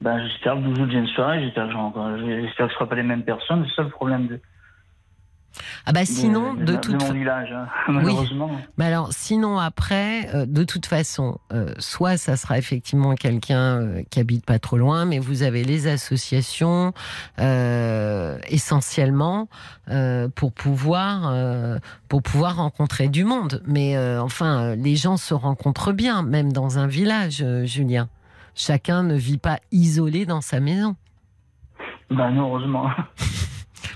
Ben, 0.00 0.18
j'espère 0.26 0.54
que 0.54 0.60
12 0.60 0.78
août, 0.80 0.88
j'ai 0.90 0.98
une 0.98 1.06
soirée. 1.08 1.42
J'espère 1.42 1.68
que, 1.68 2.18
j'espère 2.42 2.66
que 2.66 2.72
ce 2.72 2.78
sera 2.78 2.88
pas 2.88 2.94
les 2.96 3.02
mêmes 3.02 3.22
personnes. 3.24 3.66
C'est 3.68 3.76
ça 3.76 3.82
le 3.82 3.90
problème 3.90 4.28
de, 4.28 4.40
Ah 5.84 5.92
bah 5.92 6.06
sinon, 6.06 6.54
de, 6.54 6.64
de, 6.64 6.76
toute 6.76 6.94
mon 6.94 7.00
fa- 7.00 7.12
village, 7.12 7.52
hein, 7.52 7.66
malheureusement. 7.92 8.50
Mais 8.78 8.86
alors, 8.86 9.12
sinon 9.12 9.58
après, 9.58 10.34
euh, 10.34 10.46
de 10.46 10.64
toute 10.64 10.86
façon, 10.86 11.38
euh, 11.52 11.74
soit 11.78 12.16
ça 12.16 12.36
sera 12.36 12.56
effectivement 12.56 13.14
quelqu'un 13.14 13.82
euh, 13.82 14.02
qui 14.08 14.20
habite 14.20 14.46
pas 14.46 14.58
trop 14.58 14.78
loin, 14.78 15.04
mais 15.04 15.18
vous 15.18 15.42
avez 15.42 15.64
les 15.64 15.86
associations 15.86 16.94
euh, 17.38 18.38
essentiellement 18.48 19.48
euh, 19.90 20.28
pour 20.34 20.52
pouvoir 20.52 21.28
euh, 21.30 21.78
pour 22.08 22.22
pouvoir 22.22 22.56
rencontrer 22.56 23.08
du 23.08 23.24
monde. 23.24 23.62
Mais 23.66 23.96
euh, 23.98 24.22
enfin, 24.22 24.74
les 24.76 24.96
gens 24.96 25.18
se 25.18 25.34
rencontrent 25.34 25.92
bien, 25.92 26.22
même 26.22 26.52
dans 26.54 26.78
un 26.78 26.86
village, 26.86 27.44
Julien. 27.64 28.08
Chacun 28.54 29.02
ne 29.02 29.14
vit 29.16 29.38
pas 29.38 29.58
isolé 29.72 30.26
dans 30.26 30.40
sa 30.40 30.60
maison. 30.60 30.96
Ben, 32.10 32.30
non, 32.30 32.48
heureusement. 32.48 32.90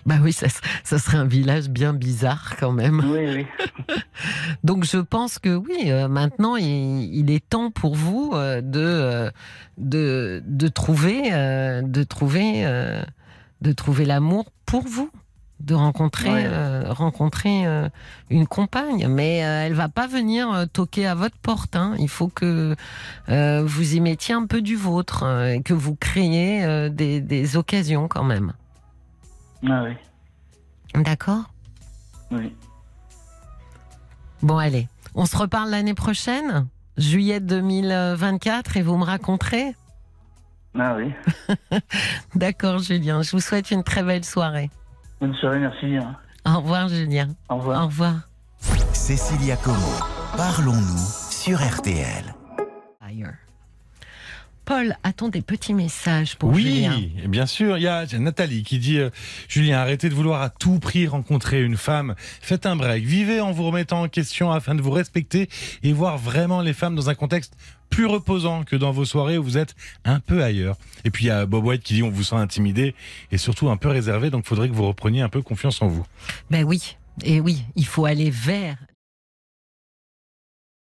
Bah 0.06 0.16
oui, 0.22 0.34
ça, 0.34 0.48
ça 0.82 0.98
serait 0.98 1.16
un 1.16 1.24
village 1.24 1.70
bien 1.70 1.94
bizarre 1.94 2.56
quand 2.60 2.72
même. 2.72 3.02
oui, 3.10 3.46
oui. 3.88 3.94
Donc 4.64 4.84
je 4.84 4.98
pense 4.98 5.38
que 5.38 5.56
oui, 5.56 5.90
euh, 5.90 6.08
maintenant 6.08 6.56
il, 6.56 7.14
il 7.14 7.30
est 7.30 7.46
temps 7.48 7.70
pour 7.70 7.94
vous 7.94 8.32
euh, 8.34 8.60
de, 8.60 8.80
euh, 8.80 9.30
de 9.78 10.42
de 10.44 10.68
trouver 10.68 11.30
de 11.30 12.02
trouver 12.02 12.64
de 13.62 13.72
trouver 13.72 14.04
l'amour 14.04 14.44
pour 14.66 14.82
vous, 14.82 15.10
de 15.64 15.74
rencontrer 15.74 16.30
Ouais. 16.30 16.44
euh, 16.46 16.84
rencontrer 16.92 17.66
euh, 17.66 17.88
une 18.30 18.46
compagne, 18.46 19.06
mais 19.08 19.44
euh, 19.44 19.66
elle 19.66 19.72
va 19.74 19.88
pas 19.88 20.06
venir 20.06 20.50
euh, 20.52 20.66
toquer 20.66 21.06
à 21.06 21.14
votre 21.14 21.36
porte. 21.38 21.74
hein. 21.76 21.94
Il 21.98 22.08
faut 22.08 22.28
que 22.28 22.76
vous 23.28 23.94
y 23.94 24.00
mettiez 24.00 24.34
un 24.34 24.46
peu 24.46 24.60
du 24.62 24.76
vôtre 24.76 25.24
et 25.54 25.62
que 25.62 25.74
vous 25.74 25.94
créiez 25.96 26.64
euh, 26.64 26.88
des, 26.88 27.20
des 27.20 27.56
occasions 27.56 28.08
quand 28.08 28.24
même. 28.24 28.52
Ah, 29.68 29.84
oui. 29.84 31.02
D'accord? 31.02 31.44
Oui. 32.30 32.54
Bon, 34.42 34.58
allez, 34.58 34.88
on 35.14 35.24
se 35.26 35.36
reparle 35.36 35.70
l'année 35.70 35.94
prochaine, 35.94 36.66
juillet 36.98 37.40
2024, 37.40 38.76
et 38.76 38.82
vous 38.82 38.96
me 38.98 39.04
raconterez? 39.04 39.74
Ah, 40.78 40.96
oui. 40.96 41.12
D'accord, 42.34 42.78
Julien. 42.78 43.22
Je 43.22 43.30
vous 43.30 43.40
souhaite 43.40 43.70
une 43.70 43.82
très 43.84 44.02
belle 44.02 44.24
soirée. 44.24 44.70
Bonne 45.20 45.34
soirée, 45.34 45.58
merci 45.58 45.86
bien. 45.86 46.16
Au 46.46 46.58
revoir, 46.60 46.88
Julien. 46.88 47.28
Au 47.48 47.56
revoir. 47.56 47.82
Au 47.82 47.86
revoir. 47.86 48.14
Cécilia 48.92 49.56
Como, 49.56 49.76
parlons-nous 50.36 51.30
sur 51.30 51.58
RTL. 51.58 52.34
Ailleurs. 53.00 53.34
Paul, 54.64 54.96
a-t-on 55.02 55.28
des 55.28 55.42
petits 55.42 55.74
messages 55.74 56.36
pour 56.36 56.50
oui, 56.50 56.62
Julien 56.62 57.00
bien 57.28 57.46
sûr. 57.46 57.76
Il 57.76 57.82
y 57.82 57.86
a 57.86 58.06
Nathalie 58.18 58.62
qui 58.62 58.78
dit 58.78 58.98
euh, 58.98 59.10
Julien, 59.48 59.78
arrêtez 59.78 60.08
de 60.08 60.14
vouloir 60.14 60.40
à 60.40 60.48
tout 60.48 60.78
prix 60.78 61.06
rencontrer 61.06 61.62
une 61.62 61.76
femme. 61.76 62.14
Faites 62.40 62.64
un 62.64 62.76
break. 62.76 63.04
Vivez 63.04 63.40
en 63.40 63.52
vous 63.52 63.64
remettant 63.64 64.02
en 64.02 64.08
question 64.08 64.52
afin 64.52 64.74
de 64.74 64.80
vous 64.80 64.90
respecter 64.90 65.48
et 65.82 65.92
voir 65.92 66.16
vraiment 66.16 66.62
les 66.62 66.72
femmes 66.72 66.94
dans 66.94 67.10
un 67.10 67.14
contexte 67.14 67.56
plus 67.90 68.06
reposant 68.06 68.64
que 68.64 68.74
dans 68.74 68.90
vos 68.90 69.04
soirées 69.04 69.38
où 69.38 69.44
vous 69.44 69.58
êtes 69.58 69.74
un 70.04 70.18
peu 70.18 70.42
ailleurs. 70.42 70.76
Et 71.04 71.10
puis 71.10 71.24
il 71.24 71.28
y 71.28 71.30
a 71.30 71.46
Bob 71.46 71.64
White 71.64 71.82
qui 71.82 71.94
dit 71.94 72.02
on 72.02 72.10
vous 72.10 72.24
sent 72.24 72.36
intimidé 72.36 72.94
et 73.30 73.38
surtout 73.38 73.68
un 73.68 73.76
peu 73.76 73.88
réservé, 73.88 74.30
donc 74.30 74.46
faudrait 74.46 74.68
que 74.68 74.74
vous 74.74 74.86
repreniez 74.86 75.20
un 75.20 75.28
peu 75.28 75.42
confiance 75.42 75.82
en 75.82 75.88
vous. 75.88 76.04
Ben 76.50 76.64
oui, 76.64 76.96
et 77.22 77.40
oui, 77.40 77.64
il 77.76 77.86
faut 77.86 78.06
aller 78.06 78.30
vers 78.30 78.76